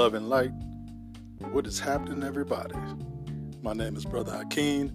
love 0.00 0.14
and 0.14 0.30
light. 0.30 0.52
What 1.52 1.66
is 1.66 1.78
happening, 1.78 2.22
everybody? 2.22 2.74
My 3.60 3.74
name 3.74 3.96
is 3.96 4.06
Brother 4.06 4.32
Akeen, 4.32 4.90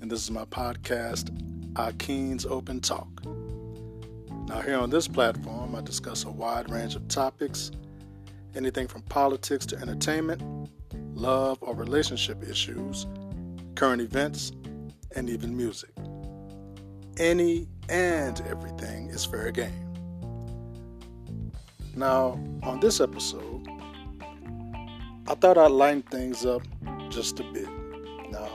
and 0.00 0.08
this 0.08 0.22
is 0.22 0.30
my 0.30 0.44
podcast, 0.44 1.36
Akeen's 1.72 2.46
Open 2.46 2.78
Talk. 2.78 3.08
Now, 4.46 4.60
here 4.60 4.78
on 4.78 4.90
this 4.90 5.08
platform, 5.08 5.74
I 5.74 5.80
discuss 5.80 6.22
a 6.22 6.30
wide 6.30 6.70
range 6.70 6.94
of 6.94 7.08
topics 7.08 7.72
anything 8.54 8.86
from 8.86 9.02
politics 9.02 9.66
to 9.66 9.76
entertainment, 9.78 10.40
love 11.14 11.58
or 11.60 11.74
relationship 11.74 12.48
issues, 12.48 13.08
current 13.74 14.00
events, 14.00 14.52
and 15.16 15.28
even 15.28 15.56
music. 15.56 15.90
Any 17.16 17.66
and 17.88 18.40
everything 18.42 19.08
is 19.08 19.24
fair 19.24 19.50
game. 19.50 19.88
Now, 21.96 22.40
on 22.62 22.78
this 22.78 23.00
episode, 23.00 23.57
I 25.28 25.34
thought 25.34 25.58
I'd 25.58 25.72
lighten 25.72 26.00
things 26.00 26.46
up 26.46 26.62
just 27.10 27.38
a 27.38 27.42
bit. 27.42 27.68
Now, 28.30 28.48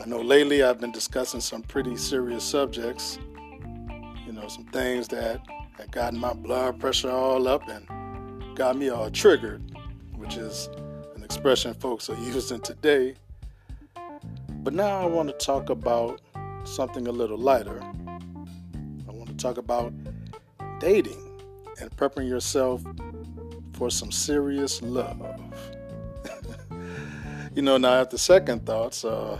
I 0.00 0.04
know 0.06 0.20
lately 0.22 0.64
I've 0.64 0.80
been 0.80 0.90
discussing 0.90 1.38
some 1.38 1.62
pretty 1.62 1.96
serious 1.96 2.42
subjects, 2.42 3.20
you 4.26 4.32
know, 4.32 4.48
some 4.48 4.64
things 4.64 5.06
that 5.08 5.40
have 5.78 5.92
gotten 5.92 6.18
my 6.18 6.32
blood 6.32 6.80
pressure 6.80 7.12
all 7.12 7.46
up 7.46 7.68
and 7.68 8.56
got 8.56 8.76
me 8.76 8.88
all 8.88 9.08
triggered, 9.08 9.62
which 10.16 10.36
is 10.36 10.68
an 11.14 11.22
expression 11.22 11.74
folks 11.74 12.10
are 12.10 12.16
using 12.22 12.58
today. 12.58 13.14
But 14.64 14.74
now 14.74 15.00
I 15.00 15.06
want 15.06 15.28
to 15.28 15.46
talk 15.46 15.70
about 15.70 16.20
something 16.64 17.06
a 17.06 17.12
little 17.12 17.38
lighter. 17.38 17.80
I 17.80 19.12
want 19.12 19.28
to 19.28 19.36
talk 19.36 19.58
about 19.58 19.92
dating 20.80 21.40
and 21.80 21.88
prepping 21.96 22.28
yourself 22.28 22.82
for 23.74 23.90
some 23.90 24.10
serious 24.10 24.82
love. 24.82 25.20
You 27.54 27.62
know, 27.62 27.76
now 27.76 27.94
after 27.94 28.18
second 28.18 28.66
thoughts, 28.66 29.04
uh, 29.04 29.38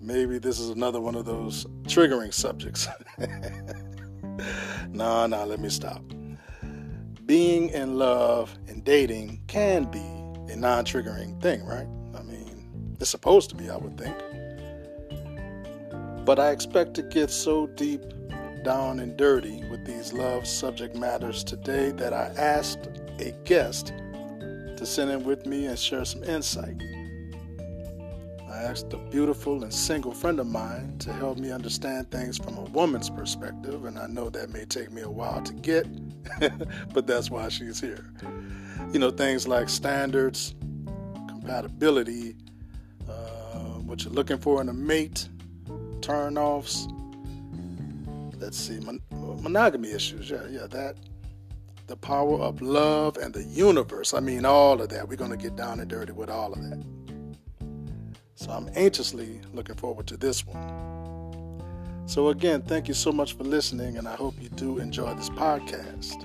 maybe 0.00 0.38
this 0.38 0.58
is 0.58 0.70
another 0.70 1.00
one 1.00 1.14
of 1.14 1.24
those 1.24 1.66
triggering 1.84 2.34
subjects. 2.34 2.88
no, 4.88 5.26
no, 5.26 5.44
let 5.46 5.60
me 5.60 5.68
stop. 5.68 6.02
Being 7.26 7.68
in 7.68 7.96
love 7.96 8.56
and 8.66 8.82
dating 8.84 9.40
can 9.46 9.84
be 9.84 10.52
a 10.52 10.56
non 10.56 10.84
triggering 10.84 11.40
thing, 11.40 11.64
right? 11.64 11.86
I 12.18 12.22
mean, 12.22 12.96
it's 13.00 13.10
supposed 13.10 13.50
to 13.50 13.56
be, 13.56 13.70
I 13.70 13.76
would 13.76 13.96
think. 13.96 14.16
But 16.24 16.40
I 16.40 16.50
expect 16.50 16.94
to 16.94 17.02
get 17.02 17.30
so 17.30 17.68
deep 17.68 18.02
down 18.64 18.98
and 18.98 19.16
dirty 19.16 19.62
with 19.70 19.86
these 19.86 20.12
love 20.12 20.46
subject 20.46 20.96
matters 20.96 21.44
today 21.44 21.92
that 21.92 22.12
I 22.12 22.32
asked 22.36 22.88
a 23.20 23.32
guest 23.44 23.92
to 24.76 24.84
sit 24.84 25.08
in 25.08 25.24
with 25.24 25.46
me 25.46 25.66
and 25.66 25.78
share 25.78 26.04
some 26.04 26.24
insight. 26.24 26.82
I 28.58 28.62
asked 28.62 28.92
a 28.92 28.96
beautiful 28.96 29.62
and 29.62 29.72
single 29.72 30.12
friend 30.12 30.40
of 30.40 30.48
mine 30.48 30.98
to 30.98 31.12
help 31.12 31.38
me 31.38 31.52
understand 31.52 32.10
things 32.10 32.38
from 32.38 32.58
a 32.58 32.62
woman's 32.62 33.08
perspective, 33.08 33.84
and 33.84 33.96
I 33.96 34.08
know 34.08 34.30
that 34.30 34.50
may 34.50 34.64
take 34.64 34.90
me 34.90 35.02
a 35.02 35.08
while 35.08 35.40
to 35.42 35.52
get, 35.54 35.86
but 36.92 37.06
that's 37.06 37.30
why 37.30 37.50
she's 37.50 37.80
here. 37.80 38.12
You 38.92 38.98
know, 38.98 39.12
things 39.12 39.46
like 39.46 39.68
standards, 39.68 40.56
compatibility, 41.28 42.34
uh, 43.08 43.78
what 43.86 44.02
you're 44.02 44.12
looking 44.12 44.38
for 44.38 44.60
in 44.60 44.68
a 44.68 44.74
mate, 44.74 45.28
turn 46.00 46.36
offs, 46.36 46.88
let's 48.38 48.58
see, 48.58 48.80
mon- 48.80 49.00
monogamy 49.40 49.92
issues. 49.92 50.30
Yeah, 50.30 50.46
yeah, 50.50 50.66
that. 50.66 50.96
The 51.86 51.96
power 51.96 52.40
of 52.40 52.60
love 52.60 53.18
and 53.18 53.32
the 53.32 53.44
universe. 53.44 54.12
I 54.14 54.20
mean, 54.20 54.44
all 54.44 54.82
of 54.82 54.88
that. 54.88 55.08
We're 55.08 55.16
going 55.16 55.30
to 55.30 55.38
get 55.38 55.54
down 55.54 55.78
and 55.78 55.88
dirty 55.88 56.12
with 56.12 56.28
all 56.28 56.52
of 56.52 56.60
that. 56.60 56.97
So 58.38 58.52
I'm 58.52 58.70
anxiously 58.76 59.40
looking 59.52 59.74
forward 59.74 60.06
to 60.06 60.16
this 60.16 60.46
one. 60.46 62.04
So, 62.06 62.28
again, 62.28 62.62
thank 62.62 62.86
you 62.86 62.94
so 62.94 63.10
much 63.10 63.36
for 63.36 63.42
listening, 63.42 63.98
and 63.98 64.06
I 64.06 64.14
hope 64.14 64.40
you 64.40 64.48
do 64.50 64.78
enjoy 64.78 65.12
this 65.14 65.28
podcast. 65.28 66.24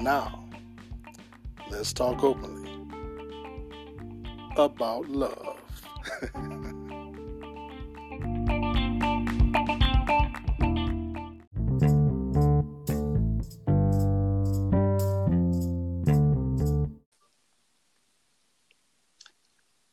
Now, 0.00 0.48
let's 1.70 1.92
talk 1.92 2.24
openly 2.24 2.70
about 4.56 5.10
love. 5.10 5.60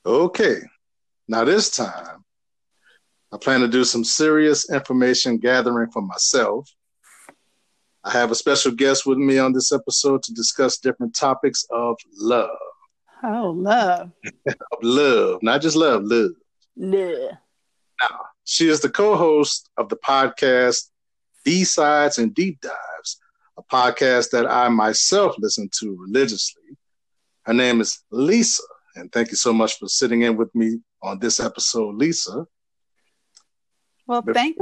Okay, 0.06 0.62
now 1.28 1.44
this 1.44 1.70
time 1.70 2.24
I 3.32 3.38
plan 3.38 3.60
to 3.60 3.68
do 3.68 3.84
some 3.84 4.04
serious 4.04 4.72
information 4.72 5.38
gathering 5.38 5.92
for 5.92 6.02
myself. 6.02 6.70
I 8.04 8.12
have 8.12 8.32
a 8.32 8.36
special 8.36 8.72
guest 8.72 9.06
with 9.06 9.18
me 9.18 9.38
on 9.38 9.52
this 9.52 9.74
episode 9.74 10.24
to 10.24 10.34
discuss 10.34 10.78
different 10.78 11.14
topics 11.14 11.66
of 11.70 11.98
love. 12.18 12.50
Oh, 13.24 13.50
love. 13.50 14.12
of 14.48 14.80
love, 14.82 15.44
not 15.44 15.62
just 15.62 15.76
love, 15.76 16.04
love. 16.06 16.32
Yeah. 16.78 17.32
Now, 18.02 18.20
she 18.46 18.70
is 18.70 18.80
the 18.80 18.90
co 18.90 19.18
host 19.18 19.70
of 19.78 19.90
the 19.90 19.98
podcast 19.98 20.90
B 21.44 21.66
Sides 21.66 22.18
and 22.18 22.34
Deep 22.34 22.62
Dives, 22.62 23.20
a 23.58 23.64
podcast 23.64 24.30
that 24.30 24.50
I 24.50 24.70
myself 24.70 25.36
listen 25.38 25.70
to 25.80 25.98
religiously. 26.00 26.78
Her 27.44 27.54
name 27.54 27.82
is 27.82 28.04
Lisa. 28.09 28.64
And 28.97 29.12
thank 29.12 29.30
you 29.30 29.38
so 29.38 29.53
much 29.53 29.78
for 29.78 29.88
sitting 29.88 30.24
in 30.24 30.35
with 30.38 30.53
me 30.56 30.80
on 31.02 31.19
this 31.19 31.40
episode, 31.40 31.96
Lisa. 31.96 32.47
Well, 34.08 34.22
Before, 34.22 34.34
thank 34.34 34.58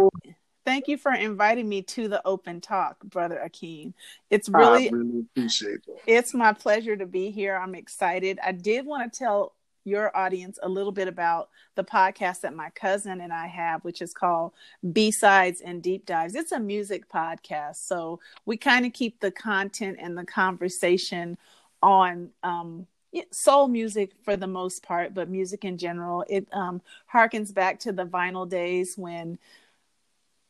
thank 0.66 0.88
you 0.88 0.98
for 0.98 1.14
inviting 1.14 1.70
me 1.70 1.84
to 1.84 2.08
the 2.08 2.26
open 2.26 2.60
talk, 2.60 3.00
brother 3.04 3.42
Akeem. 3.46 3.94
It's 4.30 4.50
really, 4.50 4.90
I 4.90 4.92
really 4.92 5.20
appreciate 5.22 5.82
it. 5.88 6.02
It's 6.06 6.34
my 6.34 6.52
pleasure 6.52 6.98
to 6.98 7.06
be 7.06 7.32
here. 7.32 7.56
I'm 7.56 7.76
excited. 7.76 8.40
I 8.44 8.52
did 8.52 8.86
want 8.86 9.12
to 9.12 9.18
tell 9.18 9.54
your 9.86 10.16
audience 10.18 10.58
a 10.64 10.68
little 10.68 10.92
bit 10.92 11.08
about 11.08 11.50
the 11.76 11.84
podcast 11.84 12.42
that 12.42 12.56
my 12.56 12.72
cousin 12.72 13.22
and 13.22 13.32
I 13.32 13.46
have, 13.48 13.84
which 13.84 14.02
is 14.02 14.14
called 14.14 14.52
B 14.92 15.12
Sides 15.12 15.62
and 15.62 15.82
Deep 15.82 16.08
Dives. 16.08 16.36
It's 16.36 16.52
a 16.52 16.60
music 16.60 17.08
podcast. 17.08 17.88
So 17.88 18.20
we 18.46 18.58
kind 18.58 18.86
of 18.86 18.94
keep 18.94 19.20
the 19.20 19.32
content 19.32 19.98
and 20.02 20.18
the 20.18 20.26
conversation 20.26 21.38
on 21.84 22.32
um, 22.42 22.88
soul 23.32 23.68
music 23.68 24.12
for 24.24 24.36
the 24.36 24.48
most 24.48 24.84
part, 24.84 25.14
but 25.14 25.30
music 25.30 25.64
in 25.64 25.78
general. 25.78 26.26
It 26.28 26.48
um, 26.52 26.82
harkens 27.14 27.54
back 27.54 27.80
to 27.82 27.92
the 27.92 28.06
vinyl 28.06 28.48
days 28.48 28.98
when 28.98 29.38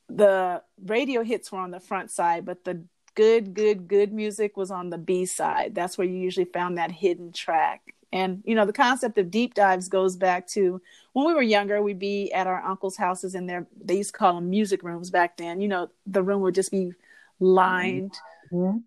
the 0.10 0.62
radio 0.84 1.24
hits 1.24 1.52
were 1.52 1.60
on 1.60 1.72
the 1.72 1.80
front 1.80 2.12
side, 2.12 2.46
but 2.46 2.64
the 2.64 2.84
good, 3.16 3.54
good, 3.54 3.88
good 3.88 4.14
music 4.14 4.58
was 4.58 4.72
on 4.72 4.90
the 4.90 4.98
B 4.98 5.26
side. 5.26 5.74
That's 5.74 5.98
where 5.98 6.08
you 6.08 6.18
usually 6.18 6.46
found 6.46 6.78
that 6.78 6.92
hidden 6.92 7.32
track. 7.32 7.82
And 8.12 8.44
you 8.46 8.56
know, 8.56 8.66
the 8.66 8.74
concept 8.74 9.18
of 9.18 9.32
deep 9.32 9.56
dives 9.56 9.90
goes 9.90 10.16
back 10.16 10.48
to 10.50 10.82
when 11.14 11.26
we 11.26 11.34
were 11.34 11.42
younger. 11.42 11.82
We'd 11.82 12.00
be 12.00 12.32
at 12.32 12.48
our 12.48 12.64
uncles' 12.64 12.98
houses, 12.98 13.36
and 13.36 13.50
there 13.50 13.68
they 13.84 13.98
used 13.98 14.14
to 14.14 14.18
call 14.18 14.36
them 14.36 14.50
music 14.50 14.84
rooms 14.84 15.10
back 15.10 15.38
then. 15.38 15.60
You 15.60 15.68
know, 15.68 15.90
the 16.06 16.24
room 16.24 16.42
would 16.42 16.56
just 16.56 16.72
be 16.72 16.94
lined. 17.40 18.12
Mm-hmm 18.54 18.78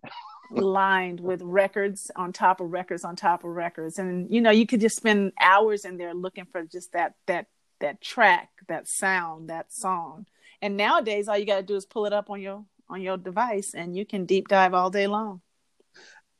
lined 0.51 1.19
with 1.19 1.41
records 1.41 2.11
on 2.15 2.33
top 2.33 2.59
of 2.59 2.71
records 2.71 3.03
on 3.03 3.15
top 3.15 3.43
of 3.43 3.51
records. 3.51 3.99
And 3.99 4.29
you 4.33 4.41
know 4.41 4.51
you 4.51 4.65
could 4.65 4.81
just 4.81 4.95
spend 4.95 5.33
hours 5.39 5.85
in 5.85 5.97
there 5.97 6.13
looking 6.13 6.45
for 6.45 6.63
just 6.63 6.93
that 6.93 7.15
that 7.27 7.47
that 7.79 8.01
track 8.01 8.49
that 8.67 8.87
sound 8.87 9.49
that 9.49 9.71
song. 9.71 10.25
And 10.61 10.75
nowadays 10.75 11.27
all 11.27 11.37
you 11.37 11.45
got 11.45 11.57
to 11.57 11.63
do 11.63 11.75
is 11.75 11.85
pull 11.85 12.05
it 12.05 12.13
up 12.13 12.29
on 12.29 12.41
your 12.41 12.65
on 12.89 13.01
your 13.01 13.17
device 13.17 13.73
and 13.73 13.95
you 13.95 14.05
can 14.05 14.25
deep 14.25 14.47
dive 14.47 14.73
all 14.73 14.89
day 14.89 15.07
long. 15.07 15.41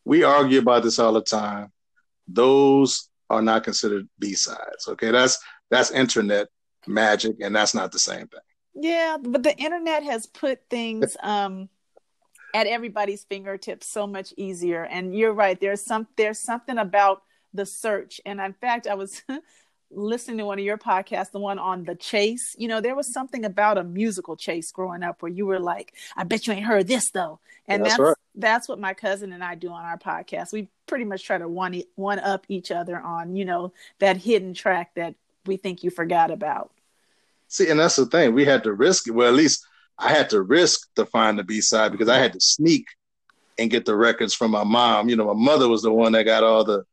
We 0.05 0.23
argue 0.23 0.59
about 0.59 0.83
this 0.83 0.97
all 0.97 1.13
the 1.13 1.21
time. 1.21 1.71
Those 2.27 3.09
are 3.29 3.41
not 3.41 3.63
considered 3.63 4.09
b-sides 4.17 4.87
okay? 4.87 5.11
That's 5.11 5.37
that's 5.69 5.91
internet 5.91 6.47
magic 6.87 7.37
and 7.41 7.55
that's 7.55 7.75
not 7.75 7.91
the 7.91 7.99
same 7.99 8.27
thing. 8.27 8.39
Yeah 8.73 9.17
but 9.21 9.43
the 9.43 9.55
internet 9.57 10.03
has 10.03 10.25
put 10.25 10.61
things 10.69 11.15
um 11.21 11.69
at 12.53 12.67
everybody's 12.67 13.23
fingertips 13.23 13.87
so 13.87 14.07
much 14.07 14.33
easier. 14.37 14.83
And 14.83 15.15
you're 15.15 15.33
right 15.33 15.59
there's 15.59 15.81
some 15.81 16.07
there's 16.15 16.39
something 16.39 16.77
about 16.77 17.23
the 17.53 17.65
search. 17.65 18.21
And 18.25 18.39
in 18.39 18.53
fact 18.53 18.87
i 18.87 18.95
was 18.95 19.23
listening 19.91 20.37
to 20.37 20.45
one 20.45 20.59
of 20.59 20.65
your 20.65 20.77
podcasts 20.77 21.31
the 21.31 21.39
one 21.39 21.59
on 21.59 21.83
the 21.83 21.95
chase. 21.95 22.55
You 22.57 22.67
know 22.67 22.81
there 22.81 22.95
was 22.95 23.11
something 23.11 23.45
about 23.45 23.77
a 23.77 23.83
musical 23.83 24.35
chase 24.35 24.71
growing 24.71 25.03
up 25.03 25.21
where 25.21 25.31
you 25.31 25.45
were 25.45 25.59
like 25.59 25.93
i 26.15 26.23
bet 26.23 26.47
you 26.47 26.53
ain't 26.53 26.65
heard 26.65 26.87
this 26.87 27.11
though. 27.11 27.39
And 27.67 27.83
that's 27.83 27.97
that's, 27.97 27.99
right. 27.99 28.17
that's 28.35 28.67
what 28.67 28.79
my 28.79 28.93
cousin 28.93 29.31
and 29.31 29.43
i 29.43 29.55
do 29.55 29.69
on 29.69 29.85
our 29.85 29.97
podcast. 29.97 30.53
We 30.53 30.69
pretty 30.87 31.05
much 31.05 31.23
try 31.23 31.37
to 31.37 31.47
one 31.47 31.81
one 31.95 32.19
up 32.19 32.45
each 32.49 32.71
other 32.71 32.99
on 32.99 33.35
you 33.35 33.45
know 33.45 33.73
that 33.99 34.17
hidden 34.17 34.53
track 34.53 34.95
that 34.95 35.15
we 35.45 35.57
think 35.57 35.83
you 35.83 35.89
forgot 35.89 36.31
about. 36.31 36.71
See 37.47 37.69
and 37.69 37.79
that's 37.79 37.95
the 37.95 38.05
thing. 38.05 38.33
We 38.33 38.45
had 38.45 38.63
to 38.63 38.73
risk 38.73 39.07
it. 39.07 39.11
Well 39.11 39.27
at 39.27 39.33
least 39.33 39.65
I 39.99 40.09
had 40.09 40.29
to 40.31 40.41
risk 40.41 40.87
to 40.95 41.05
find 41.05 41.37
the 41.37 41.43
B 41.43 41.59
side 41.61 41.91
because 41.91 42.07
I 42.09 42.17
had 42.17 42.33
to 42.33 42.39
sneak 42.39 42.85
and 43.57 43.69
get 43.69 43.85
the 43.85 43.95
records 43.95 44.33
from 44.33 44.51
my 44.51 44.63
mom. 44.63 45.09
You 45.09 45.17
know, 45.17 45.33
my 45.33 45.39
mother 45.51 45.67
was 45.67 45.81
the 45.81 45.91
one 45.91 46.13
that 46.13 46.23
got 46.23 46.43
all 46.43 46.63
the 46.63 46.83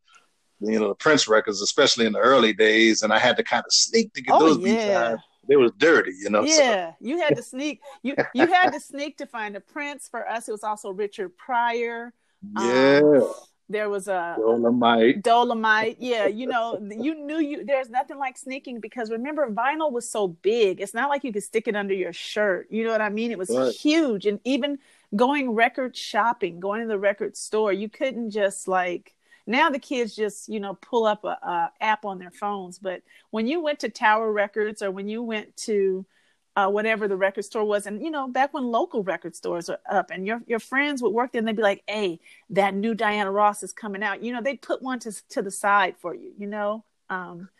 you 0.59 0.79
know 0.81 0.89
the 0.89 0.95
Prince 0.97 1.29
records, 1.29 1.61
especially 1.63 2.07
in 2.07 2.13
the 2.13 2.19
early 2.19 2.53
days, 2.53 3.03
and 3.03 3.13
I 3.13 3.19
had 3.19 3.37
to 3.37 3.45
kind 3.45 3.61
of 3.65 3.73
sneak 3.73 4.13
to 4.15 4.23
get 4.23 4.35
Oh, 4.35 4.41
those 4.55 4.59
yeah. 4.59 4.75
B 4.75 4.93
sides. 4.93 5.23
They 5.49 5.55
was 5.57 5.71
dirty, 5.79 6.13
you 6.21 6.29
know. 6.31 6.45
so- 6.45 6.61
Yeah, 6.61 6.93
you 7.01 7.19
had 7.21 7.37
to 7.37 7.43
sneak. 7.43 7.81
You 8.03 8.17
you 8.35 8.47
had 8.49 8.73
to 8.73 8.81
sneak 8.81 9.19
to 9.19 9.27
find 9.27 9.55
a 9.55 9.61
Prince. 9.61 10.09
For 10.09 10.29
us, 10.29 10.49
it 10.49 10.53
was 10.53 10.65
also 10.65 10.91
Richard 10.91 11.37
Pryor. 11.37 12.13
Um, 12.57 12.67
yeah. 12.67 13.21
There 13.69 13.89
was 13.91 14.07
a 14.07 14.37
Dolomite. 14.39 15.23
Dolomite. 15.23 15.97
Yeah, 15.99 16.27
you 16.27 16.47
know, 16.47 16.79
you 16.81 17.15
knew 17.17 17.39
you. 17.39 17.65
There's 17.65 17.91
nothing 17.91 18.17
like 18.19 18.39
sneaking 18.39 18.79
because 18.81 19.11
remember, 19.11 19.51
vinyl 19.51 19.91
was 19.91 20.09
so 20.09 20.29
big. 20.29 20.81
It's 20.81 20.95
not 20.95 21.09
like 21.09 21.25
you 21.25 21.33
could 21.33 21.43
stick 21.43 21.67
it 21.67 21.75
under 21.75 21.95
your 21.95 22.13
shirt. 22.13 22.69
You 22.71 22.85
know 22.85 22.93
what 22.93 23.01
I 23.01 23.09
mean? 23.09 23.33
It 23.33 23.39
was 23.39 23.51
Right. 23.51 23.75
huge, 23.75 24.27
and 24.27 24.39
even 24.45 24.79
going 25.17 25.51
record 25.51 25.97
shopping, 25.97 26.61
going 26.61 26.81
to 26.83 26.87
the 26.87 26.99
record 26.99 27.37
store, 27.37 27.73
you 27.73 27.89
couldn't 27.89 28.31
just 28.31 28.69
like. 28.69 29.15
Now 29.49 29.71
the 29.71 29.79
kids 29.79 30.17
just 30.17 30.49
you 30.49 30.59
know 30.61 30.75
pull 30.75 31.05
up 31.07 31.25
a, 31.25 31.29
a 31.43 31.73
app 31.81 32.05
on 32.05 32.19
their 32.19 32.33
phones, 32.33 32.79
but 32.79 33.03
when 33.31 33.47
you 33.47 33.61
went 33.61 33.81
to 33.81 33.89
Tower 33.89 34.33
Records 34.33 34.83
or 34.83 34.91
when 34.91 35.09
you 35.09 35.23
went 35.23 35.57
to 35.59 36.05
uh, 36.57 36.69
whatever 36.69 37.07
the 37.07 37.17
record 37.17 37.45
store 37.45 37.65
was, 37.65 37.87
and 37.87 38.03
you 38.03 38.11
know 38.11 38.27
back 38.27 38.53
when 38.55 38.65
local 38.65 39.03
record 39.03 39.37
stores 39.37 39.69
were 39.69 39.79
up, 39.91 40.11
and 40.11 40.27
your 40.27 40.41
your 40.47 40.59
friends 40.59 41.03
would 41.03 41.13
work 41.13 41.33
there, 41.33 41.39
and 41.39 41.47
they'd 41.47 41.57
be 41.57 41.63
like, 41.63 41.83
"Hey, 41.87 42.19
that 42.51 42.75
new 42.75 42.95
Diana 42.95 43.31
Ross 43.31 43.63
is 43.63 43.73
coming 43.73 44.03
out." 44.03 44.23
You 44.23 44.33
know, 44.33 44.41
they'd 44.43 44.63
put 44.63 44.83
one 44.83 44.99
to 45.01 45.13
to 45.29 45.43
the 45.43 45.51
side 45.51 45.97
for 45.99 46.15
you. 46.15 46.33
You 46.39 46.47
know, 46.47 46.85
um, 47.11 47.51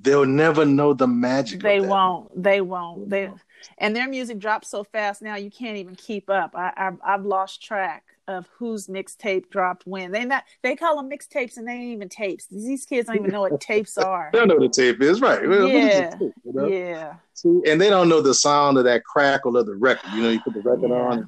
They'll 0.00 0.26
never 0.26 0.64
know 0.64 0.92
the 0.94 1.08
magic. 1.08 1.60
they 1.60 1.80
won't. 1.80 2.42
They 2.42 2.60
won't. 2.60 3.10
They 3.10 3.30
and 3.78 3.94
their 3.94 4.08
music 4.08 4.38
drops 4.38 4.68
so 4.68 4.84
fast 4.84 5.22
now 5.22 5.34
you 5.36 5.50
can't 5.50 5.76
even 5.76 5.96
keep 5.96 6.30
up. 6.30 6.54
I, 6.54 6.72
I 6.76 7.14
I've 7.14 7.24
lost 7.24 7.62
track 7.62 8.04
of 8.28 8.46
whose 8.56 8.86
mixtape 8.86 9.50
dropped 9.50 9.84
when. 9.86 10.12
They 10.12 10.24
not 10.24 10.44
they 10.62 10.76
call 10.76 10.96
them 10.96 11.10
mixtapes 11.10 11.56
and 11.56 11.66
they 11.66 11.72
ain't 11.72 11.92
even 11.94 12.08
tapes. 12.08 12.46
These 12.46 12.84
kids 12.84 13.06
don't 13.08 13.16
even 13.16 13.30
know 13.30 13.40
what 13.40 13.60
tapes 13.60 13.98
are. 13.98 14.30
They 14.32 14.38
don't 14.38 14.48
know 14.48 14.54
what 14.56 14.64
a 14.64 14.68
tape 14.68 15.02
is, 15.02 15.20
right? 15.20 15.40
What- 15.40 15.58
what 15.60 15.70
is 15.70 15.72
Yeah. 15.94 16.10
tape, 16.10 16.32
you 16.44 16.52
know? 16.52 16.66
Yeah. 16.68 17.14
See, 17.34 17.62
and 17.66 17.80
they 17.80 17.88
don't 17.88 18.08
know 18.08 18.20
the 18.20 18.34
sound 18.34 18.78
of 18.78 18.84
that 18.84 19.04
crackle 19.04 19.56
of 19.56 19.66
the 19.66 19.74
record. 19.74 20.10
You 20.14 20.22
know, 20.22 20.30
you 20.30 20.40
put 20.40 20.54
the 20.54 20.60
record 20.60 20.90
Yeah. 20.90 20.96
on, 20.96 21.12
and 21.18 21.26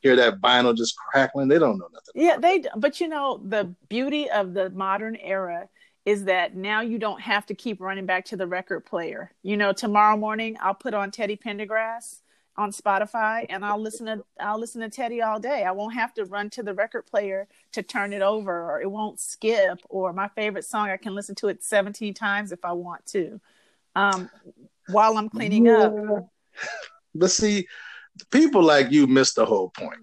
hear 0.00 0.14
that 0.16 0.40
vinyl 0.40 0.76
just 0.76 0.96
crackling. 0.96 1.48
They 1.48 1.58
don't 1.58 1.78
know 1.78 1.88
nothing. 1.92 2.12
Yeah, 2.14 2.36
they. 2.38 2.64
But 2.76 3.00
you 3.00 3.08
know, 3.08 3.40
the 3.44 3.74
beauty 3.88 4.30
of 4.30 4.52
the 4.54 4.70
modern 4.70 5.16
era 5.16 5.68
is 6.04 6.24
that 6.24 6.56
now 6.56 6.80
you 6.80 6.98
don't 6.98 7.20
have 7.20 7.46
to 7.46 7.54
keep 7.54 7.80
running 7.80 8.04
back 8.06 8.24
to 8.26 8.36
the 8.36 8.46
record 8.46 8.84
player. 8.84 9.30
You 9.44 9.56
know, 9.56 9.72
tomorrow 9.72 10.16
morning 10.16 10.56
I'll 10.60 10.74
put 10.74 10.94
on 10.94 11.12
Teddy 11.12 11.36
Pendergrass 11.36 12.22
on 12.56 12.70
Spotify, 12.70 13.46
and 13.48 13.64
I'll 13.64 13.80
listen 13.80 14.06
to 14.06 14.24
I'll 14.38 14.58
listen 14.58 14.82
to 14.82 14.90
Teddy 14.90 15.22
all 15.22 15.40
day. 15.40 15.64
I 15.64 15.72
won't 15.72 15.94
have 15.94 16.12
to 16.14 16.24
run 16.24 16.50
to 16.50 16.62
the 16.62 16.74
record 16.74 17.06
player 17.06 17.48
to 17.72 17.82
turn 17.82 18.12
it 18.12 18.22
over, 18.22 18.70
or 18.70 18.82
it 18.82 18.90
won't 18.90 19.20
skip. 19.20 19.80
Or 19.88 20.12
my 20.12 20.28
favorite 20.28 20.64
song, 20.64 20.90
I 20.90 20.96
can 20.96 21.14
listen 21.14 21.34
to 21.36 21.48
it 21.48 21.62
seventeen 21.64 22.14
times 22.14 22.52
if 22.52 22.64
I 22.64 22.72
want 22.72 23.06
to, 23.06 23.40
um, 23.94 24.30
while 24.88 25.16
I'm 25.16 25.28
cleaning 25.28 25.68
up. 25.68 25.94
Yeah. 25.94 26.20
But 27.14 27.30
see, 27.30 27.66
people 28.30 28.62
like 28.62 28.90
you 28.90 29.06
miss 29.06 29.34
the 29.34 29.46
whole 29.46 29.70
point. 29.70 30.00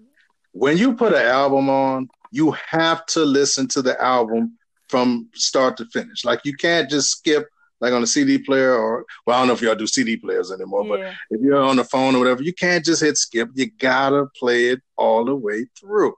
When 0.52 0.76
you 0.76 0.94
put 0.94 1.12
an 1.12 1.26
album 1.26 1.68
on, 1.68 2.08
you 2.32 2.52
have 2.68 3.06
to 3.06 3.24
listen 3.24 3.68
to 3.68 3.82
the 3.82 4.00
album 4.02 4.58
from 4.88 5.28
start 5.34 5.76
to 5.76 5.86
finish. 5.86 6.24
Like 6.24 6.40
you 6.44 6.54
can't 6.56 6.90
just 6.90 7.10
skip 7.10 7.48
like 7.80 7.92
on 7.92 8.02
a 8.02 8.06
CD 8.06 8.38
player 8.38 8.74
or 8.74 9.06
well, 9.26 9.36
I 9.36 9.40
don't 9.40 9.48
know 9.48 9.54
if 9.54 9.62
y'all 9.62 9.74
do 9.74 9.86
CD 9.86 10.16
players 10.16 10.52
anymore, 10.52 10.84
but 10.84 11.00
if 11.30 11.40
you're 11.40 11.60
on 11.60 11.76
the 11.76 11.84
phone 11.84 12.14
or 12.14 12.18
whatever, 12.18 12.42
you 12.42 12.52
can't 12.52 12.84
just 12.84 13.02
hit 13.02 13.16
skip. 13.16 13.48
You 13.54 13.70
gotta 13.78 14.26
play 14.38 14.68
it 14.68 14.80
all 14.96 15.24
the 15.24 15.34
way 15.34 15.66
through. 15.78 16.14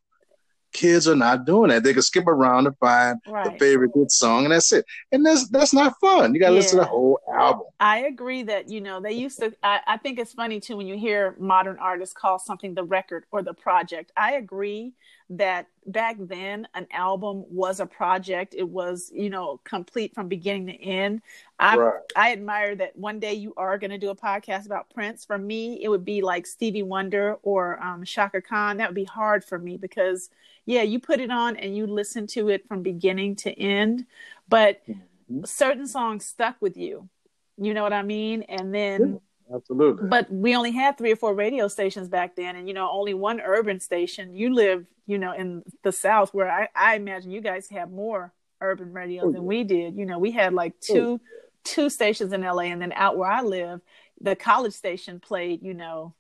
Kids 0.73 1.07
are 1.07 1.15
not 1.15 1.45
doing 1.45 1.69
that. 1.69 1.83
They 1.83 1.93
can 1.93 2.01
skip 2.01 2.27
around 2.27 2.65
to 2.65 2.73
find 2.73 3.19
the 3.27 3.55
favorite 3.59 3.93
good 3.93 4.11
song, 4.11 4.45
and 4.45 4.53
that's 4.53 4.73
it. 4.73 4.87
And 5.13 5.25
that's 5.25 5.49
that's 5.51 5.75
not 5.75 5.95
fun. 6.01 6.33
You 6.33 6.41
gotta 6.41 6.55
listen 6.55 6.79
to 6.79 6.85
the 6.85 6.91
whole 6.91 7.21
album. 7.33 7.67
I 7.79 7.99
agree 8.05 8.43
that 8.45 8.71
you 8.71 8.81
know 8.81 8.99
they 9.01 9.13
used 9.13 9.39
to. 9.41 9.53
I, 9.63 9.81
I 9.87 9.97
think 9.99 10.19
it's 10.19 10.33
funny 10.33 10.61
too 10.61 10.79
when 10.79 10.87
you 10.87 10.97
hear 10.97 11.37
modern 11.39 11.79
artists 11.79 12.15
call 12.15 12.39
something 12.39 12.75
the 12.75 12.85
record 12.85 13.25
or 13.31 13.43
the 13.43 13.55
project. 13.55 14.13
I 14.17 14.33
agree 14.33 14.95
that 15.31 15.67
back 15.87 16.17
then 16.19 16.69
an 16.75 16.87
album 16.93 17.45
was 17.49 17.81
a 17.81 17.87
project. 17.87 18.55
It 18.57 18.69
was 18.69 19.11
you 19.15 19.31
know 19.31 19.61
complete 19.65 20.15
from 20.15 20.29
beginning 20.29 20.67
to 20.67 20.75
end. 20.75 21.23
I 21.59 21.77
Right. 21.77 22.03
I 22.15 22.33
admire 22.33 22.75
that 22.77 22.97
one 22.97 23.21
day 23.21 23.35
you 23.35 23.55
are 23.57 23.79
going 23.79 23.91
to 23.91 23.99
do 23.99 24.11
a 24.11 24.17
podcast 24.17 24.67
about 24.67 24.91
Prince. 24.91 25.25
For 25.25 25.39
me, 25.39 25.83
it 25.83 25.89
would 25.89 26.05
be 26.05 26.21
like 26.23 26.47
Stevie 26.47 26.83
Wonder 26.83 27.37
or 27.43 27.83
um, 27.83 28.05
Chaka 28.05 28.43
Khan. 28.43 28.77
That 28.77 28.89
would 28.91 28.95
be 28.95 29.05
hard 29.05 29.45
for 29.45 29.59
me 29.59 29.77
because 29.79 30.29
yeah, 30.67 30.83
you 30.83 31.01
put 31.01 31.21
it 31.21 31.31
on 31.31 31.57
and 31.57 31.77
you 31.77 31.87
listen 31.87 32.27
to 32.29 32.49
it 32.49 32.67
from 32.69 32.83
beginning 32.83 33.37
to 33.37 33.51
end, 33.59 34.07
but 34.49 34.83
Mhm. 34.89 35.47
certain 35.47 35.87
songs 35.87 36.25
stuck 36.27 36.57
with 36.61 36.77
you. 36.77 37.09
You 37.57 37.75
know 37.75 37.83
what 37.83 37.93
I 37.93 38.03
mean? 38.03 38.43
And 38.43 38.75
then, 38.75 39.21
Absolutely. 39.55 40.09
but 40.09 40.31
we 40.33 40.55
only 40.57 40.71
had 40.73 40.97
three 40.99 41.13
or 41.13 41.17
four 41.17 41.35
radio 41.35 41.69
stations 41.69 42.09
back 42.09 42.37
then, 42.37 42.57
and 42.57 42.67
you 42.69 42.75
know, 42.75 42.89
only 42.91 43.15
one 43.15 43.41
urban 43.41 43.81
station. 43.81 44.35
You 44.35 44.55
live, 44.55 44.87
you 45.07 45.19
know, 45.19 45.33
in 45.33 45.63
the 45.83 45.93
South, 45.93 46.33
where 46.33 46.51
I, 46.51 46.69
I 46.75 46.97
imagine 46.97 47.31
you 47.31 47.41
guys 47.41 47.69
have 47.69 47.91
more 47.91 48.33
urban 48.61 48.93
radio 48.93 49.25
Oh, 49.25 49.33
than 49.33 49.45
we 49.45 49.65
did. 49.65 49.97
You 49.97 50.07
know, 50.07 50.19
we 50.19 50.31
had 50.31 50.55
like 50.55 50.75
Oh. 50.91 50.95
two 50.95 51.21
two 51.65 51.91
stations 51.91 52.33
in 52.33 52.41
LA, 52.43 52.63
and 52.65 52.81
then 52.83 52.93
out 52.93 53.17
where 53.17 53.31
I 53.31 53.43
live, 53.43 53.81
the 54.21 54.35
college 54.35 54.73
station 54.73 55.21
played, 55.21 55.63
you 55.63 55.75
know, 55.75 56.15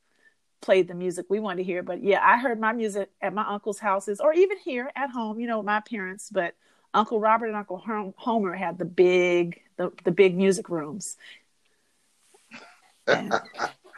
played 0.61 0.87
the 0.87 0.95
music 0.95 1.27
we 1.29 1.41
wanted 1.41 1.57
to 1.59 1.65
hear. 1.65 1.83
But 1.83 2.03
yeah, 2.03 2.21
I 2.23 2.39
heard 2.39 2.61
my 2.61 2.73
music 2.73 3.11
at 3.21 3.33
my 3.35 3.45
uncle's 3.49 3.79
houses, 3.81 4.21
or 4.21 4.33
even 4.33 4.59
here 4.59 4.91
at 4.95 5.11
home, 5.11 5.41
you 5.41 5.47
know, 5.49 5.59
with 5.59 5.67
my 5.67 5.81
parents. 5.81 6.29
But 6.31 6.55
Uncle 6.95 7.19
Robert 7.19 7.47
and 7.47 7.57
Uncle 7.57 7.83
Homer 8.17 8.55
had 8.55 8.79
the 8.79 8.85
big 8.85 9.61
the, 9.79 9.91
the 10.05 10.13
big 10.13 10.37
music 10.37 10.69
rooms. 10.69 11.17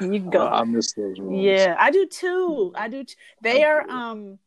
You 0.00 0.18
go. 0.30 0.46
I, 0.46 0.60
I 0.60 0.64
miss 0.64 0.92
those 0.92 1.18
rooms. 1.18 1.44
Yeah, 1.44 1.76
I 1.78 1.90
do 1.90 2.06
too. 2.06 2.72
I 2.74 2.88
do. 2.88 3.04
T- 3.04 3.14
they 3.40 3.64
are 3.64 3.88
um, 3.88 4.38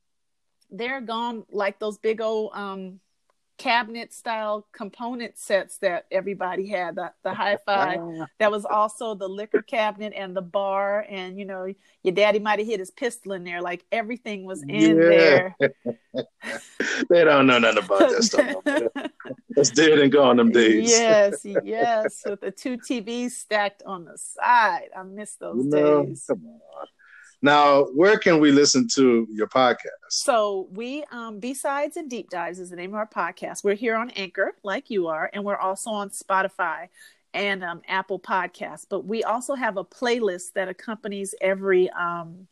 they're 0.70 1.02
gone 1.02 1.46
like 1.50 1.80
those 1.80 1.98
big 1.98 2.22
old 2.22 2.52
um, 2.54 3.00
cabinet 3.58 4.14
style 4.14 4.68
component 4.72 5.38
sets 5.38 5.78
that 5.80 6.06
everybody 6.12 6.68
had. 6.68 6.96
The 6.96 7.12
the 7.24 7.34
hi-fi 7.34 7.98
that 8.40 8.52
was 8.52 8.66
also 8.66 9.16
the 9.16 9.28
liquor 9.28 9.62
cabinet 9.62 10.14
and 10.16 10.36
the 10.36 10.42
bar, 10.42 11.06
and 11.10 11.38
you 11.40 11.46
know 11.46 11.72
your 12.04 12.14
daddy 12.14 12.40
might 12.40 12.60
have 12.60 12.68
hit 12.68 12.80
his 12.80 12.92
pistol 12.92 13.34
in 13.34 13.44
there. 13.44 13.62
Like 13.62 13.84
everything 13.92 14.46
was 14.46 14.62
in 14.64 14.70
Yeah. 14.70 14.94
there. 14.96 15.56
they 17.10 17.24
don't 17.24 17.48
know 17.48 17.60
nothing 17.60 17.84
about 17.84 18.00
that 18.10 18.24
stuff. 18.24 18.56
That's 19.50 19.72
dead 19.72 20.00
and 20.00 20.12
gone 20.12 20.38
them 20.38 20.52
days. 20.52 20.90
yes, 20.90 21.46
yes, 21.64 22.24
with 22.26 22.42
the 22.42 22.52
two 22.52 22.78
TVs 22.78 23.32
stacked 23.32 23.84
on 23.86 24.06
the 24.06 24.18
side. 24.18 24.90
I 24.96 25.04
miss 25.04 25.36
those 25.36 25.66
days. 25.68 26.26
come 26.28 26.46
on. 26.46 26.88
Now, 27.42 27.84
where 27.86 28.18
can 28.18 28.40
we 28.40 28.52
listen 28.52 28.88
to 28.96 29.28
your 29.30 29.48
podcast? 29.48 29.78
So 30.10 30.68
we 30.72 31.04
um 31.12 31.40
B-sides 31.40 31.98
and 31.98 32.10
deep 32.10 32.30
dives 32.30 32.60
is 32.60 32.72
the 32.72 32.76
name 32.76 32.92
of 32.92 32.96
our 32.96 33.08
podcast. 33.08 33.64
We're 33.64 33.76
here 33.76 33.96
on 33.96 34.10
Anchor, 34.12 34.54
like 34.64 34.90
you 34.90 35.08
are, 35.08 35.30
and 35.34 35.44
we're 35.44 35.58
also 35.58 35.92
on 35.92 36.10
Spotify 36.10 36.90
and 37.34 37.64
um, 37.64 37.82
Apple 37.88 38.20
Podcasts. 38.20 38.86
But 38.90 39.06
we 39.06 39.24
also 39.24 39.54
have 39.54 39.78
a 39.78 39.84
playlist 39.84 40.54
that 40.54 40.68
accompanies 40.68 41.36
every 41.40 41.90
um 41.92 42.48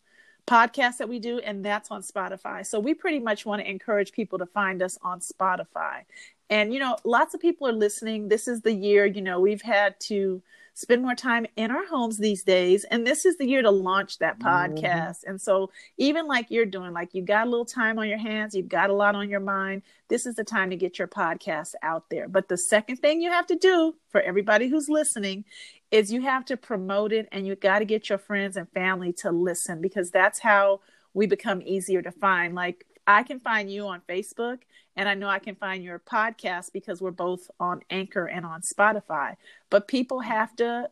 podcast 0.45 0.97
that 0.97 1.09
we 1.09 1.17
do, 1.17 1.39
and 1.39 1.65
that's 1.65 1.89
on 1.89 2.03
Spotify. 2.03 2.63
So 2.63 2.79
we 2.79 2.93
pretty 2.93 3.19
much 3.19 3.45
want 3.45 3.63
to 3.63 3.69
encourage 3.69 4.11
people 4.11 4.37
to 4.37 4.45
find 4.45 4.83
us 4.83 4.99
on 5.01 5.19
Spotify. 5.19 6.03
And 6.51 6.71
you 6.71 6.79
know, 6.79 6.97
lots 7.03 7.33
of 7.33 7.41
people 7.41 7.67
are 7.67 7.73
listening. 7.73 8.27
This 8.27 8.47
is 8.47 8.61
the 8.61 8.73
year, 8.73 9.07
you 9.07 9.23
know, 9.23 9.39
we've 9.39 9.63
had 9.63 9.99
to 10.01 10.43
spend 10.75 11.01
more 11.01 11.15
time 11.15 11.47
in 11.55 11.71
our 11.71 11.85
homes 11.87 12.17
these 12.17 12.43
days, 12.43 12.83
and 12.83 13.07
this 13.07 13.25
is 13.25 13.37
the 13.37 13.47
year 13.47 13.61
to 13.61 13.71
launch 13.71 14.19
that 14.19 14.37
Mhm. 14.37 14.45
podcast. 14.45 15.23
And 15.25 15.39
so 15.41 15.71
even 15.97 16.27
like 16.27 16.51
you're 16.51 16.65
doing, 16.65 16.91
like 16.91 17.13
you've 17.13 17.25
got 17.25 17.47
a 17.47 17.49
little 17.49 17.65
time 17.65 17.97
on 17.97 18.07
your 18.09 18.17
hands, 18.17 18.53
you've 18.53 18.67
got 18.67 18.89
a 18.89 18.93
lot 18.93 19.15
on 19.15 19.29
your 19.29 19.39
mind. 19.39 19.81
This 20.09 20.25
is 20.25 20.35
the 20.35 20.43
time 20.43 20.69
to 20.69 20.75
get 20.75 20.99
your 20.99 21.07
podcast 21.07 21.75
out 21.81 22.09
there. 22.09 22.27
But 22.27 22.49
the 22.49 22.57
second 22.57 22.97
thing 22.97 23.21
you 23.21 23.31
have 23.31 23.47
to 23.47 23.55
do 23.55 23.95
for 24.09 24.19
everybody 24.21 24.67
who's 24.67 24.89
listening 24.89 25.45
is 25.91 26.11
you 26.11 26.21
have 26.21 26.43
to 26.45 26.57
promote 26.57 27.13
it 27.13 27.29
and 27.31 27.47
you 27.47 27.55
got 27.55 27.79
to 27.79 27.85
get 27.85 28.09
your 28.09 28.17
friends 28.17 28.57
and 28.57 28.69
family 28.71 29.13
to 29.13 29.31
listen 29.31 29.81
because 29.81 30.11
that's 30.11 30.39
how 30.39 30.81
we 31.13 31.25
become 31.25 31.61
easier 31.63 32.01
to 32.01 32.11
find. 32.11 32.53
Like 32.53 32.85
I 33.07 33.23
can 33.23 33.39
find 33.39 33.71
you 33.71 33.87
on 33.87 34.01
Facebook 34.09 34.59
and 34.95 35.09
I 35.09 35.13
know 35.13 35.27
I 35.27 35.39
can 35.39 35.55
find 35.55 35.83
your 35.83 35.99
podcast 35.99 36.71
because 36.73 37.01
we're 37.01 37.11
both 37.11 37.49
on 37.59 37.81
Anchor 37.89 38.25
and 38.25 38.45
on 38.45 38.61
Spotify. 38.61 39.35
But 39.69 39.87
people 39.87 40.21
have 40.21 40.55
to 40.57 40.89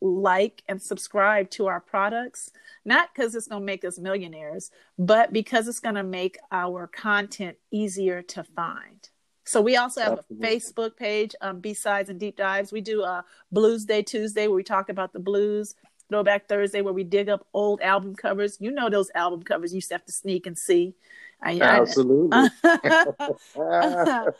like 0.00 0.62
and 0.68 0.80
subscribe 0.80 1.50
to 1.50 1.66
our 1.66 1.80
products, 1.80 2.50
not 2.84 3.10
because 3.14 3.34
it's 3.34 3.48
going 3.48 3.62
to 3.62 3.66
make 3.66 3.84
us 3.84 3.98
millionaires, 3.98 4.70
but 4.98 5.32
because 5.32 5.68
it's 5.68 5.80
going 5.80 5.96
to 5.96 6.02
make 6.02 6.38
our 6.50 6.86
content 6.86 7.56
easier 7.70 8.22
to 8.22 8.44
find. 8.44 9.10
So 9.44 9.60
we 9.60 9.76
also 9.76 10.00
have 10.00 10.18
Absolutely. 10.18 10.48
a 10.48 10.60
Facebook 10.60 10.96
page, 10.96 11.34
um, 11.40 11.60
B-Sides 11.60 12.08
and 12.08 12.20
Deep 12.20 12.36
Dives. 12.36 12.72
We 12.72 12.80
do 12.80 13.02
a 13.02 13.24
Blues 13.50 13.84
Day 13.84 14.02
Tuesday 14.02 14.46
where 14.46 14.56
we 14.56 14.62
talk 14.62 14.88
about 14.88 15.12
the 15.12 15.18
blues. 15.18 15.74
Throwback 16.08 16.48
Thursday 16.48 16.82
where 16.82 16.92
we 16.92 17.04
dig 17.04 17.28
up 17.28 17.46
old 17.54 17.80
album 17.82 18.16
covers. 18.16 18.58
You 18.60 18.72
know 18.72 18.90
those 18.90 19.10
album 19.14 19.42
covers 19.42 19.72
you 19.72 19.76
used 19.76 19.88
to 19.88 19.94
have 19.94 20.04
to 20.06 20.12
sneak 20.12 20.46
and 20.46 20.58
see. 20.58 20.94
I, 21.42 21.58
Absolutely. 21.60 22.48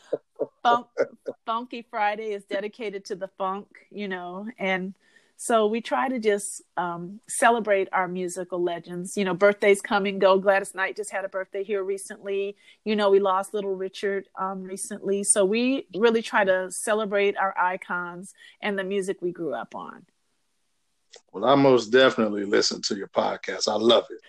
Funk, 0.63 0.87
Funky 1.47 1.87
Friday 1.91 2.33
is 2.33 2.45
dedicated 2.45 3.05
to 3.07 3.17
the 3.17 3.29
funk, 3.39 3.67
you 3.91 4.09
know, 4.09 4.47
and 4.59 4.95
so 5.43 5.67
we 5.69 5.81
try 5.81 6.07
to 6.07 6.19
just 6.19 6.61
um, 6.77 7.19
celebrate 7.27 7.89
our 7.93 8.07
musical 8.07 8.63
legends. 8.63 9.17
You 9.17 9.25
know, 9.25 9.33
birthdays 9.33 9.81
come 9.81 10.05
and 10.05 10.21
go. 10.21 10.39
Gladys 10.39 10.75
Knight 10.75 10.97
just 10.97 11.11
had 11.11 11.25
a 11.25 11.31
birthday 11.31 11.65
here 11.65 11.83
recently. 11.83 12.57
You 12.85 12.95
know, 12.95 13.09
we 13.09 13.21
lost 13.21 13.55
Little 13.55 13.75
Richard 13.75 14.29
um, 14.39 14.63
recently. 14.63 15.25
So 15.25 15.47
we 15.47 15.87
really 15.97 16.21
try 16.21 16.45
to 16.45 16.71
celebrate 16.71 17.39
our 17.39 17.57
icons 17.59 18.35
and 18.61 18.79
the 18.79 18.85
music 18.85 19.23
we 19.23 19.33
grew 19.33 19.55
up 19.55 19.75
on. 19.75 20.05
Well, 21.33 21.47
I 21.47 21.55
most 21.55 21.87
definitely 21.87 22.45
listen 22.45 22.83
to 22.83 22.95
your 22.95 23.09
podcast. 23.09 23.67
I 23.67 23.77
love 23.77 24.05
it. 24.11 24.21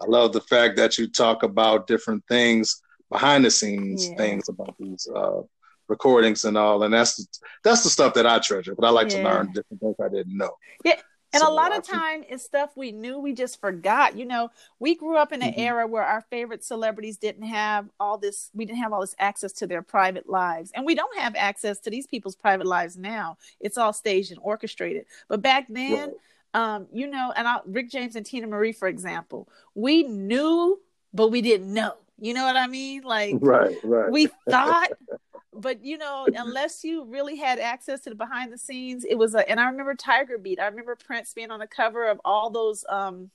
I 0.00 0.06
love 0.06 0.32
the 0.32 0.40
fact 0.40 0.76
that 0.76 0.98
you 0.98 1.08
talk 1.08 1.42
about 1.42 1.86
different 1.86 2.24
things 2.28 2.82
behind 3.10 3.44
the 3.44 3.50
scenes, 3.50 4.08
yeah. 4.08 4.16
things 4.16 4.48
about 4.48 4.74
these 4.78 5.08
uh, 5.14 5.40
recordings 5.88 6.44
and 6.44 6.58
all, 6.58 6.82
and 6.82 6.92
that's 6.92 7.16
the, 7.16 7.26
that's 7.64 7.82
the 7.82 7.90
stuff 7.90 8.14
that 8.14 8.26
I 8.26 8.38
treasure. 8.40 8.74
But 8.74 8.86
I 8.86 8.90
like 8.90 9.10
yeah. 9.10 9.18
to 9.18 9.24
learn 9.24 9.52
different 9.52 9.80
things 9.80 9.96
I 10.02 10.08
didn't 10.08 10.36
know. 10.36 10.50
Yeah. 10.84 11.00
And 11.32 11.42
so 11.42 11.50
a 11.50 11.52
lot 11.52 11.76
of 11.76 11.82
time 11.82 12.24
it's 12.28 12.44
stuff 12.44 12.70
we 12.76 12.92
knew 12.92 13.18
we 13.18 13.34
just 13.34 13.60
forgot. 13.60 14.16
You 14.16 14.24
know, 14.24 14.50
we 14.78 14.94
grew 14.94 15.16
up 15.18 15.32
in 15.32 15.42
an 15.42 15.50
mm-hmm. 15.50 15.60
era 15.60 15.86
where 15.86 16.04
our 16.04 16.22
favorite 16.30 16.64
celebrities 16.64 17.18
didn't 17.18 17.42
have 17.42 17.90
all 18.00 18.16
this 18.16 18.50
we 18.54 18.64
didn't 18.64 18.78
have 18.78 18.92
all 18.92 19.02
this 19.02 19.14
access 19.18 19.52
to 19.54 19.66
their 19.66 19.82
private 19.82 20.28
lives. 20.28 20.70
And 20.74 20.86
we 20.86 20.94
don't 20.94 21.18
have 21.18 21.34
access 21.36 21.78
to 21.80 21.90
these 21.90 22.06
people's 22.06 22.36
private 22.36 22.66
lives 22.66 22.96
now. 22.96 23.36
It's 23.60 23.76
all 23.76 23.92
staged 23.92 24.30
and 24.30 24.40
orchestrated. 24.42 25.04
But 25.28 25.42
back 25.42 25.66
then, 25.68 26.08
right. 26.08 26.16
Um, 26.56 26.86
you 26.92 27.06
know, 27.06 27.32
and 27.36 27.46
I, 27.46 27.58
Rick 27.66 27.90
James 27.90 28.16
and 28.16 28.24
Teena 28.24 28.48
Marie, 28.48 28.72
for 28.72 28.88
example, 28.88 29.48
we 29.74 30.04
knew, 30.04 30.80
but 31.12 31.28
we 31.28 31.42
didn't 31.42 31.72
know. 31.72 31.94
You 32.18 32.32
know 32.32 32.44
what 32.44 32.56
I 32.56 32.66
mean? 32.66 33.02
Like, 33.02 33.36
right, 33.40 33.76
right. 33.84 34.10
We 34.10 34.28
thought 34.48 34.88
but 35.56 35.84
you 35.84 35.98
know, 35.98 36.26
unless 36.34 36.84
you 36.84 37.04
really 37.04 37.36
had 37.36 37.58
access 37.58 38.00
to 38.00 38.10
the 38.10 38.16
behind 38.16 38.52
the 38.52 38.58
scenes, 38.58 39.04
it 39.04 39.16
was 39.16 39.34
a. 39.34 39.48
And 39.48 39.58
I 39.58 39.66
remember 39.66 39.94
Tiger 39.94 40.38
Beat. 40.38 40.60
I 40.60 40.66
remember 40.66 40.96
Prince 40.96 41.32
being 41.34 41.50
on 41.50 41.60
the 41.60 41.66
cover 41.66 42.08
of 42.08 42.20
all 42.24 42.50
those 42.50 42.84
um 42.88 43.30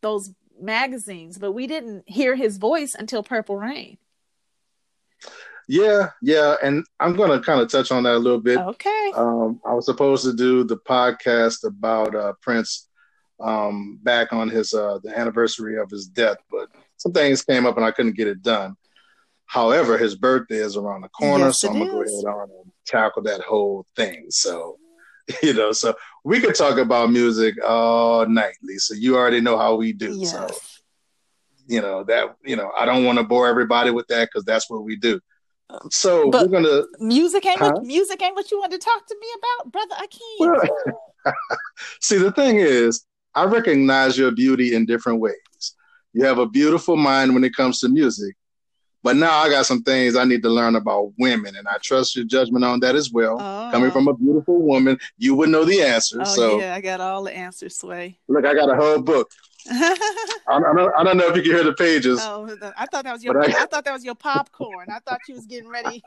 those 0.00 0.32
magazines, 0.60 1.38
but 1.38 1.52
we 1.52 1.66
didn't 1.66 2.08
hear 2.08 2.34
his 2.34 2.58
voice 2.58 2.94
until 2.94 3.22
Purple 3.22 3.58
Rain. 3.58 3.98
Yeah, 5.68 6.10
yeah, 6.20 6.56
and 6.62 6.84
I'm 7.00 7.14
going 7.14 7.30
to 7.30 7.44
kind 7.44 7.60
of 7.60 7.70
touch 7.70 7.92
on 7.92 8.02
that 8.02 8.14
a 8.14 8.18
little 8.18 8.40
bit. 8.40 8.58
Okay. 8.58 9.12
Um, 9.14 9.60
I 9.64 9.74
was 9.74 9.86
supposed 9.86 10.24
to 10.24 10.34
do 10.34 10.64
the 10.64 10.76
podcast 10.76 11.64
about 11.64 12.14
uh, 12.14 12.32
Prince 12.40 12.88
um, 13.40 13.98
back 14.02 14.32
on 14.32 14.48
his 14.48 14.74
uh, 14.74 14.98
the 15.02 15.16
anniversary 15.18 15.78
of 15.78 15.90
his 15.90 16.06
death, 16.06 16.38
but 16.50 16.68
some 16.96 17.12
things 17.12 17.42
came 17.42 17.66
up 17.66 17.76
and 17.76 17.84
I 17.84 17.90
couldn't 17.90 18.16
get 18.16 18.28
it 18.28 18.42
done. 18.42 18.76
However, 19.46 19.98
his 19.98 20.14
birthday 20.14 20.56
is 20.56 20.76
around 20.76 21.02
the 21.02 21.08
corner, 21.08 21.46
yes, 21.46 21.60
so 21.60 21.68
I'm 21.68 21.78
gonna 21.78 21.90
go 21.90 22.02
ahead 22.02 22.24
on 22.24 22.50
and 22.50 22.72
tackle 22.86 23.22
that 23.24 23.42
whole 23.42 23.86
thing. 23.96 24.26
So, 24.30 24.78
you 25.42 25.52
know, 25.52 25.72
so 25.72 25.94
we 26.24 26.40
could 26.40 26.54
talk 26.54 26.78
about 26.78 27.10
music 27.10 27.56
all 27.64 28.26
night, 28.26 28.54
Lisa. 28.62 28.96
You 28.96 29.16
already 29.16 29.40
know 29.40 29.58
how 29.58 29.74
we 29.74 29.92
do. 29.92 30.16
Yes. 30.16 30.32
So, 30.32 30.48
you 31.66 31.80
know 31.80 32.04
that 32.04 32.36
you 32.44 32.56
know 32.56 32.70
I 32.76 32.86
don't 32.86 33.04
want 33.04 33.18
to 33.18 33.24
bore 33.24 33.48
everybody 33.48 33.90
with 33.90 34.06
that 34.08 34.28
because 34.28 34.44
that's 34.44 34.68
what 34.68 34.84
we 34.84 34.96
do. 34.96 35.20
So 35.90 36.30
but 36.30 36.48
we're 36.48 36.60
gonna 36.60 36.82
music 37.00 37.46
ain't 37.46 37.58
huh? 37.58 37.72
what, 37.74 37.84
music 37.84 38.22
ain't 38.22 38.34
what 38.34 38.50
you 38.50 38.58
want 38.58 38.72
to 38.72 38.78
talk 38.78 39.06
to 39.06 39.16
me 39.20 39.26
about, 39.38 39.72
brother. 39.72 39.94
I 39.96 40.06
can't. 40.06 40.92
Well, 41.24 41.34
see, 42.00 42.18
the 42.18 42.32
thing 42.32 42.56
is, 42.56 43.04
I 43.34 43.44
recognize 43.44 44.18
your 44.18 44.30
beauty 44.30 44.74
in 44.74 44.86
different 44.86 45.20
ways. 45.20 45.36
You 46.12 46.24
have 46.24 46.38
a 46.38 46.46
beautiful 46.46 46.96
mind 46.96 47.34
when 47.34 47.44
it 47.44 47.54
comes 47.54 47.80
to 47.80 47.88
music, 47.88 48.36
but 49.02 49.16
now 49.16 49.38
I 49.38 49.48
got 49.48 49.66
some 49.66 49.82
things 49.82 50.14
I 50.14 50.24
need 50.24 50.42
to 50.42 50.50
learn 50.50 50.76
about 50.76 51.12
women, 51.18 51.56
and 51.56 51.66
I 51.66 51.78
trust 51.82 52.14
your 52.14 52.24
judgment 52.24 52.64
on 52.64 52.80
that 52.80 52.94
as 52.94 53.10
well. 53.10 53.36
Oh. 53.40 53.68
Coming 53.72 53.90
from 53.90 54.08
a 54.08 54.14
beautiful 54.14 54.60
woman, 54.60 54.98
you 55.18 55.34
would 55.34 55.48
know 55.48 55.64
the 55.64 55.82
answer. 55.82 56.18
Oh, 56.20 56.24
so 56.24 56.60
yeah, 56.60 56.74
I 56.74 56.80
got 56.80 57.00
all 57.00 57.24
the 57.24 57.34
answers, 57.34 57.78
Sway. 57.78 58.18
Look, 58.28 58.44
I 58.44 58.54
got 58.54 58.70
a 58.70 58.76
whole 58.76 59.00
book. 59.00 59.30
I, 60.52 60.60
don't, 60.60 60.94
I, 60.96 61.04
don't, 61.04 61.16
know 61.16 61.28
if 61.28 61.36
you 61.36 61.42
can 61.42 61.52
hear 61.52 61.64
the 61.64 61.72
pages. 61.72 62.18
Oh, 62.22 62.48
I 62.76 62.86
thought 62.86 63.04
that 63.04 63.12
was 63.12 63.24
your. 63.24 63.40
I, 63.40 63.46
I 63.46 63.66
thought 63.66 63.84
that 63.84 63.92
was 63.92 64.04
your 64.04 64.14
popcorn. 64.14 64.88
I 64.90 64.98
thought 65.00 65.20
you 65.28 65.34
was 65.34 65.46
getting 65.46 65.68
ready. 65.68 66.02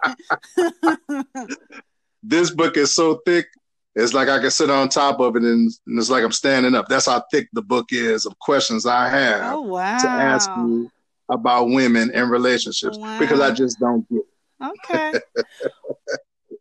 this 2.24 2.52
book 2.52 2.78
is 2.78 2.94
so 2.94 3.22
thick. 3.26 3.48
It's 3.96 4.14
like 4.14 4.28
I 4.28 4.40
can 4.40 4.52
sit 4.52 4.70
on 4.70 4.90
top 4.90 5.20
of 5.20 5.36
it, 5.38 5.44
and, 5.44 5.72
and, 5.88 6.00
it's 6.00 6.10
like 6.10 6.24
I'm 6.24 6.32
standing 6.32 6.76
up. 6.76 6.88
That's 6.88 7.06
how 7.06 7.24
thick 7.32 7.48
the 7.54 7.62
book 7.62 7.92
is 7.92 8.26
of 8.26 8.38
questions 8.40 8.86
I 8.86 9.08
have 9.08 9.54
oh, 9.54 9.62
wow. 9.62 9.98
to 9.98 10.08
ask 10.08 10.50
you 10.58 10.92
about 11.30 11.70
women 11.70 12.12
and 12.14 12.30
relationships 12.30 12.98
wow. 12.98 13.20
because 13.20 13.40
I 13.40 13.52
just 13.52 13.80
don't 13.80 14.08
get 14.10 14.20
it. 14.20 14.26
Okay. 14.64 15.20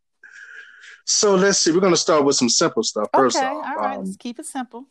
so 1.04 1.34
let's 1.34 1.58
see. 1.58 1.72
We're 1.72 1.80
going 1.80 1.92
to 1.92 1.98
start 1.98 2.24
with 2.24 2.36
some 2.36 2.48
simple 2.48 2.82
stuff 2.82 3.08
first. 3.12 3.36
Okay, 3.36 3.46
off. 3.46 3.66
all 3.66 3.76
right. 3.76 3.96
Um, 3.96 4.04
let's 4.04 4.16
keep 4.16 4.38
it 4.38 4.46
simple. 4.46 4.86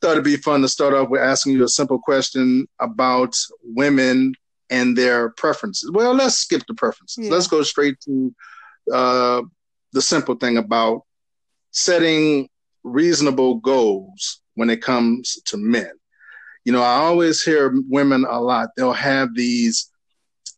Thought 0.00 0.12
it'd 0.12 0.24
be 0.24 0.36
fun 0.36 0.62
to 0.62 0.68
start 0.68 0.94
off 0.94 1.10
with 1.10 1.20
asking 1.20 1.52
you 1.52 1.64
a 1.64 1.68
simple 1.68 1.98
question 1.98 2.66
about 2.80 3.34
women 3.62 4.34
and 4.70 4.96
their 4.96 5.30
preferences. 5.30 5.90
Well, 5.92 6.14
let's 6.14 6.36
skip 6.36 6.62
the 6.66 6.74
preferences. 6.74 7.26
Yeah. 7.26 7.32
Let's 7.32 7.48
go 7.48 7.62
straight 7.62 8.00
to 8.00 8.34
uh, 8.92 9.42
the 9.92 10.00
simple 10.00 10.36
thing 10.36 10.56
about 10.56 11.02
setting 11.72 12.48
reasonable 12.82 13.56
goals 13.56 14.40
when 14.54 14.70
it 14.70 14.80
comes 14.80 15.38
to 15.46 15.56
men 15.56 15.90
you 16.64 16.72
know, 16.72 16.82
I 16.82 16.96
always 16.96 17.42
hear 17.42 17.74
women 17.88 18.26
a 18.28 18.40
lot. 18.40 18.70
They'll 18.76 18.92
have 18.92 19.34
these, 19.34 19.90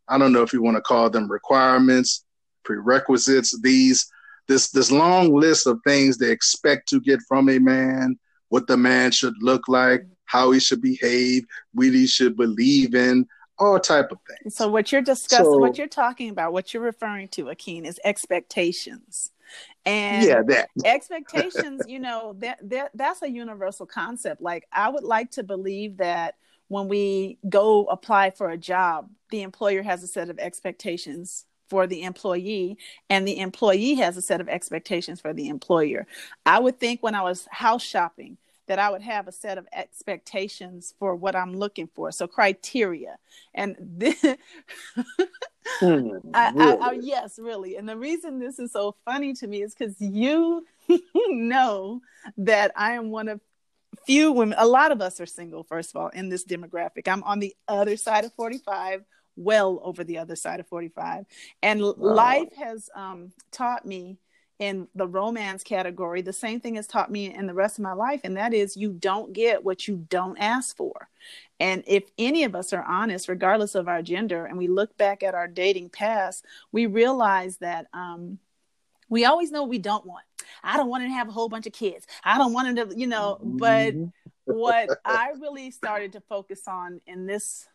I 0.08 0.18
don't 0.18 0.32
know 0.32 0.42
if 0.42 0.52
you 0.52 0.62
want 0.62 0.76
to 0.76 0.82
call 0.82 1.08
them 1.11 1.30
requirements, 1.30 2.25
prerequisites, 2.64 3.58
these 3.62 4.06
this 4.49 4.70
this 4.70 4.90
long 4.90 5.32
list 5.32 5.68
of 5.68 5.78
things 5.87 6.18
they 6.18 6.32
expect 6.32 6.88
to 6.88 7.00
get 7.00 7.20
from 7.28 7.49
a 7.49 7.58
man, 7.58 8.18
what 8.52 8.66
the 8.66 8.76
man 8.76 9.11
should 9.11 9.42
look 9.42 9.66
like, 9.66 10.04
how 10.26 10.50
he 10.50 10.61
should 10.61 10.82
behave, 10.82 11.47
what 11.73 11.87
he 11.87 12.06
should 12.06 12.37
believe 12.37 12.94
in, 12.94 13.26
all 13.59 13.80
type 13.80 14.12
of 14.12 14.18
things. 14.28 14.54
So 14.54 14.68
what 14.68 14.92
you're 14.92 15.00
discussing, 15.00 15.47
so, 15.47 15.56
what 15.56 15.78
you're 15.78 15.87
talking 15.87 16.28
about, 16.28 16.52
what 16.52 16.75
you're 16.75 16.82
referring 16.82 17.28
to, 17.28 17.44
Akeen, 17.44 17.87
is 17.87 17.99
expectations. 18.04 19.30
And 19.87 20.26
yeah, 20.26 20.42
that 20.49 20.68
expectations, 20.85 21.80
you 21.88 21.99
know, 21.99 22.37
that, 22.40 22.59
that 22.68 22.90
that's 22.92 23.23
a 23.23 23.30
universal 23.30 23.87
concept. 23.87 24.42
Like 24.42 24.66
I 24.71 24.90
would 24.90 25.04
like 25.04 25.30
to 25.30 25.42
believe 25.42 25.97
that 25.97 26.35
when 26.68 26.88
we 26.88 27.38
go 27.49 27.87
apply 27.87 28.32
for 28.32 28.50
a 28.50 28.59
job, 28.59 29.09
the 29.30 29.40
employer 29.40 29.82
has 29.82 30.02
a 30.02 30.06
set 30.06 30.28
of 30.28 30.38
expectations 30.38 31.47
for 31.71 31.87
the 31.87 32.02
employee 32.02 32.76
and 33.09 33.26
the 33.26 33.38
employee 33.38 33.94
has 33.94 34.18
a 34.18 34.23
set 34.23 34.42
of 34.42 34.49
expectations 34.50 35.23
for 35.23 35.32
the 35.32 35.49
employer. 35.49 36.06
I 36.44 36.59
would 36.59 36.78
think 36.78 37.02
when 37.02 37.14
I 37.14 37.23
was 37.23 37.49
house 37.50 37.82
shopping 37.82 38.37
that 38.72 38.78
I 38.78 38.88
would 38.88 39.02
have 39.02 39.28
a 39.28 39.32
set 39.32 39.58
of 39.58 39.68
expectations 39.70 40.94
for 40.98 41.14
what 41.14 41.36
I'm 41.36 41.54
looking 41.54 41.90
for. 41.94 42.10
So 42.10 42.26
criteria. 42.26 43.18
And 43.52 43.76
this, 43.78 44.18
mm, 45.82 46.20
I, 46.32 46.52
really? 46.52 47.06
Yes, 47.06 47.38
really. 47.38 47.76
And 47.76 47.86
the 47.86 47.98
reason 47.98 48.38
this 48.38 48.58
is 48.58 48.72
so 48.72 48.96
funny 49.04 49.34
to 49.34 49.46
me 49.46 49.62
is 49.62 49.74
because 49.74 50.00
you 50.00 50.64
know 51.28 52.00
that 52.38 52.72
I 52.74 52.92
am 52.92 53.10
one 53.10 53.28
of 53.28 53.42
few 54.06 54.32
women. 54.32 54.56
A 54.56 54.66
lot 54.66 54.90
of 54.90 55.02
us 55.02 55.20
are 55.20 55.26
single, 55.26 55.64
first 55.64 55.90
of 55.90 56.00
all, 56.00 56.08
in 56.08 56.30
this 56.30 56.46
demographic. 56.46 57.08
I'm 57.08 57.22
on 57.24 57.40
the 57.40 57.54
other 57.68 57.98
side 57.98 58.24
of 58.24 58.32
45, 58.32 59.04
well 59.36 59.80
over 59.82 60.02
the 60.02 60.16
other 60.16 60.34
side 60.34 60.60
of 60.60 60.66
45. 60.68 61.26
And 61.62 61.82
wow. 61.82 61.92
life 61.98 62.56
has 62.56 62.88
um, 62.96 63.32
taught 63.50 63.84
me 63.84 64.16
in 64.59 64.87
the 64.94 65.06
romance 65.06 65.62
category, 65.62 66.23
the 66.23 66.32
same 66.32 66.61
thing 66.61 66.76
has 66.76 66.87
taught 66.87 67.11
me 67.11 67.32
in 67.32 67.47
the 67.47 67.54
rest 67.54 67.78
of 67.78 67.82
my 67.82 67.92
life, 67.92 68.21
and 68.25 68.37
that 68.37 68.54
is 68.54 68.76
you 68.76 68.92
don't 68.92 69.32
get 69.32 69.64
what 69.64 69.88
you 69.88 70.06
don't 70.09 70.38
ask 70.38 70.76
for. 70.76 71.09
And 71.59 71.82
if 71.87 72.04
any 72.18 72.44
of 72.44 72.54
us 72.54 72.73
are 72.73 72.85
honest, 72.85 73.28
regardless 73.28 73.75
of 73.75 73.88
our 73.88 74.02
gender, 74.02 74.47
and 74.47 74.59
we 74.59 74.68
look 74.68 74.97
back 74.97 75.23
at 75.23 75.35
our 75.35 75.49
dating 75.49 75.90
past, 75.90 76.44
we 76.71 76.87
realize 76.87 77.59
that 77.59 77.87
um, 77.92 78.38
we 79.09 79.25
always 79.25 79.50
know 79.50 79.62
what 79.62 79.71
we 79.71 79.78
don't 79.78 80.06
want. 80.06 80.25
I 80.64 80.76
don't 80.76 80.88
want 80.88 81.04
to 81.04 81.09
have 81.09 81.28
a 81.28 81.32
whole 81.32 81.49
bunch 81.49 81.66
of 81.66 81.73
kids. 81.73 82.06
I 82.25 82.38
don't 82.38 82.52
want 82.52 82.76
to, 82.76 82.99
you 82.99 83.06
know, 83.06 83.38
but 83.42 83.94
mm-hmm. 83.94 84.06
what 84.44 84.90
I 85.04 85.32
really 85.40 85.71
started 85.71 86.12
to 86.12 86.21
focus 86.21 86.62
on 86.66 87.00
in 87.06 87.26
this 87.26 87.68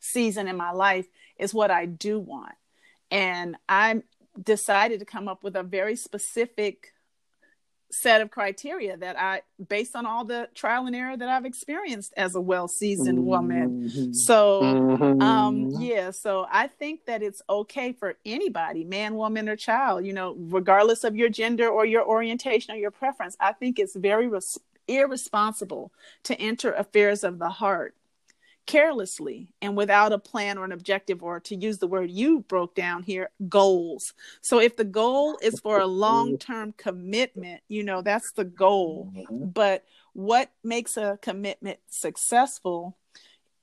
season 0.00 0.48
in 0.48 0.56
my 0.56 0.72
life 0.72 1.06
is 1.38 1.54
what 1.54 1.70
I 1.70 1.86
do 1.86 2.18
want. 2.18 2.54
And 3.10 3.56
I'm 3.68 4.02
decided 4.40 5.00
to 5.00 5.06
come 5.06 5.28
up 5.28 5.42
with 5.42 5.56
a 5.56 5.62
very 5.62 5.96
specific 5.96 6.92
set 7.92 8.22
of 8.22 8.30
criteria 8.30 8.96
that 8.96 9.18
I, 9.18 9.42
based 9.68 9.94
on 9.94 10.06
all 10.06 10.24
the 10.24 10.48
trial 10.54 10.86
and 10.86 10.96
error 10.96 11.14
that 11.14 11.28
I've 11.28 11.44
experienced 11.44 12.14
as 12.16 12.34
a 12.34 12.40
well 12.40 12.66
seasoned 12.66 13.18
mm-hmm. 13.18 13.26
woman. 13.26 14.14
So, 14.14 14.62
mm-hmm. 14.62 15.20
um, 15.20 15.70
yeah, 15.78 16.10
so 16.10 16.46
I 16.50 16.68
think 16.68 17.04
that 17.04 17.22
it's 17.22 17.42
okay 17.48 17.92
for 17.92 18.16
anybody, 18.24 18.84
man, 18.84 19.14
woman, 19.14 19.48
or 19.48 19.56
child, 19.56 20.06
you 20.06 20.14
know, 20.14 20.34
regardless 20.38 21.04
of 21.04 21.16
your 21.16 21.28
gender 21.28 21.68
or 21.68 21.84
your 21.84 22.04
orientation 22.04 22.74
or 22.74 22.78
your 22.78 22.90
preference. 22.90 23.36
I 23.38 23.52
think 23.52 23.78
it's 23.78 23.94
very, 23.94 24.26
res- 24.26 24.58
irresponsible 24.88 25.92
to 26.24 26.40
enter 26.40 26.72
affairs 26.72 27.24
of 27.24 27.38
the 27.38 27.50
heart 27.50 27.94
carelessly 28.66 29.48
and 29.60 29.76
without 29.76 30.12
a 30.12 30.18
plan 30.18 30.58
or 30.58 30.64
an 30.64 30.72
objective, 30.72 31.22
or 31.22 31.40
to 31.40 31.56
use 31.56 31.78
the 31.78 31.86
word 31.86 32.10
you 32.10 32.40
broke 32.40 32.74
down 32.74 33.02
here, 33.02 33.30
goals. 33.48 34.14
So 34.40 34.60
if 34.60 34.76
the 34.76 34.84
goal 34.84 35.38
is 35.42 35.60
for 35.60 35.80
a 35.80 35.86
long 35.86 36.38
term 36.38 36.74
commitment, 36.76 37.62
you 37.68 37.82
know, 37.82 38.02
that's 38.02 38.32
the 38.32 38.44
goal. 38.44 39.12
Mm-hmm. 39.14 39.46
But 39.46 39.84
what 40.12 40.50
makes 40.62 40.96
a 40.96 41.18
commitment 41.22 41.78
successful 41.88 42.96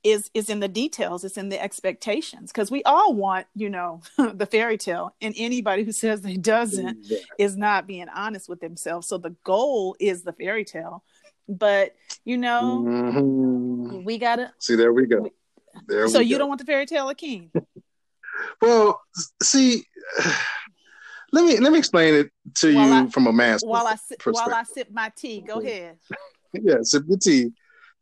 is 0.02 0.30
is 0.32 0.48
in 0.48 0.60
the 0.60 0.68
details 0.68 1.24
it's 1.24 1.36
in 1.36 1.50
the 1.50 1.62
expectations 1.62 2.50
because 2.50 2.70
we 2.70 2.82
all 2.84 3.12
want 3.12 3.46
you 3.54 3.68
know 3.68 4.00
the 4.34 4.46
fairy 4.46 4.78
tale 4.78 5.14
and 5.20 5.34
anybody 5.36 5.84
who 5.84 5.92
says 5.92 6.22
they 6.22 6.36
doesn't 6.36 6.98
yeah. 7.02 7.18
is 7.38 7.56
not 7.56 7.86
being 7.86 8.08
honest 8.08 8.48
with 8.48 8.60
themselves 8.60 9.06
so 9.06 9.18
the 9.18 9.34
goal 9.44 9.94
is 10.00 10.22
the 10.22 10.32
fairy 10.32 10.64
tale 10.64 11.04
but 11.50 11.94
you 12.24 12.38
know, 12.38 12.84
mm-hmm. 12.86 14.04
we 14.04 14.18
gotta 14.18 14.52
see. 14.58 14.76
There 14.76 14.92
we 14.92 15.06
go. 15.06 15.28
There. 15.86 16.08
So 16.08 16.20
you 16.20 16.36
go. 16.36 16.40
don't 16.40 16.48
want 16.48 16.60
the 16.60 16.64
fairy 16.64 16.86
tale 16.86 17.08
of 17.08 17.16
King? 17.16 17.50
well, 18.62 19.00
see. 19.42 19.84
Let 21.32 21.44
me 21.44 21.60
let 21.60 21.70
me 21.70 21.78
explain 21.78 22.14
it 22.14 22.32
to 22.56 22.74
while 22.74 22.88
you 22.88 23.06
I, 23.06 23.06
from 23.06 23.28
a 23.28 23.32
man's 23.32 23.62
while 23.62 23.86
I 23.86 23.94
sip, 23.94 24.20
while 24.24 24.52
I 24.52 24.64
sip 24.64 24.88
my 24.90 25.12
tea. 25.16 25.40
Go 25.40 25.60
ahead. 25.60 25.96
yeah, 26.52 26.78
sip 26.82 27.04
the 27.06 27.16
tea. 27.16 27.52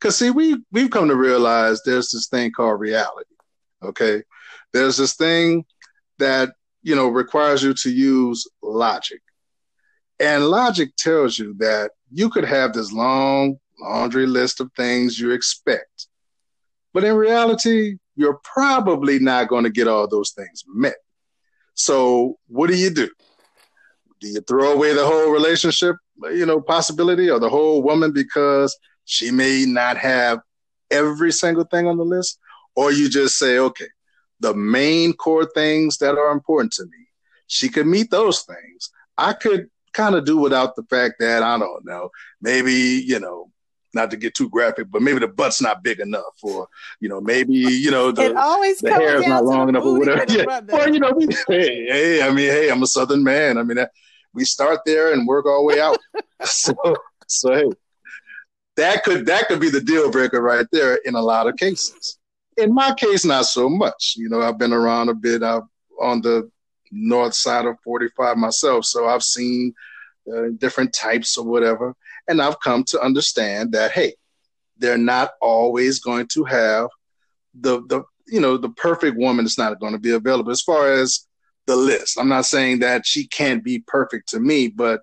Because 0.00 0.16
see, 0.16 0.30
we 0.30 0.56
we've 0.72 0.88
come 0.88 1.08
to 1.08 1.14
realize 1.14 1.82
there's 1.82 2.08
this 2.08 2.28
thing 2.28 2.52
called 2.52 2.80
reality. 2.80 3.34
Okay, 3.82 4.22
there's 4.72 4.96
this 4.96 5.14
thing 5.14 5.66
that 6.18 6.54
you 6.82 6.96
know 6.96 7.08
requires 7.08 7.62
you 7.62 7.74
to 7.74 7.90
use 7.90 8.48
logic. 8.62 9.20
And 10.18 10.46
logic 10.46 10.96
tells 10.96 11.38
you 11.38 11.54
that 11.58 11.90
you 12.10 12.30
could 12.30 12.44
have 12.44 12.72
this 12.72 12.92
long 12.92 13.58
laundry 13.80 14.26
list 14.26 14.60
of 14.60 14.70
things 14.76 15.18
you 15.18 15.30
expect. 15.30 16.06
But 16.92 17.04
in 17.04 17.14
reality, 17.14 17.96
you're 18.16 18.40
probably 18.42 19.18
not 19.18 19.48
going 19.48 19.64
to 19.64 19.70
get 19.70 19.88
all 19.88 20.08
those 20.08 20.32
things 20.32 20.64
met. 20.66 20.96
So, 21.74 22.38
what 22.48 22.68
do 22.68 22.76
you 22.76 22.90
do? 22.90 23.08
Do 24.20 24.28
you 24.28 24.40
throw 24.40 24.72
away 24.72 24.94
the 24.94 25.06
whole 25.06 25.30
relationship, 25.30 25.94
you 26.24 26.44
know, 26.44 26.60
possibility 26.60 27.30
or 27.30 27.38
the 27.38 27.48
whole 27.48 27.82
woman 27.82 28.12
because 28.12 28.76
she 29.04 29.30
may 29.30 29.64
not 29.64 29.96
have 29.96 30.40
every 30.90 31.30
single 31.30 31.64
thing 31.64 31.86
on 31.86 31.96
the 31.96 32.04
list? 32.04 32.38
Or 32.74 32.90
you 32.90 33.08
just 33.08 33.38
say, 33.38 33.58
okay, 33.58 33.86
the 34.40 34.54
main 34.54 35.12
core 35.12 35.46
things 35.46 35.98
that 35.98 36.16
are 36.16 36.32
important 36.32 36.72
to 36.74 36.84
me, 36.84 37.06
she 37.46 37.68
could 37.68 37.86
meet 37.86 38.10
those 38.10 38.42
things. 38.42 38.90
I 39.16 39.32
could 39.32 39.68
kind 39.98 40.14
of 40.14 40.24
do 40.24 40.38
without 40.38 40.76
the 40.76 40.84
fact 40.84 41.16
that 41.18 41.42
I 41.42 41.58
don't 41.58 41.84
know, 41.84 42.10
maybe 42.40 42.72
you 42.72 43.18
know, 43.18 43.50
not 43.94 44.10
to 44.12 44.16
get 44.16 44.34
too 44.34 44.48
graphic, 44.48 44.90
but 44.90 45.02
maybe 45.02 45.18
the 45.18 45.28
butt's 45.28 45.60
not 45.60 45.82
big 45.82 45.98
enough, 46.00 46.36
or 46.42 46.68
you 47.00 47.08
know, 47.08 47.20
maybe 47.20 47.54
you 47.54 47.90
know 47.90 48.12
the, 48.12 48.28
the 48.80 48.92
hair 48.92 49.16
is 49.16 49.26
not 49.26 49.44
long 49.44 49.68
enough, 49.68 49.84
or 49.84 49.98
whatever. 49.98 50.24
Yeah. 50.28 50.60
Or 50.72 50.88
you 50.88 51.00
know, 51.00 51.12
we, 51.12 51.26
hey, 51.48 51.86
hey, 51.86 52.22
I 52.22 52.30
mean, 52.30 52.48
hey, 52.48 52.70
I'm 52.70 52.82
a 52.82 52.86
Southern 52.86 53.24
man. 53.24 53.58
I 53.58 53.62
mean, 53.62 53.76
that, 53.76 53.90
we 54.32 54.44
start 54.44 54.80
there 54.86 55.12
and 55.12 55.26
work 55.26 55.46
our 55.46 55.62
way 55.64 55.80
out. 55.80 55.98
so, 56.44 56.74
so 57.26 57.54
hey, 57.54 57.70
that 58.76 59.02
could 59.04 59.26
that 59.26 59.48
could 59.48 59.60
be 59.60 59.70
the 59.70 59.80
deal 59.80 60.10
breaker 60.10 60.40
right 60.40 60.66
there 60.70 60.96
in 61.04 61.14
a 61.14 61.22
lot 61.22 61.48
of 61.48 61.56
cases. 61.56 62.18
In 62.56 62.72
my 62.74 62.94
case, 62.94 63.24
not 63.24 63.46
so 63.46 63.68
much. 63.68 64.14
You 64.16 64.28
know, 64.28 64.42
I've 64.42 64.58
been 64.58 64.72
around 64.72 65.08
a 65.08 65.14
bit. 65.14 65.42
I've 65.42 65.62
on 66.00 66.20
the 66.22 66.50
north 66.90 67.34
side 67.34 67.66
of 67.66 67.80
45 67.84 68.36
myself, 68.36 68.84
so 68.84 69.06
I've 69.06 69.22
seen 69.22 69.74
uh, 70.32 70.48
different 70.58 70.92
types 70.92 71.36
or 71.36 71.44
whatever, 71.44 71.94
and 72.28 72.40
I've 72.40 72.60
come 72.60 72.84
to 72.84 73.00
understand 73.00 73.72
that 73.72 73.92
hey, 73.92 74.14
they're 74.76 74.98
not 74.98 75.32
always 75.40 76.00
going 76.00 76.26
to 76.28 76.44
have 76.44 76.88
the 77.58 77.82
the 77.86 78.02
you 78.26 78.40
know 78.40 78.56
the 78.56 78.68
perfect 78.70 79.16
woman 79.16 79.44
is 79.44 79.58
not 79.58 79.80
going 79.80 79.92
to 79.92 79.98
be 79.98 80.10
available 80.12 80.50
as 80.50 80.62
far 80.62 80.92
as 80.92 81.26
the 81.66 81.76
list. 81.76 82.18
I'm 82.18 82.28
not 82.28 82.46
saying 82.46 82.80
that 82.80 83.06
she 83.06 83.26
can't 83.26 83.62
be 83.62 83.80
perfect 83.86 84.28
to 84.30 84.40
me, 84.40 84.68
but 84.68 85.00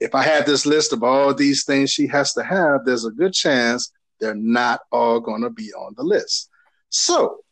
if 0.00 0.14
I 0.14 0.22
had 0.22 0.46
this 0.46 0.66
list 0.66 0.92
of 0.92 1.02
all 1.02 1.34
these 1.34 1.64
things 1.64 1.90
she 1.90 2.06
has 2.08 2.32
to 2.34 2.44
have, 2.44 2.84
there's 2.84 3.04
a 3.04 3.10
good 3.10 3.32
chance 3.32 3.92
they're 4.20 4.34
not 4.34 4.80
all 4.92 5.20
going 5.20 5.42
to 5.42 5.50
be 5.50 5.72
on 5.72 5.94
the 5.96 6.02
list. 6.02 6.50
So 6.90 7.43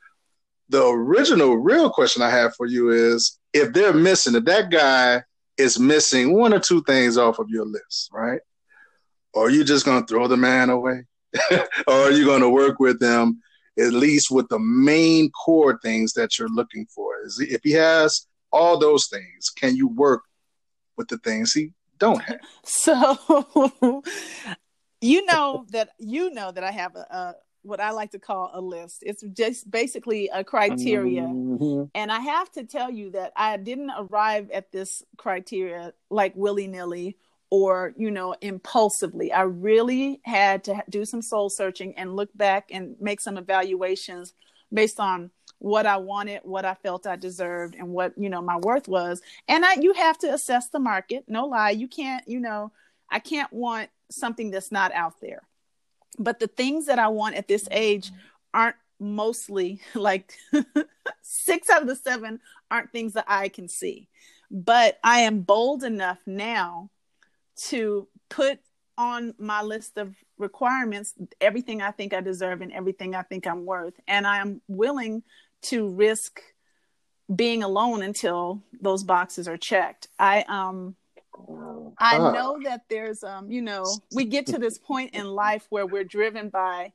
the 0.72 0.84
original 0.86 1.58
real 1.58 1.90
question 1.90 2.22
I 2.22 2.30
have 2.30 2.56
for 2.56 2.66
you 2.66 2.90
is 2.90 3.38
if 3.52 3.74
they're 3.74 3.92
missing, 3.92 4.34
if 4.34 4.46
that 4.46 4.70
guy 4.70 5.22
is 5.58 5.78
missing 5.78 6.34
one 6.34 6.54
or 6.54 6.58
two 6.58 6.82
things 6.84 7.18
off 7.18 7.38
of 7.38 7.50
your 7.50 7.66
list, 7.66 8.08
right? 8.10 8.40
Or 9.34 9.46
are 9.46 9.50
you 9.50 9.64
just 9.64 9.84
going 9.84 10.00
to 10.00 10.06
throw 10.06 10.26
the 10.26 10.38
man 10.38 10.70
away? 10.70 11.04
or 11.86 11.94
are 11.94 12.10
you 12.10 12.24
going 12.24 12.40
to 12.40 12.48
work 12.48 12.80
with 12.80 13.00
them 13.00 13.40
at 13.78 13.92
least 13.92 14.30
with 14.30 14.48
the 14.48 14.58
main 14.58 15.30
core 15.30 15.78
things 15.82 16.14
that 16.14 16.38
you're 16.38 16.48
looking 16.48 16.86
for? 16.86 17.20
Is 17.22 17.38
if 17.38 17.60
he 17.62 17.72
has 17.72 18.26
all 18.50 18.78
those 18.78 19.08
things, 19.08 19.50
can 19.50 19.76
you 19.76 19.88
work 19.88 20.22
with 20.96 21.08
the 21.08 21.18
things 21.18 21.52
he 21.52 21.72
don't 21.98 22.22
have? 22.22 22.40
So 22.64 23.44
you 25.02 25.26
know 25.26 25.66
that 25.70 25.90
you 25.98 26.30
know 26.30 26.50
that 26.50 26.64
I 26.64 26.70
have 26.70 26.96
a, 26.96 27.06
a 27.10 27.34
what 27.62 27.80
I 27.80 27.90
like 27.90 28.10
to 28.12 28.18
call 28.18 28.50
a 28.52 28.60
list. 28.60 29.02
It's 29.02 29.22
just 29.22 29.70
basically 29.70 30.28
a 30.32 30.44
criteria. 30.44 31.22
Mm-hmm. 31.22 31.84
And 31.94 32.10
I 32.10 32.20
have 32.20 32.50
to 32.52 32.64
tell 32.64 32.90
you 32.90 33.10
that 33.10 33.32
I 33.36 33.56
didn't 33.56 33.92
arrive 33.96 34.50
at 34.50 34.72
this 34.72 35.02
criteria 35.16 35.92
like 36.10 36.34
willy 36.36 36.66
nilly 36.66 37.16
or, 37.50 37.92
you 37.96 38.10
know, 38.10 38.34
impulsively. 38.40 39.32
I 39.32 39.42
really 39.42 40.20
had 40.24 40.64
to 40.64 40.82
do 40.88 41.04
some 41.04 41.22
soul 41.22 41.50
searching 41.50 41.94
and 41.96 42.16
look 42.16 42.30
back 42.36 42.70
and 42.70 42.96
make 43.00 43.20
some 43.20 43.36
evaluations 43.36 44.32
based 44.72 44.98
on 44.98 45.30
what 45.58 45.86
I 45.86 45.98
wanted, 45.98 46.40
what 46.42 46.64
I 46.64 46.74
felt 46.74 47.06
I 47.06 47.14
deserved, 47.16 47.76
and 47.76 47.88
what, 47.88 48.14
you 48.16 48.28
know, 48.28 48.42
my 48.42 48.56
worth 48.56 48.88
was. 48.88 49.20
And 49.46 49.64
I, 49.64 49.74
you 49.74 49.92
have 49.92 50.18
to 50.18 50.32
assess 50.32 50.70
the 50.70 50.80
market. 50.80 51.24
No 51.28 51.46
lie. 51.46 51.70
You 51.70 51.86
can't, 51.86 52.26
you 52.26 52.40
know, 52.40 52.72
I 53.08 53.20
can't 53.20 53.52
want 53.52 53.90
something 54.10 54.50
that's 54.50 54.72
not 54.72 54.92
out 54.92 55.20
there 55.20 55.42
but 56.18 56.38
the 56.38 56.46
things 56.46 56.86
that 56.86 56.98
I 56.98 57.08
want 57.08 57.36
at 57.36 57.48
this 57.48 57.68
age 57.70 58.10
aren't 58.52 58.76
mostly 59.00 59.80
like 59.94 60.34
six 61.22 61.70
out 61.70 61.82
of 61.82 61.88
the 61.88 61.96
seven 61.96 62.40
aren't 62.70 62.92
things 62.92 63.14
that 63.14 63.26
I 63.28 63.48
can 63.48 63.68
see. 63.68 64.08
But 64.50 64.98
I 65.02 65.20
am 65.20 65.40
bold 65.40 65.82
enough 65.82 66.18
now 66.26 66.90
to 67.68 68.08
put 68.28 68.58
on 68.98 69.34
my 69.38 69.62
list 69.62 69.96
of 69.96 70.14
requirements 70.38 71.14
everything 71.40 71.80
I 71.80 71.90
think 71.90 72.12
I 72.12 72.20
deserve 72.20 72.60
and 72.60 72.72
everything 72.72 73.14
I 73.14 73.22
think 73.22 73.46
I'm 73.46 73.64
worth. 73.64 73.94
And 74.06 74.26
I 74.26 74.38
am 74.38 74.60
willing 74.68 75.22
to 75.62 75.88
risk 75.88 76.40
being 77.34 77.62
alone 77.62 78.02
until 78.02 78.62
those 78.80 79.04
boxes 79.04 79.48
are 79.48 79.56
checked. 79.56 80.08
I 80.18 80.44
um 80.48 80.96
I 81.98 82.18
know 82.18 82.58
that 82.64 82.82
there's 82.88 83.22
um, 83.24 83.50
you 83.50 83.62
know, 83.62 83.84
we 84.14 84.24
get 84.24 84.46
to 84.48 84.58
this 84.58 84.78
point 84.78 85.14
in 85.14 85.26
life 85.26 85.66
where 85.70 85.86
we're 85.86 86.04
driven 86.04 86.48
by 86.48 86.92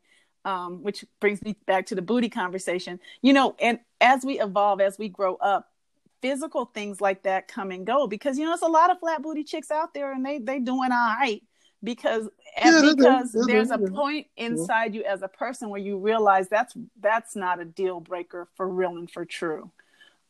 um, 0.48 0.82
which 0.82 1.04
brings 1.20 1.42
me 1.44 1.58
back 1.66 1.86
to 1.88 1.96
the 1.96 2.02
booty 2.02 2.30
conversation. 2.30 3.00
You 3.22 3.34
know, 3.34 3.56
and 3.60 3.80
as 4.00 4.24
we 4.24 4.40
evolve, 4.40 4.80
as 4.80 4.98
we 4.98 5.10
grow 5.10 5.36
up, 5.36 5.70
physical 6.22 6.66
things 6.66 7.02
like 7.02 7.24
that 7.24 7.48
come 7.48 7.70
and 7.72 7.86
go 7.86 8.08
because 8.08 8.40
you 8.40 8.46
know, 8.46 8.52
there's 8.52 8.62
a 8.62 8.68
lot 8.68 8.90
of 8.90 9.00
flat 9.00 9.22
booty 9.22 9.44
chicks 9.44 9.70
out 9.70 9.94
there 9.94 10.14
and 10.14 10.26
they 10.26 10.40
they 10.40 10.60
doing 10.60 10.92
all 10.92 11.16
right 11.20 11.44
because 11.84 12.28
yeah, 12.58 12.82
because 12.82 13.36
there's 13.46 13.70
a 13.70 13.78
point 13.78 14.26
inside 14.36 14.96
you 14.96 15.04
as 15.04 15.22
a 15.22 15.28
person 15.28 15.70
where 15.70 15.80
you 15.80 15.98
realize 15.98 16.48
that's 16.50 16.74
that's 17.00 17.36
not 17.36 17.62
a 17.62 17.66
deal 17.66 18.00
breaker 18.00 18.48
for 18.56 18.68
real 18.68 18.98
and 18.98 19.12
for 19.12 19.26
true 19.26 19.70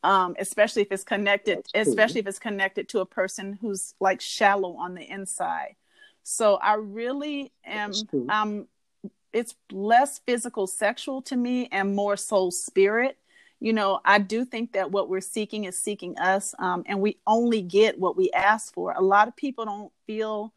um, 0.02 0.36
especially 0.38 0.82
if 0.82 0.92
it's 0.92 1.04
connected, 1.04 1.66
especially 1.74 2.20
if 2.20 2.26
it's 2.26 2.38
connected 2.38 2.88
to 2.90 3.00
a 3.00 3.06
person 3.06 3.58
who's 3.60 3.94
like 4.00 4.20
shallow 4.20 4.76
on 4.76 4.94
the 4.94 5.02
inside. 5.02 5.76
So 6.22 6.56
I 6.56 6.74
really 6.74 7.52
am. 7.64 7.92
Um, 8.28 8.66
it's 9.32 9.54
less 9.70 10.20
physical, 10.20 10.66
sexual 10.66 11.22
to 11.22 11.36
me, 11.36 11.68
and 11.70 11.94
more 11.94 12.16
soul 12.16 12.50
spirit. 12.50 13.16
You 13.60 13.72
know, 13.72 14.00
I 14.04 14.18
do 14.18 14.44
think 14.44 14.72
that 14.72 14.90
what 14.92 15.08
we're 15.08 15.20
seeking 15.20 15.64
is 15.64 15.76
seeking 15.76 16.18
us, 16.18 16.54
um, 16.58 16.84
and 16.86 17.00
we 17.00 17.18
only 17.26 17.60
get 17.60 17.98
what 17.98 18.16
we 18.16 18.30
ask 18.30 18.72
for. 18.72 18.92
A 18.92 19.02
lot 19.02 19.26
of 19.26 19.36
people 19.36 19.64
don't 19.64 19.92
feel, 20.06 20.54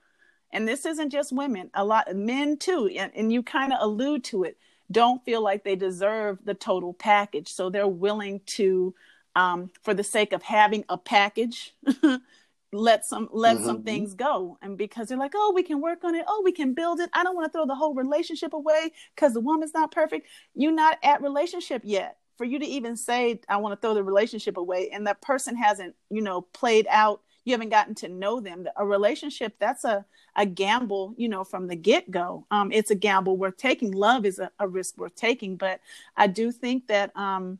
and 0.51 0.67
this 0.67 0.85
isn't 0.85 1.09
just 1.09 1.31
women. 1.33 1.71
A 1.73 1.83
lot 1.83 2.09
of 2.09 2.15
men 2.15 2.57
too, 2.57 2.91
and, 2.95 3.11
and 3.15 3.33
you 3.33 3.41
kind 3.41 3.73
of 3.73 3.79
allude 3.81 4.23
to 4.25 4.43
it. 4.43 4.57
Don't 4.91 5.23
feel 5.25 5.41
like 5.41 5.63
they 5.63 5.75
deserve 5.75 6.37
the 6.43 6.53
total 6.53 6.93
package, 6.93 7.51
so 7.51 7.69
they're 7.69 7.87
willing 7.87 8.41
to 8.45 8.93
um, 9.35 9.71
for 9.83 9.93
the 9.93 10.03
sake 10.03 10.33
of 10.33 10.43
having 10.43 10.85
a 10.89 10.97
package 10.97 11.73
let 12.73 13.05
some 13.05 13.27
let 13.33 13.57
mm-hmm. 13.57 13.65
some 13.65 13.83
things 13.83 14.13
go 14.13 14.57
and 14.61 14.77
because 14.77 15.09
they're 15.09 15.17
like 15.17 15.33
oh 15.35 15.51
we 15.53 15.61
can 15.61 15.81
work 15.81 16.03
on 16.05 16.15
it 16.15 16.23
oh 16.27 16.41
we 16.45 16.53
can 16.53 16.73
build 16.73 17.01
it 17.01 17.09
i 17.11 17.21
don't 17.21 17.35
want 17.35 17.45
to 17.45 17.51
throw 17.51 17.65
the 17.65 17.75
whole 17.75 17.93
relationship 17.93 18.53
away 18.53 18.91
because 19.13 19.33
the 19.33 19.41
woman's 19.41 19.73
not 19.73 19.91
perfect 19.91 20.25
you're 20.55 20.71
not 20.71 20.97
at 21.03 21.21
relationship 21.21 21.81
yet 21.83 22.17
for 22.37 22.45
you 22.45 22.59
to 22.59 22.65
even 22.65 22.95
say 22.95 23.39
i 23.49 23.57
want 23.57 23.73
to 23.73 23.85
throw 23.85 23.93
the 23.93 24.03
relationship 24.03 24.55
away 24.55 24.89
and 24.93 25.05
that 25.05 25.21
person 25.21 25.53
hasn't 25.53 25.93
you 26.09 26.21
know 26.21 26.41
played 26.41 26.87
out 26.89 27.21
you 27.43 27.53
haven't 27.53 27.69
gotten 27.69 27.95
to 27.95 28.09
know 28.09 28.39
them. 28.39 28.67
A 28.75 28.85
relationship 28.85 29.55
that's 29.59 29.83
a 29.83 30.05
a 30.35 30.45
gamble, 30.45 31.13
you 31.17 31.27
know, 31.27 31.43
from 31.43 31.67
the 31.67 31.75
get 31.75 32.09
go. 32.09 32.45
Um, 32.51 32.71
it's 32.71 32.91
a 32.91 32.95
gamble 32.95 33.35
worth 33.35 33.57
taking. 33.57 33.91
Love 33.91 34.25
is 34.25 34.39
a, 34.39 34.49
a 34.59 34.67
risk 34.67 34.97
worth 34.97 35.15
taking, 35.15 35.57
but 35.57 35.81
I 36.15 36.27
do 36.27 36.51
think 36.51 36.87
that 36.87 37.15
um, 37.17 37.59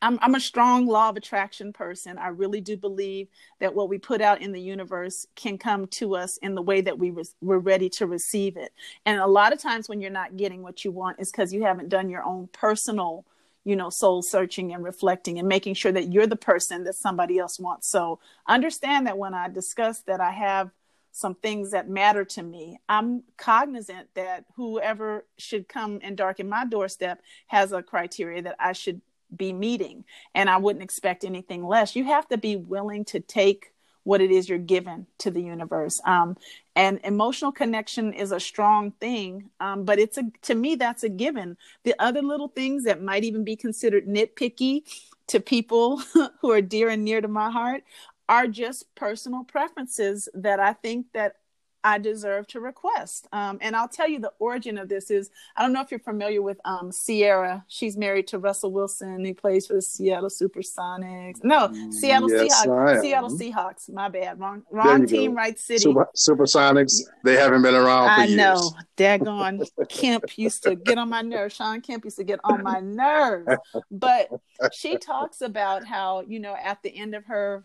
I'm, 0.00 0.18
I'm 0.22 0.34
a 0.34 0.40
strong 0.40 0.86
law 0.86 1.08
of 1.08 1.16
attraction 1.16 1.72
person. 1.72 2.18
I 2.18 2.28
really 2.28 2.60
do 2.60 2.76
believe 2.76 3.28
that 3.60 3.74
what 3.74 3.88
we 3.88 3.98
put 3.98 4.20
out 4.20 4.40
in 4.40 4.52
the 4.52 4.60
universe 4.60 5.26
can 5.34 5.58
come 5.58 5.86
to 5.98 6.16
us 6.16 6.36
in 6.38 6.54
the 6.54 6.62
way 6.62 6.80
that 6.80 6.98
we 6.98 7.10
re- 7.10 7.24
we're 7.40 7.58
ready 7.58 7.88
to 7.90 8.06
receive 8.06 8.56
it. 8.56 8.72
And 9.04 9.20
a 9.20 9.26
lot 9.26 9.52
of 9.52 9.60
times 9.60 9.88
when 9.88 10.00
you're 10.00 10.10
not 10.10 10.36
getting 10.36 10.62
what 10.62 10.84
you 10.84 10.90
want 10.90 11.20
is 11.20 11.30
because 11.30 11.52
you 11.52 11.64
haven't 11.64 11.88
done 11.88 12.10
your 12.10 12.22
own 12.22 12.48
personal, 12.52 13.24
you 13.64 13.76
know, 13.76 13.90
soul 13.90 14.22
searching 14.22 14.72
and 14.72 14.84
reflecting 14.84 15.38
and 15.38 15.48
making 15.48 15.74
sure 15.74 15.92
that 15.92 16.12
you're 16.12 16.26
the 16.26 16.36
person 16.36 16.84
that 16.84 16.94
somebody 16.94 17.38
else 17.38 17.58
wants. 17.58 17.90
So 17.90 18.20
understand 18.46 19.06
that 19.06 19.18
when 19.18 19.34
I 19.34 19.48
discuss 19.48 20.00
that 20.02 20.20
I 20.20 20.30
have 20.30 20.70
some 21.10 21.34
things 21.34 21.72
that 21.72 21.88
matter 21.88 22.24
to 22.24 22.42
me, 22.42 22.78
I'm 22.88 23.24
cognizant 23.36 24.08
that 24.14 24.44
whoever 24.54 25.24
should 25.36 25.68
come 25.68 25.98
and 26.02 26.16
darken 26.16 26.48
my 26.48 26.64
doorstep 26.64 27.20
has 27.48 27.72
a 27.72 27.82
criteria 27.82 28.42
that 28.42 28.54
I 28.60 28.72
should 28.72 29.00
be 29.34 29.52
meeting 29.52 30.04
and 30.34 30.48
i 30.48 30.56
wouldn't 30.56 30.82
expect 30.82 31.24
anything 31.24 31.66
less. 31.66 31.96
You 31.96 32.04
have 32.04 32.28
to 32.28 32.38
be 32.38 32.56
willing 32.56 33.04
to 33.06 33.20
take 33.20 33.72
what 34.04 34.20
it 34.22 34.30
is 34.30 34.48
you're 34.48 34.58
given 34.58 35.06
to 35.18 35.30
the 35.30 35.42
universe. 35.42 36.00
Um, 36.06 36.38
and 36.74 36.98
emotional 37.04 37.52
connection 37.52 38.14
is 38.14 38.32
a 38.32 38.40
strong 38.40 38.92
thing 38.92 39.50
um, 39.60 39.84
but 39.84 39.98
it's 39.98 40.16
a 40.16 40.24
to 40.42 40.54
me 40.54 40.76
that's 40.76 41.02
a 41.02 41.08
given. 41.08 41.56
The 41.84 41.94
other 41.98 42.22
little 42.22 42.48
things 42.48 42.84
that 42.84 43.02
might 43.02 43.24
even 43.24 43.44
be 43.44 43.56
considered 43.56 44.06
nitpicky 44.06 44.82
to 45.28 45.40
people 45.40 45.98
who 46.40 46.50
are 46.50 46.62
dear 46.62 46.88
and 46.88 47.04
near 47.04 47.20
to 47.20 47.28
my 47.28 47.50
heart 47.50 47.82
are 48.28 48.46
just 48.46 48.94
personal 48.94 49.44
preferences 49.44 50.28
that 50.34 50.60
i 50.60 50.72
think 50.72 51.06
that 51.14 51.36
I 51.84 51.98
deserve 51.98 52.46
to 52.48 52.60
request. 52.60 53.28
Um, 53.32 53.58
and 53.60 53.76
I'll 53.76 53.88
tell 53.88 54.08
you 54.08 54.18
the 54.18 54.32
origin 54.38 54.78
of 54.78 54.88
this 54.88 55.10
is 55.10 55.30
I 55.56 55.62
don't 55.62 55.72
know 55.72 55.80
if 55.80 55.90
you're 55.90 56.00
familiar 56.00 56.42
with 56.42 56.58
um, 56.64 56.90
Ciara. 56.92 57.64
She's 57.68 57.96
married 57.96 58.26
to 58.28 58.38
Russell 58.38 58.72
Wilson. 58.72 59.24
He 59.24 59.32
plays 59.32 59.66
for 59.66 59.74
the 59.74 59.82
Seattle 59.82 60.28
Supersonics. 60.28 61.42
No, 61.44 61.72
Seattle 61.90 62.30
yes, 62.30 62.66
Seahawks. 62.66 63.00
Seattle 63.00 63.30
Seahawks. 63.30 63.92
My 63.92 64.08
bad. 64.08 64.40
Wrong, 64.40 64.62
wrong 64.70 65.06
team, 65.06 65.32
go. 65.32 65.36
right 65.36 65.58
city. 65.58 65.80
Super, 65.80 66.08
Supersonics. 66.16 67.00
They 67.24 67.36
haven't 67.36 67.62
been 67.62 67.74
around 67.74 68.14
for 68.14 68.22
I 68.22 68.24
years. 68.24 68.40
I 68.40 68.54
know. 68.54 68.70
Daggone 68.96 69.68
Kemp 69.88 70.36
used 70.36 70.64
to 70.64 70.74
get 70.74 70.98
on 70.98 71.08
my 71.08 71.22
nerves. 71.22 71.54
Sean 71.54 71.80
Kemp 71.80 72.04
used 72.04 72.16
to 72.16 72.24
get 72.24 72.40
on 72.44 72.62
my 72.62 72.80
nerves. 72.80 73.48
But 73.90 74.30
she 74.72 74.96
talks 74.96 75.40
about 75.40 75.86
how 75.86 76.22
you 76.26 76.40
know 76.40 76.56
at 76.60 76.82
the 76.82 76.96
end 76.96 77.14
of 77.14 77.24
her 77.26 77.64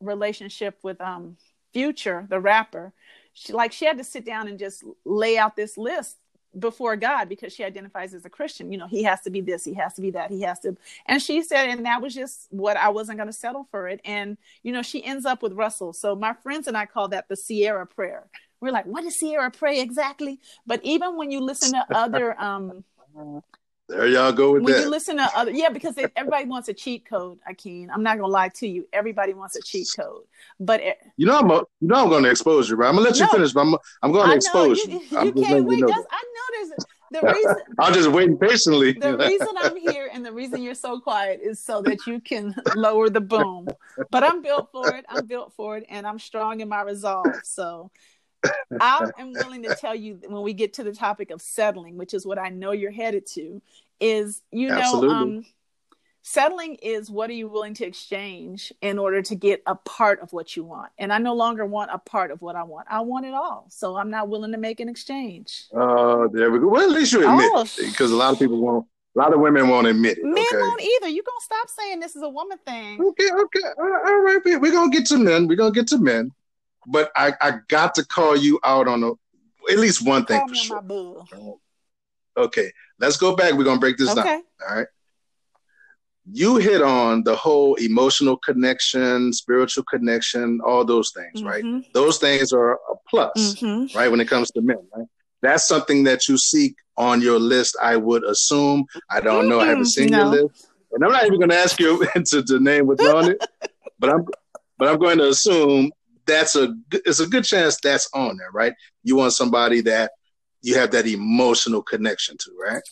relationship 0.00 0.78
with 0.82 1.00
um 1.00 1.36
Future, 1.72 2.26
the 2.28 2.40
rapper 2.40 2.94
she 3.38 3.52
like 3.52 3.72
she 3.72 3.84
had 3.84 3.98
to 3.98 4.04
sit 4.04 4.24
down 4.24 4.48
and 4.48 4.58
just 4.58 4.84
lay 5.04 5.38
out 5.38 5.54
this 5.54 5.78
list 5.78 6.16
before 6.58 6.96
God 6.96 7.28
because 7.28 7.52
she 7.52 7.62
identifies 7.62 8.14
as 8.14 8.24
a 8.24 8.30
Christian. 8.30 8.72
You 8.72 8.78
know, 8.78 8.88
he 8.88 9.02
has 9.04 9.20
to 9.22 9.30
be 9.30 9.40
this, 9.40 9.64
he 9.64 9.74
has 9.74 9.94
to 9.94 10.02
be 10.02 10.10
that, 10.12 10.30
he 10.30 10.42
has 10.42 10.58
to. 10.60 10.76
And 11.06 11.22
she 11.22 11.42
said, 11.42 11.68
and 11.68 11.86
that 11.86 12.02
was 12.02 12.14
just 12.14 12.48
what 12.50 12.76
I 12.76 12.88
wasn't 12.88 13.18
going 13.18 13.28
to 13.28 13.32
settle 13.32 13.68
for 13.70 13.88
it. 13.88 14.00
And, 14.04 14.36
you 14.62 14.72
know, 14.72 14.82
she 14.82 15.04
ends 15.04 15.24
up 15.24 15.42
with 15.42 15.52
Russell. 15.52 15.92
So 15.92 16.16
my 16.16 16.32
friends 16.32 16.66
and 16.66 16.76
I 16.76 16.86
call 16.86 17.08
that 17.08 17.28
the 17.28 17.36
Ciara 17.36 17.86
prayer. 17.86 18.26
We're 18.60 18.72
like, 18.72 18.86
what 18.86 19.04
does 19.04 19.16
Ciara 19.16 19.50
pray 19.50 19.80
exactly? 19.80 20.40
But 20.66 20.80
even 20.82 21.16
when 21.16 21.30
you 21.30 21.40
listen 21.40 21.72
to 21.72 21.86
other 21.96 22.38
um 22.40 22.84
there 23.88 24.06
y'all 24.06 24.32
go 24.32 24.52
with 24.52 24.60
that. 24.60 24.64
when 24.64 24.74
that. 24.74 24.82
you 24.82 24.90
listen 24.90 25.16
to 25.16 25.30
other, 25.34 25.50
yeah, 25.50 25.70
because 25.70 25.94
they, 25.94 26.06
everybody 26.14 26.44
wants 26.44 26.68
a 26.68 26.74
cheat 26.74 27.06
code. 27.08 27.38
Akeem, 27.50 27.88
I'm 27.92 28.02
not 28.02 28.18
gonna 28.18 28.32
lie 28.32 28.50
to 28.50 28.68
you. 28.68 28.86
Everybody 28.92 29.32
wants 29.34 29.56
a 29.56 29.62
cheat 29.62 29.88
code, 29.96 30.24
but 30.60 30.80
it, 30.82 30.98
you 31.16 31.26
know, 31.26 31.38
I'm 31.38 31.50
a, 31.50 31.54
you 31.80 31.88
know, 31.88 32.04
I'm 32.04 32.10
gonna 32.10 32.28
expose 32.28 32.68
you, 32.68 32.76
right? 32.76 32.88
I'm 32.88 32.96
gonna 32.96 33.08
let 33.08 33.18
you 33.18 33.26
no, 33.26 33.32
finish, 33.32 33.52
but 33.52 33.60
I'm, 33.60 33.74
I'm 34.02 34.12
gonna 34.12 34.34
expose 34.34 34.84
you. 34.84 35.00
You, 35.10 35.24
you 35.24 35.32
can't 35.32 35.64
wait. 35.64 35.78
You 35.78 35.86
know 35.86 36.04
I 36.10 36.24
know 36.34 36.68
there's 36.68 36.86
the 37.10 37.22
reason. 37.34 37.56
I'm 37.78 37.94
just 37.94 38.10
waiting 38.10 38.36
patiently. 38.36 38.92
The 38.92 39.16
reason 39.16 39.48
I'm 39.56 39.76
here 39.76 40.10
and 40.12 40.24
the 40.24 40.32
reason 40.32 40.62
you're 40.62 40.74
so 40.74 41.00
quiet 41.00 41.40
is 41.42 41.58
so 41.58 41.82
that 41.82 42.06
you 42.06 42.20
can 42.20 42.54
lower 42.74 43.08
the 43.08 43.20
boom. 43.20 43.68
But 44.10 44.22
I'm 44.22 44.42
built 44.42 44.70
for 44.70 44.94
it. 44.96 45.04
I'm 45.08 45.26
built 45.26 45.52
for 45.54 45.76
it, 45.78 45.86
and 45.88 46.06
I'm 46.06 46.18
strong 46.18 46.60
in 46.60 46.68
my 46.68 46.82
resolve. 46.82 47.36
So 47.42 47.90
I 48.80 49.10
am 49.18 49.32
willing 49.32 49.62
to 49.64 49.74
tell 49.74 49.94
you 49.94 50.20
when 50.26 50.42
we 50.42 50.52
get 50.52 50.74
to 50.74 50.84
the 50.84 50.92
topic 50.92 51.30
of 51.30 51.40
settling, 51.40 51.96
which 51.96 52.14
is 52.14 52.26
what 52.26 52.38
I 52.38 52.48
know 52.50 52.72
you're 52.72 52.90
headed 52.90 53.26
to, 53.34 53.62
is 54.00 54.42
you 54.50 54.68
know, 54.68 55.08
um, 55.08 55.44
settling 56.22 56.74
is 56.76 57.10
what 57.10 57.30
are 57.30 57.34
you 57.34 57.48
willing 57.48 57.74
to 57.74 57.86
exchange 57.86 58.72
in 58.82 58.98
order 58.98 59.22
to 59.22 59.34
get 59.34 59.62
a 59.66 59.74
part 59.74 60.20
of 60.20 60.32
what 60.32 60.56
you 60.56 60.64
want. 60.64 60.92
And 60.98 61.12
I 61.12 61.18
no 61.18 61.34
longer 61.34 61.64
want 61.64 61.90
a 61.92 61.98
part 61.98 62.30
of 62.30 62.42
what 62.42 62.54
I 62.54 62.62
want. 62.64 62.86
I 62.90 63.00
want 63.00 63.26
it 63.26 63.34
all. 63.34 63.66
So 63.70 63.96
I'm 63.96 64.10
not 64.10 64.28
willing 64.28 64.52
to 64.52 64.58
make 64.58 64.80
an 64.80 64.88
exchange. 64.88 65.64
Oh, 65.72 66.24
uh, 66.24 66.28
there 66.28 66.50
we 66.50 66.58
go. 66.58 66.68
Well, 66.68 66.82
at 66.82 66.90
least 66.90 67.12
you 67.12 67.28
admit 67.28 67.50
oh. 67.54 67.66
because 67.78 68.10
a 68.10 68.16
lot 68.16 68.32
of 68.32 68.38
people 68.38 68.60
won't. 68.60 68.86
A 69.16 69.18
lot 69.18 69.32
of 69.32 69.40
women 69.40 69.68
won't 69.68 69.86
admit 69.86 70.18
it. 70.18 70.24
Men 70.24 70.44
okay? 70.52 70.58
won't 70.58 70.80
either. 70.80 71.08
You're 71.08 71.24
gonna 71.24 71.40
stop 71.40 71.68
saying 71.70 71.98
this 71.98 72.14
is 72.14 72.22
a 72.22 72.28
woman 72.28 72.58
thing? 72.64 73.02
Okay, 73.02 73.28
okay, 73.32 73.68
all 73.78 74.20
right. 74.20 74.38
We're 74.44 74.70
gonna 74.70 74.90
get 74.90 75.06
to 75.06 75.18
men. 75.18 75.48
We're 75.48 75.56
gonna 75.56 75.72
get 75.72 75.88
to 75.88 75.98
men 75.98 76.30
but 76.88 77.10
I, 77.14 77.32
I 77.40 77.52
got 77.68 77.94
to 77.96 78.04
call 78.04 78.36
you 78.36 78.58
out 78.64 78.88
on 78.88 79.02
a, 79.02 79.10
at 79.70 79.78
least 79.78 80.04
one 80.04 80.24
thing 80.24 80.40
call 80.40 80.48
for 80.48 80.54
sure. 80.54 81.58
Okay, 82.36 82.72
let's 82.98 83.16
go 83.16 83.36
back. 83.36 83.54
We're 83.54 83.64
gonna 83.64 83.80
break 83.80 83.96
this 83.96 84.10
okay. 84.10 84.22
down. 84.22 84.42
All 84.68 84.76
right. 84.76 84.86
You 86.30 86.56
hit 86.56 86.82
on 86.82 87.24
the 87.24 87.34
whole 87.34 87.74
emotional 87.76 88.36
connection, 88.36 89.32
spiritual 89.32 89.84
connection, 89.84 90.60
all 90.64 90.84
those 90.84 91.10
things, 91.12 91.42
mm-hmm. 91.42 91.46
right? 91.46 91.84
Those 91.94 92.18
things 92.18 92.52
are 92.52 92.74
a 92.74 92.96
plus, 93.08 93.32
mm-hmm. 93.54 93.96
right? 93.96 94.10
When 94.10 94.20
it 94.20 94.28
comes 94.28 94.50
to 94.50 94.60
men, 94.60 94.76
right? 94.94 95.06
That's 95.40 95.66
something 95.66 96.04
that 96.04 96.28
you 96.28 96.36
seek 96.36 96.74
on 96.98 97.22
your 97.22 97.38
list, 97.38 97.76
I 97.80 97.96
would 97.96 98.24
assume. 98.24 98.84
I 99.10 99.20
don't 99.20 99.42
mm-hmm. 99.42 99.48
know. 99.48 99.60
I 99.60 99.66
haven't 99.66 99.86
seen 99.86 100.10
no. 100.10 100.18
your 100.18 100.42
list. 100.42 100.68
And 100.92 101.04
I'm 101.04 101.12
not 101.12 101.24
even 101.24 101.38
going 101.38 101.50
to 101.50 101.56
ask 101.56 101.78
you 101.80 102.04
to, 102.26 102.42
to 102.42 102.60
name 102.60 102.86
what's 102.86 103.04
on 103.04 103.30
it, 103.30 103.44
but 103.98 104.10
I'm 104.10 104.26
but 104.78 104.88
I'm 104.88 104.98
going 104.98 105.18
to 105.18 105.28
assume 105.28 105.90
that's 106.28 106.54
a 106.54 106.74
it's 106.92 107.20
a 107.20 107.26
good 107.26 107.44
chance 107.44 107.80
that's 107.80 108.08
on 108.14 108.36
there, 108.36 108.50
right? 108.52 108.74
You 109.02 109.16
want 109.16 109.32
somebody 109.32 109.80
that 109.82 110.12
you 110.62 110.76
have 110.76 110.92
that 110.92 111.06
emotional 111.06 111.82
connection 111.82 112.36
to, 112.38 112.50
right? 112.60 112.82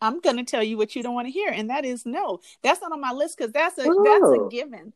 I'm 0.00 0.20
going 0.20 0.36
to 0.36 0.44
tell 0.44 0.62
you 0.62 0.76
what 0.76 0.94
you 0.94 1.02
don't 1.02 1.14
want 1.14 1.28
to 1.28 1.32
hear, 1.32 1.50
and 1.50 1.70
that 1.70 1.86
is 1.86 2.04
no. 2.04 2.40
That's 2.62 2.82
not 2.82 2.92
on 2.92 3.00
my 3.00 3.12
list 3.12 3.38
because 3.38 3.52
that's 3.52 3.78
a 3.78 3.84
oh, 3.86 4.04
that's 4.04 4.42
a 4.42 4.48
given. 4.50 4.92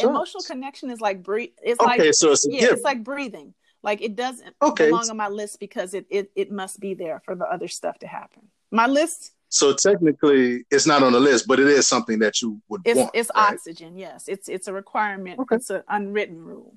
Emotional 0.00 0.42
connection 0.42 0.90
is 0.90 1.00
like 1.00 1.22
breathe. 1.22 1.50
It's 1.62 1.80
okay, 1.80 1.98
like 1.98 2.14
so 2.14 2.32
it's 2.32 2.46
yeah, 2.48 2.60
given. 2.60 2.74
it's 2.74 2.84
like 2.84 3.04
breathing. 3.04 3.54
Like 3.82 4.02
it 4.02 4.16
doesn't 4.16 4.54
okay. 4.60 4.86
belong 4.86 5.08
on 5.08 5.16
my 5.16 5.28
list 5.28 5.60
because 5.60 5.94
it, 5.94 6.06
it 6.10 6.30
it 6.34 6.50
must 6.50 6.80
be 6.80 6.94
there 6.94 7.22
for 7.24 7.34
the 7.34 7.46
other 7.46 7.68
stuff 7.68 7.98
to 8.00 8.06
happen. 8.06 8.48
My 8.70 8.86
list. 8.86 9.32
So 9.48 9.72
technically, 9.72 10.64
it's 10.70 10.86
not 10.86 11.02
on 11.02 11.12
the 11.12 11.18
list, 11.18 11.48
but 11.48 11.58
it 11.58 11.66
is 11.66 11.88
something 11.88 12.20
that 12.20 12.40
you 12.40 12.60
would 12.68 12.82
it's, 12.84 12.98
want. 12.98 13.10
It's 13.14 13.30
right? 13.34 13.52
oxygen. 13.52 13.96
Yes, 13.96 14.28
it's 14.28 14.48
it's 14.48 14.68
a 14.68 14.72
requirement. 14.72 15.40
Okay. 15.40 15.56
It's 15.56 15.70
an 15.70 15.82
unwritten 15.88 16.44
rule. 16.44 16.74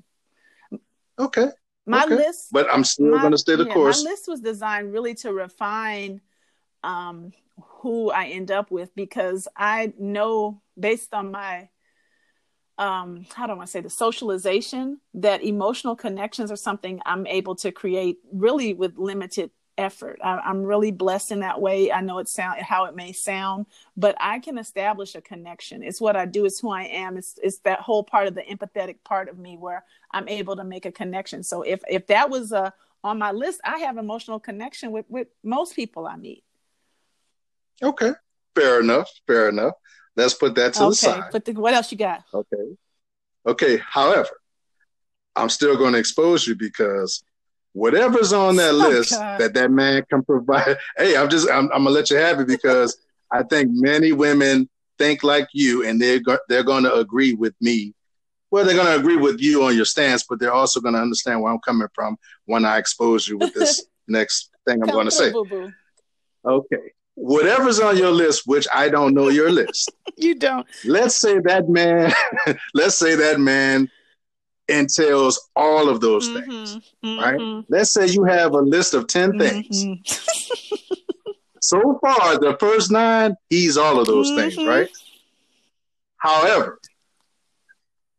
Okay. 1.19 1.47
My 1.85 2.03
okay. 2.05 2.15
list, 2.15 2.47
but 2.51 2.67
I'm 2.71 2.83
still 2.83 3.19
going 3.19 3.31
to 3.31 3.37
stay 3.37 3.55
the 3.55 3.65
yeah, 3.65 3.73
course. 3.73 4.03
My 4.03 4.11
list 4.11 4.27
was 4.27 4.39
designed 4.39 4.93
really 4.93 5.15
to 5.15 5.33
refine 5.33 6.21
um, 6.81 7.33
who 7.57 8.09
I 8.09 8.27
end 8.27 8.51
up 8.51 8.71
with 8.71 8.95
because 8.95 9.47
I 9.55 9.93
know 9.99 10.61
based 10.79 11.13
on 11.13 11.31
my 11.31 11.69
um 12.79 13.23
how 13.35 13.45
do 13.45 13.59
I 13.59 13.65
say 13.65 13.81
the 13.81 13.89
socialization 13.89 14.99
that 15.13 15.43
emotional 15.43 15.95
connections 15.95 16.51
are 16.51 16.55
something 16.55 16.99
I'm 17.05 17.27
able 17.27 17.55
to 17.57 17.71
create 17.71 18.17
really 18.31 18.73
with 18.73 18.97
limited 18.97 19.51
effort. 19.77 20.19
I, 20.23 20.49
am 20.49 20.63
really 20.63 20.91
blessed 20.91 21.31
in 21.31 21.39
that 21.39 21.61
way. 21.61 21.91
I 21.91 22.01
know 22.01 22.19
it 22.19 22.27
sound 22.27 22.61
how 22.61 22.85
it 22.85 22.95
may 22.95 23.11
sound, 23.11 23.65
but 23.97 24.15
I 24.19 24.39
can 24.39 24.57
establish 24.57 25.15
a 25.15 25.21
connection. 25.21 25.83
It's 25.83 26.01
what 26.01 26.15
I 26.15 26.25
do. 26.25 26.45
It's 26.45 26.59
who 26.59 26.71
I 26.71 26.83
am. 26.83 27.17
It's 27.17 27.39
it's 27.41 27.59
that 27.59 27.79
whole 27.79 28.03
part 28.03 28.27
of 28.27 28.35
the 28.35 28.41
empathetic 28.41 28.97
part 29.03 29.29
of 29.29 29.37
me 29.37 29.57
where 29.57 29.83
I'm 30.11 30.27
able 30.27 30.55
to 30.57 30.63
make 30.63 30.85
a 30.85 30.91
connection. 30.91 31.43
So 31.43 31.61
if 31.61 31.81
if 31.87 32.07
that 32.07 32.29
was 32.29 32.51
uh, 32.53 32.71
on 33.03 33.17
my 33.17 33.31
list, 33.31 33.61
I 33.63 33.79
have 33.79 33.97
emotional 33.97 34.39
connection 34.39 34.91
with 34.91 35.05
with 35.09 35.27
most 35.43 35.75
people 35.75 36.07
I 36.07 36.15
meet. 36.15 36.43
Okay, 37.81 38.11
fair 38.55 38.79
enough. 38.79 39.09
Fair 39.27 39.49
enough. 39.49 39.73
Let's 40.15 40.35
put 40.35 40.55
that 40.55 40.73
to 40.75 40.83
okay, 40.83 40.89
the 40.89 40.95
side. 40.95 41.23
But 41.31 41.45
the, 41.45 41.53
what 41.53 41.73
else 41.73 41.91
you 41.91 41.97
got? 41.97 42.23
Okay. 42.33 42.77
Okay. 43.45 43.77
However, 43.77 44.29
I'm 45.35 45.49
still 45.49 45.75
going 45.75 45.93
to 45.93 45.99
expose 45.99 46.45
you 46.45 46.55
because 46.55 47.23
whatever's 47.73 48.31
on 48.31 48.55
that 48.55 48.73
oh, 48.73 48.89
list 48.89 49.11
God. 49.11 49.39
that 49.39 49.53
that 49.55 49.71
man 49.71 50.03
can 50.09 50.23
provide. 50.23 50.77
Hey, 50.97 51.17
I'm 51.17 51.29
just 51.29 51.49
I'm, 51.49 51.65
I'm, 51.65 51.83
gonna 51.83 51.89
let 51.89 52.09
you 52.09 52.17
have 52.17 52.39
it 52.39 52.47
because 52.47 52.97
I 53.31 53.43
think 53.43 53.69
many 53.71 54.11
women 54.11 54.69
think 54.97 55.23
like 55.23 55.49
you, 55.53 55.85
and 55.85 56.01
they're 56.01 56.19
go- 56.19 56.39
they're 56.47 56.63
going 56.63 56.83
to 56.83 56.93
agree 56.93 57.33
with 57.33 57.53
me. 57.59 57.93
Well, 58.51 58.63
they're 58.63 58.75
going 58.75 58.87
to 58.93 58.99
agree 58.99 59.17
with 59.17 59.41
you 59.41 59.63
on 59.63 59.75
your 59.75 59.85
stance, 59.85 60.23
but 60.29 60.39
they're 60.39 60.53
also 60.53 60.79
going 60.79 60.93
to 60.93 61.01
understand 61.01 61.41
where 61.41 61.51
I'm 61.51 61.59
coming 61.59 61.87
from 61.95 62.17
when 62.45 62.65
I 62.65 62.77
expose 62.77 63.27
you 63.27 63.37
with 63.37 63.53
this 63.55 63.83
next 64.07 64.51
thing 64.67 64.81
I'm 64.83 64.89
going 64.89 65.05
to 65.05 65.11
say. 65.11 65.31
Boo-boo. 65.31 65.71
Okay. 66.45 66.91
Whatever's 67.15 67.79
on 67.79 67.97
your 67.97 68.11
list, 68.11 68.43
which 68.45 68.67
I 68.71 68.89
don't 68.89 69.15
know 69.15 69.29
your 69.29 69.51
list. 69.51 69.91
you 70.17 70.35
don't. 70.35 70.67
Let's 70.85 71.15
say 71.15 71.39
that 71.39 71.67
man, 71.67 72.13
let's 72.75 72.95
say 72.95 73.15
that 73.15 73.39
man 73.39 73.89
entails 74.67 75.49
all 75.55 75.89
of 75.89 75.99
those 76.01 76.27
mm-hmm, 76.29 76.49
things, 76.49 76.79
mm-hmm. 77.03 77.19
right? 77.19 77.65
Let's 77.69 77.91
say 77.91 78.07
you 78.07 78.23
have 78.23 78.53
a 78.53 78.61
list 78.61 78.93
of 78.93 79.07
10 79.07 79.39
things. 79.39 79.83
Mm-hmm. 79.83 81.31
so 81.61 81.99
far, 82.01 82.39
the 82.39 82.57
first 82.59 82.91
nine, 82.91 83.35
he's 83.49 83.77
all 83.77 83.99
of 83.99 84.07
those 84.07 84.29
things, 84.31 84.55
mm-hmm. 84.55 84.69
right? 84.69 84.89
However, 86.17 86.79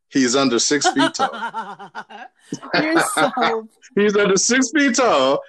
he's 0.09 0.37
under 0.37 0.59
six 0.59 0.89
feet 0.93 1.15
tall. 1.15 1.91
So. 3.15 3.69
he's 3.95 4.17
under 4.17 4.37
six 4.37 4.71
feet 4.71 4.97
tall. 4.97 5.41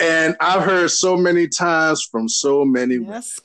And 0.00 0.36
I've 0.40 0.62
heard 0.62 0.90
so 0.90 1.16
many 1.16 1.48
times 1.48 2.04
from 2.04 2.28
so 2.28 2.64
many 2.64 2.96
yes. 2.96 3.40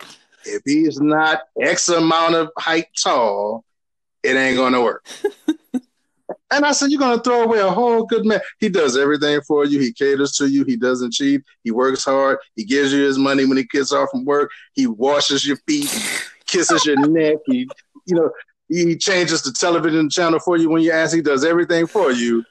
if 0.45 0.61
he's 0.65 0.99
not 0.99 1.39
X 1.59 1.89
amount 1.89 2.35
of 2.35 2.51
height 2.57 2.87
tall, 3.01 3.65
it 4.21 4.35
ain't 4.35 4.57
gonna 4.57 4.81
work. 4.81 5.05
and 6.55 6.65
I 6.65 6.71
said, 6.71 6.91
You're 6.91 6.99
gonna 6.99 7.21
throw 7.21 7.43
away 7.43 7.59
a 7.59 7.69
whole 7.69 8.05
good 8.05 8.25
man. 8.25 8.39
He 8.59 8.69
does 8.69 8.97
everything 8.97 9.41
for 9.41 9.65
you, 9.65 9.79
he 9.79 9.91
caters 9.91 10.33
to 10.33 10.47
you, 10.47 10.63
he 10.63 10.75
doesn't 10.75 11.13
cheat, 11.13 11.41
he 11.63 11.71
works 11.71 12.05
hard, 12.05 12.37
he 12.55 12.63
gives 12.63 12.93
you 12.93 13.03
his 13.03 13.17
money 13.17 13.45
when 13.45 13.57
he 13.57 13.63
gets 13.65 13.91
off 13.91 14.09
from 14.11 14.25
work, 14.25 14.51
he 14.73 14.87
washes 14.87 15.45
your 15.45 15.57
feet, 15.67 15.89
kisses 16.45 16.85
your 16.85 16.97
neck, 17.07 17.37
he 17.45 17.67
you 18.05 18.15
know, 18.15 18.31
he 18.67 18.95
changes 18.97 19.41
the 19.41 19.51
television 19.51 20.09
channel 20.09 20.39
for 20.39 20.57
you 20.57 20.69
when 20.69 20.81
you 20.81 20.91
ask, 20.91 21.15
he 21.15 21.21
does 21.21 21.43
everything 21.43 21.87
for 21.87 22.11
you, 22.11 22.43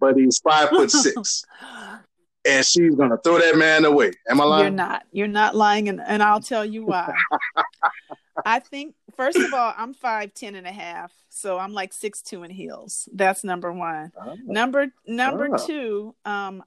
but 0.00 0.16
he's 0.16 0.38
five 0.38 0.68
foot 0.68 0.90
six. 0.90 1.44
and 2.44 2.64
she's 2.64 2.94
gonna 2.94 3.18
throw 3.24 3.38
that 3.38 3.56
man 3.56 3.84
away. 3.84 4.12
Am 4.28 4.40
I 4.40 4.44
lying? 4.44 4.62
You're 4.62 4.70
not. 4.70 5.02
You're 5.12 5.28
not 5.28 5.56
lying, 5.56 5.88
and, 5.88 6.00
and 6.00 6.22
I'll 6.22 6.40
tell 6.40 6.64
you 6.64 6.86
why. 6.86 7.12
I 8.44 8.60
think 8.60 8.94
first 9.16 9.38
of 9.38 9.52
all, 9.52 9.74
I'm 9.76 9.94
five 9.94 10.34
ten 10.34 10.54
and 10.54 10.66
a 10.66 10.72
half, 10.72 11.12
so 11.28 11.58
I'm 11.58 11.72
like 11.72 11.92
six 11.92 12.22
two 12.22 12.42
in 12.42 12.50
heels. 12.50 13.08
That's 13.12 13.44
number 13.44 13.72
one. 13.72 14.12
Oh. 14.20 14.36
Number 14.44 14.88
number 15.06 15.48
oh. 15.52 15.66
two, 15.66 16.14
um, 16.24 16.62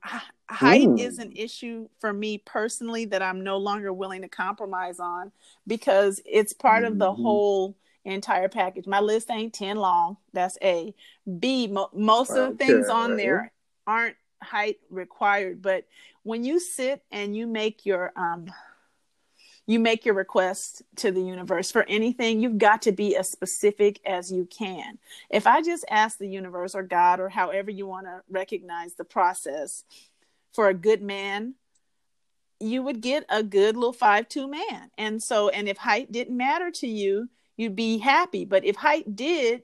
height 0.49 0.87
mm. 0.87 0.99
is 0.99 1.19
an 1.19 1.31
issue 1.33 1.87
for 1.99 2.11
me 2.11 2.39
personally 2.39 3.05
that 3.05 3.21
I'm 3.21 3.43
no 3.43 3.57
longer 3.57 3.93
willing 3.93 4.21
to 4.21 4.29
compromise 4.29 4.99
on 4.99 5.31
because 5.67 6.21
it's 6.25 6.53
part 6.53 6.83
mm-hmm. 6.83 6.93
of 6.93 6.99
the 6.99 7.11
mm-hmm. 7.11 7.21
whole 7.21 7.75
entire 8.05 8.49
package. 8.49 8.87
My 8.87 8.99
list 8.99 9.29
ain't 9.29 9.53
ten 9.53 9.77
long. 9.77 10.17
That's 10.33 10.57
A. 10.61 10.93
B. 11.39 11.67
Mo- 11.67 11.91
most 11.93 12.31
of 12.31 12.57
the 12.57 12.65
things 12.65 12.89
on 12.89 13.17
there 13.17 13.51
aren't 13.85 14.15
height 14.41 14.79
required, 14.89 15.61
but 15.61 15.85
when 16.23 16.43
you 16.43 16.59
sit 16.59 17.03
and 17.11 17.35
you 17.35 17.47
make 17.47 17.85
your 17.85 18.11
um 18.15 18.51
you 19.69 19.77
make 19.77 20.03
your 20.03 20.15
request 20.15 20.81
to 20.95 21.11
the 21.11 21.21
universe 21.21 21.69
for 21.69 21.85
anything, 21.87 22.39
you've 22.39 22.57
got 22.57 22.81
to 22.81 22.91
be 22.91 23.15
as 23.15 23.29
specific 23.29 23.99
as 24.03 24.31
you 24.31 24.47
can. 24.47 24.97
If 25.29 25.45
I 25.45 25.61
just 25.61 25.85
ask 25.91 26.17
the 26.17 26.27
universe 26.27 26.73
or 26.73 26.81
God 26.81 27.19
or 27.19 27.29
however 27.29 27.69
you 27.69 27.85
want 27.85 28.07
to 28.07 28.23
recognize 28.31 28.95
the 28.95 29.03
process 29.03 29.83
for 30.53 30.69
a 30.69 30.73
good 30.73 31.03
man, 31.03 31.53
you 32.59 32.81
would 32.81 32.99
get 32.99 33.25
a 33.29 33.43
good 33.43 33.77
little 33.77 33.93
five 33.93 34.27
two 34.27 34.47
man. 34.47 34.89
And 34.97 35.21
so, 35.21 35.49
and 35.49 35.69
if 35.69 35.77
height 35.77 36.11
didn't 36.11 36.35
matter 36.35 36.71
to 36.71 36.87
you, 36.87 37.29
you'd 37.55 37.75
be 37.75 37.99
happy. 37.99 38.45
But 38.45 38.65
if 38.65 38.75
height 38.75 39.15
did, 39.15 39.61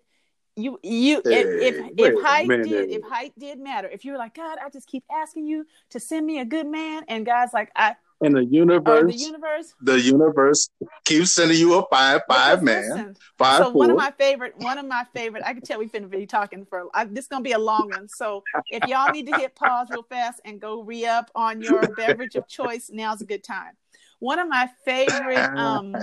you 0.55 0.79
you 0.83 1.23
hey, 1.25 1.41
if 1.41 1.75
if, 1.75 1.91
if 1.97 2.21
height 2.21 2.47
did 2.47 2.91
if 2.91 3.01
height 3.01 3.33
did 3.39 3.59
matter, 3.59 3.89
if 3.89 4.05
you 4.05 4.11
were 4.11 4.19
like 4.19 4.35
God, 4.35 4.59
I 4.63 4.69
just 4.69 4.87
keep 4.87 5.03
asking 5.11 5.47
you 5.47 5.65
to 5.89 5.99
send 5.99 6.27
me 6.27 6.41
a 6.41 6.45
good 6.45 6.67
man, 6.67 7.05
and 7.07 7.25
God's 7.25 7.53
like 7.53 7.71
I 7.75 7.95
in 8.21 8.33
the 8.33 8.45
universe, 8.45 9.03
oh, 9.03 9.07
the 9.07 9.13
universe, 9.13 9.73
the 9.81 9.99
universe 9.99 10.69
keeps 11.03 11.33
sending 11.33 11.57
you 11.57 11.77
a 11.77 11.85
five 11.89 12.21
five 12.29 12.63
man, 12.63 12.89
listen, 12.89 13.15
five. 13.37 13.57
So 13.57 13.71
four. 13.71 13.79
one 13.79 13.91
of 13.91 13.97
my 13.97 14.11
favorite, 14.11 14.53
one 14.57 14.77
of 14.77 14.85
my 14.85 15.05
favorite. 15.13 15.43
I 15.45 15.53
can 15.53 15.61
tell 15.61 15.79
we've 15.79 15.91
been 15.91 16.07
be 16.07 16.25
talking 16.25 16.65
for. 16.65 16.87
I, 16.93 17.05
this 17.05 17.25
is 17.25 17.27
gonna 17.27 17.43
be 17.43 17.51
a 17.51 17.59
long 17.59 17.89
one. 17.89 18.07
So 18.07 18.43
if 18.69 18.87
y'all 18.87 19.11
need 19.11 19.27
to 19.27 19.37
hit 19.37 19.55
pause 19.55 19.89
real 19.89 20.03
fast 20.03 20.39
and 20.45 20.61
go 20.61 20.81
re 20.81 21.05
up 21.05 21.29
on 21.35 21.61
your 21.61 21.81
beverage 21.95 22.35
of 22.35 22.47
choice, 22.47 22.89
now's 22.91 23.21
a 23.21 23.25
good 23.25 23.43
time. 23.43 23.73
One 24.19 24.39
of 24.39 24.47
my 24.47 24.69
favorite, 24.85 25.57
um, 25.57 25.95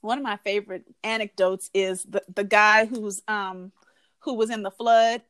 one 0.00 0.18
of 0.18 0.24
my 0.24 0.38
favorite 0.38 0.84
anecdotes 1.04 1.70
is 1.72 2.02
the 2.04 2.22
the 2.34 2.44
guy 2.44 2.86
who's 2.86 3.22
um 3.28 3.70
who 4.20 4.34
was 4.34 4.50
in 4.50 4.62
the 4.62 4.70
flood 4.70 5.22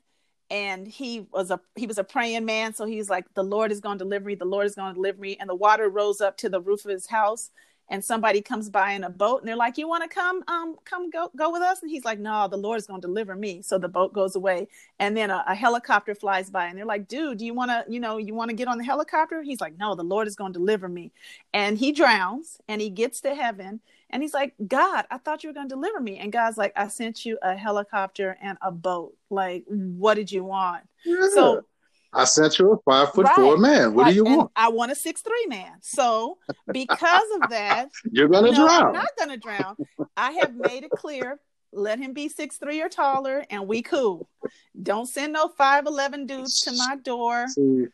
and 0.51 0.87
he 0.87 1.27
was 1.33 1.51
a 1.51 1.61
he 1.77 1.87
was 1.87 1.99
a 1.99 2.05
praying 2.05 2.45
man. 2.45 2.75
So 2.75 2.87
he's 2.87 3.11
like 3.11 3.27
the 3.35 3.45
lord 3.45 3.73
is 3.73 3.81
going 3.81 3.99
to 3.99 4.05
deliver 4.05 4.27
me 4.27 4.35
the 4.35 4.45
lord 4.45 4.67
is 4.67 4.75
going 4.75 4.91
to 4.91 4.95
deliver 4.95 5.21
me. 5.21 5.37
And 5.41 5.49
the 5.49 5.55
water 5.55 5.89
rose 5.89 6.21
up 6.21 6.37
to 6.39 6.49
the 6.49 6.61
roof 6.61 6.85
of 6.85 6.91
his 6.91 7.07
house 7.07 7.51
and 7.91 8.05
somebody 8.05 8.41
comes 8.41 8.71
by 8.71 8.93
in 8.93 9.05
a 9.05 9.11
boat 9.11 9.41
and 9.41 9.49
they're 9.49 9.57
like 9.57 9.79
you 9.79 9.89
want 9.89 10.03
to 10.05 10.09
come 10.09 10.43
um 10.49 10.77
come 10.85 11.11
go 11.11 11.31
go 11.37 11.51
with 11.51 11.63
us? 11.63 11.83
And 11.83 11.91
he's 11.91 12.05
like 12.05 12.19
no 12.19 12.49
the 12.49 12.57
lord 12.57 12.79
is 12.79 12.87
going 12.87 13.01
to 13.01 13.09
deliver 13.09 13.35
me. 13.35 13.63
So 13.63 13.79
the 13.79 13.89
boat 13.89 14.13
goes 14.13 14.37
away 14.37 14.69
and 14.99 15.17
then 15.17 15.31
a, 15.31 15.45
a 15.49 15.55
helicopter 15.55 16.15
flies 16.15 16.51
by 16.51 16.67
and 16.67 16.79
they're 16.79 16.87
like 16.87 17.09
dude 17.09 17.39
do 17.39 17.47
you 17.47 17.55
want 17.55 17.71
to 17.71 17.85
you 17.93 18.01
know 18.01 18.19
you 18.19 18.35
want 18.35 18.51
to 18.51 18.57
get 18.57 18.69
on 18.69 18.79
the 18.79 18.85
helicopter? 18.85 19.43
He's 19.43 19.61
like 19.61 19.79
no 19.79 19.95
the 19.95 20.05
lord 20.05 20.29
is 20.29 20.37
going 20.37 20.53
to 20.53 20.59
deliver 20.59 20.89
me. 20.89 21.13
And 21.53 21.79
he 21.79 21.93
drowns 21.93 22.59
and 22.69 22.81
he 22.81 22.91
gets 22.91 23.21
to 23.23 23.35
heaven 23.35 23.81
and 24.15 24.23
he's 24.23 24.33
like, 24.33 24.55
God, 24.65 25.07
I 25.11 25.19
thought 25.19 25.43
you 25.43 25.51
were 25.51 25.55
going 25.55 25.69
to 25.69 25.75
deliver 25.75 25.99
me. 25.99 26.19
And 26.19 26.31
God's 26.33 26.57
like, 26.57 26.73
I 26.77 26.87
sent 26.87 27.27
you 27.27 27.37
a 27.43 27.57
helicopter 27.57 28.39
and 28.41 28.57
a 28.63 28.71
boat. 28.71 29.17
Like, 29.29 29.65
what 29.67 30.15
did 30.15 30.31
you 30.31 30.45
want? 30.45 30.85
Yeah. 31.05 31.27
So 31.35 31.63
I 32.13 32.23
sent 32.23 32.61
you 32.61 32.71
a 32.71 32.77
five 32.89 33.13
foot 33.13 33.27
right, 33.27 33.35
four 33.35 33.59
man. 33.59 33.93
What 33.93 34.05
right. 34.05 34.11
do 34.11 34.17
you 34.17 34.25
want? 34.25 34.53
I 34.55 34.69
want 34.69 34.93
a 34.93 34.95
six 34.95 35.21
three 35.21 35.47
man. 35.49 35.73
So 35.81 36.39
because 36.73 37.27
of 37.43 37.51
that, 37.51 37.89
you're 38.13 38.29
gonna 38.29 38.53
no, 38.53 38.69
drown. 38.69 38.87
I'm 38.87 38.93
not 38.93 39.09
gonna 39.19 39.37
drown. 39.37 39.75
I 40.17 40.31
have 40.35 40.55
made 40.55 40.85
it 40.85 40.93
clear. 40.93 41.41
Let 41.73 41.99
him 41.99 42.13
be 42.13 42.29
six 42.29 42.57
three 42.57 42.81
or 42.81 42.89
taller, 42.89 43.45
and 43.51 43.67
we 43.67 43.83
cool. 43.83 44.29
Don't 44.81 45.07
send 45.07 45.33
no 45.33 45.49
five 45.49 45.87
eleven 45.87 46.25
dudes 46.27 46.61
to 46.61 46.73
my 46.77 46.99
door. 47.03 47.49
See, 47.49 47.87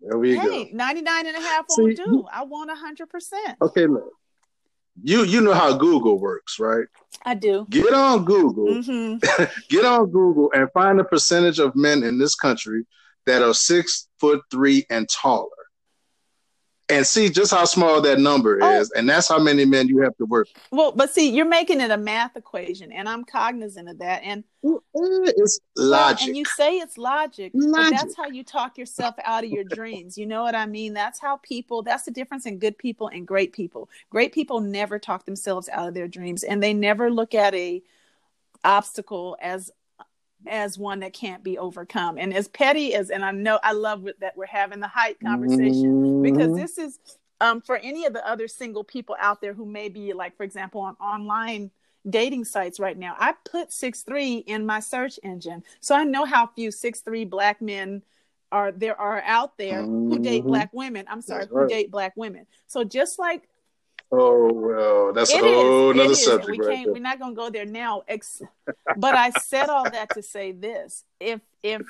there 0.00 0.18
we 0.18 0.36
hey, 0.36 0.64
go. 0.64 0.76
99 0.76 1.26
and 1.28 1.36
a 1.36 1.40
half 1.40 1.66
won't 1.68 1.96
do. 1.96 2.26
I 2.32 2.42
want 2.42 2.72
hundred 2.72 3.08
percent. 3.08 3.56
Okay, 3.62 3.86
look 3.86 4.17
you 5.02 5.24
you 5.24 5.40
know 5.40 5.54
how 5.54 5.76
Google 5.76 6.18
works, 6.18 6.58
right? 6.58 6.86
I 7.24 7.34
do. 7.34 7.66
Get 7.70 7.92
on 7.92 8.24
Google. 8.24 8.66
Mm-hmm. 8.66 9.44
get 9.68 9.84
on 9.84 10.10
Google 10.10 10.50
and 10.54 10.70
find 10.72 10.98
the 10.98 11.04
percentage 11.04 11.58
of 11.58 11.74
men 11.74 12.02
in 12.02 12.18
this 12.18 12.34
country 12.34 12.86
that 13.26 13.42
are 13.42 13.54
six 13.54 14.08
foot 14.18 14.40
three 14.50 14.86
and 14.90 15.08
taller 15.08 15.57
and 16.88 17.06
see 17.06 17.28
just 17.28 17.50
how 17.52 17.64
small 17.64 18.00
that 18.00 18.18
number 18.18 18.58
oh. 18.62 18.80
is 18.80 18.90
and 18.92 19.08
that's 19.08 19.28
how 19.28 19.38
many 19.38 19.64
men 19.64 19.88
you 19.88 19.98
have 19.98 20.16
to 20.16 20.24
work 20.26 20.48
well 20.70 20.92
but 20.92 21.10
see 21.10 21.30
you're 21.30 21.44
making 21.44 21.80
it 21.80 21.90
a 21.90 21.96
math 21.96 22.36
equation 22.36 22.90
and 22.92 23.08
i'm 23.08 23.24
cognizant 23.24 23.88
of 23.88 23.98
that 23.98 24.22
and 24.24 24.44
it's 24.94 25.60
logic 25.76 26.28
and 26.28 26.36
you 26.36 26.44
say 26.44 26.78
it's 26.78 26.98
logic, 26.98 27.52
logic. 27.54 27.72
but 27.72 27.90
that's 27.90 28.16
how 28.16 28.26
you 28.26 28.42
talk 28.42 28.76
yourself 28.76 29.14
out 29.24 29.44
of 29.44 29.50
your 29.50 29.64
dreams. 29.64 30.18
You 30.18 30.26
know 30.26 30.42
what 30.42 30.54
i 30.54 30.66
mean? 30.66 30.94
That's 30.94 31.20
how 31.20 31.36
people 31.38 31.82
that's 31.82 32.04
the 32.04 32.10
difference 32.10 32.46
in 32.46 32.58
good 32.58 32.76
people 32.76 33.08
and 33.08 33.26
great 33.26 33.52
people. 33.52 33.88
Great 34.10 34.32
people 34.32 34.60
never 34.60 34.98
talk 34.98 35.24
themselves 35.24 35.68
out 35.68 35.88
of 35.88 35.94
their 35.94 36.08
dreams 36.08 36.42
and 36.42 36.62
they 36.62 36.74
never 36.74 37.10
look 37.10 37.34
at 37.34 37.54
a 37.54 37.82
obstacle 38.64 39.36
as 39.40 39.70
as 40.46 40.78
one 40.78 41.00
that 41.00 41.12
can't 41.12 41.42
be 41.42 41.58
overcome. 41.58 42.18
And 42.18 42.32
as 42.32 42.48
petty 42.48 42.94
as, 42.94 43.10
and 43.10 43.24
I 43.24 43.32
know 43.32 43.58
I 43.62 43.72
love 43.72 44.06
that 44.20 44.36
we're 44.36 44.46
having 44.46 44.80
the 44.80 44.88
height 44.88 45.18
conversation 45.20 46.22
because 46.22 46.48
mm-hmm. 46.48 46.56
this 46.56 46.78
is 46.78 46.98
um, 47.40 47.60
for 47.60 47.76
any 47.76 48.04
of 48.04 48.12
the 48.12 48.26
other 48.26 48.48
single 48.48 48.84
people 48.84 49.16
out 49.18 49.40
there 49.40 49.54
who 49.54 49.66
may 49.66 49.88
be 49.88 50.12
like, 50.12 50.36
for 50.36 50.42
example, 50.42 50.80
on 50.80 50.94
online 50.94 51.70
dating 52.08 52.44
sites 52.44 52.80
right 52.80 52.96
now. 52.96 53.16
I 53.18 53.34
put 53.50 53.72
six 53.72 54.02
three 54.02 54.36
in 54.36 54.66
my 54.66 54.80
search 54.80 55.18
engine, 55.22 55.62
so 55.80 55.94
I 55.94 56.04
know 56.04 56.24
how 56.24 56.46
few 56.46 56.70
six 56.70 57.00
three 57.00 57.24
black 57.24 57.60
men 57.60 58.02
are 58.50 58.72
there 58.72 58.98
are 58.98 59.20
out 59.22 59.58
there 59.58 59.82
mm-hmm. 59.82 60.10
who 60.10 60.18
date 60.18 60.40
mm-hmm. 60.40 60.48
black 60.48 60.70
women. 60.72 61.06
I'm 61.08 61.20
sorry, 61.20 61.46
right. 61.50 61.62
who 61.62 61.68
date 61.68 61.90
black 61.90 62.14
women. 62.16 62.46
So 62.66 62.84
just 62.84 63.18
like 63.18 63.48
Oh 64.10 64.50
well, 64.52 65.12
that's 65.12 65.30
it 65.30 65.42
a 65.42 65.46
whole 65.46 65.90
is, 65.90 66.04
other 66.04 66.14
subject. 66.14 66.50
We 66.50 66.58
right 66.58 66.74
can't. 66.76 66.86
There. 66.86 66.94
We're 66.94 67.00
not 67.00 67.18
going 67.18 67.34
to 67.34 67.36
go 67.36 67.50
there 67.50 67.66
now. 67.66 68.04
Ex- 68.08 68.40
but 68.96 69.14
I 69.14 69.30
said 69.30 69.68
all 69.68 69.84
that 69.84 70.10
to 70.14 70.22
say 70.22 70.52
this: 70.52 71.04
if 71.20 71.40
if 71.62 71.82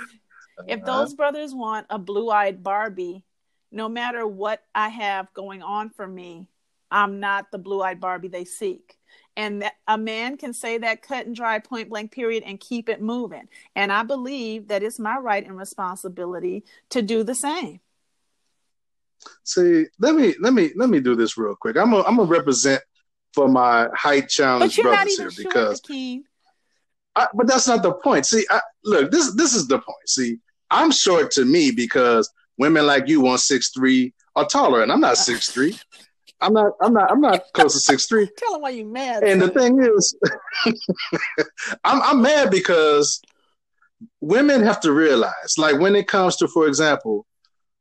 if 0.66 0.82
uh-huh. 0.82 0.84
those 0.84 1.14
brothers 1.14 1.54
want 1.54 1.86
a 1.90 1.98
blue-eyed 1.98 2.64
Barbie, 2.64 3.22
no 3.70 3.88
matter 3.88 4.26
what 4.26 4.62
I 4.74 4.88
have 4.88 5.32
going 5.32 5.62
on 5.62 5.90
for 5.90 6.06
me, 6.06 6.48
I'm 6.90 7.20
not 7.20 7.52
the 7.52 7.58
blue-eyed 7.58 8.00
Barbie 8.00 8.28
they 8.28 8.44
seek. 8.44 8.96
And 9.36 9.62
that 9.62 9.74
a 9.86 9.96
man 9.96 10.36
can 10.36 10.52
say 10.52 10.78
that 10.78 11.02
cut 11.02 11.26
and 11.26 11.36
dry, 11.36 11.60
point 11.60 11.90
blank, 11.90 12.10
period, 12.10 12.42
and 12.44 12.58
keep 12.58 12.88
it 12.88 13.00
moving. 13.00 13.48
And 13.76 13.92
I 13.92 14.02
believe 14.02 14.66
that 14.68 14.82
it's 14.82 14.98
my 14.98 15.16
right 15.18 15.46
and 15.46 15.56
responsibility 15.56 16.64
to 16.90 17.02
do 17.02 17.22
the 17.22 17.36
same. 17.36 17.78
See, 19.44 19.86
let 19.98 20.14
me 20.14 20.34
let 20.40 20.52
me 20.52 20.70
let 20.76 20.88
me 20.88 21.00
do 21.00 21.14
this 21.14 21.36
real 21.36 21.56
quick. 21.56 21.76
I'm 21.76 21.92
a, 21.92 22.02
I'm 22.02 22.16
gonna 22.16 22.24
represent 22.24 22.82
for 23.34 23.48
my 23.48 23.88
height 23.94 24.28
challenge 24.28 24.76
brothers 24.76 25.16
here 25.16 25.30
because. 25.36 25.80
I, 27.16 27.26
but 27.34 27.48
that's 27.48 27.66
not 27.66 27.82
the 27.82 27.94
point. 27.94 28.26
See, 28.26 28.44
I, 28.48 28.60
look, 28.84 29.10
this 29.10 29.34
this 29.34 29.52
is 29.54 29.66
the 29.66 29.78
point. 29.78 30.08
See, 30.08 30.38
I'm 30.70 30.92
short 30.92 31.32
to 31.32 31.44
me 31.44 31.72
because 31.72 32.30
women 32.58 32.86
like 32.86 33.08
you 33.08 33.20
want 33.20 33.40
six 33.40 33.70
three 33.70 34.14
or 34.36 34.44
taller, 34.44 34.82
and 34.82 34.92
I'm 34.92 35.00
not 35.00 35.18
six 35.18 35.48
three. 35.52 35.76
I'm 36.40 36.52
not. 36.52 36.72
I'm 36.80 36.92
not. 36.92 37.10
I'm 37.10 37.20
not 37.20 37.42
close 37.54 37.72
to 37.72 37.80
six 37.80 38.06
three. 38.06 38.28
Tell 38.36 38.52
them 38.52 38.62
why 38.62 38.70
you 38.70 38.84
mad. 38.84 39.24
And 39.24 39.40
the 39.40 39.48
thing 39.48 39.82
is, 39.82 40.16
I'm 41.84 42.00
I'm 42.02 42.22
mad 42.22 42.50
because 42.50 43.20
women 44.20 44.62
have 44.62 44.80
to 44.80 44.92
realize, 44.92 45.56
like 45.56 45.80
when 45.80 45.96
it 45.96 46.06
comes 46.06 46.36
to, 46.36 46.48
for 46.48 46.68
example, 46.68 47.26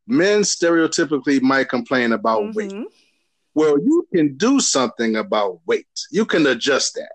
men 0.08 0.42
stereotypically 0.42 1.42
might 1.42 1.70
complain 1.70 2.14
about 2.14 2.44
mm-hmm. 2.44 2.58
weight. 2.58 2.88
Well, 3.54 3.80
you 3.80 4.08
can 4.14 4.38
do 4.38 4.60
something 4.60 5.16
about 5.16 5.60
weight. 5.66 5.88
You 6.12 6.26
can 6.26 6.46
adjust 6.46 6.96
that. 6.96 7.12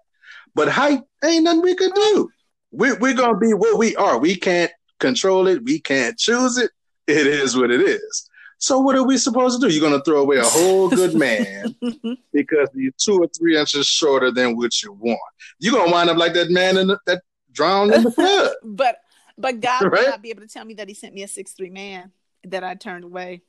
But 0.55 0.69
height 0.69 1.01
ain't 1.25 1.45
nothing 1.45 1.63
we 1.63 1.75
can 1.75 1.91
do. 1.93 2.31
We're, 2.73 2.99
we're 2.99 3.15
going 3.15 3.35
to 3.35 3.39
be 3.39 3.55
what 3.55 3.79
we 3.79 3.95
are. 3.97 4.19
We 4.19 4.37
can't 4.37 4.73
control 4.99 5.47
it. 5.47 5.63
We 5.65 5.79
can't 5.79 6.19
choose 6.19 6.59
it. 6.59 6.71
It 7.07 7.27
is 7.27 7.57
what 7.57 7.71
it 7.71 7.81
is. 7.81 8.29
So 8.59 8.79
what 8.79 8.95
are 8.95 9.03
we 9.03 9.19
supposed 9.19 9.61
to 9.61 9.67
do? 9.67 9.75
You're 9.75 9.89
going 9.89 9.99
to 9.99 10.05
throw 10.05 10.21
away 10.21 10.37
a 10.37 10.45
whole 10.45 10.89
good 10.89 11.15
man 11.15 11.75
because 12.33 12.69
you're 12.75 12.93
two 12.97 13.19
or 13.19 13.29
three 13.37 13.59
inches 13.59 13.87
shorter 13.87 14.31
than 14.31 14.57
what 14.57 14.83
you 14.83 14.93
want. 14.93 15.19
You're 15.59 15.75
going 15.75 15.89
to 15.89 15.93
wind 15.93 16.11
up 16.11 16.17
like 16.17 16.35
that 16.35 16.51
man 16.51 16.77
in 16.77 16.87
the, 16.87 16.99
that 17.07 17.23
drowned 17.53 17.93
in 17.93 18.05
the 18.05 18.11
flood. 18.13 18.53
but 18.63 18.99
but 19.37 19.61
God 19.61 19.83
right? 19.83 19.93
will 19.93 20.11
not 20.11 20.23
be 20.23 20.31
able 20.31 20.43
to 20.43 20.49
tell 20.49 20.65
me 20.65 20.75
that 20.75 20.89
He 20.89 20.95
sent 20.95 21.15
me 21.15 21.25
a 21.25 21.29
six 21.29 21.53
three 21.53 21.71
man 21.71 22.13
that 22.45 22.65
I 22.65 22.75
turned 22.75 23.05
away. 23.05 23.43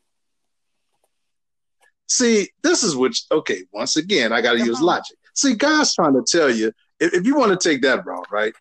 See, 2.07 2.49
this 2.61 2.83
is 2.83 2.95
which 2.95 3.23
okay. 3.31 3.63
Once 3.71 3.95
again, 3.95 4.31
I 4.31 4.41
got 4.41 4.53
to 4.53 4.59
use 4.59 4.79
on. 4.79 4.85
logic. 4.85 5.17
See, 5.35 5.55
God's 5.55 5.95
trying 5.95 6.13
to 6.13 6.23
tell 6.27 6.49
you 6.49 6.71
if, 6.99 7.13
if 7.13 7.25
you 7.25 7.35
want 7.35 7.59
to 7.59 7.69
take 7.69 7.81
that 7.81 8.05
route, 8.05 8.27
right? 8.31 8.53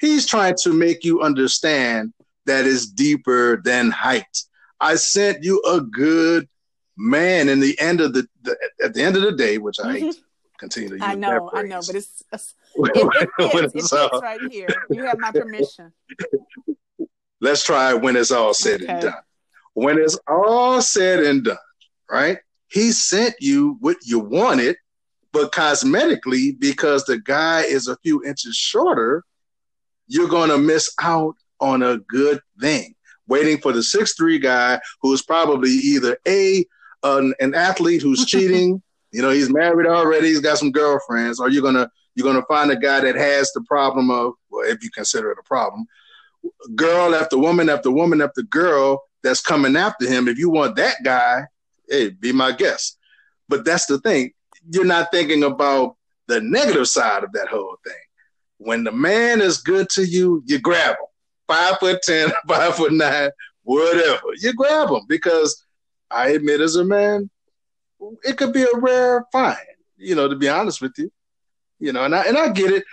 He's 0.00 0.26
trying 0.26 0.56
to 0.62 0.72
make 0.72 1.04
you 1.04 1.22
understand 1.22 2.12
that 2.46 2.66
is 2.66 2.86
deeper 2.86 3.60
than 3.64 3.90
height. 3.90 4.42
I 4.80 4.94
sent 4.96 5.42
you 5.42 5.62
a 5.68 5.80
good 5.80 6.48
man 6.96 7.48
in 7.48 7.60
the 7.60 7.78
end 7.80 8.00
of 8.00 8.12
the, 8.12 8.26
the 8.42 8.56
at 8.82 8.94
the 8.94 9.02
end 9.02 9.16
of 9.16 9.22
the 9.22 9.32
day, 9.32 9.58
which 9.58 9.76
I 9.82 9.92
hate 9.92 10.16
continue 10.58 10.88
to 10.90 10.94
use. 10.96 11.02
I 11.04 11.14
know, 11.14 11.50
I 11.54 11.62
know, 11.62 11.80
but 11.86 11.94
it's, 11.94 12.22
it's 12.32 12.54
it, 12.76 13.28
it, 13.38 13.72
it, 13.74 14.22
right 14.22 14.40
here. 14.50 14.68
You 14.90 15.04
have 15.04 15.18
my 15.18 15.30
permission. 15.30 15.92
Let's 17.40 17.64
try 17.64 17.94
it 17.94 18.02
when 18.02 18.16
it's 18.16 18.32
all 18.32 18.52
said 18.52 18.82
okay. 18.82 18.92
and 18.92 19.02
done. 19.02 19.14
When 19.78 19.96
it's 19.96 20.18
all 20.26 20.82
said 20.82 21.22
and 21.22 21.44
done, 21.44 21.56
right? 22.10 22.38
He 22.66 22.90
sent 22.90 23.36
you 23.38 23.76
what 23.78 23.96
you 24.04 24.18
wanted, 24.18 24.74
but 25.32 25.52
cosmetically, 25.52 26.58
because 26.58 27.04
the 27.04 27.20
guy 27.20 27.60
is 27.60 27.86
a 27.86 27.96
few 27.98 28.24
inches 28.24 28.56
shorter, 28.56 29.22
you're 30.08 30.26
going 30.26 30.50
to 30.50 30.58
miss 30.58 30.92
out 31.00 31.36
on 31.60 31.84
a 31.84 31.98
good 31.98 32.40
thing. 32.60 32.96
Waiting 33.28 33.58
for 33.58 33.70
the 33.70 33.84
six 33.84 34.16
three 34.16 34.40
guy 34.40 34.80
who's 35.00 35.22
probably 35.22 35.70
either 35.70 36.18
a 36.26 36.64
an, 37.04 37.32
an 37.38 37.54
athlete 37.54 38.02
who's 38.02 38.24
cheating, 38.26 38.82
you 39.12 39.22
know, 39.22 39.30
he's 39.30 39.48
married 39.48 39.86
already, 39.86 40.26
he's 40.26 40.40
got 40.40 40.58
some 40.58 40.72
girlfriends, 40.72 41.38
or 41.38 41.50
you're 41.50 41.62
gonna 41.62 41.88
you're 42.16 42.26
gonna 42.26 42.44
find 42.48 42.72
a 42.72 42.76
guy 42.76 42.98
that 42.98 43.14
has 43.14 43.52
the 43.52 43.62
problem 43.68 44.10
of, 44.10 44.32
well, 44.50 44.68
if 44.68 44.82
you 44.82 44.90
consider 44.90 45.30
it 45.30 45.38
a 45.38 45.46
problem, 45.46 45.86
girl 46.74 47.14
after 47.14 47.38
woman 47.38 47.68
after 47.68 47.92
woman 47.92 48.20
after 48.20 48.42
girl 48.42 49.04
that's 49.22 49.40
coming 49.40 49.76
after 49.76 50.06
him. 50.08 50.28
If 50.28 50.38
you 50.38 50.50
want 50.50 50.76
that 50.76 50.96
guy, 51.04 51.44
hey, 51.88 52.10
be 52.10 52.32
my 52.32 52.52
guest. 52.52 52.98
But 53.48 53.64
that's 53.64 53.86
the 53.86 53.98
thing. 53.98 54.32
You're 54.70 54.84
not 54.84 55.10
thinking 55.10 55.42
about 55.42 55.96
the 56.26 56.40
negative 56.40 56.88
side 56.88 57.24
of 57.24 57.32
that 57.32 57.48
whole 57.48 57.76
thing. 57.84 57.94
When 58.58 58.84
the 58.84 58.92
man 58.92 59.40
is 59.40 59.58
good 59.58 59.88
to 59.90 60.04
you, 60.04 60.42
you 60.46 60.58
grab 60.58 60.90
him. 60.90 61.06
Five 61.46 61.78
foot 61.78 62.02
ten, 62.02 62.30
five 62.48 62.74
foot 62.74 62.92
nine, 62.92 63.30
whatever. 63.62 64.28
You 64.40 64.52
grab 64.52 64.90
him 64.90 65.02
because 65.08 65.64
I 66.10 66.30
admit 66.30 66.60
as 66.60 66.76
a 66.76 66.84
man, 66.84 67.30
it 68.22 68.36
could 68.36 68.52
be 68.52 68.62
a 68.62 68.78
rare 68.78 69.24
find, 69.32 69.56
you 69.96 70.14
know, 70.14 70.28
to 70.28 70.36
be 70.36 70.48
honest 70.48 70.80
with 70.80 70.92
you. 70.98 71.10
You 71.80 71.92
know, 71.92 72.04
and 72.04 72.14
I 72.14 72.24
and 72.24 72.36
I 72.36 72.50
get 72.50 72.72
it. 72.72 72.84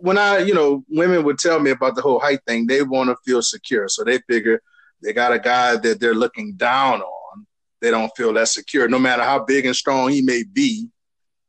When 0.00 0.16
I, 0.16 0.38
you 0.38 0.54
know, 0.54 0.84
women 0.88 1.24
would 1.24 1.38
tell 1.38 1.58
me 1.58 1.70
about 1.70 1.94
the 1.94 2.02
whole 2.02 2.20
height 2.20 2.40
thing, 2.46 2.66
they 2.66 2.82
want 2.82 3.10
to 3.10 3.16
feel 3.24 3.42
secure. 3.42 3.88
So 3.88 4.04
they 4.04 4.18
figure 4.28 4.62
they 5.02 5.12
got 5.12 5.32
a 5.32 5.38
guy 5.38 5.76
that 5.76 6.00
they're 6.00 6.14
looking 6.14 6.54
down 6.54 7.00
on. 7.00 7.46
They 7.80 7.90
don't 7.90 8.14
feel 8.16 8.32
that 8.34 8.48
secure, 8.48 8.88
no 8.88 8.98
matter 8.98 9.22
how 9.22 9.44
big 9.44 9.66
and 9.66 9.76
strong 9.76 10.10
he 10.10 10.22
may 10.22 10.42
be, 10.42 10.88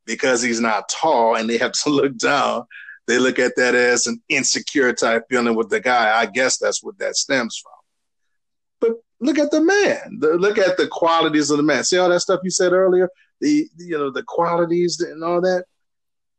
because 0.05 0.41
he's 0.41 0.59
not 0.59 0.89
tall 0.89 1.35
and 1.35 1.49
they 1.49 1.57
have 1.57 1.71
to 1.71 1.89
look 1.89 2.17
down. 2.17 2.65
They 3.07 3.17
look 3.17 3.39
at 3.39 3.55
that 3.55 3.73
as 3.73 4.05
an 4.05 4.21
insecure 4.29 4.93
type 4.93 5.23
feeling 5.29 5.55
with 5.55 5.69
the 5.69 5.79
guy. 5.79 6.19
I 6.19 6.27
guess 6.27 6.59
that's 6.59 6.83
what 6.83 6.99
that 6.99 7.15
stems 7.15 7.57
from. 7.57 7.71
But 8.79 9.01
look 9.19 9.39
at 9.39 9.49
the 9.49 9.61
man. 9.61 10.19
The, 10.19 10.35
look 10.35 10.59
at 10.59 10.77
the 10.77 10.87
qualities 10.87 11.49
of 11.49 11.57
the 11.57 11.63
man. 11.63 11.83
See 11.83 11.97
all 11.97 12.09
that 12.09 12.19
stuff 12.19 12.41
you 12.43 12.51
said 12.51 12.71
earlier? 12.71 13.09
The 13.41 13.67
you 13.77 13.97
know 13.97 14.11
the 14.11 14.23
qualities 14.23 14.99
and 14.99 15.23
all 15.23 15.41
that. 15.41 15.65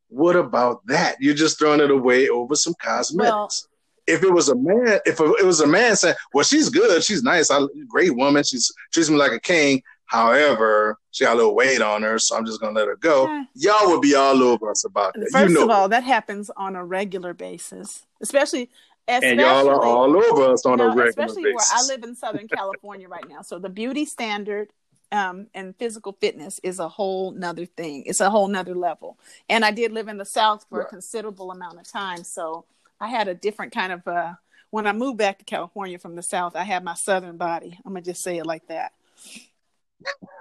What 0.08 0.36
about 0.36 0.86
that? 0.86 1.16
You're 1.18 1.34
just 1.34 1.58
throwing 1.58 1.80
it 1.80 1.90
away 1.90 2.28
over 2.28 2.54
some 2.54 2.74
cosmetics. 2.80 3.30
Well, 3.30 3.69
if 4.10 4.22
it 4.22 4.32
was 4.32 4.48
a 4.48 4.56
man, 4.56 4.98
if 5.06 5.20
it 5.20 5.44
was 5.44 5.60
a 5.60 5.66
man 5.66 5.96
saying, 5.96 6.16
"Well, 6.34 6.44
she's 6.44 6.68
good, 6.68 7.02
she's 7.02 7.22
nice, 7.22 7.50
I, 7.50 7.60
great 7.88 8.14
woman, 8.16 8.44
she's 8.44 8.72
treats 8.92 9.08
me 9.08 9.16
like 9.16 9.32
a 9.32 9.40
king," 9.40 9.82
However, 10.10 10.98
she 11.12 11.22
got 11.22 11.34
a 11.34 11.36
little 11.36 11.54
weight 11.54 11.80
on 11.80 12.02
her, 12.02 12.18
so 12.18 12.36
I'm 12.36 12.44
just 12.44 12.60
gonna 12.60 12.72
let 12.72 12.88
her 12.88 12.96
go. 12.96 13.26
Yeah. 13.26 13.44
Y'all 13.54 13.92
would 13.92 14.00
be 14.00 14.16
all 14.16 14.42
over 14.42 14.68
us 14.68 14.84
about 14.84 15.14
that. 15.14 15.28
First 15.30 15.50
you 15.50 15.54
know 15.54 15.64
of 15.66 15.70
all, 15.70 15.88
that 15.88 16.02
happens 16.02 16.50
on 16.56 16.74
a 16.74 16.84
regular 16.84 17.32
basis, 17.32 18.04
especially. 18.20 18.70
especially 19.06 19.28
and 19.30 19.40
y'all 19.40 19.68
are 19.68 19.84
all 19.84 20.16
over 20.16 20.52
us 20.52 20.66
on 20.66 20.72
you 20.72 20.76
know, 20.78 20.84
a 20.86 20.96
regular 20.96 21.10
especially 21.10 21.44
basis. 21.44 21.70
where 21.70 21.80
I 21.80 21.86
live 21.86 22.02
in 22.02 22.16
Southern 22.16 22.48
California 22.52 23.08
right 23.08 23.28
now. 23.28 23.42
So 23.42 23.60
the 23.60 23.68
beauty 23.68 24.04
standard 24.04 24.72
um, 25.12 25.46
and 25.54 25.76
physical 25.76 26.16
fitness 26.20 26.58
is 26.64 26.80
a 26.80 26.88
whole 26.88 27.30
nother 27.30 27.66
thing. 27.66 28.02
It's 28.04 28.18
a 28.18 28.30
whole 28.30 28.48
nother 28.48 28.74
level. 28.74 29.16
And 29.48 29.64
I 29.64 29.70
did 29.70 29.92
live 29.92 30.08
in 30.08 30.18
the 30.18 30.24
South 30.24 30.66
for 30.68 30.78
right. 30.78 30.88
a 30.88 30.90
considerable 30.90 31.52
amount 31.52 31.78
of 31.78 31.88
time, 31.88 32.24
so 32.24 32.64
I 33.00 33.08
had 33.08 33.28
a 33.28 33.34
different 33.34 33.72
kind 33.72 33.92
of. 33.92 34.06
Uh, 34.06 34.34
when 34.70 34.86
I 34.86 34.92
moved 34.92 35.18
back 35.18 35.38
to 35.38 35.44
California 35.44 35.98
from 35.98 36.14
the 36.14 36.22
South, 36.22 36.54
I 36.54 36.62
had 36.62 36.84
my 36.84 36.94
Southern 36.94 37.36
body. 37.36 37.78
I'm 37.84 37.92
gonna 37.92 38.02
just 38.02 38.22
say 38.22 38.38
it 38.38 38.46
like 38.46 38.66
that. 38.68 38.92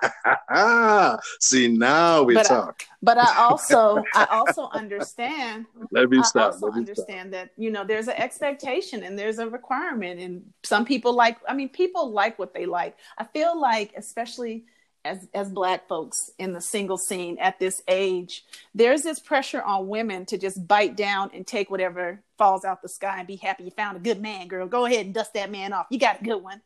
See 1.39 1.67
now 1.67 2.23
we 2.23 2.33
but 2.33 2.45
talk. 2.45 2.83
I, 2.89 2.95
but 3.01 3.17
I 3.17 3.37
also 3.37 4.03
I 4.13 4.27
also 4.31 4.69
understand. 4.69 5.65
Let 5.91 6.09
me 6.09 6.23
stop. 6.23 6.41
I 6.41 6.45
also 6.45 6.71
understand 6.71 7.33
stop. 7.33 7.47
that 7.47 7.51
you 7.57 7.71
know 7.71 7.83
there's 7.83 8.07
an 8.07 8.15
expectation 8.15 9.03
and 9.03 9.17
there's 9.17 9.39
a 9.39 9.49
requirement, 9.49 10.19
and 10.19 10.43
some 10.63 10.85
people 10.85 11.13
like. 11.13 11.37
I 11.47 11.53
mean, 11.53 11.69
people 11.69 12.11
like 12.11 12.39
what 12.39 12.53
they 12.53 12.65
like. 12.65 12.97
I 13.17 13.25
feel 13.25 13.59
like, 13.59 13.93
especially 13.97 14.65
as 15.05 15.27
as 15.33 15.49
black 15.49 15.87
folks 15.87 16.31
in 16.37 16.53
the 16.53 16.61
single 16.61 16.97
scene 16.97 17.37
at 17.39 17.59
this 17.59 17.81
age, 17.87 18.45
there's 18.75 19.01
this 19.01 19.19
pressure 19.19 19.61
on 19.61 19.87
women 19.87 20.25
to 20.27 20.37
just 20.37 20.67
bite 20.67 20.95
down 20.95 21.31
and 21.33 21.47
take 21.47 21.69
whatever 21.69 22.21
falls 22.37 22.65
out 22.65 22.81
the 22.81 22.89
sky 22.89 23.19
and 23.19 23.27
be 23.27 23.35
happy 23.37 23.63
you 23.63 23.71
found 23.71 23.97
a 23.97 23.99
good 23.99 24.21
man, 24.21 24.47
girl. 24.47 24.67
Go 24.67 24.85
ahead 24.85 25.05
and 25.05 25.13
dust 25.13 25.33
that 25.33 25.51
man 25.51 25.73
off. 25.73 25.87
You 25.89 25.99
got 25.99 26.21
a 26.21 26.23
good 26.23 26.41
one 26.41 26.61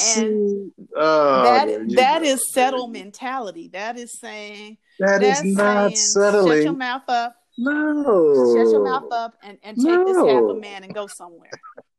and 0.00 0.72
oh, 0.96 1.42
that 1.42 1.96
that 1.96 2.22
is 2.22 2.52
settle 2.52 2.88
mentality. 2.88 3.68
That 3.68 3.98
is 3.98 4.18
saying 4.18 4.78
that 4.98 5.22
is 5.22 5.44
not 5.44 5.88
saying, 5.88 5.96
settling. 5.96 6.58
Shut 6.58 6.64
your 6.64 6.72
mouth 6.72 7.08
up. 7.08 7.36
No. 7.58 8.54
Shut 8.56 8.72
your 8.72 8.84
mouth 8.84 9.12
up 9.12 9.34
and, 9.42 9.58
and 9.62 9.76
take 9.76 9.86
no. 9.86 10.04
this 10.06 10.16
half 10.16 10.44
a 10.44 10.54
man 10.54 10.84
and 10.84 10.94
go 10.94 11.06
somewhere. 11.06 11.50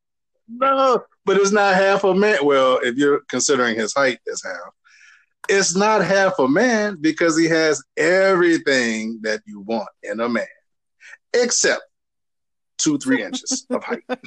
no, 0.48 1.04
but 1.26 1.38
it's 1.38 1.52
not 1.52 1.76
half 1.76 2.04
a 2.04 2.16
man. 2.16 2.40
Well, 2.44 2.80
if 2.82 2.96
you're 2.96 3.22
considering 3.30 3.76
his 3.76 3.94
height 3.94 4.20
as 4.32 4.42
half, 4.44 4.74
it's 5.50 5.76
not 5.76 6.04
half 6.04 6.40
a 6.40 6.48
man 6.48 6.98
because 7.00 7.38
he 7.38 7.46
has 7.48 7.84
everything 7.98 9.20
that 9.24 9.42
you 9.46 9.62
want 9.62 9.90
in 10.02 10.20
a 10.20 10.30
man, 10.30 10.46
except 11.34 11.84
two, 12.78 12.98
three 12.98 13.24
inches 13.24 13.66
of 13.70 13.84
height. 13.84 14.04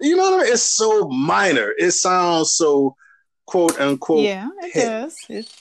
You 0.00 0.16
know 0.16 0.22
what 0.30 0.40
I 0.40 0.44
mean? 0.44 0.52
It's 0.52 0.62
so 0.62 1.08
minor. 1.08 1.72
It 1.78 1.92
sounds 1.92 2.52
so 2.54 2.96
quote 3.46 3.78
unquote. 3.80 4.24
Yeah, 4.24 4.48
it 4.62 4.72
petty. 4.72 4.86
does. 4.86 5.16
It, 5.28 5.56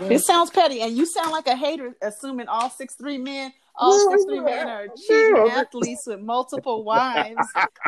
yeah. 0.00 0.08
it, 0.16 0.18
sounds 0.20 0.50
petty, 0.50 0.80
and 0.80 0.96
you 0.96 1.06
sound 1.06 1.30
like 1.30 1.46
a 1.46 1.56
hater, 1.56 1.94
assuming 2.02 2.48
all 2.48 2.70
six 2.70 2.94
three 2.94 3.18
men, 3.18 3.52
all 3.76 3.90
well, 3.90 4.10
six 4.10 4.24
three 4.24 4.40
men 4.40 4.68
are 4.68 4.86
cheating 5.06 5.50
athletes 5.50 6.06
with 6.06 6.20
multiple 6.20 6.84
wives 6.84 7.36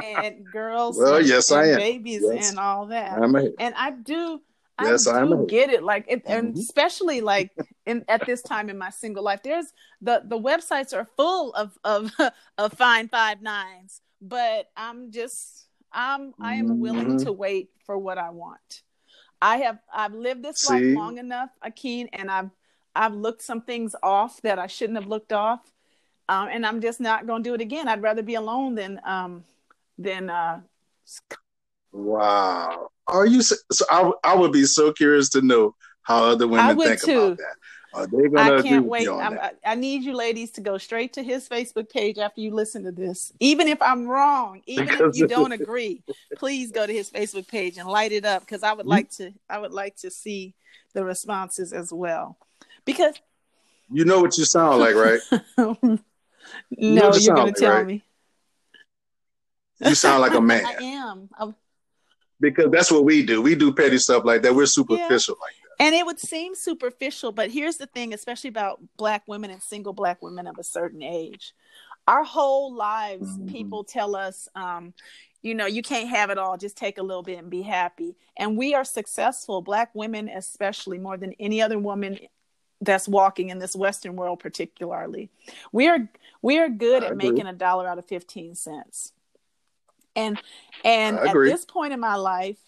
and 0.03 0.45
girls. 0.53 0.99
Well, 0.99 1.17
and, 1.17 1.29
yes, 1.29 1.51
and 1.51 1.61
I 1.61 1.67
am. 1.69 1.79
Babies 1.79 2.23
yes. 2.25 2.51
and 2.51 2.59
all 2.59 2.87
that. 2.87 3.19
I'm 3.19 3.35
a 3.35 3.51
and 3.59 3.75
I 3.77 3.91
do. 3.91 4.41
Yes, 4.85 5.07
I 5.07 5.25
do 5.25 5.47
get 5.49 5.71
it. 5.71 5.83
Like, 5.83 6.05
it, 6.09 6.23
and 6.27 6.49
mm-hmm. 6.49 6.61
especially 6.61 7.21
like 7.21 7.51
in 7.87 8.05
at 8.09 8.27
this 8.27 8.43
time 8.43 8.71
in 8.71 8.79
my 8.79 8.91
single 8.91 9.25
life, 9.25 9.43
there's 9.43 9.73
the 10.01 10.23
the 10.25 10.39
websites 10.39 10.97
are 10.97 11.09
full 11.17 11.53
of 11.55 11.79
of 11.85 12.11
of 12.59 12.73
fine 12.75 13.09
five 13.09 13.43
nines, 13.43 14.01
but 14.21 14.71
I'm 14.77 15.11
just 15.11 15.67
I'm 15.93 16.35
I 16.41 16.55
am 16.55 16.81
willing 16.81 17.17
mm-hmm. 17.17 17.25
to 17.25 17.33
wait 17.33 17.71
for 17.85 17.99
what 17.99 18.19
I 18.19 18.31
want. 18.31 18.83
I 19.41 19.59
have 19.59 19.79
I've 19.93 20.15
lived 20.15 20.45
this 20.45 20.61
See? 20.61 20.73
life 20.73 20.97
long 20.97 21.19
enough, 21.19 21.51
Akeem, 21.65 22.09
and 22.13 22.31
I've 22.31 22.51
I've 22.95 23.15
looked 23.15 23.43
some 23.43 23.63
things 23.63 23.95
off 24.03 24.41
that 24.43 24.59
I 24.59 24.69
shouldn't 24.69 24.99
have 24.99 25.09
looked 25.09 25.33
off, 25.33 25.61
um, 26.29 26.49
and 26.51 26.65
I'm 26.65 26.81
just 26.81 27.01
not 27.01 27.27
going 27.27 27.43
to 27.43 27.51
do 27.51 27.55
it 27.55 27.61
again. 27.61 27.89
I'd 27.89 28.03
rather 28.03 28.23
be 28.23 28.35
alone 28.35 28.77
than 28.77 29.01
um, 29.05 29.45
than. 29.99 30.31
Uh... 30.31 30.61
Wow, 31.91 32.92
are 33.07 33.27
you? 33.27 33.43
So 33.43 33.85
I 33.91 34.11
I 34.25 34.37
would 34.37 34.53
be 34.53 34.65
so 34.65 34.93
curious 34.93 35.31
to 35.31 35.43
know 35.43 35.75
how 36.03 36.25
other 36.25 36.49
women 36.49 36.79
think 36.79 37.03
too. 37.03 37.21
about 37.21 37.39
that. 37.39 37.55
Are 37.95 38.07
they 38.07 38.29
gonna 38.29 38.59
I 38.59 38.63
can't 38.63 38.87
wait. 38.87 39.07
I, 39.07 39.53
I 39.67 39.75
need 39.75 40.03
you 40.03 40.15
ladies 40.15 40.53
to 40.53 40.63
go 40.63 40.79
straight 40.79 41.13
to 41.15 41.23
his 41.23 41.47
Facebook 41.47 41.91
page 41.91 42.17
after 42.17 42.41
you 42.41 42.55
listen 42.55 42.85
to 42.85 42.93
this. 42.93 43.33
Even 43.39 43.69
if 43.69 43.83
I'm 43.83 44.07
wrong, 44.07 44.63
even 44.67 44.87
because 44.87 45.15
if 45.15 45.21
you 45.21 45.29
don't 45.29 45.53
agree, 45.61 46.03
please 46.37 46.71
go 46.71 46.87
to 46.87 46.93
his 46.93 47.11
Facebook 47.11 47.49
page 47.49 47.77
and 47.77 47.87
light 47.87 48.13
it 48.13 48.25
up 48.25 48.41
because 48.41 48.63
I 48.63 48.73
would 48.73 48.87
like 48.87 49.11
to. 49.17 49.33
I 49.49 49.59
would 49.59 49.73
like 49.73 49.97
to 49.97 50.11
see 50.11 50.55
the 50.95 51.05
responses 51.05 51.73
as 51.75 51.93
well. 51.93 52.39
Because 52.87 53.21
you 53.91 54.07
know 54.07 54.23
what 54.23 54.39
you 54.39 54.47
sound 54.47 54.81
like, 54.81 54.95
right? 54.95 55.21
no, 55.59 55.77
you 56.71 56.99
are 56.99 57.11
going 57.11 57.47
like, 57.47 57.55
to 57.55 57.61
tell 57.61 57.75
right? 57.75 57.87
me. 57.87 58.03
You 59.81 59.95
sound 59.95 60.23
like 60.23 60.35
a 60.35 60.41
man. 60.41 60.65
I 60.65 60.83
am. 60.83 61.29
I'm... 61.39 61.55
Because 62.43 62.71
that's 62.71 62.93
what 62.93 63.05
we 63.05 63.23
do. 63.23 63.41
We 63.41 63.55
do 63.55 63.73
petty 63.73 63.97
stuff 63.97 64.25
like 64.27 64.43
that. 64.43 64.55
We're 64.55 64.67
superficial 64.67 65.37
yeah. 65.39 65.45
like 65.45 65.55
that. 65.79 65.85
And 65.87 65.95
it 65.95 66.05
would 66.05 66.21
seem 66.21 66.55
superficial, 66.55 67.33
but 67.33 67.51
here's 67.51 67.77
the 67.77 67.87
thing, 67.87 68.13
especially 68.13 68.49
about 68.49 68.81
black 68.99 69.23
women 69.27 69.51
and 69.51 69.63
single 69.63 69.95
black 69.95 70.21
women 70.21 70.47
of 70.47 70.59
a 70.59 70.63
certain 70.63 71.03
age. 71.03 71.55
Our 72.07 72.25
whole 72.25 72.75
lives, 72.75 73.29
mm-hmm. 73.29 73.49
people 73.49 73.85
tell 73.85 74.15
us, 74.15 74.49
um, 74.55 74.93
you 75.41 75.55
know, 75.55 75.67
you 75.67 75.83
can't 75.83 76.09
have 76.09 76.31
it 76.31 76.39
all. 76.39 76.57
Just 76.57 76.77
take 76.77 76.99
a 76.99 77.03
little 77.03 77.23
bit 77.23 77.39
and 77.39 77.49
be 77.49 77.63
happy. 77.63 78.17
And 78.37 78.59
we 78.59 78.75
are 78.75 78.85
successful, 78.85 79.63
black 79.63 79.91
women 79.95 80.29
especially, 80.29 80.99
more 80.99 81.17
than 81.17 81.33
any 81.41 81.63
other 81.63 81.79
woman 81.79 82.19
that's 82.81 83.09
walking 83.09 83.51
in 83.51 83.59
this 83.59 83.77
Western 83.77 84.17
world, 84.17 84.41
particularly. 84.41 85.31
We 85.73 85.89
are 85.89 86.09
we 86.43 86.59
are 86.59 86.69
good 86.69 87.03
I 87.03 87.07
at 87.07 87.13
agree. 87.13 87.31
making 87.31 87.47
a 87.47 87.53
dollar 87.53 87.89
out 87.89 87.99
of 87.99 88.07
fifteen 88.07 88.55
cents. 88.55 89.13
And 90.17 90.41
and 90.85 91.19
at 91.19 91.35
this 91.35 91.65
point 91.65 91.93
in 91.93 92.01
my 92.01 92.17
life, 92.17 92.59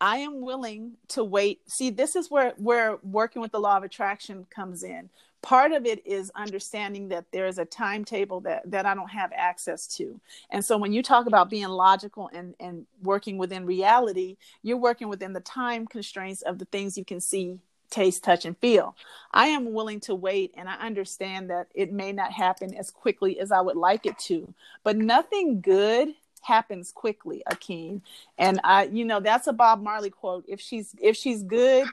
I 0.00 0.18
am 0.18 0.40
willing 0.40 0.92
to 1.08 1.22
wait. 1.22 1.60
See, 1.70 1.90
this 1.90 2.16
is 2.16 2.30
where 2.30 2.54
where 2.56 2.98
working 3.02 3.42
with 3.42 3.52
the 3.52 3.60
law 3.60 3.76
of 3.76 3.82
attraction 3.82 4.46
comes 4.50 4.82
in. 4.82 5.10
Part 5.42 5.72
of 5.72 5.86
it 5.86 6.06
is 6.06 6.30
understanding 6.34 7.08
that 7.08 7.24
there 7.32 7.46
is 7.46 7.58
a 7.58 7.64
timetable 7.64 8.40
that 8.40 8.70
that 8.70 8.86
I 8.86 8.94
don't 8.94 9.10
have 9.10 9.32
access 9.34 9.86
to. 9.96 10.20
And 10.50 10.64
so 10.64 10.76
when 10.76 10.92
you 10.92 11.02
talk 11.02 11.26
about 11.26 11.50
being 11.50 11.68
logical 11.68 12.30
and 12.32 12.54
and 12.60 12.86
working 13.02 13.38
within 13.38 13.66
reality, 13.66 14.36
you're 14.62 14.76
working 14.76 15.08
within 15.08 15.32
the 15.32 15.40
time 15.40 15.86
constraints 15.86 16.42
of 16.42 16.58
the 16.58 16.66
things 16.66 16.98
you 16.98 17.04
can 17.04 17.20
see 17.20 17.58
taste, 17.90 18.22
touch, 18.24 18.44
and 18.44 18.56
feel. 18.58 18.96
I 19.32 19.48
am 19.48 19.72
willing 19.72 20.00
to 20.00 20.14
wait, 20.14 20.54
and 20.56 20.68
I 20.68 20.74
understand 20.74 21.50
that 21.50 21.66
it 21.74 21.92
may 21.92 22.12
not 22.12 22.32
happen 22.32 22.72
as 22.74 22.90
quickly 22.90 23.38
as 23.40 23.52
I 23.52 23.60
would 23.60 23.76
like 23.76 24.06
it 24.06 24.18
to, 24.20 24.54
but 24.84 24.96
nothing 24.96 25.60
good 25.60 26.14
happens 26.42 26.92
quickly, 26.92 27.42
Akeem. 27.50 28.02
And 28.38 28.60
I, 28.64 28.84
you 28.84 29.04
know, 29.04 29.20
that's 29.20 29.46
a 29.46 29.52
Bob 29.52 29.82
Marley 29.82 30.10
quote. 30.10 30.44
If 30.48 30.60
she's 30.60 30.94
if 31.00 31.16
she's 31.16 31.42
good, 31.42 31.86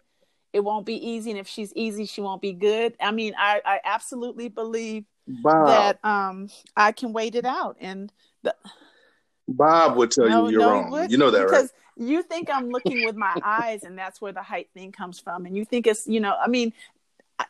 it 0.54 0.62
won't 0.62 0.86
be 0.86 0.96
easy, 0.96 1.32
and 1.32 1.40
if 1.40 1.48
she's 1.48 1.74
easy, 1.74 2.06
she 2.06 2.22
won't 2.22 2.42
be 2.42 2.54
good. 2.54 2.96
I 3.00 3.12
mean, 3.12 3.34
I 3.38 3.62
I 3.66 3.80
absolutely 3.84 4.50
believe 4.50 5.06
Bob. 5.28 5.68
that 5.68 6.00
um 6.04 6.50
I 6.76 6.92
can 6.92 7.14
wait 7.14 7.36
it 7.36 7.46
out, 7.46 7.78
and 7.80 8.12
the 8.44 8.56
Bob 9.48 9.96
would 9.98 10.12
tell 10.12 10.28
no, 10.28 10.46
you 10.46 10.54
you're 10.54 10.62
no, 10.62 10.70
wrong. 10.70 11.10
You 11.10 11.18
know 11.18 11.32
that, 11.32 11.44
because 11.44 11.74
right? 11.98 12.08
you 12.08 12.22
think 12.22 12.50
I'm 12.50 12.70
looking 12.70 13.06
with 13.06 13.16
my 13.16 13.36
eyes, 13.44 13.84
and 13.84 13.98
that's 13.98 14.20
where 14.20 14.34
the 14.34 14.44
height 14.44 14.70
thing 14.74 14.92
comes 14.92 15.20
from. 15.20 15.46
And 15.46 15.56
you 15.56 15.64
think 15.64 15.88
it's, 15.88 16.06
you 16.06 16.20
know, 16.20 16.36
I 16.36 16.48
mean, 16.48 16.74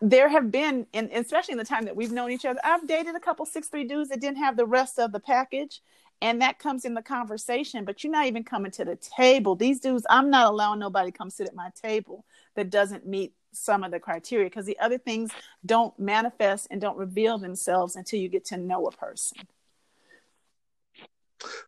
there 0.02 0.30
have 0.30 0.52
been, 0.52 0.86
and 0.94 1.10
especially 1.12 1.54
in 1.54 1.58
the 1.58 1.66
time 1.66 1.86
that 1.86 1.96
we've 1.96 2.12
known 2.12 2.32
each 2.32 2.46
other, 2.46 2.60
I've 2.64 2.88
dated 2.88 3.16
a 3.16 3.20
couple 3.20 3.46
six 3.46 3.68
three 3.68 3.84
dudes 3.84 4.10
that 4.10 4.22
didn't 4.22 4.38
have 4.38 4.58
the 4.58 4.66
rest 4.66 5.00
of 5.00 5.12
the 5.12 5.20
package, 5.20 5.82
and 6.22 6.42
that 6.42 6.60
comes 6.60 6.86
in 6.86 6.94
the 6.94 7.02
conversation 7.02 7.86
but 7.86 8.04
you're 8.04 8.12
not 8.12 8.26
even 8.26 8.44
coming 8.44 8.72
to 8.72 8.86
the 8.86 8.96
table 8.96 9.56
these 9.56 9.80
dudes 9.80 10.06
i'm 10.10 10.30
not 10.30 10.52
allowing 10.52 10.80
nobody 10.80 11.12
to 11.12 11.18
come 11.18 11.30
sit 11.30 11.48
at 11.48 11.56
my 11.56 11.70
table 11.82 12.26
that 12.56 12.70
doesn't 12.70 13.06
meet 13.06 13.34
some 13.52 13.84
of 13.84 13.92
the 13.92 14.00
criteria 14.00 14.46
because 14.46 14.66
the 14.66 14.80
other 14.80 14.98
things 14.98 15.32
don't 15.66 15.98
manifest 15.98 16.68
and 16.70 16.82
don't 16.82 16.98
reveal 16.98 17.38
themselves 17.38 17.96
until 17.96 18.20
you 18.20 18.30
get 18.30 18.46
to 18.46 18.58
know 18.58 18.88
a 18.88 18.92
person 18.92 19.38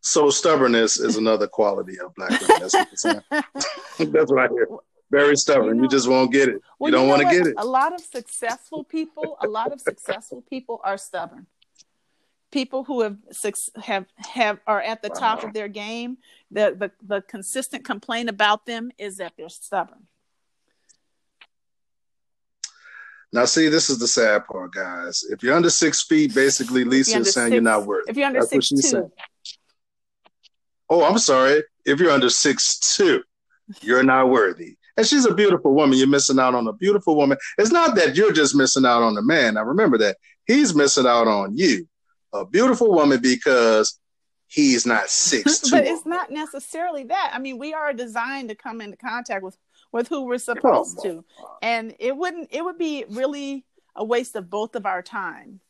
so 0.00 0.30
stubbornness 0.30 0.98
is 0.98 1.16
another 1.16 1.46
quality 1.46 1.98
of 2.00 2.14
black 2.14 2.30
women 2.40 2.56
that's 2.60 3.04
what, 3.04 3.24
that's 4.12 4.30
what 4.30 4.38
i 4.40 4.48
hear 4.48 4.66
very 5.12 5.34
stubborn. 5.34 5.70
You, 5.70 5.74
know, 5.74 5.82
you, 5.82 5.88
just 5.88 6.08
won't 6.08 6.30
get 6.30 6.48
it. 6.48 6.62
Well, 6.78 6.88
you 6.88 6.96
don't 6.96 7.08
want 7.08 7.22
to 7.22 7.28
get 7.28 7.44
it. 7.44 7.54
A 7.56 7.66
lot 7.66 7.92
of 7.92 8.00
successful 8.00 8.84
people, 8.84 9.36
a 9.42 9.48
lot 9.48 9.72
of 9.72 9.80
successful 9.80 10.44
people 10.48 10.80
are 10.84 10.96
stubborn 10.96 11.48
people 12.50 12.84
who 12.84 13.02
have 13.02 13.16
have 13.82 14.06
have 14.16 14.58
are 14.66 14.80
at 14.80 15.02
the 15.02 15.08
wow. 15.08 15.14
top 15.14 15.44
of 15.44 15.52
their 15.52 15.68
game 15.68 16.18
the, 16.50 16.74
the 16.76 16.90
the 17.06 17.22
consistent 17.22 17.84
complaint 17.84 18.28
about 18.28 18.66
them 18.66 18.90
is 18.98 19.18
that 19.18 19.32
they're 19.36 19.48
stubborn. 19.48 20.06
Now 23.32 23.44
see 23.44 23.68
this 23.68 23.90
is 23.90 23.98
the 23.98 24.08
sad 24.08 24.46
part 24.46 24.72
guys. 24.72 25.22
If 25.30 25.42
you're 25.42 25.54
under 25.54 25.70
six 25.70 26.04
feet 26.04 26.34
basically 26.34 26.84
lisa 26.84 27.18
is 27.18 27.32
saying 27.32 27.48
you 27.48 27.54
you're 27.54 27.62
not 27.62 27.86
worthy 27.86 28.10
if 28.10 28.16
you're 28.16 28.26
under 28.26 28.40
That's 28.40 28.50
six 28.50 28.68
two. 28.68 28.76
saying. 28.76 29.10
oh 30.88 31.04
i'm 31.04 31.18
sorry. 31.18 31.62
If 31.84 32.00
you're 32.00 32.10
under 32.10 32.30
six 32.30 32.96
two 32.96 33.22
you're 33.80 34.02
not 34.02 34.30
worthy. 34.30 34.76
And 34.96 35.06
she's 35.06 35.24
a 35.24 35.32
beautiful 35.32 35.72
woman. 35.72 35.96
You're 35.96 36.08
missing 36.08 36.40
out 36.40 36.54
on 36.54 36.66
a 36.66 36.72
beautiful 36.72 37.16
woman. 37.16 37.38
It's 37.56 37.70
not 37.70 37.94
that 37.94 38.16
you're 38.16 38.32
just 38.32 38.56
missing 38.56 38.84
out 38.84 39.02
on 39.02 39.14
the 39.14 39.22
man. 39.22 39.54
Now 39.54 39.62
remember 39.62 39.96
that. 39.98 40.16
He's 40.46 40.74
missing 40.74 41.06
out 41.06 41.28
on 41.28 41.56
you 41.56 41.88
a 42.32 42.44
beautiful 42.44 42.92
woman 42.92 43.20
because 43.20 43.98
he's 44.46 44.86
not 44.86 45.08
six 45.10 45.70
but 45.70 45.84
it's 45.86 46.06
not 46.06 46.30
necessarily 46.30 47.04
that. 47.04 47.30
I 47.32 47.38
mean, 47.38 47.58
we 47.58 47.72
are 47.72 47.92
designed 47.92 48.48
to 48.48 48.54
come 48.54 48.80
into 48.80 48.96
contact 48.96 49.42
with 49.42 49.56
with 49.92 50.06
who 50.08 50.24
we're 50.24 50.38
supposed 50.38 51.02
to, 51.02 51.24
and 51.62 51.94
it 51.98 52.16
wouldn't. 52.16 52.48
It 52.52 52.64
would 52.64 52.78
be 52.78 53.04
really 53.08 53.64
a 53.96 54.04
waste 54.04 54.36
of 54.36 54.48
both 54.48 54.76
of 54.76 54.86
our 54.86 55.02
time 55.02 55.60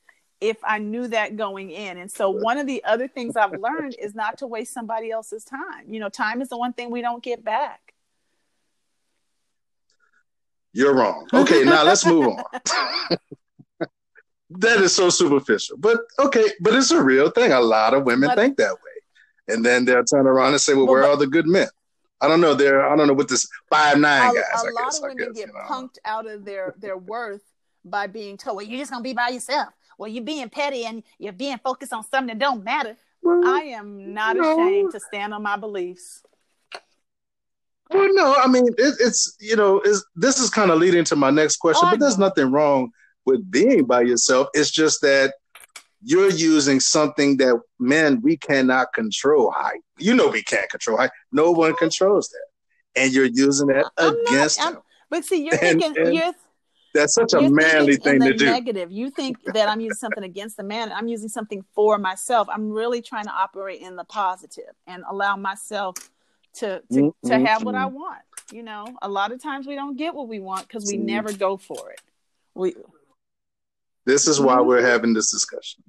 if 0.41 0.57
I 0.65 0.79
knew 0.79 1.09
that 1.09 1.37
going 1.37 1.71
in. 1.71 1.99
And 1.99 2.11
so 2.11 2.31
one 2.31 2.59
of 2.59 2.67
the 2.67 2.83
other 2.85 3.09
things 3.09 3.37
I've 3.37 3.53
learned 3.53 3.97
is 3.99 4.15
not 4.15 4.39
to 4.39 4.47
waste 4.47 4.73
somebody 4.73 5.11
else's 5.11 5.45
time. 5.45 5.85
You 5.89 6.01
know, 6.01 6.09
time 6.09 6.41
is 6.41 6.49
the 6.49 6.57
one 6.57 6.73
thing 6.73 6.91
we 6.91 7.03
don't 7.03 7.23
get 7.23 7.45
back. 7.45 7.95
You're 10.73 10.95
wrong. 10.95 11.27
Okay, 11.35 11.65
now 11.65 11.85
let's 11.85 12.07
move 12.07 12.29
on. 12.29 12.45
that 14.59 14.81
is 14.81 14.95
so 14.95 15.11
superficial. 15.11 15.77
But 15.79 16.01
okay, 16.19 16.51
but 16.61 16.75
it's 16.75 16.91
a 16.91 17.03
real 17.03 17.31
thing. 17.31 17.53
A 17.53 17.61
lot 17.61 17.95
of 17.95 18.05
women 18.05 18.29
but, 18.29 18.39
think 18.39 18.57
that 18.57 18.73
way. 18.73 19.55
And 19.55 19.65
then 19.65 19.85
they'll 19.85 20.05
turn 20.05 20.27
around 20.27 20.53
and 20.53 20.61
say, 20.61 20.75
Well, 20.75 20.87
where 20.87 21.03
but, 21.03 21.11
are 21.11 21.17
the 21.17 21.27
good 21.27 21.47
men? 21.47 21.69
I 22.21 22.29
don't 22.29 22.41
know. 22.41 22.55
They're 22.55 22.87
I 22.87 22.97
don't 22.97 23.07
know 23.07 23.15
what 23.15 23.29
this 23.29 23.49
five 23.71 23.99
nine 23.99 24.35
guys. 24.35 24.65
A, 24.65 24.69
a 24.69 24.73
lot 24.73 24.85
guess, 24.85 24.99
of 24.99 25.03
women 25.03 25.17
guess, 25.19 25.27
get 25.29 25.47
you 25.47 25.53
know. 25.53 25.61
punked 25.61 25.99
out 26.05 26.29
of 26.29 26.45
their 26.45 26.75
their 26.81 26.99
worth 26.99 27.43
by 27.85 28.07
being 28.07 28.37
told, 28.37 28.57
Well, 28.57 28.67
you're 28.67 28.79
just 28.79 28.91
gonna 28.91 29.05
be 29.05 29.15
by 29.15 29.29
yourself. 29.29 29.69
Well, 29.99 30.09
you're 30.09 30.25
being 30.25 30.49
petty 30.49 30.85
and 30.85 31.03
you're 31.19 31.33
being 31.33 31.59
focused 31.59 31.93
on 31.93 32.03
something 32.05 32.29
that 32.29 32.39
don't 32.39 32.65
matter. 32.65 32.97
Well, 33.23 33.47
I 33.47 33.61
am 33.61 34.15
not 34.15 34.37
no. 34.37 34.53
ashamed 34.53 34.93
to 34.93 35.01
stand 35.01 35.35
on 35.35 35.43
my 35.43 35.57
beliefs. 35.57 36.23
Well, 37.91 38.09
no, 38.13 38.35
I 38.37 38.47
mean 38.47 38.67
it, 38.67 38.95
it's 38.99 39.37
you 39.41 39.57
know, 39.57 39.81
is 39.81 40.05
this 40.17 40.39
is 40.39 40.51
kind 40.51 40.71
of 40.71 40.79
leading 40.79 41.05
to 41.05 41.17
my 41.17 41.31
next 41.31 41.57
question, 41.57 41.87
oh, 41.87 41.91
but 41.91 42.01
there's 42.01 42.19
nothing 42.19 42.51
wrong 42.51 42.93
with 43.27 43.51
being 43.51 43.85
by 43.85 44.03
yourself. 44.03 44.49
It's 44.55 44.71
just 44.71 45.01
that 45.03 45.35
you're 46.03 46.31
using 46.31 46.81
something 46.81 47.37
that 47.39 47.61
men 47.79 48.21
we 48.23 48.37
cannot 48.37 48.93
control 48.93 49.51
height. 49.51 49.81
You 49.99 50.15
know 50.15 50.29
we 50.29 50.43
can't 50.43 50.71
control 50.71 50.99
height. 50.99 51.11
No 51.33 51.51
one 51.51 51.75
controls 51.77 52.29
that, 52.29 53.01
and 53.03 53.13
you're 53.13 53.27
using 53.27 53.69
that 53.69 53.91
I'm 53.99 54.17
against 54.27 54.59
not, 54.59 54.75
them. 54.75 54.83
But 55.11 55.25
see, 55.25 55.45
you're 55.45 55.55
and, 55.63 55.81
thinking 55.81 56.07
and 56.07 56.15
you're. 56.15 56.33
That's 56.93 57.15
such 57.15 57.35
a 57.35 57.49
manly 57.49 57.97
thing 57.97 58.21
to 58.21 58.35
do. 58.35 58.47
Negative. 58.47 58.91
You 58.91 59.11
think 59.11 59.37
that 59.55 59.69
I'm 59.69 59.81
using 59.81 59.95
something 59.95 60.25
against 60.25 60.57
the 60.57 60.65
man. 60.65 60.91
I'm 60.91 61.07
using 61.07 61.29
something 61.29 61.65
for 61.73 61.99
myself. 61.99 62.49
I'm 62.51 62.73
really 62.73 63.01
trying 63.01 63.27
to 63.27 63.31
operate 63.31 63.81
in 63.81 63.95
the 63.95 64.03
positive 64.03 64.75
and 64.89 65.05
allow 65.09 65.37
myself 65.37 65.95
to 66.55 66.83
to, 66.91 66.99
mm-hmm. 66.99 67.29
to 67.29 67.39
have 67.39 67.63
what 67.63 67.77
I 67.77 67.87
want. 67.87 68.23
You 68.53 68.65
know, 68.65 68.87
a 69.03 69.09
lot 69.09 69.31
of 69.31 69.41
times 69.41 69.69
we 69.69 69.77
don't 69.77 69.97
get 69.97 70.15
what 70.15 70.27
we 70.27 70.41
want 70.41 70.67
because 70.67 70.91
we 70.91 70.97
never 70.97 71.33
go 71.33 71.57
for 71.57 71.93
it. 71.93 72.01
We 72.55 72.75
this 74.07 74.27
is 74.27 74.41
why 74.41 74.61
we're 74.61 74.87
having 74.87 75.15
this 75.15 75.31
discussion. 75.31 75.83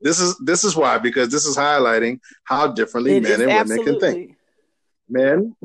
This 0.00 0.20
is 0.20 0.36
this 0.38 0.64
is 0.64 0.76
why 0.76 0.98
because 0.98 1.30
this 1.30 1.46
is 1.46 1.56
highlighting 1.56 2.20
how 2.44 2.68
differently 2.68 3.16
it 3.16 3.22
men 3.22 3.40
and 3.40 3.68
women 3.68 3.84
can 3.84 4.00
think. 4.00 4.36
Men, 5.08 5.56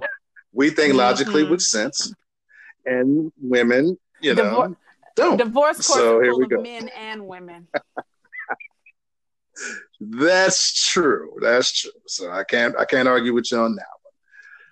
we 0.53 0.69
think 0.69 0.89
mm-hmm. 0.89 0.99
logically 0.99 1.43
with 1.43 1.61
sense, 1.61 2.13
and 2.85 3.31
women, 3.41 3.97
you 4.21 4.35
know, 4.35 4.75
don't. 5.15 5.37
Divorce 5.37 5.87
court 5.87 5.99
so 5.99 6.21
here 6.21 6.35
we 6.35 6.47
go. 6.47 6.61
men 6.61 6.89
and 6.89 7.27
women. 7.27 7.67
That's 9.99 10.91
true. 10.91 11.37
That's 11.41 11.79
true. 11.79 11.91
So 12.07 12.31
I 12.31 12.43
can't 12.43 12.75
I 12.77 12.85
can't 12.85 13.07
argue 13.07 13.33
with 13.33 13.51
you 13.51 13.59
on 13.59 13.75
that 13.75 13.85
one. 14.01 14.13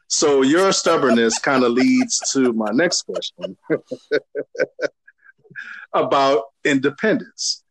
So 0.07 0.41
your 0.41 0.71
stubbornness 0.71 1.38
kind 1.39 1.63
of 1.63 1.71
leads 1.71 2.19
to 2.32 2.53
my 2.53 2.71
next 2.71 3.03
question. 3.03 3.57
about 5.93 6.43
independence. 6.64 7.64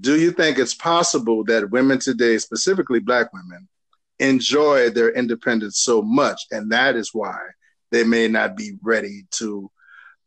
Do 0.00 0.18
you 0.18 0.30
think 0.30 0.58
it's 0.58 0.74
possible 0.74 1.44
that 1.44 1.70
women 1.70 1.98
today, 1.98 2.38
specifically 2.38 3.00
Black 3.00 3.32
women, 3.32 3.68
enjoy 4.18 4.90
their 4.90 5.10
independence 5.10 5.80
so 5.80 6.02
much, 6.02 6.42
and 6.50 6.70
that 6.70 6.94
is 6.94 7.10
why 7.12 7.38
they 7.90 8.04
may 8.04 8.28
not 8.28 8.56
be 8.56 8.78
ready 8.82 9.26
to 9.32 9.70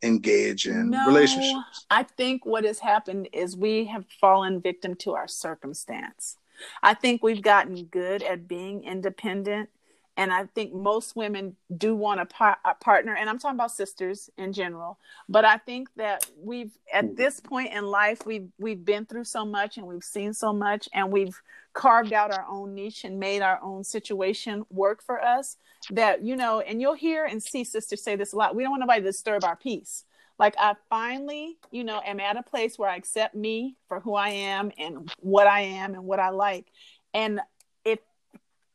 engage 0.02 0.68
in 0.68 0.90
No, 0.90 1.08
relationships? 1.08 1.86
I 1.90 2.04
think 2.04 2.46
what 2.46 2.66
has 2.66 2.80
happened 2.80 3.30
is 3.32 3.56
we 3.56 3.86
have 3.86 4.06
fallen 4.20 4.62
victim 4.62 4.96
to 4.98 5.14
our 5.14 5.28
circumstance. 5.28 6.38
I 6.82 6.94
think 6.94 7.24
we've 7.24 7.42
gotten 7.42 7.86
good 7.86 8.22
at 8.24 8.48
being 8.48 8.84
independent. 8.84 9.70
And 10.16 10.32
I 10.32 10.46
think 10.46 10.74
most 10.74 11.16
women 11.16 11.56
do 11.76 11.96
want 11.96 12.20
a, 12.20 12.26
par- 12.26 12.60
a 12.64 12.76
partner, 12.76 13.16
and 13.16 13.30
I'm 13.30 13.40
talking 13.40 13.58
about 13.58 13.72
sisters 13.72 14.30
in 14.38 14.54
general. 14.54 15.00
But 15.28 15.44
I 15.44 15.58
think 15.58 15.90
that 15.96 16.30
we've, 16.38 16.72
at 16.94 17.06
mm. 17.06 17.18
this 17.18 17.40
point 17.40 17.74
in 17.74 17.86
life, 17.86 18.26
we've 18.26 18.50
we've 18.60 18.86
been 18.86 19.06
through 19.06 19.24
so 19.24 19.44
much, 19.44 19.78
and 19.78 19.88
we've 19.88 20.04
seen 20.04 20.34
so 20.34 20.54
much, 20.54 20.88
and 20.94 21.12
we've 21.12 21.42
carved 21.74 22.14
out 22.14 22.32
our 22.32 22.46
own 22.48 22.76
niche 22.76 23.04
and 23.04 23.20
made 23.20 23.42
our 23.42 23.60
own 23.64 23.84
situation 23.84 24.64
work 24.70 25.02
for 25.02 25.20
us. 25.24 25.58
That 25.90 26.24
you 26.24 26.36
know, 26.36 26.60
and 26.60 26.80
you'll 26.80 26.94
hear 26.94 27.26
and 27.26 27.42
see 27.42 27.64
sisters 27.64 28.04
say 28.04 28.16
this 28.16 28.34
a 28.34 28.36
lot. 28.36 28.56
We 28.56 28.64
don't 28.64 28.72
want 28.72 28.82
nobody 28.82 29.02
to 29.02 29.08
disturb 29.08 29.44
our 29.44 29.56
peace 29.56 30.06
like 30.40 30.56
I 30.58 30.74
finally, 30.90 31.58
you 31.72 31.84
know, 31.84 32.02
am 32.06 32.20
at 32.20 32.38
a 32.38 32.44
place 32.44 32.78
where 32.78 32.90
I 32.90 32.96
accept 32.96 33.36
me 33.36 33.76
for 33.88 34.00
who 34.00 34.16
I 34.16 34.30
am 34.30 34.72
and 34.78 35.12
what 35.20 35.48
I 35.48 35.62
am 35.62 35.94
and 35.94 36.06
what 36.06 36.20
I 36.20 36.30
like. 36.30 36.68
And 37.14 37.40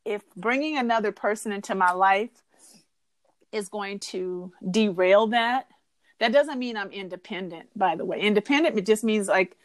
if 0.05 0.23
bringing 0.37 0.79
another 0.79 1.13
person 1.13 1.53
into 1.53 1.75
my 1.75 1.93
life 1.93 2.31
is 3.53 3.69
going 3.69 3.99
to 3.99 4.53
derail 4.71 5.29
that, 5.29 5.69
that 6.21 6.33
doesn't 6.33 6.59
mean 6.59 6.77
I'm 6.77 6.91
independent, 6.91 7.69
by 7.77 7.97
the 7.97 8.05
way. 8.05 8.21
Independent 8.21 8.85
just 8.87 9.05
means 9.05 9.29
like 9.29 9.57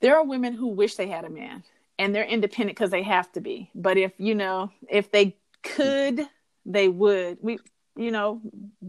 there 0.00 0.16
are 0.16 0.24
women 0.24 0.54
who 0.54 0.68
wish 0.68 0.94
they 0.94 1.08
had 1.08 1.24
a 1.24 1.30
man 1.30 1.62
and 1.98 2.14
they're 2.14 2.24
independent 2.24 2.76
because 2.76 2.90
they 2.90 3.02
have 3.02 3.30
to 3.32 3.40
be. 3.40 3.70
But 3.74 3.96
if, 3.96 4.12
you 4.18 4.34
know, 4.34 4.72
if 4.88 5.10
they 5.10 5.36
could, 5.62 6.20
they 6.64 6.88
would. 6.88 7.38
We 7.40 7.58
you 7.96 8.10
know, 8.10 8.40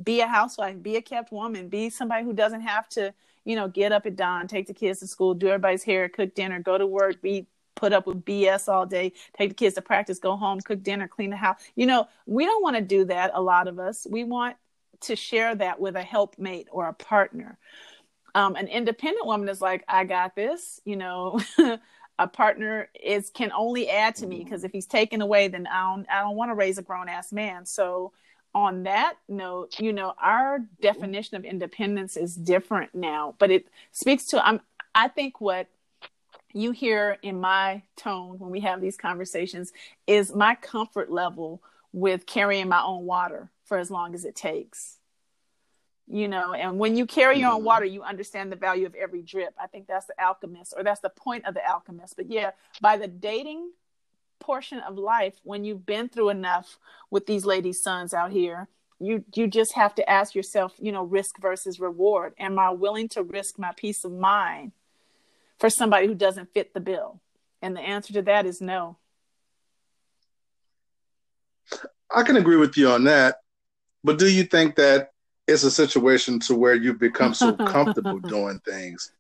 be 0.03 0.21
a 0.21 0.27
housewife, 0.27 0.81
be 0.81 0.95
a 0.95 1.01
kept 1.01 1.31
woman, 1.31 1.69
be 1.69 1.89
somebody 1.89 2.23
who 2.23 2.33
doesn't 2.33 2.61
have 2.61 2.89
to, 2.89 3.13
you 3.43 3.55
know, 3.55 3.67
get 3.67 3.91
up 3.91 4.05
at 4.05 4.15
dawn, 4.15 4.47
take 4.47 4.67
the 4.67 4.73
kids 4.73 4.99
to 4.99 5.07
school, 5.07 5.33
do 5.33 5.47
everybody's 5.47 5.83
hair, 5.83 6.09
cook 6.09 6.33
dinner, 6.33 6.59
go 6.59 6.77
to 6.77 6.88
work, 6.88 7.21
be 7.21 7.45
put 7.76 7.93
up 7.93 8.07
with 8.07 8.26
BS 8.26 8.67
all 8.67 8.86
day, 8.86 9.13
take 9.38 9.49
the 9.49 9.55
kids 9.55 9.76
to 9.76 9.82
practice, 9.82 10.19
go 10.19 10.36
home, 10.36 10.59
cook 10.61 10.82
dinner, 10.84 11.07
clean 11.07 11.30
the 11.30 11.36
house. 11.36 11.59
You 11.76 11.86
know, 11.86 12.07
we 12.26 12.45
don't 12.45 12.63
want 12.63 12.76
to 12.76 12.82
do 12.82 13.05
that, 13.05 13.32
a 13.34 13.41
lot 13.41 13.67
of 13.67 13.80
us. 13.80 14.07
We 14.09 14.23
want 14.23 14.55
to 15.01 15.15
share 15.15 15.55
that 15.55 15.80
with 15.80 15.95
a 15.95 16.01
helpmate 16.01 16.67
or 16.71 16.88
a 16.88 16.93
partner. 16.93 17.57
Um, 18.34 18.55
an 18.55 18.67
independent 18.67 19.26
woman 19.26 19.47
is 19.49 19.61
like, 19.61 19.84
I 19.88 20.03
got 20.05 20.36
this, 20.36 20.82
you 20.86 20.95
know. 20.95 21.39
a 22.17 22.28
partner 22.28 22.89
is 23.03 23.30
can 23.30 23.51
only 23.51 23.89
add 23.89 24.15
to 24.15 24.28
me 24.28 24.43
because 24.43 24.63
if 24.63 24.71
he's 24.71 24.86
taken 24.86 25.21
away, 25.21 25.47
then 25.47 25.67
I 25.67 25.82
don't 25.82 26.07
I 26.09 26.21
don't 26.21 26.36
want 26.36 26.49
to 26.49 26.55
raise 26.55 26.78
a 26.78 26.82
grown 26.82 27.09
ass 27.09 27.34
man. 27.34 27.65
So 27.65 28.13
on 28.53 28.84
that 28.84 29.15
note, 29.28 29.80
you 29.80 29.91
know, 29.91 30.13
our 30.17 30.59
definition 30.82 31.36
of 31.36 31.43
independence 31.43 32.15
is 32.15 32.36
different 32.36 32.95
now, 32.95 33.36
but 33.38 33.51
it 33.51 33.67
speaks 33.91 34.26
to 34.28 34.45
I'm 34.45 34.61
I 34.93 35.09
think 35.09 35.41
what 35.41 35.67
you 36.56 36.72
hear 36.72 37.18
in 37.22 37.39
my 37.39 37.84
tone 37.97 38.39
when 38.39 38.49
we 38.49 38.62
have 38.62 38.82
these 38.82 38.97
conversations 38.97 39.74
is 40.08 40.34
my 40.34 40.56
comfort 40.56 41.12
level 41.12 41.62
with 41.91 42.26
carrying 42.26 42.70
my 42.70 42.82
own 42.82 43.06
water 43.06 43.51
for 43.66 43.78
as 43.78 43.91
long 43.91 44.16
as 44.16 44.26
it 44.26 44.36
takes. 44.36 44.97
You 46.08 46.28
know, 46.28 46.53
and 46.53 46.78
when 46.78 46.95
you 46.95 47.08
carry 47.08 47.39
your 47.39 47.49
own 47.49 47.58
mm-hmm. 47.58 47.66
water, 47.66 47.86
you 47.86 48.03
understand 48.03 48.51
the 48.51 48.56
value 48.56 48.86
of 48.86 48.93
every 48.95 49.24
drip. 49.24 49.56
I 49.60 49.68
think 49.68 49.88
that's 49.88 50.06
the 50.06 50.14
alchemist, 50.22 50.74
or 50.78 50.84
that's 50.84 51.01
the 51.01 51.10
point 51.10 51.45
of 51.45 51.56
the 51.56 51.68
alchemist. 51.68 52.16
But 52.16 52.30
yeah, 52.30 52.51
by 52.80 52.97
the 52.97 53.08
dating 53.08 53.72
portion 54.39 54.80
of 54.80 54.97
life 54.97 55.34
when 55.43 55.64
you've 55.64 55.86
been 55.86 56.08
through 56.08 56.30
enough 56.30 56.78
with 57.10 57.26
these 57.26 57.45
ladies' 57.45 57.82
sons 57.82 58.14
out 58.14 58.32
here 58.32 58.68
you 58.99 59.24
you 59.34 59.47
just 59.47 59.74
have 59.74 59.93
to 59.95 60.10
ask 60.10 60.36
yourself 60.36 60.74
you 60.80 60.91
know 60.91 61.03
risk 61.03 61.39
versus 61.39 61.80
reward 61.80 62.34
am 62.38 62.58
i 62.60 62.70
willing 62.70 63.08
to 63.08 63.24
risk 63.24 63.58
my 63.60 63.72
peace 63.76 64.03
of 64.03 64.12
mind 64.12 64.72
for 65.60 65.70
somebody 65.70 66.08
who 66.08 66.16
doesn't 66.16 66.53
fit 66.53 66.74
the 66.74 66.80
bill 66.80 67.22
and 67.62 67.76
the 67.76 67.82
answer 67.82 68.14
to 68.14 68.22
that 68.22 68.45
is 68.45 68.62
no 68.62 68.97
i 72.14 72.24
can 72.24 72.38
agree 72.38 72.58
with 72.58 72.78
you 72.78 72.89
on 72.89 73.03
that 73.03 73.38
but 74.03 74.20
do 74.20 74.28
you 74.28 74.43
think 74.43 74.76
that 74.76 75.12
it's 75.47 75.64
a 75.64 75.72
situation 75.72 76.39
to 76.39 76.56
where 76.56 76.76
you've 76.76 76.99
become 76.99 77.34
so 77.34 77.53
comfortable 77.68 78.20
doing 78.20 78.60
things 78.66 79.12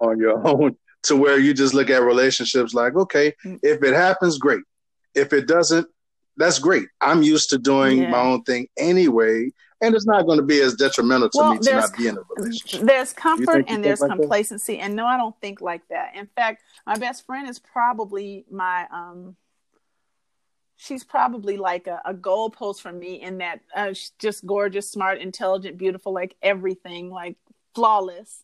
on 0.00 0.18
your 0.18 0.46
own 0.46 0.76
to 1.04 1.16
where 1.16 1.38
you 1.38 1.54
just 1.54 1.74
look 1.74 1.90
at 1.90 2.02
relationships 2.02 2.74
like, 2.74 2.96
okay, 2.96 3.34
mm. 3.44 3.58
if 3.62 3.82
it 3.82 3.94
happens, 3.94 4.38
great. 4.38 4.62
If 5.14 5.32
it 5.32 5.46
doesn't, 5.46 5.86
that's 6.36 6.58
great. 6.58 6.88
I'm 7.00 7.22
used 7.22 7.50
to 7.50 7.58
doing 7.58 8.02
yeah. 8.02 8.10
my 8.10 8.20
own 8.20 8.42
thing 8.42 8.68
anyway, 8.76 9.50
and 9.80 9.94
it's 9.94 10.06
not 10.06 10.26
going 10.26 10.38
to 10.38 10.44
be 10.44 10.60
as 10.60 10.74
detrimental 10.74 11.30
to 11.30 11.38
well, 11.38 11.54
me 11.54 11.58
to 11.60 11.72
not 11.74 11.96
be 11.96 12.08
in 12.08 12.16
a 12.16 12.20
relationship. 12.36 12.82
There's 12.82 13.12
comfort 13.12 13.66
and 13.68 13.84
there's 13.84 14.00
like 14.00 14.10
complacency, 14.10 14.76
that? 14.76 14.82
and 14.82 14.96
no, 14.96 15.06
I 15.06 15.16
don't 15.16 15.38
think 15.40 15.60
like 15.60 15.86
that. 15.88 16.16
In 16.16 16.26
fact, 16.26 16.62
my 16.86 16.96
best 16.96 17.26
friend 17.26 17.48
is 17.48 17.58
probably 17.58 18.44
my 18.50 18.86
um. 18.92 19.36
She's 20.76 21.04
probably 21.04 21.56
like 21.56 21.86
a, 21.86 22.02
a 22.04 22.12
goalpost 22.12 22.80
for 22.80 22.92
me 22.92 23.22
in 23.22 23.38
that 23.38 23.60
uh, 23.74 23.88
she's 23.92 24.10
just 24.18 24.44
gorgeous, 24.44 24.90
smart, 24.90 25.20
intelligent, 25.20 25.78
beautiful, 25.78 26.12
like 26.12 26.34
everything, 26.42 27.10
like 27.10 27.36
flawless 27.76 28.42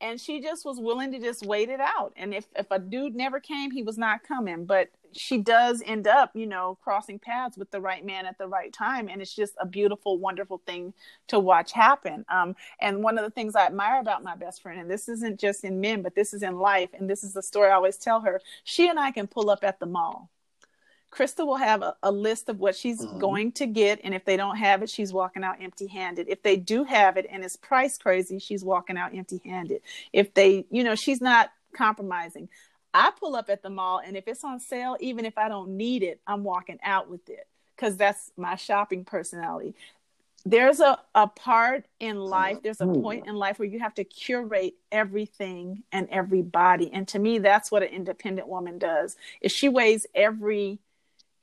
and 0.00 0.20
she 0.20 0.40
just 0.40 0.64
was 0.64 0.78
willing 0.80 1.12
to 1.12 1.18
just 1.18 1.44
wait 1.46 1.68
it 1.68 1.80
out. 1.80 2.12
And 2.16 2.34
if 2.34 2.46
if 2.56 2.66
a 2.70 2.78
dude 2.78 3.14
never 3.14 3.40
came 3.40 3.70
he 3.70 3.82
was 3.82 3.98
not 3.98 4.22
coming. 4.22 4.66
But 4.66 4.90
she 5.12 5.38
does 5.38 5.82
end 5.86 6.06
up 6.08 6.30
you 6.34 6.46
know 6.46 6.78
crossing 6.82 7.18
paths 7.18 7.56
with 7.56 7.70
the 7.70 7.80
right 7.80 8.04
man 8.04 8.26
at 8.26 8.38
the 8.38 8.48
right 8.48 8.72
time. 8.72 9.08
And 9.08 9.22
it's 9.22 9.34
just 9.34 9.54
a 9.60 9.66
beautiful 9.66 10.18
wonderful 10.18 10.60
thing 10.66 10.94
to 11.28 11.38
watch 11.38 11.72
happen. 11.72 12.24
Um, 12.28 12.56
and 12.80 13.02
one 13.02 13.18
of 13.18 13.24
the 13.24 13.30
things 13.30 13.54
i 13.56 13.66
admire 13.66 14.00
about 14.00 14.22
my 14.24 14.36
best 14.36 14.62
friend 14.62 14.80
and 14.80 14.90
this 14.90 15.08
isn't 15.08 15.40
just 15.40 15.64
in 15.64 15.80
men 15.80 16.02
but 16.02 16.14
this 16.14 16.34
is 16.34 16.42
in 16.42 16.58
life. 16.58 16.90
And 16.94 17.08
this 17.08 17.24
is 17.24 17.32
the 17.34 17.42
story 17.42 17.70
i 17.70 17.74
always 17.74 17.96
tell 17.96 18.20
her 18.20 18.40
she 18.64 18.88
and 18.88 18.98
i 19.00 19.10
can 19.10 19.26
pull 19.26 19.50
up 19.50 19.64
at 19.64 19.80
the 19.80 19.86
mall 19.86 20.30
Krista 21.14 21.46
will 21.46 21.56
have 21.56 21.82
a, 21.82 21.94
a 22.02 22.10
list 22.10 22.48
of 22.48 22.58
what 22.58 22.74
she's 22.74 23.00
mm-hmm. 23.00 23.18
going 23.18 23.52
to 23.52 23.66
get, 23.66 24.00
and 24.02 24.14
if 24.14 24.24
they 24.24 24.36
don't 24.36 24.56
have 24.56 24.82
it, 24.82 24.90
she's 24.90 25.12
walking 25.12 25.44
out 25.44 25.62
empty-handed. 25.62 26.28
If 26.28 26.42
they 26.42 26.56
do 26.56 26.82
have 26.84 27.16
it 27.16 27.26
and 27.30 27.44
it's 27.44 27.56
price 27.56 27.96
crazy, 27.98 28.38
she's 28.38 28.64
walking 28.64 28.96
out 28.96 29.14
empty-handed. 29.14 29.82
If 30.12 30.34
they, 30.34 30.66
you 30.70 30.82
know, 30.82 30.96
she's 30.96 31.20
not 31.20 31.50
compromising. 31.72 32.48
I 32.92 33.12
pull 33.18 33.36
up 33.36 33.48
at 33.48 33.62
the 33.62 33.70
mall, 33.70 34.00
and 34.04 34.16
if 34.16 34.26
it's 34.26 34.44
on 34.44 34.58
sale, 34.60 34.96
even 35.00 35.24
if 35.24 35.38
I 35.38 35.48
don't 35.48 35.76
need 35.76 36.02
it, 36.02 36.20
I'm 36.26 36.44
walking 36.44 36.78
out 36.82 37.08
with 37.08 37.28
it 37.28 37.46
because 37.76 37.96
that's 37.96 38.32
my 38.36 38.56
shopping 38.56 39.04
personality. 39.04 39.74
There's 40.46 40.80
a, 40.80 40.98
a 41.14 41.26
part 41.26 41.86
in 42.00 42.18
life, 42.18 42.58
there's 42.62 42.82
a 42.82 42.86
point 42.86 43.26
in 43.26 43.34
life 43.34 43.58
where 43.58 43.66
you 43.66 43.78
have 43.78 43.94
to 43.94 44.04
curate 44.04 44.74
everything 44.92 45.84
and 45.90 46.06
everybody. 46.10 46.92
And 46.92 47.08
to 47.08 47.18
me, 47.18 47.38
that's 47.38 47.72
what 47.72 47.82
an 47.82 47.88
independent 47.88 48.46
woman 48.46 48.78
does. 48.78 49.16
Is 49.40 49.52
she 49.52 49.70
weighs 49.70 50.06
every 50.14 50.80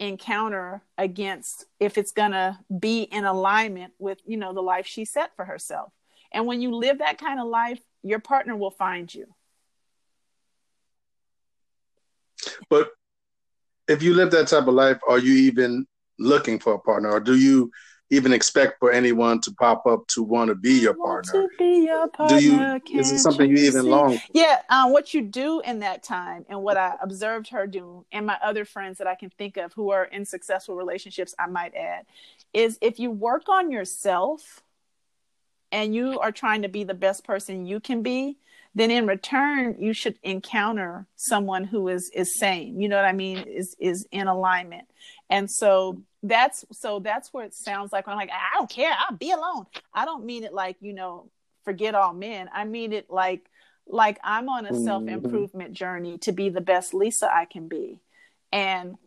encounter 0.01 0.81
against 0.97 1.65
if 1.79 1.95
it's 1.95 2.11
going 2.11 2.31
to 2.31 2.57
be 2.79 3.03
in 3.03 3.23
alignment 3.23 3.93
with 3.99 4.19
you 4.25 4.35
know 4.35 4.51
the 4.51 4.61
life 4.61 4.87
she 4.87 5.05
set 5.05 5.35
for 5.35 5.45
herself. 5.45 5.93
And 6.33 6.47
when 6.47 6.59
you 6.59 6.75
live 6.75 6.97
that 6.97 7.19
kind 7.19 7.39
of 7.39 7.47
life 7.47 7.79
your 8.03 8.19
partner 8.19 8.55
will 8.55 8.71
find 8.71 9.13
you. 9.13 9.27
But 12.67 12.89
if 13.87 14.01
you 14.01 14.15
live 14.15 14.31
that 14.31 14.47
type 14.47 14.67
of 14.67 14.73
life 14.73 14.97
are 15.07 15.19
you 15.19 15.33
even 15.33 15.85
looking 16.17 16.57
for 16.57 16.73
a 16.73 16.79
partner? 16.79 17.11
Or 17.11 17.19
do 17.19 17.37
you 17.37 17.71
even 18.11 18.33
expect 18.33 18.77
for 18.77 18.91
anyone 18.91 19.39
to 19.41 19.51
pop 19.53 19.87
up 19.87 20.05
to 20.07 20.21
want 20.21 20.49
to 20.49 20.55
be 20.55 20.73
your 20.73 20.93
partner. 20.93 21.47
Be 21.57 21.85
your 21.85 22.07
partner. 22.09 22.37
Do 22.37 22.45
you? 22.93 22.99
Is 22.99 23.11
it 23.11 23.19
something 23.19 23.49
you, 23.49 23.57
you 23.57 23.67
even 23.67 23.85
long? 23.85 24.17
For? 24.17 24.23
Yeah. 24.33 24.61
Um, 24.69 24.91
what 24.91 25.13
you 25.13 25.21
do 25.21 25.61
in 25.61 25.79
that 25.79 26.03
time, 26.03 26.45
and 26.49 26.61
what 26.61 26.77
I 26.77 26.95
observed 27.01 27.47
her 27.49 27.65
do, 27.65 28.05
and 28.11 28.25
my 28.25 28.37
other 28.43 28.65
friends 28.65 28.97
that 28.97 29.07
I 29.07 29.15
can 29.15 29.29
think 29.29 29.55
of 29.57 29.73
who 29.73 29.91
are 29.91 30.03
in 30.03 30.25
successful 30.25 30.75
relationships, 30.75 31.33
I 31.39 31.47
might 31.47 31.73
add, 31.73 32.05
is 32.53 32.77
if 32.81 32.99
you 32.99 33.09
work 33.09 33.47
on 33.47 33.71
yourself, 33.71 34.61
and 35.71 35.95
you 35.95 36.19
are 36.19 36.33
trying 36.33 36.63
to 36.63 36.67
be 36.67 36.83
the 36.83 36.93
best 36.93 37.23
person 37.23 37.65
you 37.65 37.79
can 37.79 38.03
be, 38.03 38.37
then 38.73 38.91
in 38.91 39.05
return 39.05 39.75
you 39.79 39.93
should 39.93 40.17
encounter 40.23 41.05
someone 41.15 41.63
who 41.63 41.87
is 41.87 42.09
is 42.13 42.37
same 42.39 42.79
you 42.79 42.87
know 42.87 42.95
what 42.95 43.05
i 43.05 43.11
mean? 43.11 43.39
Is 43.39 43.75
is 43.79 44.07
in 44.11 44.27
alignment. 44.27 44.87
And 45.29 45.49
so 45.49 46.01
that's 46.23 46.65
so 46.71 46.99
that's 46.99 47.33
where 47.33 47.45
it 47.45 47.53
sounds 47.53 47.91
like 47.91 48.05
when 48.05 48.13
i'm 48.13 48.19
like 48.19 48.31
i 48.31 48.57
don't 48.57 48.69
care. 48.69 48.93
I'll 48.97 49.17
be 49.17 49.31
alone. 49.31 49.65
I 49.93 50.05
don't 50.05 50.25
mean 50.25 50.43
it 50.43 50.53
like 50.53 50.77
you 50.81 50.93
know 50.93 51.29
forget 51.63 51.95
all 51.95 52.13
men. 52.13 52.49
I 52.53 52.65
mean 52.65 52.93
it 52.93 53.09
like 53.09 53.45
like 53.87 54.19
i'm 54.23 54.47
on 54.47 54.65
a 54.65 54.73
self-improvement 54.79 55.73
journey 55.73 56.17
to 56.19 56.31
be 56.31 56.49
the 56.49 56.61
best 56.61 56.93
lisa 56.93 57.29
i 57.33 57.45
can 57.45 57.67
be. 57.67 57.99
And 58.51 58.97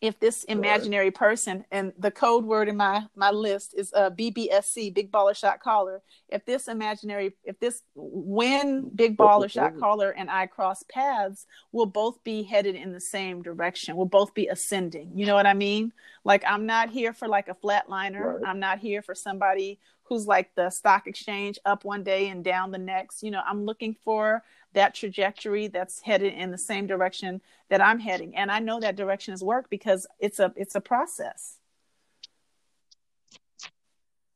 if 0.00 0.18
this 0.20 0.44
imaginary 0.44 1.10
person 1.10 1.64
and 1.70 1.92
the 1.98 2.10
code 2.10 2.44
word 2.44 2.68
in 2.68 2.76
my 2.76 3.04
my 3.14 3.30
list 3.30 3.74
is 3.76 3.92
uh 3.94 4.10
bbsc 4.10 4.92
big 4.94 5.10
baller 5.10 5.36
shot 5.36 5.60
caller. 5.60 6.02
If 6.28 6.44
this 6.44 6.68
imaginary 6.68 7.34
if 7.44 7.58
this 7.60 7.82
when 7.94 8.88
big 8.94 9.16
baller 9.16 9.50
shot 9.50 9.78
caller 9.78 10.10
and 10.10 10.30
i 10.30 10.46
cross 10.46 10.82
paths 10.88 11.46
we'll 11.72 11.86
both 11.86 12.22
be 12.24 12.42
headed 12.42 12.74
in 12.74 12.92
the 12.92 13.00
same 13.00 13.42
direction. 13.42 13.96
We'll 13.96 14.06
both 14.06 14.34
be 14.34 14.48
ascending. 14.48 15.12
You 15.14 15.26
know 15.26 15.34
what 15.34 15.46
i 15.46 15.54
mean? 15.54 15.92
Like 16.24 16.44
i'm 16.46 16.66
not 16.66 16.90
here 16.90 17.12
for 17.12 17.28
like 17.28 17.48
a 17.48 17.54
flatliner. 17.54 18.34
Right. 18.34 18.48
i'm 18.48 18.60
not 18.60 18.78
here 18.78 19.02
for 19.02 19.14
somebody 19.14 19.78
who's 20.04 20.26
like 20.26 20.54
the 20.54 20.70
stock 20.70 21.08
exchange 21.08 21.58
up 21.64 21.84
one 21.84 22.04
day 22.04 22.28
and 22.28 22.44
down 22.44 22.70
the 22.70 22.78
next. 22.78 23.22
You 23.22 23.30
know 23.30 23.42
i'm 23.46 23.64
looking 23.64 23.96
for 24.04 24.42
that 24.76 24.94
trajectory 24.94 25.68
that's 25.68 26.00
headed 26.00 26.34
in 26.34 26.50
the 26.50 26.58
same 26.58 26.86
direction 26.86 27.40
that 27.70 27.80
I'm 27.80 27.98
heading. 27.98 28.36
And 28.36 28.50
I 28.52 28.58
know 28.58 28.78
that 28.78 28.94
direction 28.94 29.32
is 29.32 29.42
work 29.42 29.68
because 29.70 30.06
it's 30.20 30.38
a 30.38 30.52
it's 30.54 30.74
a 30.74 30.80
process. 30.80 31.56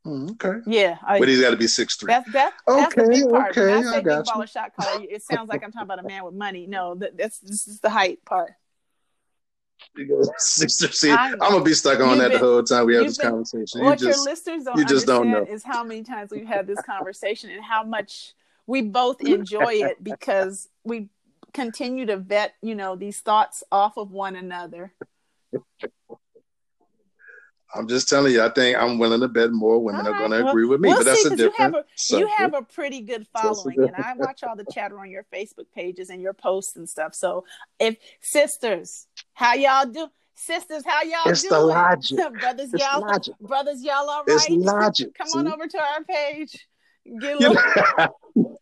Mm, 0.06 0.30
okay. 0.32 0.60
Yeah. 0.66 0.96
I, 1.06 1.18
but 1.18 1.28
he's 1.28 1.42
got 1.42 1.50
to 1.50 1.58
be 1.58 1.66
six 1.66 1.96
three. 1.96 2.08
That's 2.08 2.32
that, 2.32 2.54
that's 2.66 2.86
okay, 2.86 3.02
the 3.02 3.08
big 3.10 3.28
part. 3.28 3.50
Okay, 3.50 3.66
when 3.66 3.86
I 3.86 3.90
say 3.90 3.96
I 3.98 4.00
big 4.00 4.06
baller 4.06 4.50
shot 4.50 4.72
caller, 4.74 5.04
it 5.08 5.22
sounds 5.30 5.50
like 5.50 5.62
I'm 5.62 5.72
talking 5.72 5.86
about 5.86 5.98
a 5.98 6.08
man 6.08 6.24
with 6.24 6.34
money. 6.34 6.66
No, 6.66 6.94
that, 6.94 7.18
that's 7.18 7.38
this 7.40 7.68
is 7.68 7.80
the 7.80 7.90
height 7.90 8.24
part. 8.24 8.52
See, 10.38 11.10
I'm 11.10 11.38
gonna 11.38 11.62
be 11.62 11.74
stuck 11.74 12.00
on 12.00 12.16
that 12.18 12.30
been, 12.30 12.40
the 12.40 12.46
whole 12.46 12.62
time 12.62 12.86
we 12.86 12.94
have 12.94 13.04
this 13.04 13.18
been, 13.18 13.30
conversation. 13.30 13.82
what 13.82 13.98
just, 13.98 14.18
your 14.18 14.24
listeners 14.24 14.64
don't 14.64 14.78
you 14.78 14.84
just 14.86 15.06
don't 15.06 15.30
know. 15.30 15.42
is 15.42 15.62
how 15.62 15.84
many 15.84 16.02
times 16.02 16.30
we've 16.30 16.46
had 16.46 16.66
this 16.66 16.80
conversation 16.82 17.50
and 17.50 17.62
how 17.62 17.82
much 17.82 18.34
we 18.70 18.82
both 18.82 19.20
enjoy 19.20 19.74
it 19.74 19.96
because 20.02 20.68
we 20.84 21.08
continue 21.52 22.06
to 22.06 22.16
vet, 22.16 22.54
you 22.62 22.76
know, 22.76 22.94
these 22.94 23.18
thoughts 23.18 23.64
off 23.72 23.96
of 23.96 24.12
one 24.12 24.36
another. 24.36 24.94
I'm 27.74 27.88
just 27.88 28.08
telling 28.08 28.32
you, 28.32 28.42
I 28.42 28.48
think 28.48 28.80
I'm 28.80 28.98
willing 28.98 29.20
to 29.20 29.28
bet 29.28 29.50
more 29.50 29.80
women 29.80 30.06
are 30.06 30.16
going 30.16 30.30
to 30.30 30.48
agree 30.48 30.66
with 30.66 30.80
me. 30.80 30.88
We'll 30.88 30.98
but 30.98 31.04
that's 31.04 31.22
see, 31.22 31.34
a 31.34 31.36
different. 31.36 31.58
You 31.58 31.64
have 31.64 31.74
a, 31.74 32.18
you 32.18 32.26
have 32.36 32.54
a 32.54 32.62
pretty 32.62 33.00
good 33.00 33.26
following, 33.32 33.78
and 33.80 33.94
I 33.96 34.14
watch 34.16 34.44
all 34.44 34.56
the 34.56 34.66
chatter 34.72 34.98
on 35.00 35.10
your 35.10 35.24
Facebook 35.32 35.66
pages 35.74 36.10
and 36.10 36.20
your 36.22 36.32
posts 36.32 36.76
and 36.76 36.88
stuff. 36.88 37.14
So, 37.14 37.44
if 37.78 37.96
sisters, 38.20 39.06
how 39.34 39.54
y'all 39.54 39.86
do? 39.86 40.08
Sisters, 40.34 40.84
how 40.86 41.02
y'all 41.02 41.24
do? 41.24 41.30
it's 41.30 41.42
doing? 41.42 41.52
the 41.52 41.66
logic. 41.66 42.18
brothers, 42.40 42.72
it's 42.72 42.84
y'all, 42.84 43.02
logic. 43.02 43.34
brothers, 43.40 43.82
y'all 43.82 44.08
all 44.08 44.24
right? 44.26 44.46
It's 44.48 44.48
logic. 44.50 45.14
Come 45.16 45.46
on 45.46 45.52
over 45.52 45.66
to 45.66 45.78
our 45.78 46.02
page. 46.04 46.66
Get 47.20 47.40
you, 47.40 47.54
know, 47.54 48.16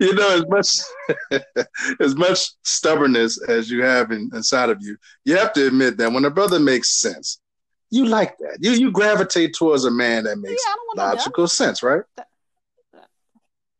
you 0.00 0.14
know, 0.14 0.36
as 0.36 0.46
much 0.48 1.42
as 2.00 2.14
much 2.16 2.50
stubbornness 2.62 3.40
as 3.48 3.70
you 3.70 3.82
have 3.82 4.10
in, 4.10 4.30
inside 4.32 4.70
of 4.70 4.78
you, 4.80 4.96
you 5.24 5.36
have 5.36 5.52
to 5.54 5.66
admit 5.66 5.98
that 5.98 6.10
when 6.10 6.24
a 6.24 6.30
brother 6.30 6.58
makes 6.58 6.98
sense, 7.00 7.40
you 7.90 8.06
like 8.06 8.36
that. 8.38 8.58
You 8.60 8.72
you 8.72 8.90
gravitate 8.90 9.54
towards 9.54 9.84
a 9.84 9.90
man 9.90 10.24
that 10.24 10.38
makes 10.38 10.64
yeah, 10.66 11.02
logical 11.02 11.46
sense, 11.46 11.82
right? 11.82 12.02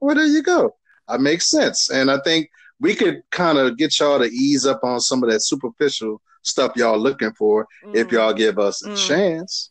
Well, 0.01 0.15
there 0.15 0.27
you 0.27 0.43
go. 0.43 0.77
It 1.09 1.21
makes 1.21 1.49
sense, 1.49 1.91
and 1.91 2.11
I 2.11 2.19
think 2.21 2.51
we 2.81 2.95
could 2.95 3.23
kind 3.31 3.59
of 3.59 3.77
get 3.77 3.99
y'all 3.99 4.19
to 4.19 4.27
ease 4.27 4.67
up 4.67 4.85
on 4.85 5.01
some 5.01 5.23
of 5.23 5.31
that 5.31 5.41
superficial 5.41 6.21
stuff 6.43 6.73
y'all 6.77 6.99
looking 6.99 7.33
for 7.33 7.67
mm. 7.85 7.95
if 7.95 8.13
y'all 8.13 8.35
give 8.35 8.59
us 8.59 8.85
a 8.85 8.91
mm. 8.91 9.09
chance. 9.09 9.71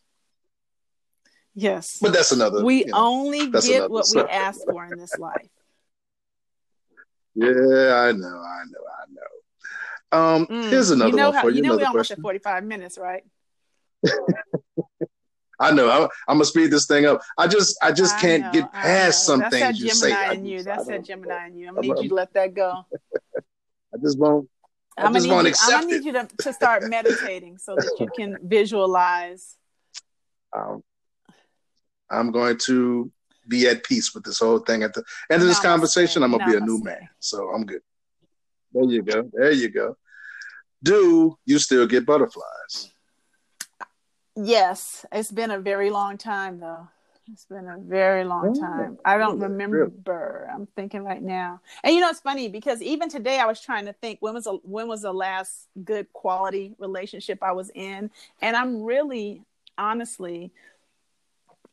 Yes. 1.54 1.98
But 2.00 2.12
that's 2.12 2.32
another. 2.32 2.64
We 2.64 2.80
you 2.80 2.86
know, 2.86 2.96
only 2.96 3.50
get 3.50 3.90
what 3.90 4.06
we 4.14 4.22
ask 4.22 4.60
for 4.64 4.84
in 4.86 4.98
this 4.98 5.18
life. 5.18 5.48
Yeah, 7.34 7.46
I 7.46 8.12
know, 8.12 8.26
I 8.26 8.62
know, 8.68 8.82
I 8.88 9.04
know. 9.08 9.22
Um, 10.12 10.46
mm, 10.46 10.70
here's 10.70 10.90
another 10.90 11.10
you 11.10 11.16
know 11.16 11.26
one 11.26 11.34
how, 11.34 11.42
for 11.42 11.50
you. 11.50 11.56
You 11.56 11.62
know, 11.62 11.76
we 11.76 11.84
almost 11.84 12.10
at 12.10 12.20
45 12.20 12.64
minutes, 12.64 12.98
right? 12.98 13.22
I 15.60 15.70
know. 15.72 15.88
I, 15.88 16.02
am 16.02 16.36
gonna 16.36 16.44
speed 16.44 16.70
this 16.70 16.86
thing 16.86 17.06
up. 17.06 17.22
I 17.38 17.46
just, 17.46 17.78
I 17.82 17.92
just 17.92 18.18
can't 18.18 18.42
know, 18.44 18.52
get 18.52 18.72
past 18.72 19.24
some 19.24 19.40
That's 19.40 19.54
things 19.54 19.80
you 19.80 19.90
say. 19.90 20.10
Gemini 20.10 20.32
in 20.34 20.44
you. 20.44 20.62
That's 20.62 20.86
that 20.86 21.04
Gemini 21.04 21.46
in 21.46 21.56
you. 21.56 21.68
I'm 21.68 21.76
gonna 21.76 21.86
need 21.86 22.02
you 22.02 22.08
to 22.08 22.14
let 22.14 22.34
that 22.34 22.52
go. 22.52 22.84
I 23.36 23.98
just 24.02 24.18
won't. 24.18 24.48
I 24.98 25.04
I'm 25.04 25.14
just 25.14 25.28
won't 25.28 25.46
you, 25.46 25.54
I'm 25.62 25.80
gonna 25.82 25.86
need 25.86 26.04
you 26.04 26.12
to, 26.12 26.28
to 26.38 26.52
start 26.52 26.82
meditating 26.88 27.58
so 27.58 27.76
that 27.76 27.96
you 27.98 28.08
can 28.14 28.38
visualize. 28.42 29.56
Um, 30.54 30.82
I'm 32.12 32.30
going 32.30 32.58
to 32.66 33.10
be 33.48 33.66
at 33.68 33.84
peace 33.84 34.14
with 34.14 34.24
this 34.24 34.38
whole 34.38 34.60
thing. 34.60 34.82
At 34.82 34.94
the 34.94 35.02
end 35.30 35.42
of 35.42 35.48
this 35.48 35.58
Namaste. 35.58 35.62
conversation, 35.62 36.22
I'm 36.22 36.30
gonna 36.32 36.44
Namaste. 36.44 36.50
be 36.50 36.56
a 36.56 36.60
new 36.60 36.82
man. 36.82 37.08
So 37.18 37.50
I'm 37.50 37.66
good. 37.66 37.82
There 38.72 38.84
you 38.84 39.02
go. 39.02 39.30
There 39.32 39.52
you 39.52 39.68
go. 39.68 39.96
Do 40.82 41.36
you 41.44 41.58
still 41.58 41.86
get 41.86 42.06
butterflies? 42.06 42.90
Yes. 44.36 45.04
It's 45.12 45.30
been 45.30 45.50
a 45.50 45.58
very 45.58 45.90
long 45.90 46.18
time 46.18 46.60
though. 46.60 46.88
It's 47.32 47.44
been 47.44 47.68
a 47.68 47.78
very 47.78 48.24
long 48.24 48.54
oh, 48.56 48.60
time. 48.60 48.98
I 49.04 49.16
don't 49.16 49.38
remember. 49.38 50.50
I'm 50.52 50.66
thinking 50.74 51.04
right 51.04 51.22
now. 51.22 51.60
And 51.84 51.94
you 51.94 52.00
know, 52.00 52.10
it's 52.10 52.20
funny 52.20 52.48
because 52.48 52.82
even 52.82 53.08
today 53.08 53.38
I 53.38 53.46
was 53.46 53.60
trying 53.60 53.86
to 53.86 53.92
think 53.92 54.18
when 54.20 54.34
was 54.34 54.46
a, 54.46 54.54
when 54.64 54.88
was 54.88 55.02
the 55.02 55.12
last 55.12 55.68
good 55.84 56.12
quality 56.12 56.74
relationship 56.78 57.38
I 57.42 57.52
was 57.52 57.70
in, 57.74 58.10
and 58.40 58.56
I'm 58.56 58.82
really 58.82 59.44
honestly 59.78 60.50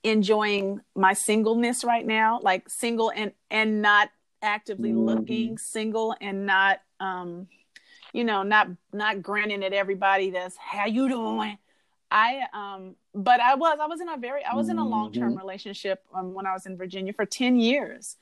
enjoying 0.04 0.82
my 0.96 1.14
singleness 1.14 1.84
right 1.84 2.06
now, 2.06 2.40
like 2.42 2.70
single 2.70 3.12
and 3.16 3.32
and 3.50 3.82
not 3.82 4.10
actively 4.42 4.92
mm-hmm. 4.92 5.06
looking, 5.06 5.58
single 5.58 6.16
and 6.22 6.46
not 6.46 6.80
um 7.00 7.48
you 8.14 8.24
know, 8.24 8.44
not 8.44 8.68
not 8.94 9.22
grinning 9.22 9.64
at 9.64 9.74
everybody 9.74 10.32
that's 10.32 10.58
how 10.58 10.86
you 10.86 11.08
doing. 11.10 11.58
I 12.12 12.42
um 12.54 12.96
but 13.14 13.40
I 13.40 13.56
was 13.56 13.78
I 13.82 13.86
was 13.86 14.02
in 14.02 14.10
a 14.10 14.18
very 14.18 14.44
I 14.44 14.56
was 14.56 14.68
mm-hmm. 14.68 14.72
in 14.72 14.80
a 14.80 14.88
long-term 14.88 15.30
mm-hmm. 15.32 15.40
relationship 15.40 16.04
um, 16.14 16.34
when 16.34 16.46
I 16.46 16.54
was 16.54 16.66
in 16.66 16.78
Virginia 16.78 17.14
for 17.14 17.26
10 17.26 17.60
years. 17.60 18.18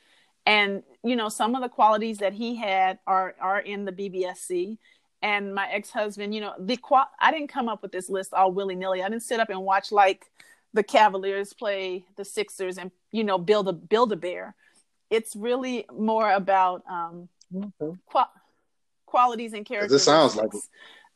And 0.45 0.83
you 1.03 1.15
know, 1.15 1.29
some 1.29 1.55
of 1.55 1.61
the 1.61 1.69
qualities 1.69 2.17
that 2.19 2.33
he 2.33 2.55
had 2.55 2.99
are 3.05 3.35
are 3.39 3.59
in 3.59 3.85
the 3.85 3.91
BBSC 3.91 4.77
and 5.21 5.55
my 5.55 5.67
ex-husband, 5.71 6.33
you 6.33 6.41
know, 6.41 6.53
the 6.59 6.77
qual 6.77 7.09
I 7.19 7.31
didn't 7.31 7.47
come 7.47 7.69
up 7.69 7.81
with 7.81 7.91
this 7.91 8.09
list 8.09 8.33
all 8.33 8.51
willy-nilly. 8.51 9.01
I 9.01 9.09
didn't 9.09 9.23
sit 9.23 9.39
up 9.39 9.49
and 9.49 9.61
watch 9.61 9.91
like 9.91 10.25
the 10.73 10.83
Cavaliers 10.83 11.53
play 11.53 12.05
the 12.15 12.25
Sixers 12.25 12.77
and 12.77 12.91
you 13.11 13.23
know 13.23 13.37
build 13.37 13.67
a 13.67 13.73
build 13.73 14.11
a 14.11 14.15
bear. 14.15 14.55
It's 15.09 15.35
really 15.35 15.85
more 15.91 16.31
about 16.31 16.83
um, 16.89 17.29
okay. 17.55 17.97
qual- 18.05 18.31
qualities 19.05 19.53
and 19.53 19.65
characters. 19.65 19.91
This 19.91 20.03
sounds 20.03 20.35
like. 20.35 20.51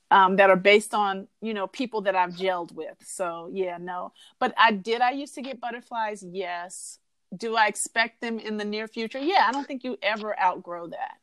Um, 0.10 0.36
that 0.36 0.50
are 0.50 0.58
based 0.58 0.94
on 0.94 1.30
you 1.42 1.54
know 1.54 1.68
people 1.68 2.02
that 2.02 2.18
I've 2.18 2.32
gelled 2.32 2.74
with. 2.74 2.98
So 3.06 3.50
yeah, 3.54 3.78
no. 3.80 4.12
But 4.40 4.54
I 4.58 4.74
did. 4.74 5.00
I 5.00 5.12
used 5.12 5.36
to 5.36 5.42
get 5.42 5.62
butterflies. 5.62 6.22
Yes. 6.22 7.00
Do 7.36 7.56
I 7.56 7.68
expect 7.68 8.20
them 8.20 8.38
in 8.38 8.58
the 8.58 8.66
near 8.66 8.90
future? 8.90 9.20
Yeah. 9.20 9.46
I 9.48 9.54
don't 9.54 9.66
think 9.66 9.86
you 9.86 9.98
ever 10.02 10.38
outgrow 10.38 10.88
that. 10.88 11.18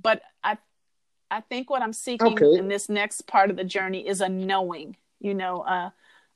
But 0.00 0.22
I, 0.44 0.58
I 1.28 1.40
think 1.40 1.70
what 1.70 1.82
I'm 1.82 1.92
seeking 1.92 2.34
okay. 2.34 2.56
in 2.56 2.68
this 2.68 2.88
next 2.88 3.26
part 3.26 3.50
of 3.50 3.56
the 3.56 3.64
journey 3.64 4.06
is 4.06 4.20
a 4.20 4.28
knowing. 4.28 4.96
You 5.18 5.34
know, 5.34 5.62
uh, 5.62 5.90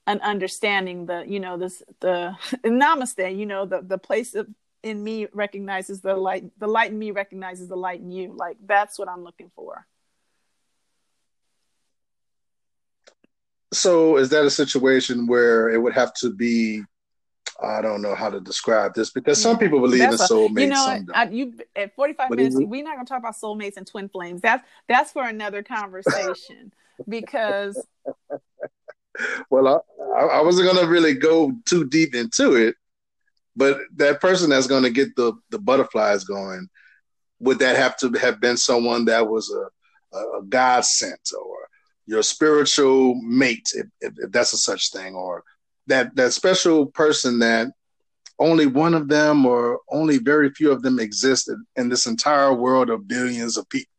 an 0.07 0.21
understanding 0.21 1.07
the 1.07 1.25
you 1.27 1.41
know 1.41 1.57
this 1.57 1.83
the 2.01 2.37
namaste 2.65 3.37
you 3.37 3.47
know 3.47 3.65
the 3.65 3.81
the 3.83 3.99
place 3.99 4.35
of, 4.35 4.49
in 4.83 5.03
me 5.03 5.27
recognizes 5.33 6.01
the 6.01 6.15
light 6.17 6.45
the 6.59 6.67
light 6.67 6.91
in 6.91 6.99
me 6.99 7.11
recognizes 7.11 7.69
the 7.69 7.77
light 7.77 8.01
in 8.01 8.11
you 8.11 8.35
like 8.37 8.57
that's 8.67 8.99
what 8.99 9.09
i'm 9.09 9.23
looking 9.23 9.51
for 9.55 9.87
so 13.73 14.17
is 14.19 14.29
that 14.31 14.45
a 14.45 14.51
situation 14.51 15.27
where 15.27 15.71
it 15.71 15.81
would 15.81 15.95
have 15.95 16.13
to 16.15 16.31
be 16.31 16.83
I 17.63 17.81
don't 17.81 18.03
know 18.03 18.15
how 18.15 18.29
to 18.29 18.41
describe 18.41 18.95
this 18.95 19.11
because 19.11 19.41
some 19.41 19.57
people 19.57 19.79
believe 19.81 20.03
in 20.03 20.11
soulmates. 20.11 20.61
You 20.61 20.67
know, 20.69 21.05
I, 21.15 21.29
you 21.29 21.55
at 21.77 21.95
forty 21.95 22.13
five 22.13 22.31
minutes, 22.31 22.57
we're 22.59 22.83
not 22.83 22.97
going 22.97 23.07
to 23.07 23.09
talk 23.09 23.21
about 23.21 23.37
soulmates 23.37 23.77
and 23.77 23.87
twin 23.87 24.09
flames. 24.09 24.41
That's 24.41 24.65
that's 24.89 25.13
for 25.13 25.23
another 25.23 25.63
conversation 25.63 26.73
because 27.09 27.81
well, 29.51 29.85
I, 30.17 30.21
I 30.21 30.43
wasn't 30.43 30.67
to 30.85 30.91
really 30.91 31.15
go 31.15 31.53
too 31.67 31.87
deep 31.87 32.15
into 32.15 32.55
it, 32.55 32.75
but 33.57 33.81
that 33.97 34.21
person 34.21 34.51
that's 34.51 34.67
to 34.85 34.91
get 34.91 35.15
the 35.17 35.35
the 35.51 35.59
butterflies 35.59 36.25
going, 36.25 36.69
would 37.41 37.59
that 37.59 37.77
have 37.77 37.97
to 37.99 38.11
have 38.19 38.41
been 38.41 38.57
someone 38.57 39.05
that 39.07 39.29
was 39.29 39.51
a 39.51 39.69
a, 40.17 40.43
God 40.49 40.85
sent 40.85 41.31
or 41.39 41.57
your 42.07 42.23
spiritual 42.23 43.15
mate, 43.23 43.69
if, 43.75 43.87
if, 44.01 44.13
if 44.19 44.33
that's 44.33 44.53
a 44.53 44.59
such 44.59 44.91
thing, 44.91 45.15
or 45.15 45.45
that 45.87 46.15
that 46.17 46.33
special 46.33 46.87
person 46.87 47.39
that 47.41 47.69
only 48.39 48.67
one 48.67 48.95
of 48.95 49.09
them 49.09 49.47
or 49.47 49.81
only 49.91 50.19
very 50.19 50.51
few 50.51 50.73
of 50.73 50.83
them 50.83 50.99
existed 50.99 51.59
in 51.77 51.89
this 51.89 52.07
entire 52.07 52.53
world 52.53 52.91
of 52.91 53.07
billions 53.07 53.57
of 53.57 53.69
people. 53.69 53.92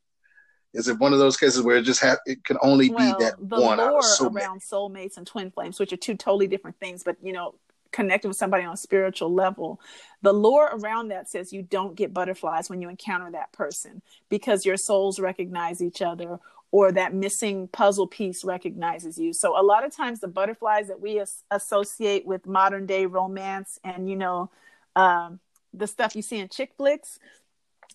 Is 0.73 0.87
it 0.87 0.97
one 0.97 1.13
of 1.13 1.19
those 1.19 1.37
cases 1.37 1.61
where 1.61 1.77
it 1.77 1.83
just 1.83 2.01
have 2.01 2.19
it 2.25 2.43
can 2.43 2.57
only 2.61 2.89
well, 2.89 3.17
be 3.17 3.23
that 3.23 3.35
the 3.37 3.61
one 3.61 3.77
lore 3.77 4.01
soulmate? 4.01 4.41
around 4.41 4.61
soulmates 4.61 5.17
and 5.17 5.27
twin 5.27 5.51
flames, 5.51 5.79
which 5.79 5.93
are 5.93 5.97
two 5.97 6.15
totally 6.15 6.47
different 6.47 6.79
things, 6.79 7.03
but 7.03 7.15
you 7.21 7.33
know, 7.33 7.55
connected 7.91 8.27
with 8.27 8.37
somebody 8.37 8.63
on 8.63 8.73
a 8.73 8.77
spiritual 8.77 9.31
level, 9.31 9.79
the 10.21 10.33
lore 10.33 10.69
around 10.73 11.09
that 11.09 11.29
says 11.29 11.53
you 11.53 11.61
don't 11.61 11.95
get 11.95 12.13
butterflies 12.13 12.69
when 12.69 12.81
you 12.81 12.89
encounter 12.89 13.31
that 13.31 13.51
person 13.53 14.01
because 14.29 14.65
your 14.65 14.77
souls 14.77 15.19
recognize 15.19 15.81
each 15.81 16.01
other 16.01 16.39
or 16.71 16.91
that 16.91 17.13
missing 17.13 17.67
puzzle 17.67 18.07
piece 18.07 18.43
recognizes 18.43 19.19
you. 19.19 19.31
So 19.31 19.59
a 19.59 19.61
lot 19.61 19.85
of 19.85 19.95
times 19.95 20.19
the 20.19 20.27
butterflies 20.27 20.87
that 20.87 20.99
we 20.99 21.19
as- 21.19 21.43
associate 21.51 22.25
with 22.25 22.47
modern 22.47 22.87
day 22.87 23.05
romance 23.05 23.79
and 23.83 24.09
you 24.09 24.15
know 24.15 24.49
um, 24.95 25.39
the 25.73 25.87
stuff 25.87 26.15
you 26.15 26.21
see 26.21 26.39
in 26.39 26.49
chick 26.49 26.71
flicks, 26.75 27.19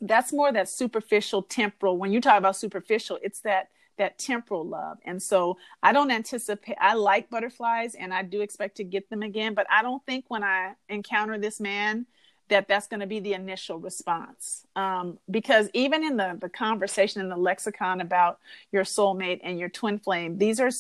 that's 0.01 0.33
more 0.33 0.53
that 0.53 0.69
superficial 0.69 1.43
temporal. 1.43 1.97
When 1.97 2.13
you 2.13 2.21
talk 2.21 2.39
about 2.39 2.57
superficial, 2.57 3.19
it's 3.23 3.41
that 3.41 3.69
that 3.99 4.19
temporal 4.19 4.65
love. 4.65 4.99
And 5.05 5.21
so 5.21 5.59
I 5.83 5.93
don't 5.93 6.11
anticipate 6.11 6.77
I 6.81 6.95
like 6.95 7.31
butterflies 7.31 7.95
and 7.95 8.15
I 8.15 8.23
do 8.23 8.41
expect 8.41 8.77
to 8.77 8.85
get 8.85 9.11
them 9.11 9.23
again, 9.23 9.55
but 9.55 9.67
I 9.71 9.83
don't 9.83 10.05
think 10.07 10.27
when 10.29 10.45
I 10.45 10.75
encounter 10.89 11.37
this 11.37 11.61
man 11.61 12.07
that 12.49 12.67
that's 12.67 12.87
going 12.87 13.01
to 13.01 13.07
be 13.07 13.21
the 13.21 13.35
initial 13.35 13.79
response 13.79 14.67
um, 14.75 15.19
because 15.31 15.69
even 15.75 16.03
in 16.05 16.17
the 16.17 16.37
the 16.41 16.49
conversation 16.49 17.21
in 17.21 17.29
the 17.29 17.37
lexicon 17.37 18.01
about 18.01 18.39
your 18.73 18.85
soulmate 18.85 19.41
and 19.43 19.59
your 19.59 19.69
twin 19.69 19.99
flame 19.99 20.39
these 20.39 20.61
are 20.61 20.71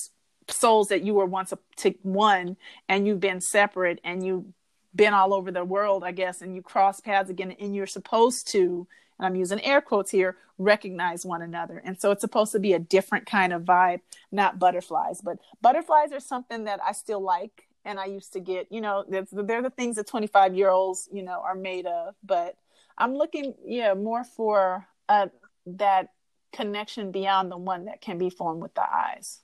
souls 0.48 0.88
that 0.88 1.02
you 1.02 1.14
were 1.14 1.26
once 1.26 1.52
a, 1.52 1.58
to 1.76 1.94
one 2.02 2.56
and 2.88 3.06
you've 3.06 3.20
been 3.20 3.40
separate 3.40 4.00
and 4.02 4.24
you've 4.24 4.46
been 4.94 5.12
all 5.12 5.34
over 5.34 5.50
the 5.50 5.64
world 5.64 6.02
i 6.04 6.10
guess 6.10 6.40
and 6.40 6.54
you 6.54 6.62
cross 6.62 7.00
paths 7.00 7.30
again 7.30 7.54
and 7.60 7.74
you're 7.74 7.86
supposed 7.86 8.50
to 8.50 8.86
and 9.18 9.26
i'm 9.26 9.36
using 9.36 9.60
air 9.64 9.80
quotes 9.80 10.10
here 10.10 10.36
recognize 10.58 11.24
one 11.24 11.42
another 11.42 11.80
and 11.84 12.00
so 12.00 12.10
it's 12.10 12.20
supposed 12.20 12.52
to 12.52 12.58
be 12.58 12.72
a 12.72 12.78
different 12.78 13.26
kind 13.26 13.52
of 13.52 13.62
vibe 13.62 14.00
not 14.32 14.58
butterflies 14.58 15.20
but 15.20 15.38
butterflies 15.60 16.12
are 16.12 16.20
something 16.20 16.64
that 16.64 16.80
i 16.84 16.92
still 16.92 17.20
like 17.20 17.68
and 17.88 17.98
I 17.98 18.04
used 18.04 18.34
to 18.34 18.40
get, 18.40 18.70
you 18.70 18.82
know, 18.82 19.04
they're, 19.08 19.26
they're 19.32 19.62
the 19.62 19.70
things 19.70 19.96
that 19.96 20.06
25 20.06 20.54
year 20.54 20.68
olds, 20.68 21.08
you 21.10 21.22
know, 21.22 21.40
are 21.42 21.54
made 21.54 21.86
of. 21.86 22.14
But 22.22 22.56
I'm 22.98 23.14
looking, 23.14 23.54
yeah, 23.64 23.94
more 23.94 24.24
for 24.24 24.86
uh, 25.08 25.28
that 25.66 26.10
connection 26.52 27.12
beyond 27.12 27.50
the 27.50 27.56
one 27.56 27.86
that 27.86 28.02
can 28.02 28.18
be 28.18 28.28
formed 28.28 28.60
with 28.60 28.74
the 28.74 28.82
eyes. 28.82 29.40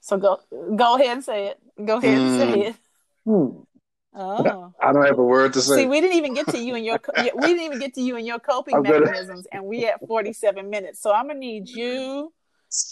So 0.00 0.18
go 0.18 0.40
go 0.76 0.96
ahead 0.96 1.08
and 1.08 1.24
say 1.24 1.46
it. 1.48 1.60
Go 1.82 1.96
ahead 1.96 2.18
and 2.18 2.38
say 2.38 2.58
mm. 2.58 2.68
it. 2.68 2.76
Hmm. 3.24 3.73
Oh. 4.14 4.72
I 4.80 4.92
don't 4.92 5.04
have 5.04 5.18
a 5.18 5.24
word 5.24 5.52
to 5.54 5.60
say. 5.60 5.76
See, 5.82 5.86
we 5.86 6.00
didn't 6.00 6.16
even 6.16 6.34
get 6.34 6.48
to 6.48 6.58
you 6.58 6.76
and 6.76 6.84
your 6.84 7.00
we 7.16 7.48
didn't 7.48 7.64
even 7.64 7.78
get 7.80 7.94
to 7.94 8.00
you 8.00 8.16
and 8.16 8.26
your 8.26 8.38
coping 8.38 8.80
mechanisms, 8.82 9.46
and 9.50 9.64
we 9.64 9.86
at 9.86 10.06
47 10.06 10.70
minutes. 10.70 11.00
So 11.00 11.12
I'm 11.12 11.26
gonna 11.26 11.40
need 11.40 11.68
you 11.68 12.32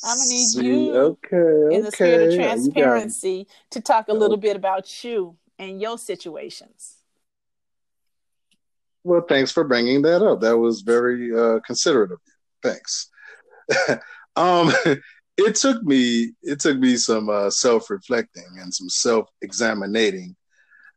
I'm 0.04 0.18
gonna 0.18 0.30
need 0.30 0.48
See, 0.48 0.66
you, 0.66 0.94
okay, 0.96 1.76
in 1.76 1.82
the 1.82 1.90
spirit 1.90 2.28
of 2.28 2.36
transparency, 2.36 3.48
to 3.70 3.80
talk 3.80 4.08
a 4.08 4.12
little 4.12 4.36
bit 4.36 4.56
about 4.56 5.02
you 5.02 5.36
and 5.58 5.80
your 5.80 5.98
situations. 5.98 6.98
Well, 9.02 9.22
thanks 9.28 9.50
for 9.50 9.64
bringing 9.64 10.02
that 10.02 10.22
up. 10.22 10.40
That 10.40 10.58
was 10.58 10.82
very 10.82 11.36
uh, 11.36 11.58
considerate 11.66 12.12
of 12.12 12.20
you. 12.24 12.70
Thanks. 12.70 13.08
um, 14.36 14.70
it 15.36 15.56
took 15.56 15.82
me 15.82 16.32
it 16.42 16.60
took 16.60 16.78
me 16.78 16.96
some 16.96 17.28
uh, 17.28 17.50
self 17.50 17.90
reflecting 17.90 18.58
and 18.60 18.72
some 18.72 18.88
self 18.88 19.28
examining 19.40 20.36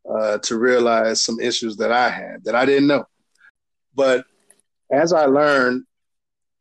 uh, 0.09 0.37
to 0.39 0.57
realize 0.57 1.23
some 1.23 1.39
issues 1.39 1.77
that 1.77 1.91
I 1.91 2.09
had 2.09 2.43
that 2.43 2.55
I 2.55 2.65
didn't 2.65 2.87
know. 2.87 3.05
But 3.95 4.25
as 4.91 5.13
I 5.13 5.25
learned 5.25 5.83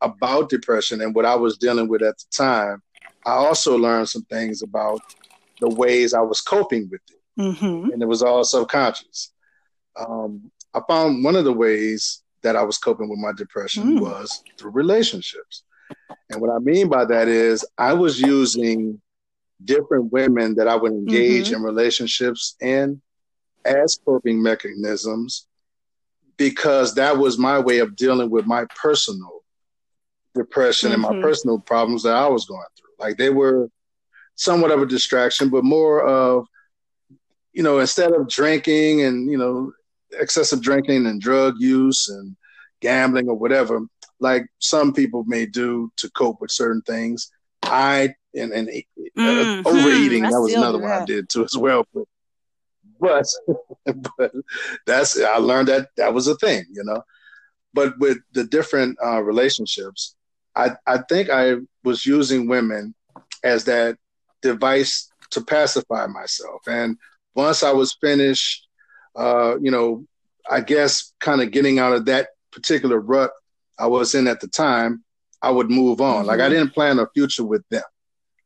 about 0.01 0.49
depression 0.49 1.01
and 1.01 1.15
what 1.15 1.25
I 1.25 1.35
was 1.35 1.59
dealing 1.59 1.89
with 1.89 2.03
at 2.03 2.17
the 2.19 2.25
time, 2.31 2.83
I 3.27 3.33
also 3.33 3.77
learned 3.77 4.09
some 4.09 4.25
things 4.25 4.63
about 4.63 5.01
the 5.61 5.69
ways 5.69 6.15
I 6.15 6.21
was 6.21 6.41
coping 6.41 6.89
with 6.91 7.01
it. 7.11 7.41
Mm-hmm. 7.41 7.91
And 7.91 8.03
it 8.03 8.07
was 8.07 8.23
all 8.23 8.45
subconscious. 8.45 9.33
Um, 9.97 10.51
I 10.73 10.81
found 10.89 11.25
one 11.25 11.37
of 11.37 11.45
the 11.45 11.53
ways 11.53 12.23
that 12.43 12.57
I 12.57 12.63
was 12.63 12.79
coping 12.79 13.09
with 13.09 13.19
my 13.19 13.33
depression 13.33 13.99
mm. 13.99 14.01
was 14.01 14.43
through 14.59 14.73
relationships. 14.73 15.63
And 16.31 16.41
what 16.41 16.51
I 16.51 16.59
mean 16.59 16.89
by 16.89 17.05
that 17.07 17.29
is 17.29 17.65
I 17.79 17.93
was 17.95 18.21
using 18.21 19.01
different 19.65 20.13
women 20.13 20.55
that 20.57 20.69
I 20.69 20.77
would 20.77 20.93
engage 20.93 21.47
mm-hmm. 21.47 21.57
in 21.57 21.63
relationships 21.63 22.57
in 22.61 23.01
as 23.65 23.99
coping 24.05 24.43
mechanisms 24.43 25.47
because 26.37 26.95
that 26.95 27.17
was 27.17 27.39
my 27.39 27.59
way 27.59 27.79
of 27.79 27.97
dealing 27.97 28.31
with 28.31 28.47
my 28.47 28.67
personal 28.75 29.45
depression 30.35 30.91
mm-hmm. 30.91 30.95
and 30.95 31.03
my 31.03 31.12
mm-hmm. 31.12 31.23
personal 31.23 31.59
problems 31.59 32.03
that 32.03 32.17
I 32.17 32.29
was 32.29 32.45
going 32.45 32.65
through. 32.77 32.91
Like 32.99 33.17
they 33.17 33.31
were 33.31 33.69
somewhat 34.35 34.71
of 34.71 34.83
a 34.83 34.87
distraction, 34.87 35.49
but 35.49 35.65
more 35.65 36.05
of, 36.05 36.47
you 37.53 37.62
know, 37.62 37.79
instead 37.79 38.12
of 38.12 38.29
drinking 38.29 39.03
and, 39.03 39.31
you 39.31 39.39
know, 39.39 39.73
excessive 40.19 40.61
drinking 40.61 41.07
and 41.07 41.21
drug 41.21 41.55
use 41.59 42.09
and 42.09 42.37
gambling 42.81 43.29
or 43.29 43.37
whatever, 43.37 43.81
like 44.21 44.47
some 44.59 44.93
people 44.93 45.25
may 45.25 45.47
do 45.47 45.91
to 45.97 46.11
cope 46.11 46.41
with 46.41 46.51
certain 46.51 46.83
things. 46.83 47.31
I 47.62 48.15
and, 48.35 48.53
and 48.53 48.69
uh, 48.69 49.21
mm-hmm. 49.21 49.67
overeating, 49.67 50.23
that 50.25 50.41
was 50.41 50.55
another 50.55 50.79
one 50.79 50.91
I 50.91 51.05
did 51.05 51.29
too 51.29 51.45
as 51.45 51.57
well. 51.57 51.87
But, 51.95 52.05
but, 53.05 53.27
but 54.19 54.33
that's 54.87 55.21
I 55.21 55.37
learned 55.37 55.69
that 55.69 55.89
that 55.97 56.15
was 56.15 56.29
a 56.29 56.37
thing, 56.37 56.65
you 56.73 56.85
know. 56.85 57.03
But 57.73 57.99
with 57.99 58.19
the 58.33 58.45
different 58.45 58.99
uh, 59.05 59.23
relationships, 59.23 60.15
I, 60.55 60.71
I 60.87 60.99
think 61.09 61.31
I 61.31 61.57
was 61.83 62.07
using 62.07 62.49
women 62.49 62.95
as 63.43 63.65
that 63.65 63.99
device 64.43 65.11
to 65.31 65.43
pacify 65.43 66.07
myself. 66.07 66.63
And 66.69 66.97
once 67.35 67.63
I 67.63 67.73
was 67.73 67.97
finished, 68.01 68.69
uh, 69.17 69.57
you 69.61 69.71
know, 69.71 70.07
I 70.49 70.61
guess 70.61 71.13
kind 71.21 71.43
of 71.43 71.51
getting 71.51 71.79
out 71.79 71.93
of 71.93 72.05
that 72.07 72.29
particular 72.53 73.01
rut 73.01 73.33
I 73.79 73.87
was 73.89 74.15
in 74.15 74.29
at 74.29 74.41
the 74.41 74.49
time, 74.49 75.03
I 75.43 75.51
would 75.51 75.71
move 75.71 76.01
on. 76.01 76.21
Mm-hmm. 76.21 76.29
Like 76.29 76.41
I 76.41 76.45
mm-hmm. 76.45 76.53
didn't 76.53 76.75
plan 76.75 76.99
a 76.99 77.09
future 77.13 77.45
with 77.45 77.69
them. 77.71 77.83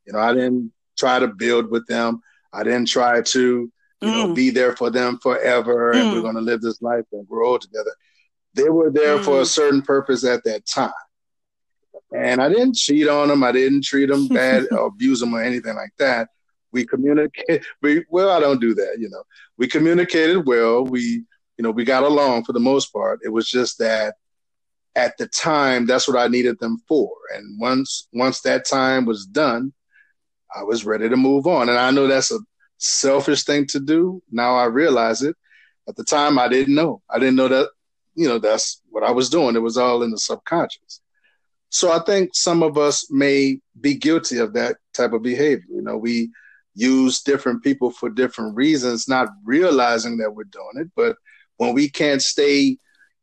You 0.07 0.15
know, 0.15 0.21
I 0.21 0.33
didn't 0.33 0.73
try 0.99 1.19
to 1.19 1.29
build 1.29 1.71
with 1.71 1.87
them. 1.87 2.23
I 2.53 2.65
didn't 2.65 2.89
try 2.89 3.21
to, 3.21 3.73
you 4.01 4.09
mm. 4.09 4.13
know, 4.29 4.35
be 4.35 4.51
there 4.51 4.77
for 4.77 4.91
them 4.91 5.19
forever 5.19 5.93
mm. 5.93 6.01
and 6.01 6.13
we're 6.13 6.19
mm. 6.19 6.23
going 6.23 6.35
to 6.35 6.41
live 6.41 6.61
this 6.61 6.81
life 6.83 7.05
and 7.13 7.29
grow 7.29 7.59
together. 7.59 7.91
They 8.55 8.69
were 8.69 8.91
there 8.91 9.19
mm. 9.19 9.25
for 9.25 9.39
a 9.39 9.43
mm. 9.43 9.47
certain 9.47 9.83
purpose 9.83 10.25
at 10.25 10.45
that 10.45 10.67
time. 10.67 10.93
And 12.17 12.41
I 12.41 12.49
didn't 12.49 12.77
cheat 12.77 13.09
on 13.09 13.29
them. 13.29 13.45
I 13.45 13.53
didn't 13.53 13.85
treat 13.85 14.07
them 14.07 14.29
bad 14.29 14.67
or 14.71 14.87
abuse 14.87 15.21
them 15.21 15.35
or 15.35 15.43
anything 15.43 15.75
like 15.75 15.93
that. 15.99 16.29
We 16.73 16.87
communicate. 16.87 17.65
We 17.83 18.05
well, 18.09 18.31
I 18.31 18.41
don't 18.41 18.61
do 18.61 18.75
that. 18.75 18.97
You 18.99 19.09
know, 19.11 19.23
we 19.57 19.69
communicated 19.69 20.47
well. 20.47 20.85
We, 20.85 21.01
you 21.01 21.63
know, 21.63 21.71
we 21.71 21.85
got 21.85 22.03
along 22.03 22.45
for 22.45 22.53
the 22.53 22.61
most 22.61 22.93
part. 22.93 23.21
It 23.25 23.31
was 23.31 23.49
just 23.49 23.79
that 23.79 24.15
at 24.95 25.17
the 25.17 25.29
time, 25.29 25.87
that's 25.87 26.09
what 26.09 26.19
I 26.19 26.29
needed 26.29 26.59
them 26.59 26.79
for. 26.89 27.11
And 27.35 27.61
once 27.61 28.09
once 28.13 28.41
that 28.43 28.67
time 28.67 29.05
was 29.05 29.27
done, 29.27 29.73
I 30.55 30.63
was 30.65 30.85
ready 30.85 31.09
to 31.09 31.17
move 31.17 31.47
on. 31.47 31.69
And 31.69 31.79
I 31.79 31.91
know 31.91 32.07
that's 32.07 32.33
a 32.33 32.39
selfish 32.79 33.45
thing 33.45 33.67
to 33.67 33.81
do. 33.81 34.23
Now 34.31 34.57
I 34.57 34.65
realize 34.65 35.23
it. 35.23 35.37
At 35.89 35.97
the 35.97 36.05
time, 36.05 36.39
I 36.39 36.49
didn't 36.49 36.75
know. 36.75 37.03
I 37.11 37.19
didn't 37.19 37.37
know 37.37 37.49
that. 37.49 37.71
You 38.15 38.29
know, 38.29 38.39
that's 38.39 38.83
what 38.91 39.05
I 39.05 39.11
was 39.11 39.31
doing. 39.31 39.57
It 39.57 39.61
was 39.61 39.77
all 39.77 40.03
in 40.03 40.11
the 40.11 40.19
subconscious. 40.19 41.01
So 41.71 41.93
I 41.93 42.01
think 42.01 42.31
some 42.35 42.63
of 42.63 42.79
us 42.79 43.07
may 43.11 43.61
be 43.81 43.95
guilty 43.95 44.39
of 44.39 44.55
that 44.55 44.77
type 44.95 45.13
of 45.13 45.23
behavior. 45.23 45.67
You 45.71 45.83
know, 45.83 45.97
we 45.97 46.31
use 46.75 47.23
different 47.23 47.63
people 47.63 47.91
for 47.91 48.09
different 48.09 48.57
reasons, 48.57 49.09
not 49.09 49.29
realizing 49.45 50.17
that 50.19 50.33
we're 50.33 50.45
doing 50.45 50.77
it. 50.77 50.89
But 50.97 51.17
when 51.57 51.75
we 51.75 51.89
can't 51.89 52.23
stay 52.23 52.79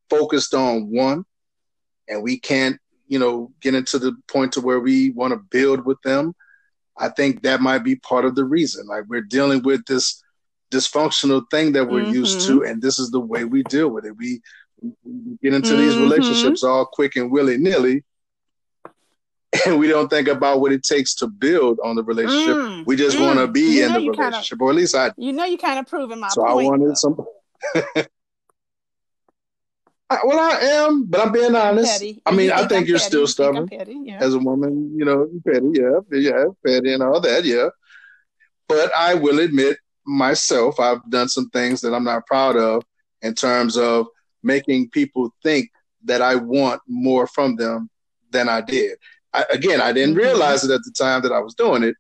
focused 0.10 0.54
on 0.54 0.92
one 0.92 1.24
and 2.08 2.22
we 2.22 2.40
can't, 2.40 2.78
you 3.08 3.20
know, 3.20 3.52
get 3.62 3.76
into 3.76 4.00
the 4.00 4.16
point 4.28 4.54
to 4.54 4.62
where 4.62 4.80
we 4.80 5.12
want 5.12 5.34
to 5.34 5.40
build 5.50 5.86
with 5.86 6.02
them, 6.04 6.34
I 6.98 7.10
think 7.10 7.44
that 7.44 7.62
might 7.62 7.84
be 7.84 7.96
part 7.96 8.26
of 8.26 8.36
the 8.36 8.46
reason. 8.46 8.88
Like 8.88 9.06
we're 9.08 9.22
dealing 9.22 9.64
with 9.64 9.86
this 9.86 10.24
dysfunctional 10.72 11.44
thing 11.52 11.74
that 11.74 11.90
we're 11.90 12.04
mm-hmm. 12.04 12.14
used 12.14 12.48
to, 12.48 12.64
and 12.64 12.82
this 12.82 13.00
is 13.00 13.12
the 13.12 13.20
way 13.20 13.44
we 13.44 13.64
deal 13.64 13.90
with 13.90 14.06
it. 14.06 14.16
We, 14.18 14.42
we 14.82 15.38
get 15.42 15.54
into 15.54 15.70
mm-hmm. 15.70 15.78
these 15.78 15.98
relationships 15.98 16.64
all 16.64 16.86
quick 16.86 17.16
and 17.16 17.32
willy 17.32 17.58
nilly 17.58 18.04
and 19.66 19.80
we 19.80 19.88
don't 19.88 20.10
think 20.10 20.28
about 20.28 20.62
what 20.62 20.72
it 20.72 20.84
takes 20.84 21.16
to 21.16 21.28
build 21.28 21.80
on 21.84 21.96
the 21.96 22.04
relationship. 22.04 22.56
Mm, 22.56 22.86
we 22.86 22.96
just 22.96 23.18
mm. 23.18 23.26
want 23.26 23.40
to 23.40 23.48
be 23.48 23.78
you 23.78 23.86
in 23.86 23.94
the 23.94 24.00
relationship, 24.00 24.60
kinda, 24.60 24.64
or 24.64 24.70
at 24.72 24.76
least 24.76 24.96
I. 24.96 25.12
You 25.18 25.34
know, 25.34 25.46
you 25.46 25.58
kind 25.58 25.80
of 25.80 25.88
proving 25.88 26.20
my 26.20 26.30
so 26.30 26.44
point. 26.44 26.52
So 26.52 26.60
I 26.60 26.70
wanted 26.70 26.90
though. 26.90 26.94
some. 27.96 28.06
I, 30.10 30.20
well, 30.24 30.40
I 30.40 30.60
am, 30.60 31.06
but 31.06 31.20
I'm 31.26 31.32
being 31.32 31.56
honest. 31.56 32.04
I 32.26 32.32
mean, 32.32 32.52
I 32.52 32.58
think, 32.58 32.70
think 32.70 32.88
you're 32.88 33.00
petty. 33.00 33.10
still 33.10 33.28
stubborn 33.28 33.68
yeah. 33.72 34.20
as 34.20 34.36
a 34.36 34.40
woman. 34.40 34.94
You 34.96 35.06
know, 35.06 35.30
petty, 35.48 35.72
yeah, 35.74 36.00
yeah, 36.12 36.46
petty, 36.66 36.94
and 36.94 37.02
all 37.02 37.20
that, 37.22 37.44
yeah. 37.44 37.70
But 38.68 38.94
I 38.96 39.16
will 39.16 39.40
admit 39.40 39.78
myself, 40.06 40.80
I've 40.80 41.08
done 41.10 41.28
some 41.28 41.50
things 41.50 41.82
that 41.82 41.94
I'm 41.94 42.04
not 42.04 42.28
proud 42.28 42.56
of 42.56 42.84
in 43.22 43.34
terms 43.34 43.78
of 43.78 44.08
making 44.44 44.90
people 44.92 45.34
think 45.42 45.72
that 46.04 46.22
I 46.22 46.36
want 46.36 46.82
more 46.88 47.26
from 47.26 47.56
them 47.56 47.90
than 48.30 48.48
I 48.48 48.62
did. 48.62 48.98
I, 49.34 49.46
again, 49.50 49.82
I 49.82 49.92
didn't 49.92 50.16
mm-hmm. 50.16 50.24
realize 50.24 50.64
it 50.64 50.72
at 50.72 50.84
the 50.84 50.92
time 50.92 51.24
that 51.24 51.32
I 51.32 51.40
was 51.40 51.56
doing 51.56 51.84
it, 51.84 51.96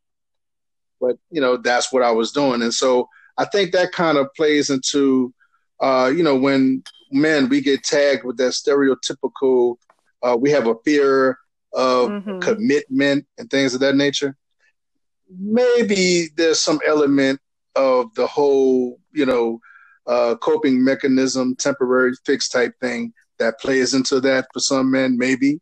but 1.01 1.17
you 1.31 1.41
know, 1.41 1.57
that's 1.57 1.91
what 1.91 2.03
I 2.03 2.11
was 2.11 2.31
doing. 2.31 2.61
And 2.61 2.73
so 2.73 3.09
I 3.37 3.45
think 3.45 3.71
that 3.71 3.91
kind 3.91 4.17
of 4.17 4.27
plays 4.35 4.69
into, 4.69 5.33
uh, 5.79 6.11
you 6.15 6.23
know, 6.23 6.35
when 6.35 6.83
men 7.15 7.49
we 7.49 7.61
get 7.61 7.83
tagged 7.83 8.23
with 8.23 8.37
that 8.37 8.51
stereotypical, 8.51 9.77
uh, 10.21 10.37
we 10.39 10.51
have 10.51 10.67
a 10.67 10.75
fear 10.83 11.37
of 11.73 12.09
mm-hmm. 12.09 12.39
commitment 12.39 13.25
and 13.37 13.49
things 13.49 13.73
of 13.73 13.79
that 13.81 13.95
nature. 13.95 14.35
Maybe 15.29 16.27
there's 16.35 16.59
some 16.59 16.79
element 16.85 17.39
of 17.75 18.13
the 18.15 18.27
whole, 18.27 18.99
you 19.11 19.25
know, 19.25 19.59
uh, 20.07 20.35
coping 20.35 20.83
mechanism, 20.83 21.55
temporary 21.55 22.13
fix 22.25 22.47
type 22.47 22.73
thing 22.79 23.13
that 23.39 23.59
plays 23.59 23.93
into 23.93 24.21
that 24.21 24.47
for 24.53 24.59
some 24.59 24.91
men. 24.91 25.17
Maybe 25.17 25.59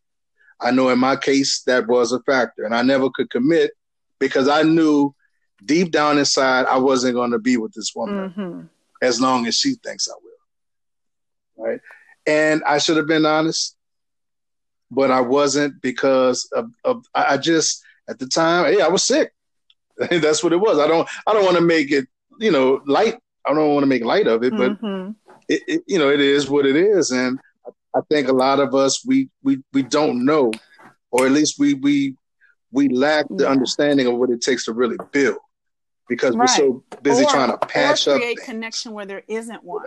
I 0.60 0.72
know 0.72 0.90
in 0.90 1.00
my 1.00 1.16
case 1.16 1.62
that 1.64 1.88
was 1.88 2.12
a 2.12 2.22
factor, 2.22 2.64
and 2.64 2.76
I 2.76 2.82
never 2.82 3.10
could 3.14 3.30
commit 3.30 3.72
because 4.20 4.48
I 4.48 4.64
knew 4.64 5.14
deep 5.66 5.92
down 5.92 6.18
inside 6.18 6.66
I 6.66 6.78
wasn't 6.78 7.16
going 7.16 7.32
to 7.32 7.40
be 7.40 7.58
with 7.58 7.74
this 7.74 7.94
woman 7.96 8.30
mm-hmm. 8.30 8.62
as 9.02 9.20
long 9.20 9.48
as 9.48 9.56
she 9.56 9.76
thinks 9.84 10.08
I 10.08 10.14
will. 10.22 10.33
Right, 11.58 11.80
and 12.26 12.64
I 12.66 12.78
should 12.78 12.98
have 12.98 13.08
been 13.08 13.26
honest, 13.26 13.76
but 14.92 15.12
I 15.12 15.22
wasn't 15.22 15.82
because 15.82 16.50
of, 16.54 16.72
of 16.84 17.06
I 17.14 17.38
just 17.38 17.84
at 18.10 18.20
the 18.20 18.28
time, 18.28 18.66
hey, 18.74 18.82
I 18.82 18.88
was 18.88 19.06
sick. 19.06 19.34
That's 19.98 20.44
what 20.44 20.54
it 20.54 20.60
was. 20.60 20.80
I 20.80 20.88
don't 20.88 21.08
I 21.28 21.34
don't 21.34 21.46
want 21.46 21.58
to 21.58 21.64
make 21.64 21.92
it 21.92 22.08
you 22.40 22.52
know 22.52 22.82
light 22.86 23.16
I 23.46 23.54
don't 23.54 23.74
want 23.74 23.84
to 23.84 23.88
make 23.88 24.04
light 24.04 24.28
of 24.28 24.44
it, 24.44 24.56
but 24.56 24.80
mm-hmm. 24.82 25.12
it, 25.50 25.62
it, 25.68 25.84
you 25.88 26.00
know, 26.00 26.10
it 26.10 26.22
is 26.22 26.50
what 26.50 26.66
it 26.66 26.76
is, 26.76 27.12
and 27.12 27.40
I 27.96 28.00
think 28.10 28.28
a 28.28 28.34
lot 28.34 28.60
of 28.60 28.74
us 28.74 29.06
we 29.06 29.30
we 29.44 29.62
we 29.74 29.84
don't 29.84 30.26
know, 30.26 30.52
or 31.12 31.26
at 31.26 31.32
least 31.32 31.60
we 31.60 31.74
we 31.74 32.16
we 32.72 32.88
lack 32.90 33.26
the 33.30 33.44
yeah. 33.44 33.50
understanding 33.50 34.08
of 34.08 34.16
what 34.16 34.30
it 34.30 34.42
takes 34.42 34.66
to 34.66 34.74
really 34.74 34.98
build, 35.12 35.38
because 36.08 36.36
right. 36.36 36.50
we're 36.50 36.56
so 36.56 36.84
busy 37.02 37.26
or, 37.26 37.30
trying 37.30 37.52
to 37.52 37.58
patch 37.58 38.08
or 38.08 38.16
create 38.18 38.32
up 38.32 38.38
create 38.38 38.46
connection 38.46 38.94
where 38.94 39.06
there 39.06 39.24
isn't 39.28 39.64
one. 39.64 39.84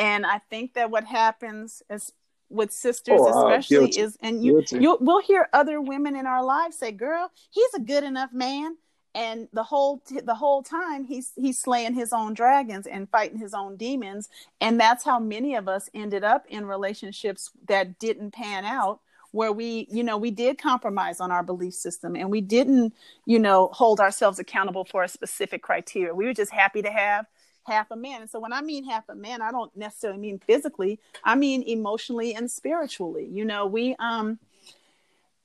And 0.00 0.24
I 0.24 0.38
think 0.38 0.74
that 0.74 0.90
what 0.90 1.04
happens 1.04 1.82
is 1.90 2.10
with 2.48 2.72
sisters 2.72 3.20
oh, 3.22 3.46
especially 3.46 3.92
uh, 4.00 4.04
is 4.04 4.16
and 4.20 4.42
you 4.42 4.64
you 4.72 4.98
we'll 5.00 5.22
hear 5.22 5.48
other 5.52 5.80
women 5.80 6.16
in 6.16 6.26
our 6.26 6.42
lives 6.42 6.76
say 6.76 6.90
girl 6.90 7.30
he's 7.50 7.74
a 7.74 7.80
good 7.80 8.02
enough 8.02 8.32
man. 8.32 8.76
And 9.14 9.48
the 9.52 9.62
whole 9.64 10.02
the 10.24 10.34
whole 10.34 10.62
time 10.62 11.04
he's 11.04 11.32
he's 11.36 11.60
slaying 11.60 11.94
his 11.94 12.12
own 12.12 12.32
dragons 12.32 12.86
and 12.86 13.10
fighting 13.10 13.38
his 13.38 13.54
own 13.54 13.76
demons. 13.76 14.28
And 14.60 14.80
that's 14.80 15.04
how 15.04 15.18
many 15.20 15.54
of 15.54 15.68
us 15.68 15.90
ended 15.92 16.24
up 16.24 16.46
in 16.48 16.64
relationships 16.64 17.50
that 17.68 17.98
didn't 17.98 18.30
pan 18.32 18.64
out 18.64 19.00
where 19.32 19.52
we 19.52 19.86
you 19.90 20.02
know 20.02 20.16
we 20.16 20.30
did 20.30 20.58
compromise 20.58 21.20
on 21.20 21.30
our 21.30 21.42
belief 21.42 21.74
system 21.74 22.16
and 22.16 22.30
we 22.30 22.40
didn't 22.40 22.94
you 23.26 23.38
know 23.38 23.68
hold 23.72 24.00
ourselves 24.00 24.38
accountable 24.38 24.84
for 24.84 25.02
a 25.02 25.08
specific 25.08 25.62
criteria. 25.62 26.14
We 26.14 26.24
were 26.24 26.34
just 26.34 26.52
happy 26.52 26.80
to 26.82 26.90
have 26.90 27.26
half 27.66 27.90
a 27.90 27.96
man. 27.96 28.22
And 28.22 28.30
so 28.30 28.40
when 28.40 28.52
i 28.52 28.60
mean 28.60 28.84
half 28.84 29.08
a 29.08 29.14
man 29.14 29.42
i 29.42 29.50
don't 29.50 29.74
necessarily 29.76 30.18
mean 30.18 30.38
physically. 30.38 30.98
I 31.24 31.34
mean 31.34 31.62
emotionally 31.62 32.34
and 32.34 32.50
spiritually 32.50 33.28
you 33.30 33.44
know 33.44 33.66
we 33.66 33.96
um 33.98 34.38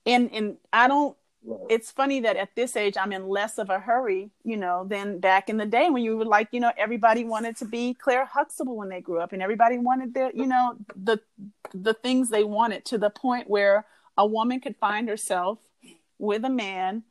and 0.06 0.30
and 0.34 0.58
i 0.72 0.88
don't 0.88 1.16
it's 1.70 1.92
funny 1.92 2.22
that 2.22 2.38
at 2.38 2.56
this 2.56 2.76
age 2.76 2.96
I'm 2.98 3.12
in 3.12 3.28
less 3.28 3.58
of 3.58 3.70
a 3.70 3.80
hurry, 3.80 4.32
you 4.44 4.58
know, 4.58 4.86
than 4.88 5.20
back 5.20 5.50
in 5.50 5.58
the 5.58 5.66
day 5.66 5.90
when 5.90 6.04
you 6.04 6.18
were 6.18 6.26
like, 6.26 6.48
you 6.52 6.60
know, 6.60 6.72
everybody 6.78 7.24
wanted 7.24 7.56
to 7.58 7.66
be 7.66 7.94
Claire 7.94 8.26
Huxtable 8.26 8.76
when 8.76 8.90
they 8.90 9.02
grew 9.02 9.20
up, 9.20 9.34
and 9.34 9.42
everybody 9.42 9.78
wanted 9.78 10.14
their, 10.14 10.32
you 10.34 10.48
know, 10.48 10.76
the 10.96 11.20
the 11.74 11.94
things 11.94 12.30
they 12.30 12.44
wanted 12.44 12.86
to 12.86 12.98
the 12.98 13.10
point 13.10 13.50
where 13.50 13.86
a 14.18 14.26
woman 14.26 14.60
could 14.60 14.76
find 14.78 15.08
herself 15.08 15.60
with 16.18 16.46
a 16.46 16.50
man 16.50 17.04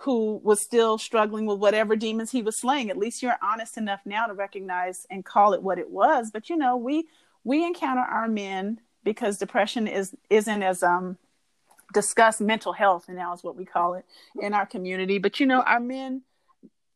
who 0.00 0.40
was 0.44 0.60
still 0.60 0.98
struggling 0.98 1.46
with 1.46 1.58
whatever 1.58 1.96
demons 1.96 2.30
he 2.30 2.42
was 2.42 2.56
slaying. 2.56 2.90
At 2.90 2.98
least 2.98 3.22
you're 3.22 3.38
honest 3.42 3.78
enough 3.78 4.00
now 4.04 4.26
to 4.26 4.34
recognize 4.34 5.06
and 5.10 5.24
call 5.24 5.54
it 5.54 5.62
what 5.62 5.78
it 5.78 5.90
was. 5.90 6.30
But 6.30 6.50
you 6.50 6.56
know, 6.56 6.76
we 6.76 7.06
we 7.44 7.64
encounter 7.64 8.02
our 8.02 8.28
men 8.28 8.80
because 9.04 9.38
depression 9.38 9.86
is 9.86 10.14
isn't 10.28 10.62
as 10.62 10.82
um 10.82 11.16
discuss 11.94 12.40
mental 12.40 12.72
health 12.72 13.04
and 13.08 13.16
now 13.16 13.32
is 13.32 13.42
what 13.42 13.56
we 13.56 13.64
call 13.64 13.94
it 13.94 14.04
in 14.40 14.52
our 14.52 14.66
community. 14.66 15.18
But 15.18 15.40
you 15.40 15.46
know 15.46 15.62
our 15.62 15.80
men 15.80 16.22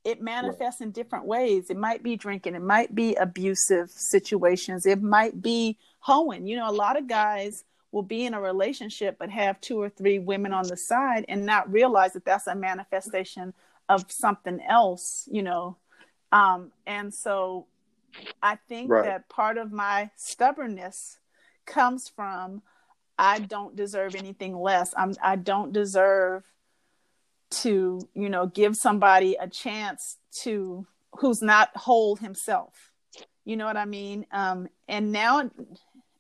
it 0.03 0.23
manifests 0.23 0.81
in 0.81 0.93
different 0.93 1.27
ways. 1.27 1.69
It 1.69 1.77
might 1.77 2.03
be 2.03 2.17
drinking. 2.17 2.55
It 2.55 2.63
might 2.63 2.95
be 2.95 3.15
abusive 3.17 3.91
situations. 3.91 4.87
It 4.87 5.03
might 5.03 5.43
be 5.43 5.79
hoeing. 6.01 6.47
You 6.47 6.57
know 6.57 6.71
a 6.71 6.73
lot 6.73 6.99
of 6.99 7.07
guys 7.07 7.65
will 7.93 8.03
be 8.03 8.25
in 8.25 8.35
a 8.35 8.41
relationship 8.41 9.17
but 9.19 9.31
have 9.31 9.61
two 9.61 9.81
or 9.81 9.89
three 9.89 10.19
women 10.19 10.53
on 10.53 10.67
the 10.67 10.77
side 10.77 11.25
and 11.29 11.45
not 11.45 11.71
realize 11.71 12.13
that 12.13 12.25
that's 12.25 12.47
a 12.47 12.55
manifestation 12.55 13.53
of 13.89 14.11
something 14.11 14.61
else 14.69 15.29
you 15.31 15.43
know 15.43 15.77
um, 16.33 16.71
and 16.87 17.13
so 17.13 17.67
i 18.43 18.57
think 18.69 18.91
right. 18.91 19.05
that 19.05 19.29
part 19.29 19.59
of 19.59 19.73
my 19.73 20.11
stubbornness 20.17 21.19
comes 21.67 22.09
from 22.09 22.63
I 23.21 23.39
don't 23.39 23.77
deserve 23.77 24.15
anything 24.15 24.57
less. 24.59 24.95
I'm 24.97 25.15
I 25.23 25.37
don't 25.37 25.75
deserve 25.75 26.43
to, 27.63 28.01
you 28.15 28.31
know, 28.31 28.47
give 28.47 28.77
somebody 28.77 29.37
a 29.39 29.47
chance 29.47 30.17
to 30.43 30.87
who's 31.19 31.43
not 31.43 31.69
whole 31.77 32.17
himself. 32.17 32.93
You 33.45 33.59
know 33.59 33.67
what 33.67 33.77
I 33.77 33.85
mean? 33.85 34.25
Um 34.33 34.69
and 34.89 35.13
now 35.13 35.51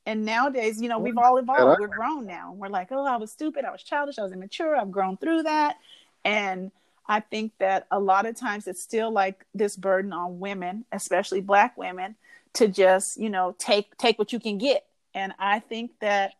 and 0.06 0.24
nowadays, 0.24 0.80
you 0.80 0.88
know, 0.88 0.98
we've 0.98 1.14
mm-hmm. 1.14 1.24
all 1.24 1.36
evolved. 1.36 1.80
We're 1.80 1.88
grown 1.88 2.26
now. 2.26 2.52
We're 2.52 2.68
like, 2.68 2.88
oh, 2.90 3.06
I 3.06 3.16
was 3.16 3.30
stupid, 3.30 3.64
I 3.64 3.70
was 3.70 3.82
childish, 3.82 4.18
I 4.18 4.22
was 4.22 4.32
immature, 4.32 4.76
I've 4.76 4.90
grown 4.90 5.16
through 5.16 5.44
that. 5.44 5.76
And 6.24 6.70
I 7.06 7.20
think 7.20 7.52
that 7.58 7.86
a 7.90 7.98
lot 7.98 8.26
of 8.26 8.36
times 8.36 8.66
it's 8.66 8.82
still 8.82 9.10
like 9.10 9.44
this 9.54 9.76
burden 9.76 10.12
on 10.12 10.40
women, 10.40 10.84
especially 10.92 11.40
black 11.40 11.76
women, 11.76 12.16
to 12.54 12.68
just, 12.68 13.18
you 13.18 13.30
know, 13.30 13.54
take 13.58 13.96
take 13.98 14.18
what 14.18 14.32
you 14.32 14.40
can 14.40 14.58
get. 14.58 14.86
And 15.14 15.32
I 15.38 15.58
think 15.58 15.92
that 16.00 16.32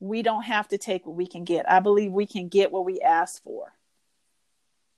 we 0.00 0.22
don't 0.22 0.44
have 0.44 0.68
to 0.68 0.78
take 0.78 1.06
what 1.06 1.14
we 1.14 1.26
can 1.26 1.44
get. 1.44 1.70
I 1.70 1.80
believe 1.80 2.10
we 2.10 2.26
can 2.26 2.48
get 2.48 2.72
what 2.72 2.84
we 2.84 3.00
ask 3.00 3.42
for. 3.42 3.72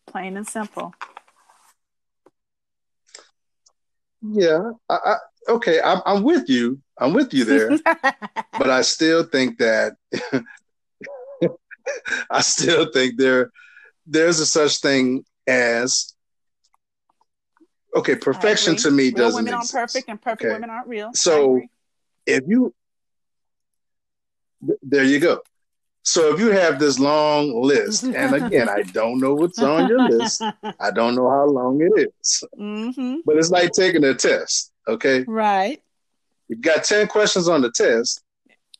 Plain 0.07 0.37
and 0.37 0.47
simple. 0.47 0.95
Yeah, 4.23 4.71
I, 4.89 4.95
I, 5.05 5.17
okay, 5.49 5.81
I'm, 5.83 6.01
I'm 6.07 6.23
with 6.23 6.49
you. 6.49 6.81
I'm 6.99 7.13
with 7.13 7.35
you 7.35 7.45
there, 7.45 7.79
but 7.85 8.71
I 8.71 8.83
still 8.83 9.25
think 9.25 9.59
that 9.59 9.97
I 12.31 12.41
still 12.41 12.91
think 12.93 13.19
there 13.19 13.51
there's 14.07 14.39
a 14.39 14.47
such 14.47 14.79
thing 14.79 15.25
as 15.47 16.15
okay, 17.97 18.15
perfection 18.15 18.77
to 18.77 18.91
me 18.91 19.05
real 19.05 19.15
doesn't. 19.15 19.45
Women 19.45 19.55
aren't 19.55 19.73
perfect, 19.73 20.09
and 20.09 20.21
perfect 20.21 20.43
okay. 20.43 20.53
women 20.53 20.71
aren't 20.71 20.87
real. 20.87 21.11
So 21.15 21.61
if 22.27 22.45
you 22.47 22.73
there 24.83 25.05
you 25.05 25.19
go. 25.19 25.41
So 26.05 26.35
if 26.35 26.41
you 26.41 26.51
have 26.51 26.79
this 26.79 26.99
long 26.99 27.63
list, 27.63 28.03
and 28.03 28.35
again, 28.35 28.69
I 28.69 28.83
don't 28.93 29.21
know 29.21 29.35
what's 29.35 29.61
on 29.61 29.89
your 29.89 30.09
list. 30.09 30.43
I 30.81 30.91
don't 30.91 31.15
know 31.15 31.31
how 31.31 31.47
long 31.47 31.81
it 31.81 32.11
is. 32.21 32.45
Mm-hmm. 32.59 33.19
But 33.25 33.37
it's 33.37 33.51
like 33.51 33.73
taking 33.73 34.05
a 34.05 34.15
test, 34.15 34.73
okay? 34.89 35.25
Right. 35.27 35.81
You've 36.49 36.61
got 36.61 36.85
10 36.85 37.07
questions 37.07 37.49
on 37.49 37.63
the 37.63 37.71
test. 37.71 38.23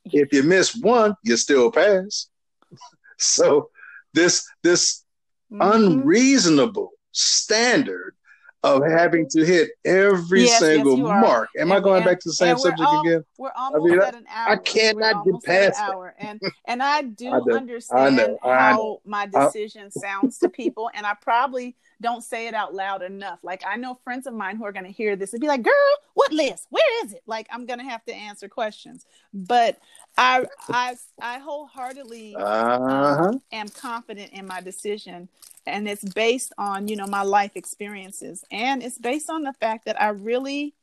If 0.05 0.33
you 0.33 0.43
miss 0.43 0.75
one, 0.75 1.15
you 1.23 1.37
still 1.37 1.71
pass. 1.71 2.29
so 3.19 3.71
this 4.15 4.45
this 4.63 5.05
mm-hmm. 5.51 5.63
unreasonable 5.63 6.91
standard 7.13 8.17
of 8.65 8.83
having 8.85 9.29
to 9.29 9.45
hit 9.45 9.71
every 9.85 10.45
yes, 10.45 10.61
single 10.61 10.97
yes, 10.97 11.07
mark. 11.07 11.49
Am 11.57 11.63
and, 11.63 11.73
I 11.73 11.81
going 11.81 11.97
and, 11.97 12.05
back 12.05 12.21
to 12.21 12.29
the 12.29 12.35
same 12.35 12.57
subject 12.57 12.81
all, 12.81 13.01
again? 13.01 13.25
We're 13.37 13.51
almost 13.57 13.93
I 13.93 13.97
mean, 13.97 14.03
at 14.03 14.15
an 14.15 14.27
hour. 14.29 14.49
I 14.51 14.57
cannot 14.57 15.25
get 15.25 15.43
past 15.43 15.81
an 15.81 15.91
hour. 15.91 16.15
And 16.19 16.41
and 16.67 16.83
I 16.83 17.03
do 17.03 17.29
I 17.29 17.57
understand 17.57 18.39
I 18.43 18.49
how 18.49 19.01
my 19.05 19.27
decision 19.27 19.91
sounds 19.91 20.39
to 20.39 20.49
people, 20.49 20.91
and 20.95 21.07
I 21.07 21.15
probably 21.21 21.77
don't 22.03 22.23
say 22.23 22.49
it 22.49 22.55
out 22.55 22.75
loud 22.75 23.03
enough. 23.03 23.39
Like 23.43 23.63
I 23.67 23.77
know 23.77 23.99
friends 24.05 24.27
of 24.27 24.35
mine 24.35 24.57
who 24.57 24.65
are 24.65 24.73
going 24.73 24.85
to 24.85 24.93
hear 24.93 25.17
this 25.17 25.33
and 25.33 25.41
be 25.41 25.47
like, 25.47 25.63
"Girl, 25.63 25.73
what 26.15 26.33
list? 26.33 26.67
Where 26.71 27.05
is 27.05 27.15
it?" 27.15 27.23
Like 27.27 27.47
I'm 27.51 27.65
going 27.65 27.79
to 27.79 27.85
have 27.87 28.05
to 28.05 28.15
answer 28.15 28.49
questions. 28.49 29.07
But 29.33 29.79
I 30.19 30.47
I 30.69 30.97
I 31.21 31.39
wholeheartedly 31.39 32.37
uh-huh. 32.37 33.29
um, 33.29 33.43
am 33.53 33.69
confident 33.69 34.33
in 34.33 34.47
my 34.47 34.61
decision 34.61 35.29
and 35.67 35.89
it's 35.89 36.05
based 36.13 36.53
on 36.59 36.89
you 36.89 36.97
know 36.97 37.07
my 37.07 37.23
life 37.23 37.53
experiences 37.55 38.45
and 38.51 38.83
it's 38.83 38.99
based 38.99 39.31
on 39.31 39.43
the 39.43 39.53
fact 39.53 39.85
that 39.85 40.01
i 40.01 40.09
really 40.09 40.75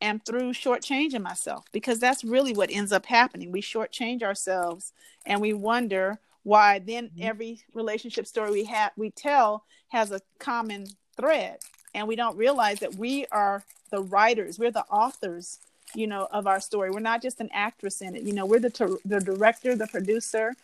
am 0.00 0.20
through 0.20 0.52
shortchanging 0.52 1.22
myself 1.22 1.64
because 1.72 1.98
that's 1.98 2.24
really 2.24 2.52
what 2.52 2.70
ends 2.70 2.92
up 2.92 3.06
happening 3.06 3.50
we 3.50 3.62
shortchange 3.62 4.22
ourselves 4.22 4.92
and 5.26 5.40
we 5.40 5.52
wonder 5.52 6.18
why 6.42 6.78
then 6.78 7.06
mm-hmm. 7.08 7.22
every 7.22 7.60
relationship 7.74 8.26
story 8.26 8.50
we 8.50 8.64
have 8.64 8.92
we 8.96 9.10
tell 9.10 9.64
has 9.88 10.10
a 10.10 10.20
common 10.38 10.86
thread 11.16 11.58
and 11.94 12.06
we 12.06 12.16
don't 12.16 12.36
realize 12.36 12.78
that 12.80 12.94
we 12.94 13.26
are 13.32 13.64
the 13.90 14.02
writers 14.02 14.58
we're 14.58 14.70
the 14.70 14.84
authors 14.86 15.58
you 15.94 16.06
know 16.06 16.28
of 16.30 16.46
our 16.46 16.60
story 16.60 16.90
we're 16.90 17.00
not 17.00 17.22
just 17.22 17.40
an 17.40 17.50
actress 17.52 18.00
in 18.00 18.14
it 18.14 18.22
you 18.22 18.32
know 18.32 18.46
we're 18.46 18.60
the 18.60 18.98
the 19.04 19.20
director 19.20 19.74
the 19.74 19.88
producer 19.88 20.54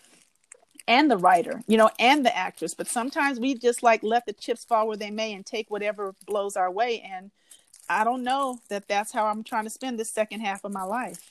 and 0.89 1.11
the 1.11 1.16
writer, 1.16 1.62
you 1.66 1.77
know, 1.77 1.91
and 1.99 2.24
the 2.24 2.37
actress. 2.37 2.74
But 2.74 2.89
sometimes 2.89 3.41
we 3.41 3.55
just 3.55 3.83
like 3.83 4.03
let 4.03 4.27
the 4.27 4.33
chips 4.33 4.64
fall 4.64 4.87
where 4.87 4.97
they 4.97 5.11
may 5.11 5.33
and 5.33 5.45
take 5.45 5.70
whatever 5.70 6.14
blows 6.27 6.57
our 6.57 6.70
way. 6.70 7.01
And 7.12 7.31
I 7.89 8.05
don't 8.05 8.22
know 8.22 8.59
that 8.68 8.89
that's 8.89 9.12
how 9.12 9.27
I'm 9.27 9.43
trying 9.43 9.64
to 9.64 9.70
spend 9.70 9.99
this 9.99 10.11
second 10.11 10.41
half 10.41 10.64
of 10.64 10.72
my 10.72 10.85
life. 10.85 11.31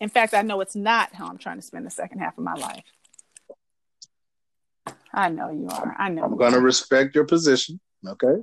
In 0.00 0.08
fact, 0.08 0.34
I 0.34 0.42
know 0.42 0.60
it's 0.60 0.76
not 0.76 1.14
how 1.14 1.26
I'm 1.26 1.38
trying 1.38 1.56
to 1.56 1.62
spend 1.62 1.86
the 1.86 1.90
second 1.90 2.20
half 2.20 2.38
of 2.38 2.44
my 2.44 2.54
life. 2.54 2.84
I 5.14 5.28
know 5.30 5.50
you 5.50 5.68
are. 5.70 5.94
I 5.98 6.08
know. 6.10 6.24
I'm 6.24 6.36
going 6.36 6.52
to 6.52 6.60
respect 6.60 7.14
your 7.14 7.24
position. 7.24 7.80
Okay. 8.06 8.42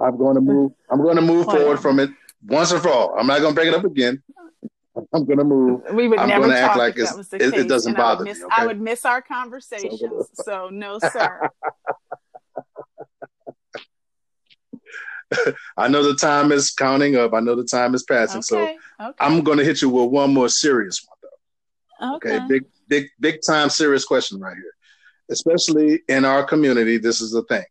I'm 0.00 0.16
going 0.16 0.34
to 0.36 0.40
move. 0.40 0.72
I'm 0.90 1.02
going 1.02 1.16
to 1.16 1.22
move 1.22 1.44
forward 1.46 1.78
from 1.78 2.00
it 2.00 2.10
once 2.46 2.72
and 2.72 2.80
for 2.82 2.88
all. 2.88 3.18
I'm 3.18 3.26
not 3.26 3.40
going 3.40 3.52
to 3.52 3.54
bring 3.54 3.68
it 3.68 3.74
up 3.74 3.84
again. 3.84 4.22
I'm 5.14 5.24
going 5.24 5.38
to 5.38 5.44
move. 5.44 5.82
We 5.92 6.08
would 6.08 6.18
I'm 6.18 6.28
never 6.28 6.42
gonna 6.46 6.54
act 6.58 6.68
talk 6.68 6.76
like 6.78 6.94
that 6.96 7.16
was 7.16 7.28
the 7.28 7.36
it- 7.36 7.54
it 7.54 7.68
doesn't 7.68 7.92
and 7.92 7.98
I 7.98 8.02
bother 8.02 8.24
me, 8.24 8.30
miss- 8.30 8.42
okay? 8.42 8.54
I 8.56 8.66
would 8.66 8.80
miss 8.80 9.04
our 9.04 9.22
conversations. 9.22 10.28
So 10.34 10.68
no, 10.70 10.98
sir. 10.98 11.48
I 15.76 15.86
know 15.88 16.02
the 16.02 16.16
time 16.16 16.50
is 16.50 16.70
counting 16.70 17.14
up. 17.16 17.32
I 17.34 17.40
know 17.40 17.54
the 17.54 17.64
time 17.64 17.94
is 17.94 18.02
passing. 18.02 18.42
So 18.42 18.58
Okay. 18.58 18.76
Okay. 19.00 19.14
I'm 19.20 19.42
going 19.42 19.58
to 19.58 19.64
hit 19.64 19.80
you 19.80 19.88
with 19.88 20.10
one 20.10 20.34
more 20.34 20.48
serious 20.48 21.06
one, 21.06 21.18
though. 21.22 22.16
okay. 22.16 22.36
Okay. 22.36 22.46
Big, 22.48 22.64
big, 22.88 23.06
big 23.20 23.38
time 23.46 23.70
serious 23.70 24.04
question 24.04 24.40
right 24.40 24.56
here. 24.56 24.72
Especially 25.30 26.00
in 26.08 26.24
our 26.24 26.44
community, 26.44 26.98
this 26.98 27.20
is 27.20 27.32
the 27.32 27.42
thing. 27.44 27.64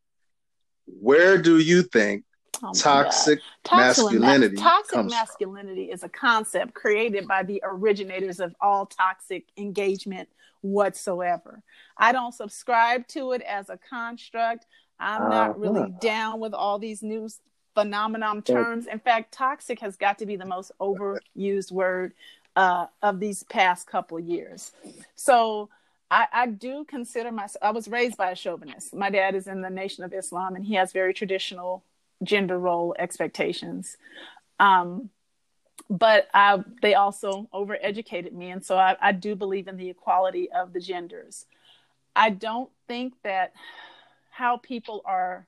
Where 0.86 1.38
do 1.38 1.60
you 1.60 1.84
think 1.84 2.24
Oh 2.62 2.74
toxic 2.74 3.40
Toxic 3.64 4.04
masculinity 4.06 4.56
toxic 4.58 4.96
comes 4.96 5.14
from? 5.14 5.20
masculinity 5.20 5.92
is 5.92 6.04
a 6.04 6.10
concept 6.10 6.74
created 6.74 7.28
by 7.28 7.44
the 7.44 7.62
originators 7.64 8.40
of 8.40 8.54
all 8.60 8.86
toxic 8.86 9.46
engagement 9.58 10.28
whatsoever. 10.62 11.62
I 11.98 12.12
don't 12.12 12.34
subscribe 12.34 13.08
to 13.10 13.32
it 13.34 13.42
as 13.44 13.70
a 13.70 13.78
construct. 13.78 14.66
I'm 15.00 15.30
not 15.30 15.60
really 15.60 15.82
Uh-huh. 15.82 16.00
down 16.02 16.40
with 16.42 16.54
all 16.54 16.80
these 16.80 17.02
new 17.02 17.30
phenomenon 17.76 18.42
terms. 18.42 18.88
In 18.88 19.00
fact, 19.00 19.32
toxic 19.32 19.80
has 19.80 19.96
got 19.96 20.18
to 20.20 20.26
be 20.26 20.36
the 20.36 20.46
most 20.46 20.72
overused 20.82 21.72
word 21.72 22.14
uh, 22.58 22.88
of 23.02 23.20
these 23.22 23.44
past 23.44 23.88
couple 23.88 24.20
years. 24.20 24.74
So 25.16 25.70
I, 26.12 26.28
I 26.32 26.48
do 26.48 26.86
consider 26.86 27.32
myself, 27.32 27.64
I 27.64 27.72
was 27.72 27.88
raised 27.88 28.18
by 28.18 28.32
a 28.32 28.36
chauvinist. 28.36 28.96
My 28.96 29.10
dad 29.10 29.36
is 29.36 29.48
in 29.48 29.62
the 29.62 29.70
Nation 29.70 30.04
of 30.04 30.14
Islam 30.14 30.56
and 30.56 30.66
he 30.66 30.76
has 30.76 30.92
very 30.92 31.14
traditional 31.14 31.84
gender 32.24 32.58
role 32.58 32.96
expectations. 32.98 33.98
Um, 34.60 35.10
but 35.90 36.28
I, 36.34 36.64
they 36.82 36.96
also 36.96 37.48
overeducated 37.54 38.34
me. 38.34 38.50
And 38.52 38.64
so 38.66 38.78
I, 38.78 38.96
I 39.02 39.12
do 39.12 39.36
believe 39.36 39.68
in 39.68 39.78
the 39.78 39.90
equality 39.90 40.52
of 40.52 40.74
the 40.74 40.80
genders. 40.80 41.46
I 42.16 42.32
don't 42.32 42.70
think 42.88 43.14
that 43.24 43.54
how 44.32 44.58
people 44.58 45.02
are 45.06 45.48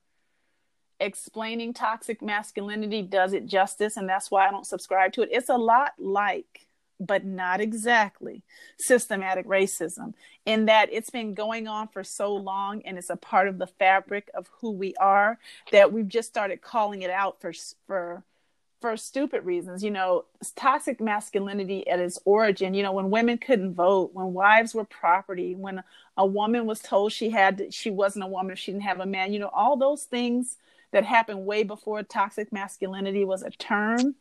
explaining 0.99 1.74
toxic 1.74 2.22
masculinity 2.22 3.01
does 3.01 3.34
it 3.34 3.45
justice. 3.45 3.97
And 3.97 4.07
that's 4.07 4.32
why 4.32 4.47
I 4.47 4.51
don't 4.51 4.66
subscribe 4.66 5.14
to 5.14 5.24
it. 5.24 5.30
It's 5.32 5.49
a 5.49 5.57
lot 5.57 5.93
like, 5.97 6.68
but 7.02 7.26
not 7.26 7.60
exactly, 7.60 8.43
systematic 8.78 9.47
racism 9.47 10.14
in 10.45 10.66
that 10.66 10.89
it's 10.91 11.10
been 11.10 11.34
going 11.34 11.68
on 11.68 11.88
for 11.88 12.04
so 12.04 12.34
long 12.34 12.82
and 12.84 12.97
it's 12.97 13.10
a 13.10 13.16
part 13.16 13.47
of 13.47 13.58
the 13.58 13.68
fabric 13.68 14.30
of 14.34 14.49
who 14.60 14.72
we 14.72 14.95
are 14.95 15.38
that 15.72 15.91
we've 15.91 16.08
just 16.08 16.28
started 16.28 16.62
calling 16.62 17.02
it 17.02 17.12
out 17.12 17.39
for 17.41 17.54
for 17.86 18.24
for 18.80 18.97
stupid 18.97 19.45
reasons. 19.45 19.84
You 19.84 19.91
know 19.91 20.26
toxic 20.56 20.99
masculinity 20.99 21.88
at 21.88 21.99
its 21.99 22.20
origin 22.26 22.74
you 22.74 22.84
know 22.84 22.91
when 22.91 23.12
women 23.12 23.38
couldn't 23.38 23.74
vote 23.74 24.12
when 24.14 24.34
wives 24.34 24.74
were 24.74 24.86
property 24.86 25.56
when 25.56 25.84
a 26.18 26.26
woman 26.26 26.66
was 26.66 26.80
told 26.80 27.12
she 27.12 27.30
had 27.30 27.74
she 27.74 27.91
wasn't 27.91 28.24
a 28.24 28.28
woman 28.28 28.54
if 28.54 28.60
she 28.60 28.72
didn't 28.72 28.84
have 28.84 28.99
a 28.99 29.06
man 29.06 29.34
you 29.34 29.39
know 29.39 29.52
all 29.54 29.78
those 29.78 30.04
things 30.04 30.58
that 30.91 31.06
happened 31.06 31.45
way 31.45 31.64
before 31.64 32.02
toxic 32.04 32.52
masculinity 32.52 33.24
was 33.24 33.43
a 33.43 33.52
term 33.52 34.16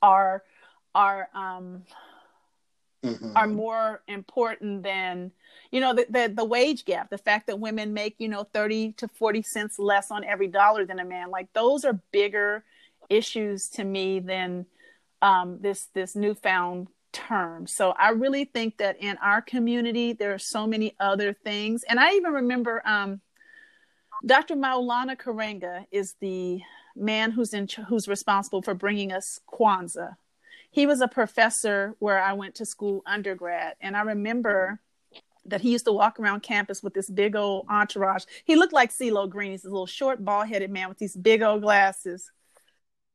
are 0.00 0.42
are 1.04 1.28
um 1.34 1.82
Mhm. 3.04 3.32
are 3.36 3.46
more 3.46 4.02
important 4.08 4.82
than 4.82 5.30
you 5.70 5.80
know 5.80 5.92
the, 5.94 6.06
the 6.08 6.32
the 6.34 6.44
wage 6.44 6.84
gap 6.84 7.10
the 7.10 7.18
fact 7.28 7.46
that 7.46 7.60
women 7.60 7.92
make 7.92 8.14
you 8.18 8.28
know 8.28 8.44
30 8.44 8.92
to 8.92 9.06
40 9.08 9.42
cents 9.42 9.78
less 9.78 10.10
on 10.10 10.24
every 10.24 10.48
dollar 10.48 10.84
than 10.86 10.98
a 10.98 11.04
man. 11.04 11.30
Like 11.30 11.52
those 11.52 11.84
are 11.84 12.00
bigger 12.10 12.64
issues 13.10 13.68
to 13.76 13.84
me 13.84 14.20
than 14.20 14.66
um, 15.22 15.58
this 15.60 15.80
this 15.94 16.16
newfound 16.16 16.88
term. 17.12 17.66
So 17.66 17.90
i 18.06 18.10
really 18.10 18.44
think 18.44 18.78
that 18.78 18.96
in 19.08 19.16
our 19.18 19.40
community 19.40 20.12
there 20.20 20.32
are 20.34 20.38
so 20.56 20.66
many 20.66 20.88
other 20.98 21.32
things. 21.32 21.84
And 21.88 22.00
i 22.00 22.08
even 22.18 22.32
remember 22.32 22.82
um, 22.86 23.20
dr 24.24 24.54
maulana 24.56 25.16
karenga 25.16 25.86
is 25.90 26.14
the 26.20 26.60
man 26.96 27.30
who's 27.30 27.52
in 27.54 27.66
ch- 27.66 27.80
who's 27.88 28.08
responsible 28.08 28.62
for 28.62 28.74
bringing 28.74 29.12
us 29.12 29.40
kwanzaa 29.54 30.16
he 30.76 30.86
was 30.86 31.00
a 31.00 31.08
professor 31.08 31.94
where 32.00 32.22
I 32.22 32.34
went 32.34 32.56
to 32.56 32.66
school 32.66 33.02
undergrad. 33.06 33.76
And 33.80 33.96
I 33.96 34.02
remember 34.02 34.78
that 35.46 35.62
he 35.62 35.72
used 35.72 35.86
to 35.86 35.92
walk 35.92 36.20
around 36.20 36.42
campus 36.42 36.82
with 36.82 36.92
this 36.92 37.08
big 37.08 37.34
old 37.34 37.64
entourage. 37.70 38.24
He 38.44 38.56
looked 38.56 38.74
like 38.74 38.92
CeeLo 38.92 39.26
Green. 39.26 39.52
He's 39.52 39.64
a 39.64 39.70
little 39.70 39.86
short, 39.86 40.22
bald 40.22 40.48
headed 40.48 40.70
man 40.70 40.90
with 40.90 40.98
these 40.98 41.16
big 41.16 41.40
old 41.40 41.62
glasses. 41.62 42.30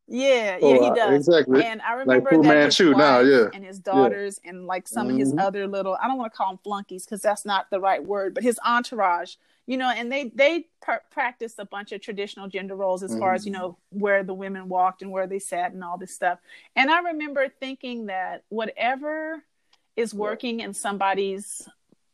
Yeah, 0.08 0.58
yeah, 0.60 0.60
Oh, 0.64 0.82
he 0.82 0.90
uh, 0.90 0.96
does. 0.96 1.28
exactly. 1.28 1.64
And 1.64 1.84
I 1.84 1.94
remember 1.94 2.32
Fu 2.32 2.42
that 2.42 2.48
Manchu 2.48 2.88
his 2.90 2.98
now, 2.98 3.20
yeah. 3.20 3.50
and 3.54 3.64
his 3.64 3.78
daughters 3.78 4.40
and 4.44 4.66
like 4.66 4.88
some 4.88 5.12
of 5.12 5.16
his 5.16 5.32
Mhm. 5.32 5.40
other 5.40 5.68
little 5.68 5.96
I 6.02 6.08
don't 6.08 6.18
want 6.18 6.34
to 6.34 6.36
call 6.38 6.48
them 6.48 6.60
flunkies 6.64 7.06
because 7.06 7.22
that's 7.22 7.46
not 7.46 7.70
the 7.70 7.80
right 7.80 8.04
word, 8.04 8.34
but 8.34 8.42
his 8.44 8.60
entourage, 8.66 9.36
you 9.72 9.78
know, 9.78 9.90
and 9.90 10.12
they 10.12 10.30
they 10.36 10.66
per- 10.82 11.02
practiced 11.12 11.58
a 11.58 11.64
bunch 11.64 11.94
of 11.94 12.02
traditional 12.02 12.50
gender 12.50 12.76
roles 12.76 13.04
as 13.04 13.18
far 13.18 13.34
as 13.34 13.46
you 13.46 13.54
Mhm. 13.54 13.56
know 13.60 13.78
where 13.92 14.22
the 14.22 14.34
women 14.34 14.68
walked 14.68 15.02
and 15.02 15.10
where 15.12 15.28
they 15.28 15.40
sat 15.40 15.72
and 15.72 15.82
all 15.82 15.98
this 15.98 16.14
stuff. 16.14 16.40
And 16.76 16.92
I 16.92 17.00
remember 17.00 17.48
thinking 17.48 18.08
that 18.08 18.44
whatever 18.50 19.42
is 19.96 20.14
working 20.14 20.60
in 20.60 20.74
somebody's 20.74 21.70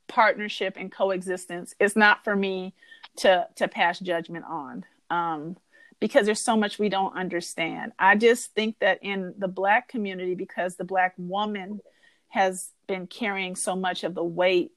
partnership 0.08 0.76
and 0.78 0.91
coexistence 0.91 1.74
is 1.80 1.95
not 1.95 2.24
for 2.24 2.36
me 2.36 2.76
to 3.24 3.47
to 3.55 3.68
pass 3.68 3.97
judgment 3.99 4.45
on. 4.45 4.86
Um, 5.10 5.58
because 5.99 6.28
there's 6.28 6.43
so 6.43 6.55
much 6.55 6.78
we 6.78 6.89
don't 6.89 7.16
understand. 7.16 7.91
I 7.97 8.18
just 8.18 8.53
think 8.53 8.78
that 8.82 8.99
in 9.01 9.34
the 9.39 9.47
black 9.47 9.88
community, 9.88 10.36
because 10.36 10.76
the 10.76 10.84
black 10.84 11.16
woman 11.18 11.82
has 12.28 12.70
been 12.86 13.08
carrying 13.08 13.55
so 13.55 13.76
much 13.76 14.03
of 14.03 14.14
the 14.14 14.24
weight, 14.24 14.74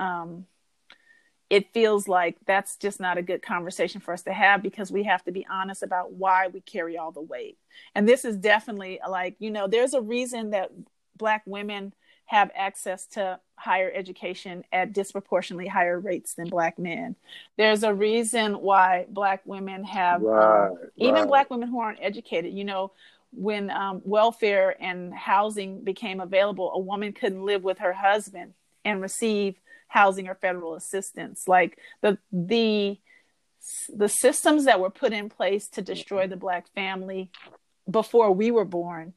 um, 0.00 0.46
it 1.48 1.72
feels 1.72 2.08
like 2.08 2.36
that's 2.46 2.76
just 2.76 2.98
not 3.00 3.18
a 3.18 3.22
good 3.22 3.42
conversation 3.42 4.00
for 4.00 4.12
us 4.12 4.22
to 4.22 4.32
have 4.32 4.62
because 4.62 4.90
we 4.90 5.04
have 5.04 5.22
to 5.24 5.32
be 5.32 5.46
honest 5.50 5.82
about 5.82 6.12
why 6.12 6.48
we 6.48 6.60
carry 6.60 6.98
all 6.98 7.12
the 7.12 7.20
weight. 7.20 7.56
And 7.94 8.08
this 8.08 8.24
is 8.24 8.36
definitely 8.36 9.00
like, 9.08 9.36
you 9.38 9.50
know, 9.50 9.68
there's 9.68 9.94
a 9.94 10.00
reason 10.00 10.50
that 10.50 10.70
black 11.16 11.42
women 11.46 11.92
have 12.26 12.50
access 12.56 13.06
to 13.06 13.38
higher 13.56 13.90
education 13.94 14.64
at 14.72 14.92
disproportionately 14.92 15.68
higher 15.68 16.00
rates 16.00 16.34
than 16.34 16.48
black 16.48 16.78
men. 16.78 17.14
There's 17.56 17.84
a 17.84 17.94
reason 17.94 18.54
why 18.54 19.06
black 19.08 19.42
women 19.44 19.84
have 19.84 20.22
um, 20.22 20.28
Right, 20.32 20.72
even 20.96 21.14
right. 21.14 21.28
black 21.28 21.50
women 21.50 21.68
who 21.68 21.80
aren't 21.80 21.98
educated 22.02 22.52
you 22.52 22.64
know 22.64 22.92
when 23.32 23.70
um, 23.70 24.00
welfare 24.04 24.74
and 24.80 25.12
housing 25.14 25.82
became 25.84 26.20
available 26.20 26.72
a 26.72 26.78
woman 26.78 27.12
couldn't 27.12 27.44
live 27.44 27.62
with 27.62 27.78
her 27.78 27.92
husband 27.92 28.54
and 28.84 29.00
receive 29.00 29.56
housing 29.96 30.28
or 30.28 30.34
federal 30.34 30.74
assistance 30.74 31.48
like 31.48 31.78
the 32.02 32.18
the 32.30 32.98
the 33.94 34.08
systems 34.08 34.66
that 34.66 34.78
were 34.78 34.90
put 34.90 35.14
in 35.14 35.30
place 35.30 35.68
to 35.68 35.80
destroy 35.80 36.26
the 36.26 36.36
black 36.36 36.68
family 36.74 37.30
before 37.90 38.30
we 38.30 38.50
were 38.50 38.66
born 38.66 39.14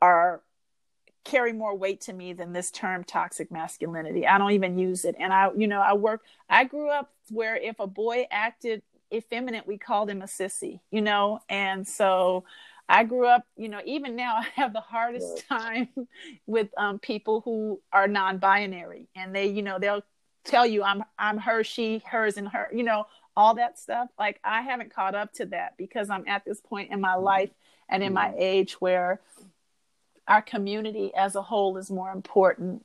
are 0.00 0.40
carry 1.24 1.52
more 1.52 1.76
weight 1.76 2.02
to 2.02 2.12
me 2.12 2.32
than 2.32 2.52
this 2.52 2.70
term 2.70 3.02
toxic 3.02 3.50
masculinity. 3.50 4.26
I 4.26 4.38
don't 4.38 4.52
even 4.52 4.78
use 4.78 5.04
it. 5.04 5.16
And 5.18 5.32
I, 5.32 5.50
you 5.56 5.66
know, 5.66 5.80
I 5.80 5.94
work, 5.94 6.22
I 6.48 6.64
grew 6.64 6.90
up 6.90 7.10
where 7.30 7.56
if 7.56 7.80
a 7.80 7.86
boy 7.86 8.26
acted 8.30 8.82
effeminate, 9.12 9.66
we 9.66 9.78
called 9.78 10.10
him 10.10 10.22
a 10.22 10.26
sissy, 10.26 10.80
you 10.90 11.00
know? 11.00 11.40
And 11.48 11.88
so 11.88 12.44
I 12.88 13.04
grew 13.04 13.26
up, 13.26 13.46
you 13.56 13.68
know, 13.68 13.80
even 13.84 14.16
now 14.16 14.36
I 14.38 14.46
have 14.54 14.72
the 14.72 14.80
hardest 14.80 15.46
time 15.48 15.88
with 16.46 16.68
um, 16.76 16.98
people 16.98 17.40
who 17.44 17.80
are 17.92 18.08
non-binary 18.08 19.08
and 19.16 19.34
they, 19.34 19.46
you 19.46 19.62
know, 19.62 19.78
they'll 19.78 20.02
tell 20.44 20.66
you 20.66 20.82
I'm, 20.82 21.04
I'm 21.18 21.38
her, 21.38 21.64
she, 21.64 22.02
hers, 22.06 22.36
and 22.36 22.48
her, 22.48 22.68
you 22.72 22.82
know, 22.82 23.06
all 23.36 23.54
that 23.54 23.78
stuff. 23.78 24.08
Like 24.18 24.40
I 24.44 24.62
haven't 24.62 24.94
caught 24.94 25.14
up 25.14 25.32
to 25.34 25.46
that 25.46 25.76
because 25.76 26.10
I'm 26.10 26.26
at 26.28 26.44
this 26.44 26.60
point 26.60 26.92
in 26.92 27.00
my 27.00 27.14
life 27.14 27.50
and 27.88 28.02
in 28.02 28.12
my 28.12 28.32
age 28.36 28.74
where 28.80 29.20
our 30.26 30.42
community 30.42 31.12
as 31.14 31.34
a 31.34 31.42
whole 31.42 31.76
is 31.76 31.90
more 31.90 32.10
important 32.10 32.84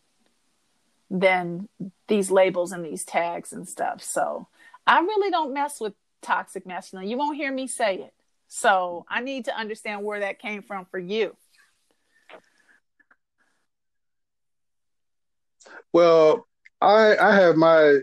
than 1.09 1.67
these 2.07 2.29
labels 2.29 2.71
and 2.71 2.85
these 2.85 3.03
tags 3.03 3.53
and 3.53 3.67
stuff. 3.67 4.03
So 4.03 4.47
I 4.85 4.99
really 4.99 5.31
don't 5.31 5.53
mess 5.53 5.79
with 5.79 5.93
toxic 6.21 6.65
masculinity. 6.65 7.11
You 7.11 7.17
won't 7.17 7.37
hear 7.37 7.51
me 7.51 7.67
say 7.67 7.95
it. 7.95 8.13
So 8.49 9.05
I 9.07 9.21
need 9.21 9.45
to 9.45 9.57
understand 9.57 10.03
where 10.03 10.19
that 10.21 10.39
came 10.39 10.63
from 10.63 10.85
for 10.85 10.99
you. 10.99 11.35
Well, 15.93 16.47
I 16.81 17.15
I 17.17 17.35
have 17.35 17.55
my 17.55 17.99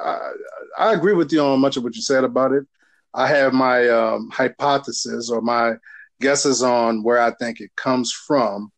I, 0.00 0.30
I 0.78 0.92
agree 0.94 1.14
with 1.14 1.32
you 1.32 1.40
on 1.40 1.60
much 1.60 1.76
of 1.76 1.82
what 1.82 1.96
you 1.96 2.02
said 2.02 2.24
about 2.24 2.52
it. 2.52 2.64
I 3.12 3.26
have 3.26 3.52
my 3.52 3.88
um, 3.88 4.30
hypothesis 4.30 5.30
or 5.30 5.40
my 5.40 5.74
guesses 6.20 6.62
on 6.62 7.02
where 7.02 7.20
I 7.20 7.32
think 7.32 7.60
it 7.60 7.74
comes 7.76 8.12
from 8.12 8.70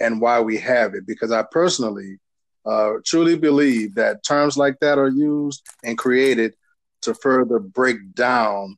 and 0.00 0.20
why 0.20 0.40
we 0.40 0.58
have 0.58 0.94
it. 0.94 1.06
Because 1.06 1.30
I 1.30 1.44
personally 1.50 2.18
uh, 2.66 2.94
truly 3.04 3.36
believe 3.36 3.94
that 3.94 4.24
terms 4.24 4.56
like 4.56 4.80
that 4.80 4.98
are 4.98 5.08
used 5.08 5.62
and 5.84 5.98
created 5.98 6.54
to 7.02 7.14
further 7.14 7.60
break 7.60 8.14
down 8.14 8.76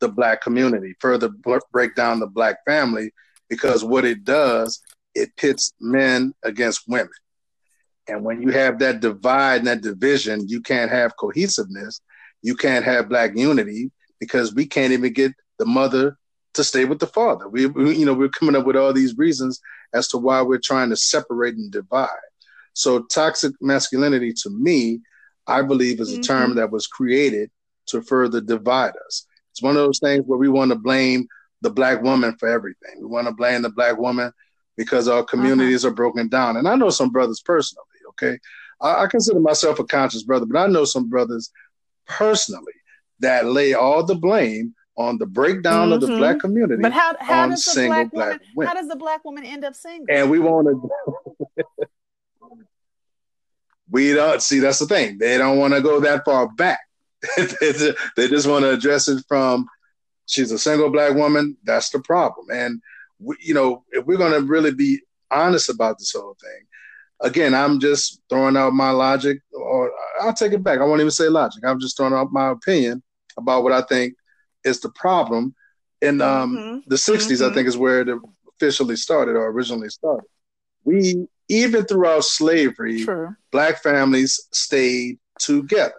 the 0.00 0.08
black 0.08 0.42
community, 0.42 0.94
further 1.00 1.30
break 1.72 1.94
down 1.94 2.20
the 2.20 2.26
black 2.26 2.58
family, 2.64 3.12
because 3.48 3.84
what 3.84 4.04
it 4.04 4.24
does, 4.24 4.80
it 5.14 5.34
pits 5.36 5.72
men 5.80 6.34
against 6.42 6.88
women. 6.88 7.08
And 8.08 8.24
when 8.24 8.42
you 8.42 8.50
have 8.50 8.78
that 8.80 9.00
divide 9.00 9.58
and 9.58 9.66
that 9.66 9.80
division, 9.82 10.48
you 10.48 10.60
can't 10.60 10.90
have 10.90 11.16
cohesiveness. 11.16 12.00
You 12.42 12.54
can't 12.54 12.84
have 12.84 13.08
black 13.08 13.36
unity 13.36 13.90
because 14.20 14.54
we 14.54 14.66
can't 14.66 14.92
even 14.92 15.12
get 15.12 15.32
the 15.58 15.66
mother 15.66 16.16
to 16.54 16.64
stay 16.64 16.84
with 16.84 17.00
the 17.00 17.06
father. 17.06 17.48
We, 17.48 17.66
we, 17.66 17.96
you 17.96 18.06
know, 18.06 18.14
we're 18.14 18.28
coming 18.28 18.56
up 18.56 18.66
with 18.66 18.76
all 18.76 18.92
these 18.92 19.16
reasons 19.18 19.60
as 19.92 20.08
to 20.08 20.18
why 20.18 20.42
we're 20.42 20.58
trying 20.58 20.90
to 20.90 20.96
separate 20.96 21.54
and 21.54 21.70
divide. 21.70 22.08
So 22.74 23.02
toxic 23.04 23.52
masculinity 23.60 24.32
to 24.42 24.50
me, 24.50 25.00
I 25.46 25.62
believe 25.62 26.00
is 26.00 26.12
a 26.12 26.14
mm-hmm. 26.14 26.22
term 26.22 26.54
that 26.56 26.70
was 26.70 26.86
created 26.86 27.50
to 27.86 28.02
further 28.02 28.40
divide 28.40 28.94
us. 29.06 29.26
It's 29.56 29.62
one 29.62 29.74
of 29.74 29.82
those 29.82 30.00
things 30.00 30.22
where 30.26 30.38
we 30.38 30.50
want 30.50 30.70
to 30.70 30.76
blame 30.76 31.26
the 31.62 31.70
black 31.70 32.02
woman 32.02 32.36
for 32.38 32.46
everything. 32.46 32.96
We 33.00 33.06
want 33.06 33.26
to 33.26 33.32
blame 33.32 33.62
the 33.62 33.70
black 33.70 33.96
woman 33.96 34.30
because 34.76 35.08
our 35.08 35.24
communities 35.24 35.82
uh-huh. 35.82 35.92
are 35.92 35.94
broken 35.94 36.28
down. 36.28 36.58
And 36.58 36.68
I 36.68 36.74
know 36.74 36.90
some 36.90 37.08
brothers 37.08 37.40
personally, 37.40 37.86
okay? 38.10 38.38
I, 38.82 39.04
I, 39.04 39.06
consider 39.06 39.40
myself 39.40 39.78
a 39.78 39.84
conscious 39.84 40.24
brother, 40.24 40.44
but 40.44 40.58
I 40.58 40.66
know 40.66 40.84
some 40.84 41.08
brothers 41.08 41.50
personally 42.06 42.74
that 43.20 43.46
lay 43.46 43.72
all 43.72 44.04
the 44.04 44.14
blame 44.14 44.74
on 44.98 45.16
the 45.16 45.24
breakdown 45.24 45.86
mm-hmm. 45.86 45.92
of 45.92 46.00
the 46.02 46.08
mm-hmm. 46.08 46.18
black 46.18 46.40
community. 46.40 46.82
But 46.82 46.92
how, 46.92 47.16
how 47.18 47.48
does 47.48 47.64
the 47.64 47.86
black, 47.86 48.12
black 48.12 48.42
woman, 48.54 48.68
how 48.68 48.74
does 48.74 48.88
the 48.88 48.96
black 48.96 49.24
woman 49.24 49.46
end 49.46 49.64
up 49.64 49.74
single? 49.74 50.14
And 50.14 50.30
we 50.30 50.38
want 50.38 50.66
to 50.66 51.64
we 53.90 54.12
don't 54.12 54.42
see 54.42 54.58
that's 54.58 54.80
the 54.80 54.86
thing. 54.86 55.16
They 55.16 55.38
don't 55.38 55.56
want 55.56 55.72
to 55.72 55.80
go 55.80 56.00
that 56.00 56.26
far 56.26 56.46
back. 56.46 56.80
They 57.36 58.28
just 58.28 58.46
want 58.46 58.64
to 58.64 58.70
address 58.70 59.08
it 59.08 59.24
from 59.28 59.66
she's 60.26 60.50
a 60.52 60.58
single 60.58 60.90
black 60.90 61.14
woman. 61.14 61.56
That's 61.64 61.90
the 61.90 62.00
problem. 62.00 62.46
And 62.52 62.80
we, 63.18 63.36
you 63.40 63.54
know, 63.54 63.84
if 63.92 64.04
we're 64.04 64.18
going 64.18 64.32
to 64.32 64.46
really 64.46 64.72
be 64.72 65.00
honest 65.30 65.70
about 65.70 65.98
this 65.98 66.12
whole 66.12 66.36
thing, 66.40 66.66
again, 67.20 67.54
I'm 67.54 67.80
just 67.80 68.20
throwing 68.28 68.56
out 68.56 68.72
my 68.72 68.90
logic, 68.90 69.40
or 69.52 69.90
I'll 70.20 70.34
take 70.34 70.52
it 70.52 70.62
back. 70.62 70.80
I 70.80 70.84
won't 70.84 71.00
even 71.00 71.10
say 71.10 71.28
logic. 71.28 71.64
I'm 71.64 71.80
just 71.80 71.96
throwing 71.96 72.12
out 72.12 72.32
my 72.32 72.50
opinion 72.50 73.02
about 73.38 73.62
what 73.62 73.72
I 73.72 73.82
think 73.82 74.14
is 74.64 74.80
the 74.80 74.90
problem. 74.90 75.54
In 76.02 76.20
um, 76.20 76.56
mm-hmm. 76.56 76.78
the 76.88 76.96
'60s, 76.96 77.40
mm-hmm. 77.40 77.50
I 77.50 77.54
think 77.54 77.66
is 77.66 77.78
where 77.78 78.02
it 78.02 78.08
officially 78.48 78.96
started 78.96 79.34
or 79.34 79.48
originally 79.48 79.88
started. 79.88 80.28
We 80.84 81.26
even 81.48 81.84
throughout 81.84 82.24
slavery, 82.24 83.02
True. 83.02 83.34
black 83.50 83.82
families 83.82 84.46
stayed 84.52 85.18
together. 85.38 85.94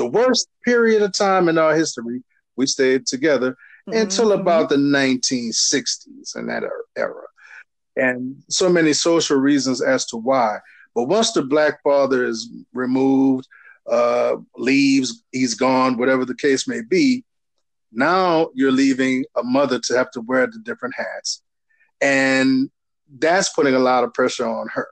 The 0.00 0.06
worst 0.06 0.48
period 0.64 1.02
of 1.02 1.12
time 1.12 1.50
in 1.50 1.58
our 1.58 1.76
history, 1.76 2.22
we 2.56 2.64
stayed 2.64 3.06
together 3.06 3.50
mm-hmm. 3.86 3.98
until 3.98 4.32
about 4.32 4.70
the 4.70 4.76
1960s 4.76 6.36
and 6.36 6.48
that 6.48 6.62
era. 6.96 7.22
And 7.96 8.42
so 8.48 8.70
many 8.70 8.94
social 8.94 9.36
reasons 9.36 9.82
as 9.82 10.06
to 10.06 10.16
why. 10.16 10.60
But 10.94 11.08
once 11.08 11.32
the 11.32 11.42
black 11.42 11.82
father 11.82 12.24
is 12.24 12.48
removed, 12.72 13.46
uh, 13.90 14.36
leaves, 14.56 15.22
he's 15.32 15.52
gone, 15.52 15.98
whatever 15.98 16.24
the 16.24 16.34
case 16.34 16.66
may 16.66 16.80
be, 16.80 17.22
now 17.92 18.48
you're 18.54 18.72
leaving 18.72 19.26
a 19.36 19.42
mother 19.42 19.78
to 19.80 19.98
have 19.98 20.10
to 20.12 20.22
wear 20.22 20.46
the 20.46 20.60
different 20.64 20.94
hats. 20.96 21.42
And 22.00 22.70
that's 23.18 23.50
putting 23.50 23.74
a 23.74 23.78
lot 23.78 24.04
of 24.04 24.14
pressure 24.14 24.46
on 24.46 24.68
her. 24.68 24.88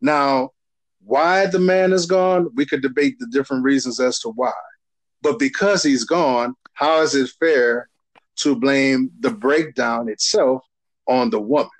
Now, 0.00 0.50
why 1.04 1.46
the 1.46 1.58
man 1.58 1.92
is 1.92 2.06
gone, 2.06 2.50
we 2.54 2.66
could 2.66 2.82
debate 2.82 3.18
the 3.18 3.26
different 3.26 3.64
reasons 3.64 4.00
as 4.00 4.18
to 4.20 4.28
why. 4.30 4.52
But 5.22 5.38
because 5.38 5.82
he's 5.82 6.04
gone, 6.04 6.54
how 6.74 7.00
is 7.02 7.14
it 7.14 7.30
fair 7.38 7.88
to 8.36 8.56
blame 8.56 9.10
the 9.20 9.30
breakdown 9.30 10.08
itself 10.08 10.62
on 11.06 11.30
the 11.30 11.40
woman? 11.40 11.70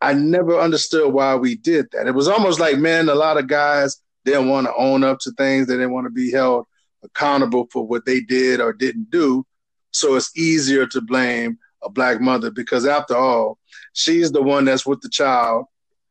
I 0.00 0.12
never 0.12 0.58
understood 0.58 1.12
why 1.12 1.34
we 1.34 1.56
did 1.56 1.88
that. 1.92 2.06
It 2.06 2.14
was 2.14 2.28
almost 2.28 2.60
like, 2.60 2.78
man, 2.78 3.08
a 3.08 3.14
lot 3.14 3.36
of 3.36 3.48
guys 3.48 4.00
didn't 4.24 4.48
want 4.48 4.66
to 4.66 4.74
own 4.76 5.02
up 5.04 5.18
to 5.20 5.32
things, 5.32 5.66
they 5.66 5.74
didn't 5.74 5.92
want 5.92 6.06
to 6.06 6.10
be 6.10 6.30
held 6.30 6.66
accountable 7.02 7.68
for 7.72 7.86
what 7.86 8.04
they 8.06 8.20
did 8.20 8.60
or 8.60 8.72
didn't 8.72 9.10
do. 9.10 9.44
So 9.90 10.16
it's 10.16 10.36
easier 10.36 10.86
to 10.86 11.00
blame 11.00 11.58
a 11.82 11.88
black 11.88 12.20
mother 12.20 12.50
because, 12.50 12.86
after 12.86 13.16
all, 13.16 13.58
she's 13.92 14.30
the 14.32 14.42
one 14.42 14.64
that's 14.64 14.86
with 14.86 15.00
the 15.00 15.08
child 15.08 15.66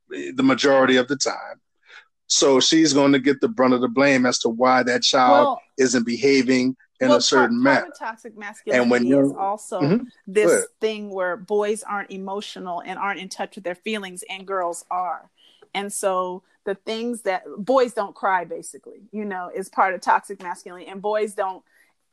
the 0.09 0.43
majority 0.43 0.97
of 0.97 1.07
the 1.07 1.17
time. 1.17 1.59
So 2.27 2.59
she's 2.59 2.93
going 2.93 3.13
to 3.13 3.19
get 3.19 3.41
the 3.41 3.47
brunt 3.47 3.73
of 3.73 3.81
the 3.81 3.87
blame 3.87 4.25
as 4.25 4.39
to 4.39 4.49
why 4.49 4.83
that 4.83 5.01
child 5.01 5.45
well, 5.45 5.61
isn't 5.77 6.05
behaving 6.05 6.75
in 6.99 7.09
well, 7.09 7.17
a 7.17 7.21
certain 7.21 7.61
manner. 7.61 7.89
toxic 7.97 8.37
masculinity 8.37 8.81
and 8.81 8.91
when 8.91 9.05
is 9.07 9.31
also 9.37 9.79
mm-hmm, 9.79 10.03
this 10.25 10.67
thing 10.81 11.11
where 11.11 11.37
boys 11.37 11.83
aren't 11.83 12.11
emotional 12.11 12.81
and 12.85 12.99
aren't 12.99 13.19
in 13.19 13.29
touch 13.29 13.55
with 13.55 13.63
their 13.63 13.75
feelings, 13.75 14.23
and 14.29 14.45
girls 14.45 14.83
are. 14.91 15.29
And 15.73 15.91
so 15.93 16.43
the 16.65 16.75
things 16.75 17.21
that 17.21 17.43
boys 17.57 17.93
don't 17.93 18.15
cry, 18.15 18.45
basically, 18.45 19.03
you 19.11 19.25
know, 19.25 19.49
is 19.53 19.69
part 19.69 19.93
of 19.93 20.01
toxic 20.01 20.41
masculinity, 20.41 20.89
and 20.89 21.01
boys 21.01 21.33
don't 21.33 21.63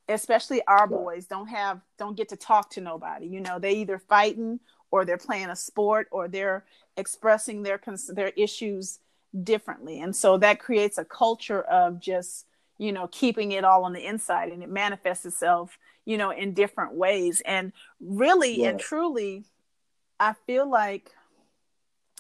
especially 0.09 0.61
our 0.67 0.87
boys 0.87 1.25
don't 1.27 1.49
have 1.49 1.81
don't 1.99 2.17
get 2.17 2.29
to 2.29 2.37
talk 2.37 2.71
to 2.71 2.81
nobody. 2.81 3.27
You 3.27 3.41
know 3.41 3.59
they 3.59 3.73
either 3.77 3.99
fighting 3.99 4.61
or 4.91 5.05
they're 5.05 5.17
playing 5.17 5.49
a 5.49 5.57
sport 5.57 6.09
or 6.11 6.29
they're 6.29 6.65
expressing 6.97 7.63
their 7.63 7.81
their 8.11 8.29
issues 8.37 8.99
differently 9.43 10.01
and 10.01 10.15
so 10.15 10.39
that 10.39 10.61
creates 10.61 10.99
a 10.99 11.05
culture 11.05 11.63
of 11.63 11.99
just 11.99 12.47
you 12.79 12.93
know 12.93 13.09
keeping 13.11 13.53
it 13.53 13.65
all 13.65 13.85
on 13.85 13.93
the 13.93 14.07
inside 14.07 14.51
and 14.51 14.63
it 14.63 14.69
manifests 14.69 15.27
itself 15.27 15.79
you 16.05 16.17
know 16.17 16.31
in 16.31 16.55
different 16.55 16.95
ways 16.95 17.43
and 17.45 17.73
really 18.01 18.61
yeah. 18.61 18.69
and 18.69 18.79
truly 18.79 19.45
i 20.21 20.33
feel 20.47 20.69
like 20.69 21.11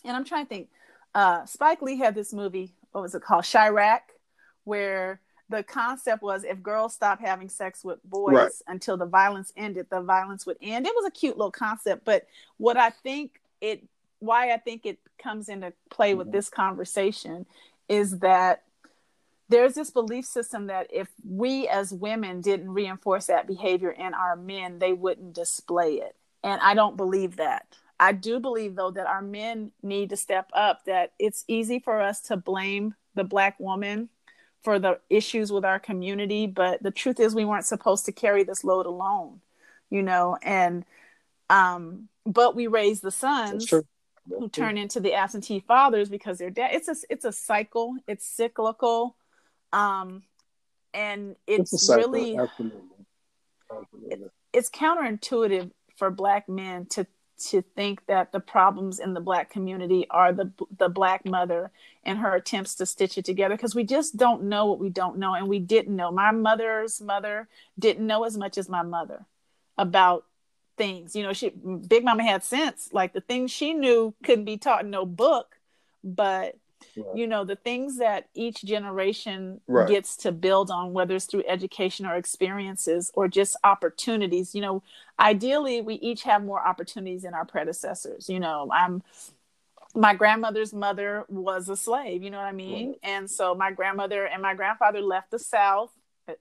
and 0.05 0.17
i'm 0.17 0.25
trying 0.25 0.45
to 0.45 0.49
think 0.49 0.69
uh 1.15 1.45
spike 1.45 1.83
lee 1.83 1.97
had 1.97 2.15
this 2.15 2.33
movie 2.33 2.75
what 2.91 3.01
was 3.03 3.15
it 3.15 3.23
called 3.23 3.45
Chi-Raq 3.45 4.01
where 4.65 5.21
the 5.49 5.63
concept 5.63 6.23
was 6.23 6.45
if 6.45 6.63
girls 6.63 6.95
stop 6.95 7.21
having 7.21 7.49
sex 7.49 7.85
with 7.85 8.03
boys 8.05 8.35
right. 8.35 8.53
until 8.67 8.97
the 8.97 9.07
violence 9.07 9.53
ended, 9.57 9.87
the 9.91 10.01
violence 10.01 10.47
would 10.47 10.57
end. 10.63 10.87
It 10.87 10.95
was 10.95 11.07
a 11.07 11.11
cute 11.11 11.37
little 11.37 11.53
concept, 11.53 12.05
but 12.05 12.27
what 12.57 12.77
I 12.77 12.91
think 12.91 13.41
it 13.61 13.87
why 14.25 14.53
I 14.53 14.59
think 14.59 14.87
it 14.87 14.99
comes 15.23 15.49
into 15.49 15.73
play 15.91 16.11
mm-hmm. 16.11 16.19
with 16.19 16.33
this 16.33 16.49
conversation 16.49 17.47
is 17.89 18.19
that 18.21 18.63
there's 19.49 19.75
this 19.75 19.91
belief 19.91 20.25
system 20.25 20.69
that 20.69 20.87
if 20.91 21.09
we 21.25 21.69
as 21.69 21.93
women 21.93 22.41
didn't 22.41 22.71
reinforce 22.71 23.27
that 23.27 23.47
behavior 23.47 23.91
in 23.91 24.15
our 24.15 24.37
men, 24.37 24.79
they 24.79 24.93
wouldn't 24.93 25.35
display 25.35 25.95
it. 25.95 26.17
And 26.43 26.61
I 26.63 26.75
don't 26.75 26.97
believe 26.97 27.37
that. 27.37 27.77
I 28.01 28.13
do 28.13 28.41
believe 28.41 28.75
though 28.75 28.91
that 28.91 29.07
our 29.07 29.23
men 29.23 29.73
need 29.83 30.11
to 30.11 30.17
step 30.17 30.51
up 30.55 30.85
that 30.87 31.13
it's 31.19 31.45
easy 31.49 31.79
for 31.79 32.01
us 32.01 32.21
to 32.23 32.37
blame 32.37 32.95
the 33.15 33.25
black 33.25 33.59
woman 33.61 34.09
for 34.63 34.79
the 34.79 34.99
issues 35.11 35.53
with 35.53 35.65
our 35.65 35.79
community 35.79 36.47
but 36.47 36.83
the 36.83 36.91
truth 36.91 37.21
is 37.21 37.35
we 37.35 37.45
weren't 37.45 37.67
supposed 37.67 38.07
to 38.07 38.13
carry 38.13 38.43
this 38.43 38.65
load 38.65 38.87
alone 38.87 39.41
you 39.91 40.03
know 40.03 40.37
and 40.43 40.85
um 41.51 42.09
but 42.27 42.57
we 42.57 42.67
raise 42.67 43.01
the 43.01 43.11
sons 43.11 43.73
who 44.29 44.49
turn 44.49 44.79
into 44.79 45.01
the 45.01 45.15
absentee 45.15 45.61
fathers 45.61 46.09
because 46.09 46.39
they're 46.39 46.51
dead. 46.51 46.71
It's 46.73 46.89
a 46.89 46.97
it's 47.11 47.25
a 47.25 47.33
cycle. 47.33 47.97
It's 48.07 48.27
cyclical. 48.27 49.17
Um 49.73 50.23
and 50.93 51.37
it's, 51.47 51.73
it's 51.73 51.89
really 51.89 52.39
Absolutely. 52.39 52.81
Absolutely. 53.71 54.11
It, 54.11 54.31
it's 54.53 54.71
counterintuitive 54.71 55.71
for 55.97 56.11
black 56.11 56.49
men 56.49 56.87
to 56.87 57.07
to 57.37 57.63
think 57.75 58.07
that 58.07 58.31
the 58.33 58.41
problems 58.41 59.01
in 59.01 59.13
the 59.13 59.21
black 59.21 59.51
community 59.51 60.07
are 60.11 60.33
the 60.33 60.53
the 60.79 60.89
black 60.89 61.25
mother 61.27 61.71
and 62.05 62.19
her 62.19 62.35
attempts 62.37 62.77
to 62.77 62.87
stitch 62.87 63.19
it 63.19 63.25
together 63.25 63.57
because 63.57 63.75
we 63.75 63.85
just 63.85 64.17
don't 64.17 64.45
know 64.45 64.67
what 64.67 64.79
we 64.79 64.89
don't 64.89 65.19
know 65.19 65.35
and 65.35 65.49
we 65.49 65.59
didn't 65.59 65.95
know. 65.95 66.13
My 66.13 66.31
mother's 66.31 67.01
mother 67.01 67.49
didn't 67.79 68.07
know 68.07 68.25
as 68.25 68.37
much 68.37 68.57
as 68.57 68.69
my 68.69 68.83
mother 68.83 69.27
about 69.77 70.25
things 70.77 71.15
you 71.15 71.23
know 71.23 71.33
she 71.33 71.51
big 71.89 72.05
mama 72.05 72.23
had 72.23 72.43
sense 72.43 72.89
like 72.93 73.13
the 73.13 73.21
things 73.21 73.51
she 73.51 73.73
knew 73.73 74.15
couldn't 74.25 74.45
be 74.45 74.57
taught 74.57 74.85
in 74.85 74.91
no 74.91 75.07
book 75.07 75.57
but 76.03 76.57
right. 76.97 77.17
you 77.17 77.27
know 77.27 77.45
the 77.45 77.57
things 77.57 77.99
that 77.99 78.29
each 78.35 78.65
generation 78.65 79.61
right. 79.67 79.89
gets 79.89 80.17
to 80.17 80.33
build 80.33 80.71
on 80.71 80.93
whether 80.93 81.15
it's 81.15 81.27
through 81.27 81.45
education 81.47 82.07
or 82.07 82.17
experiences 82.17 83.11
or 83.15 83.29
just 83.29 83.57
opportunities 83.63 84.55
you 84.55 84.61
know 84.61 84.83
ideally 85.19 85.81
we 85.81 85.95
each 85.97 86.23
have 86.25 86.45
more 86.45 86.65
opportunities 86.67 87.23
than 87.23 87.35
our 87.35 87.45
predecessors 87.45 88.29
you 88.29 88.41
know 88.41 88.69
i'm 88.73 89.03
my 89.95 90.13
grandmother's 90.13 90.73
mother 90.73 91.25
was 91.29 91.69
a 91.69 91.77
slave 91.77 92.23
you 92.23 92.31
know 92.31 92.39
what 92.39 92.47
i 92.47 92.53
mean 92.53 92.89
right. 92.89 92.99
and 93.03 93.31
so 93.31 93.55
my 93.55 93.71
grandmother 93.71 94.27
and 94.27 94.43
my 94.43 94.55
grandfather 94.55 95.01
left 95.01 95.31
the 95.31 95.39
south 95.39 95.93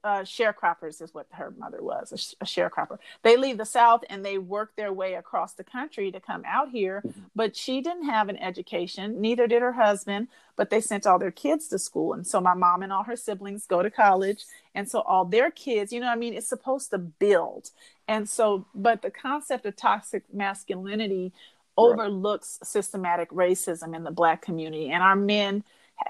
uh, 0.04 0.20
sharecroppers 0.20 1.02
is 1.02 1.14
what 1.14 1.28
her 1.32 1.52
mother 1.58 1.82
was 1.82 2.12
a, 2.12 2.44
a, 2.44 2.48
sharecropper. 2.48 2.98
They 3.22 3.38
leave 3.38 3.58
the 3.58 3.66
south 3.66 4.04
and 4.10 4.24
they 4.24 4.38
work 4.38 4.76
their 4.76 4.94
way 4.94 5.16
across 5.16 5.54
the 5.54 5.64
country 5.64 6.12
to 6.12 6.20
come 6.20 6.44
out 6.46 6.70
here 6.70 7.02
mm-hmm. 7.06 7.22
but 7.36 7.56
she 7.56 7.82
didn't 7.82 8.06
have 8.06 8.30
an 8.30 8.38
education 8.38 9.22
neither 9.22 9.48
did 9.48 9.62
her 9.62 9.74
husband 9.74 10.28
but 10.56 10.70
they 10.70 10.82
sent 10.82 11.08
all 11.08 11.18
their 11.18 11.32
kids 11.32 11.68
to 11.70 11.80
school. 11.80 12.14
And 12.14 12.26
so 12.26 12.40
my 12.40 12.54
mom 12.54 12.84
and 12.84 12.94
all 12.94 13.04
her 13.04 13.16
siblings 13.16 13.66
go 13.66 13.82
to 13.82 13.90
college. 13.90 14.46
And 14.76 14.88
so 14.90 15.02
all 15.02 15.26
their 15.26 15.52
kids 15.52 15.92
you 15.92 16.00
know 16.00 16.08
i 16.08 16.16
mean? 16.16 16.34
It's 16.34 16.48
supposed 16.48 16.92
to 16.92 16.98
build. 16.98 17.72
And 18.08 18.30
so 18.30 18.66
but 18.74 19.02
the 19.02 19.12
concept 19.12 19.66
of 19.66 19.76
toxic 19.76 20.24
masculinity 20.34 21.34
right. 21.34 21.34
overlooks 21.78 22.60
systematic 22.64 23.30
racism 23.32 23.96
in 23.96 24.04
the 24.04 24.12
black 24.12 24.42
community. 24.42 24.90
And 24.90 25.04
our 25.04 25.16
men 25.16 25.64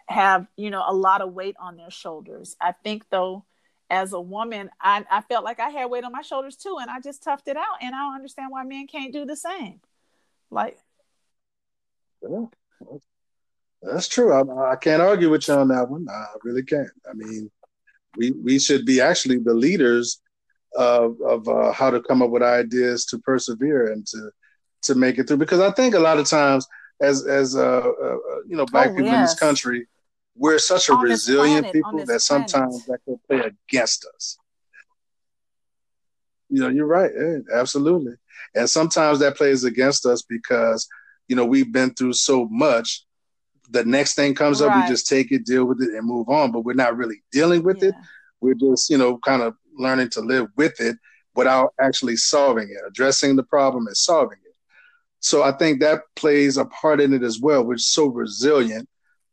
have 0.08 0.48
you 0.56 0.70
know 0.70 0.84
a 0.88 0.94
lot 0.94 1.22
of 1.22 1.34
weight 1.34 1.56
on 1.60 1.78
their 1.78 1.92
shoulders. 1.92 2.56
I 2.60 2.72
think 2.72 3.10
though 3.10 3.46
as 3.90 4.14
a 4.14 4.22
woman, 4.22 4.70
I, 4.82 5.06
I 5.10 5.22
felt 5.22 5.44
like 5.44 5.60
I 5.60 5.70
had 5.70 5.90
weight 5.90 6.04
on 6.04 6.12
my 6.12 6.22
shoulders 6.22 6.56
too, 6.56 6.78
and 6.82 6.90
I 6.90 7.00
just 7.00 7.24
toughed 7.24 7.48
it 7.48 7.58
out. 7.58 7.78
And 7.82 7.94
I 7.94 8.00
don't 8.00 8.16
understand 8.16 8.52
why 8.52 8.64
men 8.64 8.88
can't 8.88 9.14
do 9.14 9.26
the 9.26 9.36
same. 9.36 9.80
Like, 10.50 10.78
yeah, 12.22 12.46
that's 13.82 14.08
true. 14.08 14.34
I, 14.34 14.72
I 14.72 14.76
can't 14.76 15.02
argue 15.02 15.30
with 15.30 15.48
you 15.48 15.56
on 15.56 15.68
that 15.70 15.90
one. 15.90 16.08
I 16.10 16.26
really 16.44 16.64
can't. 16.64 16.90
I 17.10 17.14
mean, 17.14 17.52
we 18.16 18.32
we 18.32 18.60
should 18.60 18.86
be 18.86 19.02
actually 19.02 19.40
the 19.40 19.54
leaders 19.54 20.22
of 20.76 21.20
of 21.22 21.48
uh, 21.48 21.72
how 21.72 21.90
to 21.90 22.02
come 22.02 22.22
up 22.22 22.30
with 22.30 22.44
ideas 22.44 23.06
to 23.08 23.20
persevere 23.20 23.92
and 23.92 24.06
to 24.08 24.32
to 24.84 24.96
make 24.96 25.18
it 25.18 25.28
through. 25.28 25.38
Because 25.38 25.60
I 25.60 25.72
think 25.72 25.96
a 25.96 26.00
lot 26.00 26.20
of 26.20 26.28
times, 26.28 26.68
as 27.02 27.26
as 27.26 27.56
uh, 27.56 27.80
uh 27.80 28.18
you 28.48 28.56
know, 28.56 28.66
black 28.66 28.90
oh, 28.90 28.96
people 28.96 29.06
yes. 29.06 29.16
in 29.16 29.22
this 29.22 29.40
country, 29.40 29.88
we're 30.36 30.60
such 30.60 30.90
a 30.90 30.96
resilient 30.96 31.66
planet, 31.66 31.74
people 31.74 32.06
that 32.06 32.22
sometimes 32.22 32.84
planet. 32.84 33.02
that 33.06 33.12
can 33.12 33.20
play 33.28 33.52
against 33.70 34.06
us. 34.16 34.38
You 36.50 36.62
know, 36.62 36.70
you're 36.70 36.88
right. 36.88 37.12
Yeah, 37.16 37.38
absolutely. 37.54 38.14
And 38.56 38.70
sometimes 38.70 39.20
that 39.20 39.38
plays 39.38 39.64
against 39.64 40.06
us 40.06 40.22
because, 40.22 40.88
you 41.28 41.36
know, 41.36 41.46
we've 41.46 41.72
been 41.72 41.94
through 41.94 42.14
so 42.14 42.48
much. 42.50 43.06
The 43.70 43.86
next 43.86 44.16
thing 44.16 44.36
comes 44.36 44.62
right. 44.62 44.70
up, 44.70 44.84
we 44.84 44.90
just 44.90 45.08
take 45.08 45.32
it, 45.32 45.46
deal 45.46 45.66
with 45.66 45.82
it, 45.82 45.94
and 45.94 46.06
move 46.06 46.30
on. 46.30 46.52
But 46.52 46.62
we're 46.62 46.74
not 46.74 46.98
really 46.98 47.24
dealing 47.32 47.64
with 47.64 47.82
yeah. 47.82 47.90
it. 47.90 47.96
We're 48.42 48.56
just, 48.56 48.90
you 48.90 48.98
know, 48.98 49.18
kind 49.20 49.42
of 49.42 49.56
learning 49.78 50.10
to 50.12 50.22
live 50.22 50.48
with 50.58 50.80
it 50.80 50.98
without 51.36 51.74
actually 51.80 52.16
solving 52.16 52.70
it, 52.70 52.78
addressing 52.88 53.36
the 53.36 53.44
problem 53.44 53.88
and 53.88 53.98
solving 53.98 54.38
it. 54.46 54.56
So 55.20 55.42
I 55.42 55.54
think 55.54 55.80
that 55.80 56.02
plays 56.16 56.58
a 56.58 56.66
part 56.66 57.02
in 57.02 57.14
it 57.14 57.24
as 57.24 57.40
well. 57.40 57.64
We're 57.64 57.78
so 57.78 58.08
resilient 58.08 58.88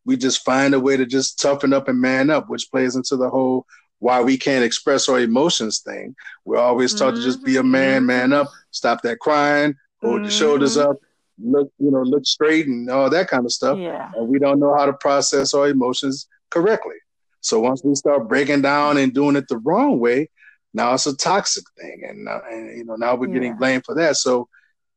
we 0.04 0.16
just 0.16 0.44
find 0.44 0.74
a 0.74 0.80
way 0.80 0.96
to 0.96 1.06
just 1.06 1.40
toughen 1.40 1.72
up 1.72 1.88
and 1.88 2.00
man 2.00 2.30
up, 2.30 2.48
which 2.48 2.70
plays 2.70 2.96
into 2.96 3.16
the 3.16 3.28
whole 3.28 3.66
why 3.98 4.22
we 4.22 4.38
can't 4.38 4.64
express 4.64 5.08
our 5.08 5.20
emotions 5.20 5.80
thing. 5.80 6.16
We're 6.44 6.58
always 6.58 6.94
taught 6.94 7.14
mm-hmm. 7.14 7.22
to 7.22 7.22
just 7.22 7.44
be 7.44 7.58
a 7.58 7.62
man, 7.62 7.98
mm-hmm. 7.98 8.06
man 8.06 8.32
up, 8.32 8.48
stop 8.70 9.02
that 9.02 9.18
crying, 9.18 9.74
hold 10.00 10.16
mm-hmm. 10.16 10.24
your 10.24 10.30
shoulders 10.30 10.76
up, 10.78 10.96
look, 11.38 11.70
you 11.78 11.90
know, 11.90 12.02
look 12.02 12.24
straight 12.24 12.66
and 12.66 12.88
all 12.90 13.10
that 13.10 13.28
kind 13.28 13.44
of 13.44 13.52
stuff. 13.52 13.78
Yeah. 13.78 14.10
And 14.16 14.28
we 14.28 14.38
don't 14.38 14.58
know 14.58 14.74
how 14.74 14.86
to 14.86 14.94
process 14.94 15.52
our 15.52 15.68
emotions 15.68 16.26
correctly. 16.48 16.96
So 17.42 17.60
once 17.60 17.82
we 17.84 17.94
start 17.94 18.28
breaking 18.28 18.62
down 18.62 18.96
and 18.96 19.14
doing 19.14 19.36
it 19.36 19.48
the 19.48 19.58
wrong 19.58 20.00
way, 20.00 20.30
now 20.72 20.94
it's 20.94 21.06
a 21.06 21.16
toxic 21.16 21.64
thing, 21.78 22.02
and, 22.08 22.28
uh, 22.28 22.40
and 22.48 22.78
you 22.78 22.84
know 22.84 22.94
now 22.94 23.16
we're 23.16 23.28
yeah. 23.28 23.34
getting 23.34 23.56
blamed 23.56 23.84
for 23.84 23.94
that. 23.96 24.16
So, 24.16 24.48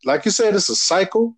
like 0.06 0.26
you 0.26 0.32
said, 0.32 0.54
it's 0.54 0.70
a 0.70 0.76
cycle. 0.76 1.36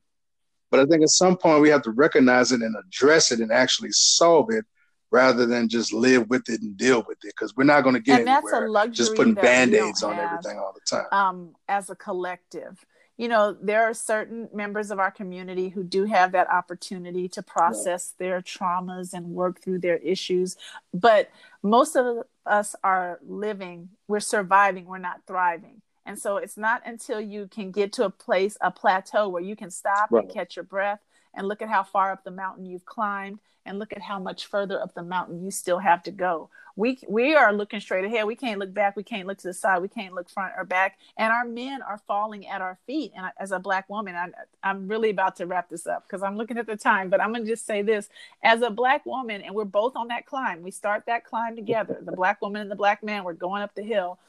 But 0.71 0.79
I 0.79 0.85
think 0.85 1.03
at 1.03 1.09
some 1.09 1.37
point 1.37 1.61
we 1.61 1.69
have 1.69 1.83
to 1.83 1.91
recognize 1.91 2.51
it 2.51 2.61
and 2.61 2.75
address 2.75 3.31
it 3.31 3.39
and 3.39 3.51
actually 3.51 3.91
solve 3.91 4.47
it 4.49 4.65
rather 5.11 5.45
than 5.45 5.69
just 5.69 5.93
live 5.93 6.29
with 6.29 6.49
it 6.49 6.61
and 6.61 6.75
deal 6.75 7.03
with 7.07 7.17
it 7.23 7.33
because 7.37 7.55
we're 7.55 7.63
not 7.63 7.81
going 7.81 7.95
to 7.95 8.01
get 8.01 8.19
and 8.19 8.27
that's 8.27 8.45
anywhere 8.51 8.65
a 8.65 8.71
luxury 8.71 8.95
just 8.95 9.15
putting 9.15 9.33
band-aids 9.33 10.03
on 10.03 10.17
everything 10.17 10.57
all 10.57 10.73
the 10.73 10.81
time. 10.81 11.05
um, 11.11 11.55
as 11.67 11.89
a 11.89 11.95
collective. 11.95 12.85
You 13.17 13.29
know 13.29 13.55
there 13.61 13.83
are 13.83 13.93
certain 13.93 14.49
members 14.53 14.91
of 14.91 14.99
our 14.99 15.11
community 15.11 15.69
who 15.69 15.83
do 15.85 16.03
have 16.03 16.33
that 16.33 16.49
opportunity 16.49 17.29
to 17.29 17.41
process 17.41 18.13
yeah. 18.19 18.27
their 18.27 18.41
traumas 18.41 19.13
and 19.13 19.27
work 19.27 19.61
through 19.61 19.79
their 19.79 19.95
issues 19.99 20.57
but 20.93 21.31
most 21.63 21.95
of 21.95 22.25
us 22.45 22.75
are 22.83 23.19
living 23.25 23.87
we're 24.09 24.19
surviving 24.19 24.83
we're 24.83 24.97
not 24.97 25.21
thriving 25.25 25.81
and 26.05 26.19
so 26.19 26.37
it's 26.37 26.57
not 26.57 26.81
until 26.85 27.19
you 27.19 27.47
can 27.47 27.71
get 27.71 27.91
to 27.93 28.05
a 28.05 28.09
place, 28.09 28.57
a 28.61 28.71
plateau 28.71 29.27
where 29.27 29.41
you 29.41 29.55
can 29.55 29.71
stop 29.71 30.11
right. 30.11 30.23
and 30.23 30.33
catch 30.33 30.55
your 30.55 30.63
breath 30.63 30.99
and 31.33 31.47
look 31.47 31.61
at 31.61 31.69
how 31.69 31.83
far 31.83 32.11
up 32.11 32.23
the 32.23 32.31
mountain 32.31 32.65
you've 32.65 32.85
climbed 32.85 33.39
and 33.65 33.79
look 33.79 33.91
at 33.91 34.01
how 34.01 34.19
much 34.19 34.45
further 34.45 34.79
up 34.81 34.93
the 34.93 35.03
mountain 35.03 35.43
you 35.43 35.49
still 35.51 35.79
have 35.79 36.03
to 36.03 36.11
go. 36.11 36.49
We 36.77 36.99
we 37.07 37.35
are 37.35 37.53
looking 37.53 37.79
straight 37.79 38.03
ahead. 38.03 38.25
We 38.25 38.35
can't 38.35 38.59
look 38.59 38.73
back. 38.73 38.95
We 38.97 39.03
can't 39.03 39.27
look 39.27 39.37
to 39.39 39.47
the 39.47 39.53
side. 39.53 39.81
We 39.81 39.87
can't 39.87 40.13
look 40.13 40.29
front 40.29 40.53
or 40.57 40.65
back. 40.65 40.99
And 41.17 41.31
our 41.31 41.45
men 41.45 41.81
are 41.81 42.01
falling 42.05 42.47
at 42.47 42.61
our 42.61 42.77
feet. 42.85 43.13
And 43.15 43.31
as 43.39 43.51
a 43.51 43.59
black 43.59 43.89
woman, 43.89 44.13
I, 44.13 44.27
I'm 44.61 44.87
really 44.87 45.09
about 45.09 45.37
to 45.37 45.47
wrap 45.47 45.69
this 45.69 45.87
up 45.87 46.03
because 46.05 46.21
I'm 46.21 46.35
looking 46.35 46.57
at 46.57 46.67
the 46.67 46.75
time. 46.75 47.09
But 47.09 47.21
I'm 47.21 47.31
going 47.31 47.45
to 47.45 47.49
just 47.49 47.65
say 47.65 47.81
this: 47.81 48.09
as 48.43 48.61
a 48.61 48.69
black 48.69 49.05
woman, 49.05 49.41
and 49.41 49.55
we're 49.55 49.63
both 49.63 49.95
on 49.95 50.09
that 50.09 50.25
climb. 50.25 50.61
We 50.61 50.71
start 50.71 51.05
that 51.07 51.23
climb 51.23 51.55
together. 51.55 51.97
The 52.01 52.11
black 52.11 52.41
woman 52.41 52.61
and 52.61 52.69
the 52.69 52.75
black 52.75 53.03
man. 53.03 53.23
We're 53.23 53.33
going 53.33 53.61
up 53.61 53.73
the 53.73 53.83
hill, 53.83 54.19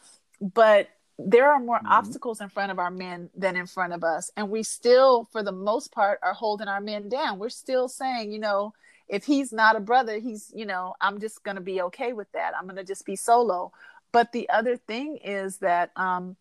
but 0.40 0.88
there 1.18 1.50
are 1.50 1.60
more 1.60 1.78
mm-hmm. 1.78 1.86
obstacles 1.92 2.40
in 2.40 2.48
front 2.48 2.70
of 2.70 2.78
our 2.78 2.90
men 2.90 3.30
than 3.34 3.56
in 3.56 3.66
front 3.66 3.92
of 3.92 4.04
us. 4.04 4.30
And 4.36 4.50
we 4.50 4.62
still 4.62 5.28
for 5.32 5.42
the 5.42 5.52
most 5.52 5.92
part 5.92 6.18
are 6.22 6.34
holding 6.34 6.68
our 6.68 6.80
men 6.80 7.08
down. 7.08 7.38
We're 7.38 7.48
still 7.48 7.88
saying 7.88 8.32
you 8.32 8.38
know 8.38 8.74
if 9.08 9.24
he's 9.24 9.52
not 9.52 9.76
a 9.76 9.80
brother 9.80 10.18
he's 10.18 10.50
you 10.52 10.66
know 10.66 10.94
i'm 11.00 11.20
just 11.20 11.44
going 11.44 11.54
to 11.54 11.60
be 11.60 11.80
okay 11.82 12.12
with 12.12 12.30
that. 12.32 12.52
I'm 12.56 12.64
going 12.64 12.76
to 12.76 12.84
just 12.84 13.06
be 13.06 13.16
solo. 13.16 13.72
But 14.12 14.32
the 14.32 14.48
other 14.48 14.76
thing 14.76 15.18
is 15.22 15.58
that 15.58 15.90
um, 15.96 16.36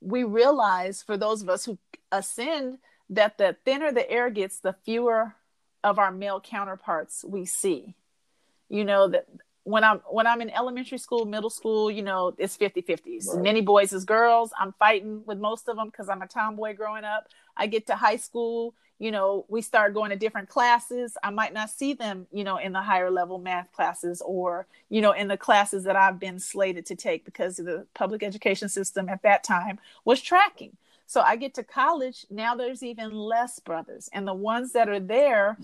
we 0.00 0.24
realize 0.24 1.02
for 1.02 1.16
those 1.16 1.42
of 1.42 1.48
us 1.48 1.64
who 1.64 1.78
ascend 2.12 2.78
that 3.08 3.38
the 3.38 3.56
thinner 3.64 3.92
the 3.92 4.08
air 4.10 4.30
gets 4.30 4.60
the 4.60 4.72
fewer 4.84 5.34
of 5.82 5.98
our 5.98 6.12
male 6.12 6.40
counterparts 6.40 7.24
we 7.24 7.44
see. 7.44 7.94
You 8.68 8.84
know 8.84 9.08
that 9.08 9.26
when 9.70 9.84
I'm 9.84 9.98
when 10.10 10.26
I'm 10.26 10.40
in 10.40 10.50
elementary 10.50 10.98
school, 10.98 11.24
middle 11.24 11.50
school, 11.50 11.90
you 11.90 12.02
know, 12.02 12.34
it's 12.38 12.56
50-50s. 12.56 13.28
Right. 13.28 13.42
Many 13.42 13.60
boys 13.60 13.92
as 13.92 14.04
girls. 14.04 14.50
I'm 14.58 14.72
fighting 14.78 15.22
with 15.26 15.38
most 15.38 15.68
of 15.68 15.76
them 15.76 15.88
because 15.88 16.08
I'm 16.08 16.22
a 16.22 16.26
tomboy 16.26 16.74
growing 16.76 17.04
up. 17.04 17.28
I 17.56 17.66
get 17.66 17.86
to 17.88 17.96
high 17.96 18.16
school, 18.16 18.74
you 18.98 19.10
know, 19.10 19.46
we 19.48 19.62
start 19.62 19.94
going 19.94 20.10
to 20.10 20.16
different 20.16 20.48
classes. 20.48 21.16
I 21.22 21.30
might 21.30 21.52
not 21.54 21.70
see 21.70 21.94
them, 21.94 22.26
you 22.30 22.44
know, 22.44 22.58
in 22.58 22.72
the 22.72 22.82
higher 22.82 23.10
level 23.10 23.38
math 23.38 23.72
classes 23.72 24.22
or, 24.24 24.66
you 24.88 25.00
know, 25.00 25.12
in 25.12 25.28
the 25.28 25.36
classes 25.36 25.84
that 25.84 25.96
I've 25.96 26.20
been 26.20 26.38
slated 26.38 26.86
to 26.86 26.94
take 26.94 27.24
because 27.24 27.56
the 27.56 27.86
public 27.94 28.22
education 28.22 28.68
system 28.68 29.08
at 29.08 29.22
that 29.22 29.42
time 29.42 29.78
was 30.04 30.20
tracking. 30.20 30.76
So 31.06 31.22
I 31.22 31.36
get 31.36 31.54
to 31.54 31.64
college, 31.64 32.24
now 32.30 32.54
there's 32.54 32.82
even 32.82 33.10
less 33.10 33.58
brothers. 33.58 34.08
And 34.12 34.28
the 34.28 34.34
ones 34.34 34.72
that 34.72 34.88
are 34.88 35.00
there 35.00 35.56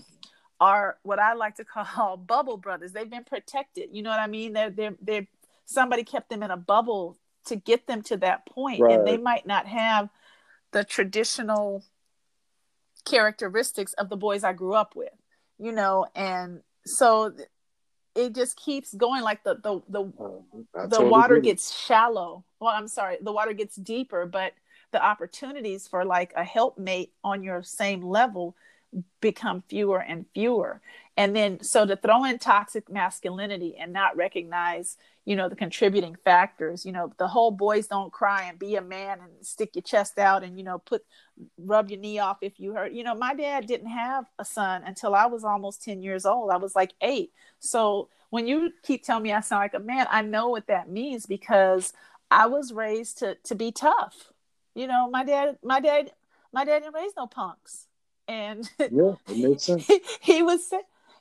are 0.59 0.97
what 1.03 1.19
I 1.19 1.33
like 1.33 1.55
to 1.55 1.65
call 1.65 2.17
bubble 2.27 2.57
brothers. 2.57 2.91
They've 2.91 3.09
been 3.09 3.23
protected. 3.23 3.89
You 3.91 4.03
know 4.03 4.09
what 4.09 4.19
I 4.19 4.27
mean? 4.27 4.53
They're 4.53 4.69
they're 4.69 4.95
they're 5.01 5.27
somebody 5.65 6.03
kept 6.03 6.29
them 6.29 6.43
in 6.43 6.51
a 6.51 6.57
bubble 6.57 7.17
to 7.45 7.55
get 7.55 7.87
them 7.87 8.01
to 8.03 8.17
that 8.17 8.45
point, 8.45 8.81
right. 8.81 8.93
and 8.93 9.07
they 9.07 9.17
might 9.17 9.45
not 9.45 9.67
have 9.67 10.09
the 10.71 10.83
traditional 10.83 11.83
characteristics 13.05 13.93
of 13.93 14.09
the 14.09 14.17
boys 14.17 14.43
I 14.43 14.53
grew 14.53 14.73
up 14.73 14.95
with. 14.95 15.13
You 15.59 15.71
know, 15.71 16.05
and 16.15 16.61
so 16.85 17.33
it 18.15 18.33
just 18.33 18.57
keeps 18.57 18.93
going 18.93 19.21
like 19.21 19.43
the 19.43 19.55
the 19.55 19.81
the, 19.87 19.99
oh, 20.19 20.45
the 20.87 21.05
water 21.05 21.39
gets 21.39 21.75
shallow. 21.75 22.43
Well, 22.59 22.73
I'm 22.73 22.87
sorry, 22.87 23.17
the 23.21 23.31
water 23.31 23.53
gets 23.53 23.75
deeper, 23.75 24.25
but 24.25 24.53
the 24.91 25.03
opportunities 25.03 25.87
for 25.87 26.05
like 26.05 26.33
a 26.35 26.43
helpmate 26.43 27.11
on 27.23 27.43
your 27.43 27.61
same 27.61 28.01
level 28.01 28.55
become 29.21 29.63
fewer 29.67 29.99
and 29.99 30.25
fewer. 30.33 30.81
And 31.17 31.35
then 31.35 31.61
so 31.63 31.85
to 31.85 31.95
throw 31.95 32.23
in 32.25 32.39
toxic 32.39 32.89
masculinity 32.91 33.75
and 33.79 33.91
not 33.91 34.15
recognize 34.15 34.97
you 35.25 35.35
know 35.35 35.49
the 35.49 35.57
contributing 35.57 36.15
factors 36.23 36.85
you 36.85 36.93
know 36.93 37.11
the 37.17 37.27
whole 37.27 37.51
boys 37.51 37.87
don't 37.87 38.13
cry 38.13 38.43
and 38.43 38.57
be 38.57 38.77
a 38.77 38.81
man 38.81 39.19
and 39.19 39.45
stick 39.45 39.71
your 39.75 39.81
chest 39.81 40.17
out 40.17 40.41
and 40.41 40.57
you 40.57 40.63
know 40.63 40.77
put 40.77 41.03
rub 41.57 41.89
your 41.89 41.99
knee 41.99 42.17
off 42.17 42.37
if 42.41 42.59
you 42.61 42.73
hurt. 42.73 42.93
You 42.93 43.03
know 43.03 43.13
my 43.13 43.33
dad 43.33 43.67
didn't 43.67 43.89
have 43.89 44.25
a 44.39 44.45
son 44.45 44.83
until 44.85 45.13
i 45.13 45.25
was 45.25 45.43
almost 45.43 45.83
10 45.83 46.01
years 46.01 46.25
old. 46.25 46.49
I 46.49 46.57
was 46.57 46.75
like 46.75 46.93
8 47.01 47.31
so 47.59 48.07
when 48.29 48.47
you 48.47 48.71
keep 48.83 49.03
telling 49.03 49.23
me 49.23 49.33
i 49.33 49.41
sound 49.41 49.63
like 49.63 49.73
a 49.73 49.79
man 49.79 50.07
i 50.09 50.21
know 50.21 50.47
what 50.47 50.67
that 50.67 50.89
means 50.89 51.25
because 51.25 51.91
i 52.31 52.45
was 52.47 52.71
raised 52.71 53.17
to 53.19 53.35
to 53.43 53.53
be 53.53 53.71
tough. 53.71 54.31
You 54.75 54.87
know 54.87 55.09
my 55.09 55.25
dad 55.25 55.57
my 55.61 55.81
dad 55.81 56.11
my 56.53 56.63
dad 56.63 56.79
didn't 56.79 56.95
raise 56.95 57.11
no 57.17 57.27
punks 57.27 57.87
and 58.27 58.69
yeah, 58.79 59.13
it 59.27 59.37
makes 59.37 59.63
sense. 59.65 59.85
he, 59.85 60.01
he 60.21 60.43
was, 60.43 60.71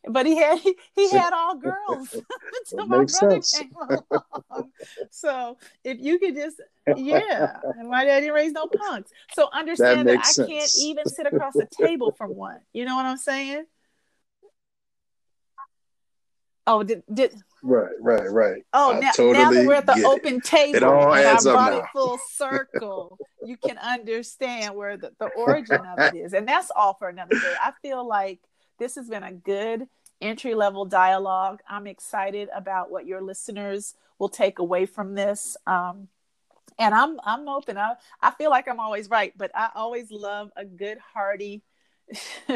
but 0.08 0.26
he 0.26 0.36
had 0.36 0.58
he, 0.58 0.76
he 0.94 1.10
had 1.10 1.32
all 1.32 1.56
girls 1.56 2.14
until 2.72 2.86
my 2.86 3.04
brother 3.04 3.42
sense. 3.42 3.58
came 3.58 3.72
along. 3.76 4.70
so 5.10 5.58
if 5.84 5.98
you 6.00 6.18
could 6.18 6.34
just, 6.34 6.60
yeah, 6.96 7.60
and 7.78 7.88
my 7.88 8.04
daddy 8.04 8.30
raised 8.30 8.54
no 8.54 8.66
punks. 8.66 9.10
So 9.34 9.48
understand 9.52 10.08
that, 10.08 10.14
that 10.14 10.26
I 10.26 10.32
sense. 10.32 10.48
can't 10.48 10.72
even 10.78 11.06
sit 11.06 11.26
across 11.26 11.54
the 11.54 11.66
table 11.66 12.12
from 12.12 12.34
one. 12.34 12.60
You 12.72 12.84
know 12.84 12.96
what 12.96 13.06
I'm 13.06 13.18
saying? 13.18 13.64
Oh, 16.66 16.82
did 16.82 17.02
did 17.12 17.32
Right, 17.62 17.92
right, 18.00 18.30
right. 18.30 18.62
Oh, 18.72 18.92
I 18.92 19.00
now, 19.00 19.12
totally 19.12 19.32
now 19.32 19.50
that 19.52 19.64
we're 19.64 19.74
at 19.74 19.86
the 19.86 19.94
get 19.94 20.04
it. 20.04 20.04
open 20.04 20.40
table, 20.40 20.76
It 20.76 20.82
all 20.82 21.14
and 21.14 21.24
adds 21.24 21.46
I 21.46 21.50
up 21.50 21.54
brought 21.54 21.72
now. 21.72 21.78
it 21.78 21.86
full 21.92 22.18
circle, 22.30 23.20
you 23.42 23.56
can 23.56 23.78
understand 23.78 24.74
where 24.76 24.96
the, 24.96 25.12
the 25.18 25.26
origin 25.26 25.84
of 25.84 26.02
it 26.02 26.14
is. 26.14 26.32
And 26.34 26.46
that's 26.48 26.70
all 26.74 26.94
for 26.94 27.08
another 27.08 27.36
day. 27.36 27.54
I 27.60 27.72
feel 27.82 28.06
like 28.06 28.40
this 28.78 28.94
has 28.96 29.08
been 29.08 29.22
a 29.24 29.32
good 29.32 29.88
entry 30.20 30.54
level 30.54 30.84
dialogue. 30.84 31.60
I'm 31.68 31.86
excited 31.86 32.48
about 32.54 32.90
what 32.90 33.06
your 33.06 33.20
listeners 33.20 33.94
will 34.18 34.28
take 34.28 34.58
away 34.58 34.86
from 34.86 35.14
this. 35.14 35.56
Um, 35.66 36.08
and 36.78 36.94
I'm 36.94 37.18
I'm 37.24 37.48
open. 37.48 37.78
I, 37.78 37.94
I 38.20 38.30
feel 38.32 38.50
like 38.50 38.68
I'm 38.68 38.80
always 38.80 39.08
right, 39.10 39.32
but 39.36 39.50
I 39.54 39.70
always 39.74 40.10
love 40.10 40.50
a 40.56 40.64
good 40.64 40.98
hearty. 41.14 41.62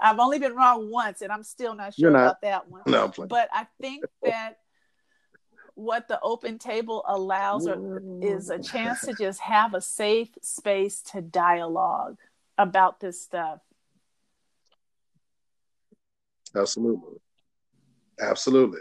I've 0.00 0.18
only 0.18 0.38
been 0.38 0.54
wrong 0.54 0.90
once, 0.90 1.22
and 1.22 1.30
I'm 1.30 1.42
still 1.42 1.74
not 1.74 1.94
sure 1.94 2.10
not. 2.10 2.22
about 2.22 2.40
that 2.42 2.68
one. 2.68 2.82
No, 2.86 3.12
But 3.28 3.48
I 3.52 3.66
think 3.80 4.04
that 4.22 4.58
what 5.74 6.08
the 6.08 6.18
open 6.20 6.58
table 6.58 7.04
allows 7.06 7.66
or, 7.66 8.02
is 8.22 8.50
a 8.50 8.58
chance 8.58 9.02
to 9.02 9.14
just 9.14 9.40
have 9.40 9.74
a 9.74 9.80
safe 9.80 10.30
space 10.42 11.02
to 11.02 11.20
dialogue 11.20 12.16
about 12.58 12.98
this 13.00 13.20
stuff. 13.20 13.60
Absolutely. 16.54 17.18
Absolutely. 18.18 18.80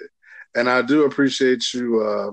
And 0.56 0.70
I 0.70 0.82
do 0.82 1.04
appreciate 1.04 1.74
you 1.74 2.02
uh, 2.02 2.32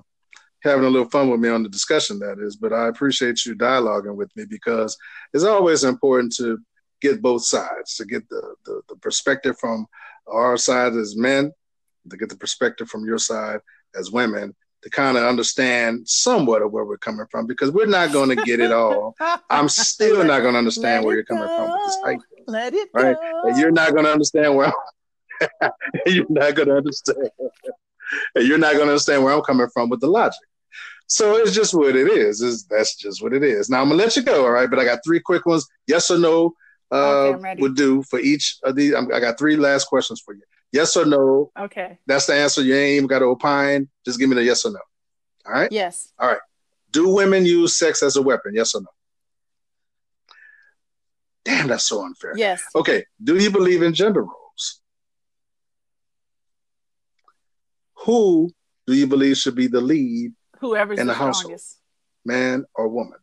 having 0.62 0.85
a 0.85 0.89
little 0.89 1.10
fun 1.10 1.28
with 1.28 1.40
me 1.40 1.48
on 1.48 1.64
the 1.64 1.69
discussion, 1.69 2.20
that 2.20 2.39
is, 2.39 2.56
but 2.56 2.73
I 2.73 2.86
appreciate 2.86 3.44
you 3.44 3.56
dialoguing 3.56 4.14
with 4.14 4.31
me 4.36 4.44
because 4.48 4.97
it's 5.35 5.44
always 5.44 5.82
important 5.82 6.32
to 6.36 6.59
get 7.02 7.20
both 7.20 7.44
sides, 7.44 7.96
to 7.96 8.04
get 8.06 8.28
the, 8.28 8.54
the, 8.64 8.80
the 8.88 8.96
perspective 8.96 9.58
from 9.58 9.86
our 10.26 10.56
side 10.56 10.94
as 10.94 11.16
men, 11.16 11.52
to 12.08 12.16
get 12.16 12.28
the 12.28 12.36
perspective 12.36 12.88
from 12.88 13.04
your 13.04 13.18
side 13.18 13.60
as 13.98 14.10
women, 14.10 14.54
to 14.82 14.90
kind 14.90 15.16
of 15.18 15.24
understand 15.24 16.08
somewhat 16.08 16.62
of 16.62 16.72
where 16.72 16.84
we're 16.84 16.96
coming 16.96 17.26
from 17.30 17.46
because 17.46 17.70
we're 17.70 17.86
not 17.86 18.12
going 18.12 18.28
to 18.28 18.36
get 18.36 18.60
it 18.60 18.72
all. 18.72 19.14
I'm 19.50 19.68
still 19.68 20.24
not 20.24 20.40
going 20.40 20.54
to 20.54 20.58
understand 20.58 21.04
where 21.04 21.14
you're 21.14 21.24
coming 21.24 21.48
from 21.56 21.72
with 21.72 21.80
this 21.84 21.96
go. 22.04 22.52
Let 22.52 22.74
it 22.74 22.88
Right. 22.94 23.16
go. 23.16 23.48
And 23.48 23.58
you're 23.58 23.70
not 23.72 23.92
going 23.92 24.04
to 24.04 24.12
understand 24.12 24.56
where 24.56 24.66
I'm, 24.66 25.70
you're 26.06 26.26
not 26.28 26.54
going 26.54 26.68
to 26.68 26.76
understand. 26.76 27.28
and 28.34 28.46
you're 28.46 28.58
not 28.58 28.74
going 28.74 28.86
to 28.86 28.92
understand 28.92 29.24
where 29.24 29.34
I'm 29.34 29.42
coming 29.42 29.68
from 29.74 29.88
with 29.88 30.00
the 30.00 30.08
logic. 30.08 30.38
So 31.06 31.36
it's 31.36 31.52
just 31.54 31.74
what 31.74 31.94
it 31.94 32.08
is. 32.08 32.40
Is 32.40 32.64
that's 32.64 32.96
just 32.96 33.22
what 33.22 33.34
it 33.34 33.42
is. 33.42 33.68
Now 33.68 33.82
I'm 33.82 33.90
gonna 33.90 34.02
let 34.02 34.16
you 34.16 34.22
go, 34.22 34.46
all 34.46 34.50
right? 34.50 34.70
But 34.70 34.78
I 34.78 34.84
got 34.84 35.00
three 35.04 35.20
quick 35.20 35.44
ones. 35.44 35.66
Yes 35.86 36.10
or 36.10 36.16
no 36.16 36.54
uh, 36.93 37.32
Okay, 37.35 37.55
would 37.60 37.74
do 37.74 38.02
for 38.02 38.19
each 38.19 38.59
of 38.64 38.77
these. 38.77 38.94
I'm, 38.94 39.12
I 39.12 39.20
got 39.20 39.39
three 39.39 39.56
last 39.56 39.86
questions 39.86 40.20
for 40.20 40.35
you. 40.35 40.43
Yes 40.73 40.97
or 40.97 41.05
no? 41.05 41.51
Okay. 41.59 41.98
That's 42.06 42.27
the 42.27 42.35
answer. 42.35 42.62
You 42.62 42.74
ain't 42.74 42.97
even 42.97 43.06
got 43.06 43.19
to 43.20 43.27
opine. 43.27 43.89
Just 44.05 44.19
give 44.19 44.28
me 44.28 44.36
the 44.36 44.44
yes 44.44 44.64
or 44.64 44.73
no. 44.73 44.81
All 45.47 45.52
right. 45.52 45.70
Yes. 45.73 46.12
All 46.19 46.28
right. 46.28 46.40
Do 46.90 47.09
women 47.09 47.44
use 47.47 47.77
sex 47.77 48.02
as 48.02 48.16
a 48.16 48.23
weapon? 48.23 48.52
Yes 48.55 48.74
or 48.74 48.82
no? 48.82 48.89
Damn, 51.44 51.69
that's 51.69 51.85
so 51.85 52.05
unfair. 52.05 52.35
Yes. 52.36 52.62
Okay. 52.74 53.05
Do 53.23 53.36
you 53.36 53.51
believe 53.51 53.82
in 53.82 53.93
gender 53.94 54.23
roles? 54.23 54.81
Who 58.05 58.51
do 58.86 58.94
you 58.94 59.06
believe 59.06 59.36
should 59.36 59.55
be 59.55 59.66
the 59.66 59.81
lead, 59.81 60.32
Whoever's 60.60 60.98
In 60.98 61.06
the, 61.06 61.12
the 61.12 61.19
household. 61.19 61.60
man 62.24 62.64
or 62.74 62.89
woman? 62.89 63.19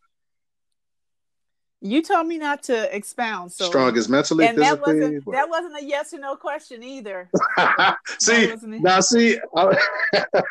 You 1.81 2.01
told 2.01 2.27
me 2.27 2.38
not 2.38 2.64
to 2.64 2.93
expound. 2.93 3.53
So 3.53 3.69
Strongest 3.69 4.10
mentally, 4.10 4.45
and 4.45 4.57
that 4.57 4.81
wasn't 4.81 5.23
that 5.31 5.49
wasn't 5.49 5.77
a 5.77 5.84
yes 5.84 6.14
or 6.14 6.19
no 6.19 6.35
question 6.35 6.84
either. 6.84 7.30
see, 8.19 8.53
now 8.65 8.99
see, 8.99 9.39
I- 9.56 9.80
uh, 10.14 10.22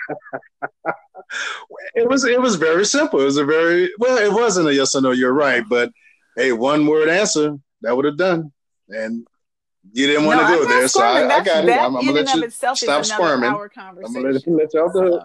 it 1.95 2.09
was 2.09 2.25
it 2.25 2.41
was 2.41 2.57
very 2.57 2.87
simple. 2.87 3.21
It 3.21 3.25
was 3.25 3.37
a 3.37 3.45
very 3.45 3.93
well. 3.99 4.17
It 4.17 4.33
wasn't 4.33 4.69
a 4.69 4.75
yes 4.75 4.95
or 4.95 5.03
no. 5.03 5.11
You're 5.11 5.35
right, 5.35 5.63
but 5.69 5.93
hey, 6.35 6.53
one 6.53 6.87
word 6.87 7.09
answer 7.11 7.59
that 7.83 7.95
would 7.95 8.07
have 8.07 8.17
done, 8.17 8.51
and 8.89 9.27
you 9.93 10.07
didn't 10.07 10.25
want 10.25 10.41
No, 10.41 10.49
to 10.49 10.55
go 10.55 10.65
there, 10.67 10.89
so 10.89 11.03
I. 11.03 11.27
I 11.27 11.45
got 11.45 11.69
it. 11.69 11.79
I'm, 11.79 11.95
I'm 11.95 12.07
gonna 12.07 12.23
let 12.23 12.35
you 12.35 12.49
stop 12.51 13.05
squirming. 13.05 13.51
I'm 13.51 13.69
gonna 14.03 14.31
let, 14.31 14.49
let 14.49 14.73
y'all 14.73 14.91
do 14.91 15.17
it. 15.17 15.23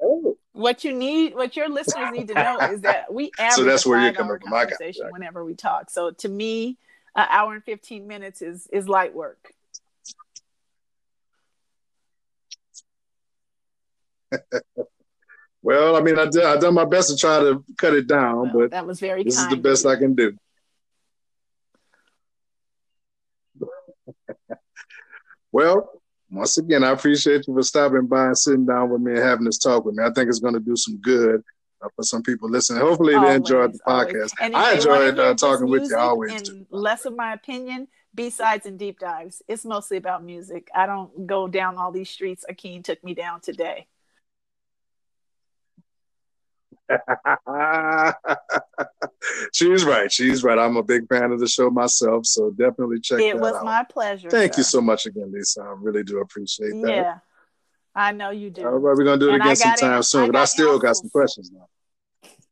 Oh, 0.00 0.36
what 0.52 0.84
you 0.84 0.92
need, 0.92 1.34
what 1.34 1.56
your 1.56 1.68
listeners 1.68 2.10
need 2.12 2.28
to 2.28 2.34
know 2.34 2.58
is 2.72 2.82
that 2.82 3.12
we 3.12 3.30
average 3.38 3.54
So 3.54 3.64
that's 3.64 3.86
where 3.86 4.00
you're 4.00 4.12
coming 4.12 4.38
from. 4.40 4.50
Conversation 4.50 5.08
whenever 5.10 5.44
we 5.44 5.54
talk. 5.54 5.90
So 5.90 6.10
to 6.12 6.28
me, 6.28 6.78
an 7.14 7.26
hour 7.28 7.54
and 7.54 7.64
fifteen 7.64 8.06
minutes 8.06 8.42
is 8.42 8.66
is 8.72 8.88
light 8.88 9.14
work. 9.14 9.52
Well, 15.60 15.96
I 15.96 16.00
mean, 16.00 16.18
I 16.18 16.26
did, 16.26 16.44
I 16.44 16.56
done 16.56 16.74
my 16.74 16.84
best 16.84 17.10
to 17.10 17.16
try 17.16 17.40
to 17.40 17.64
cut 17.76 17.92
it 17.92 18.06
down, 18.06 18.38
Well, 18.38 18.52
but 18.54 18.70
that 18.70 18.86
was 18.86 19.00
very 19.00 19.24
this 19.24 19.38
is 19.38 19.48
the 19.48 19.56
best. 19.56 19.84
I 19.84 19.96
can 19.96 20.14
do. 20.14 20.36
Well, 25.50 25.97
once 26.30 26.58
again, 26.58 26.84
I 26.84 26.90
appreciate 26.90 27.46
you 27.46 27.54
for 27.54 27.62
stopping 27.62 28.06
by 28.06 28.26
and 28.26 28.38
sitting 28.38 28.66
down 28.66 28.90
with 28.90 29.00
me 29.00 29.12
and 29.12 29.20
having 29.20 29.44
this 29.44 29.58
talk 29.58 29.84
with 29.84 29.94
me. 29.94 30.04
I 30.04 30.10
think 30.12 30.28
it's 30.28 30.40
going 30.40 30.54
to 30.54 30.60
do 30.60 30.76
some 30.76 30.98
good 30.98 31.42
uh, 31.82 31.88
for 31.96 32.02
some 32.02 32.22
people 32.22 32.50
listening. 32.50 32.82
Hopefully, 32.82 33.18
they 33.18 33.34
enjoyed 33.34 33.72
the 33.72 33.78
podcast. 33.86 34.32
And 34.40 34.54
I 34.54 34.74
enjoyed 34.74 35.18
uh, 35.18 35.34
talking 35.34 35.68
with 35.68 35.88
you. 35.90 35.96
Always 35.96 36.50
less 36.70 37.04
of 37.06 37.16
my 37.16 37.32
opinion, 37.32 37.88
B 38.14 38.30
sides 38.30 38.66
and 38.66 38.78
deep 38.78 38.98
dives. 38.98 39.42
It's 39.48 39.64
mostly 39.64 39.96
about 39.96 40.22
music. 40.22 40.68
I 40.74 40.86
don't 40.86 41.26
go 41.26 41.48
down 41.48 41.78
all 41.78 41.92
these 41.92 42.10
streets 42.10 42.44
Akeem 42.50 42.84
took 42.84 43.02
me 43.02 43.14
down 43.14 43.40
today. 43.40 43.86
She's 49.52 49.84
right. 49.84 50.10
She's 50.10 50.42
right. 50.42 50.58
I'm 50.58 50.76
a 50.76 50.82
big 50.82 51.06
fan 51.08 51.32
of 51.32 51.40
the 51.40 51.48
show 51.48 51.70
myself, 51.70 52.26
so 52.26 52.50
definitely 52.50 53.00
check 53.00 53.20
it 53.20 53.38
was 53.38 53.54
out. 53.54 53.64
my 53.64 53.84
pleasure. 53.84 54.30
Thank 54.30 54.56
you 54.56 54.62
so 54.62 54.80
much 54.80 55.06
again, 55.06 55.32
Lisa. 55.32 55.62
I 55.62 55.74
really 55.78 56.02
do 56.02 56.20
appreciate 56.20 56.70
that. 56.82 56.90
Yeah, 56.90 57.18
I 57.94 58.12
know 58.12 58.30
you 58.30 58.50
do. 58.50 58.64
All 58.64 58.72
right, 58.72 58.96
we're 58.96 59.04
gonna 59.04 59.18
do 59.18 59.30
it 59.30 59.34
And 59.34 59.42
again 59.42 59.56
sometime 59.56 60.02
soon. 60.02 60.24
I 60.24 60.26
but 60.28 60.36
I 60.36 60.44
still 60.46 60.78
got 60.78 60.96
some 60.96 61.10
questions 61.10 61.50
now. 61.52 61.68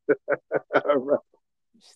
All 0.85 0.97
right. 0.97 1.19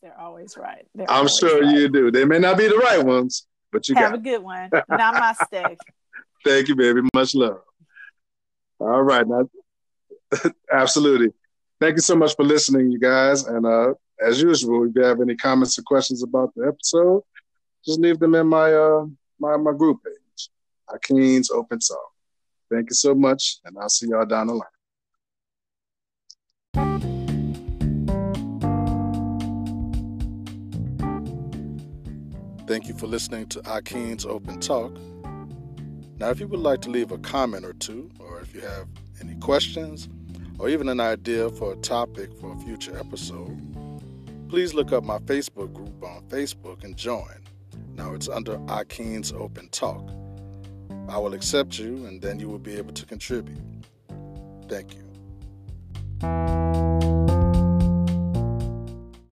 They're 0.02 0.18
always 0.18 0.56
right. 0.56 0.86
They're 0.94 1.10
I'm 1.10 1.16
always 1.18 1.36
sure 1.36 1.62
right. 1.62 1.74
you 1.74 1.88
do. 1.88 2.10
They 2.10 2.24
may 2.24 2.38
not 2.38 2.56
be 2.56 2.68
the 2.68 2.78
right 2.78 3.04
ones, 3.04 3.46
but 3.70 3.88
you 3.88 3.94
Have 3.96 4.12
got. 4.12 4.18
a 4.18 4.22
good 4.22 4.42
one. 4.42 4.70
Namaste. 4.90 5.76
Thank 6.44 6.68
you, 6.68 6.76
baby. 6.76 7.02
Much 7.14 7.34
love. 7.34 7.60
All 8.78 9.02
right, 9.02 9.26
now, 9.26 9.48
absolutely. 10.72 11.34
Thank 11.80 11.96
you 11.96 12.02
so 12.02 12.14
much 12.14 12.36
for 12.36 12.44
listening, 12.44 12.92
you 12.92 12.98
guys. 12.98 13.46
And 13.46 13.64
uh, 13.64 13.94
as 14.20 14.42
usual, 14.42 14.86
if 14.86 14.92
you 14.94 15.02
have 15.02 15.22
any 15.22 15.34
comments 15.34 15.78
or 15.78 15.82
questions 15.82 16.22
about 16.22 16.54
the 16.54 16.66
episode, 16.66 17.22
just 17.86 17.98
leave 17.98 18.18
them 18.18 18.34
in 18.34 18.46
my 18.46 18.70
uh 18.74 19.06
my 19.38 19.56
my 19.56 19.72
group 19.72 19.98
page, 20.04 20.50
Akeem's 20.90 21.50
Open 21.50 21.78
Talk. 21.78 22.12
Thank 22.70 22.90
you 22.90 22.94
so 22.94 23.14
much, 23.14 23.60
and 23.64 23.78
I'll 23.78 23.88
see 23.88 24.08
y'all 24.08 24.26
down 24.26 24.48
the 24.48 24.54
line. 24.54 24.68
Thank 32.66 32.88
you 32.88 32.94
for 32.94 33.06
listening 33.06 33.46
to 33.48 33.60
Akeem's 33.62 34.26
Open 34.26 34.60
Talk. 34.60 34.92
Now, 36.18 36.28
if 36.28 36.38
you 36.38 36.46
would 36.46 36.60
like 36.60 36.82
to 36.82 36.90
leave 36.90 37.10
a 37.10 37.18
comment 37.18 37.64
or 37.64 37.72
two, 37.72 38.10
or 38.20 38.40
if 38.40 38.54
you 38.54 38.60
have 38.60 38.86
any 39.22 39.34
questions, 39.36 40.10
or 40.60 40.68
even 40.68 40.90
an 40.90 41.00
idea 41.00 41.48
for 41.50 41.72
a 41.72 41.76
topic 41.76 42.30
for 42.38 42.52
a 42.52 42.58
future 42.58 42.96
episode, 42.98 43.58
please 44.48 44.74
look 44.74 44.92
up 44.92 45.02
my 45.02 45.18
Facebook 45.20 45.72
group 45.72 46.04
on 46.04 46.22
Facebook 46.28 46.84
and 46.84 46.96
join. 46.96 47.46
Now 47.94 48.12
it's 48.12 48.28
under 48.28 48.58
Akeem's 48.58 49.32
Open 49.32 49.70
Talk. 49.70 50.10
I 51.08 51.18
will 51.18 51.32
accept 51.32 51.78
you, 51.78 52.04
and 52.06 52.20
then 52.20 52.38
you 52.38 52.48
will 52.48 52.58
be 52.58 52.76
able 52.76 52.92
to 52.92 53.06
contribute. 53.06 53.58
Thank 54.68 54.94
you. 54.94 56.59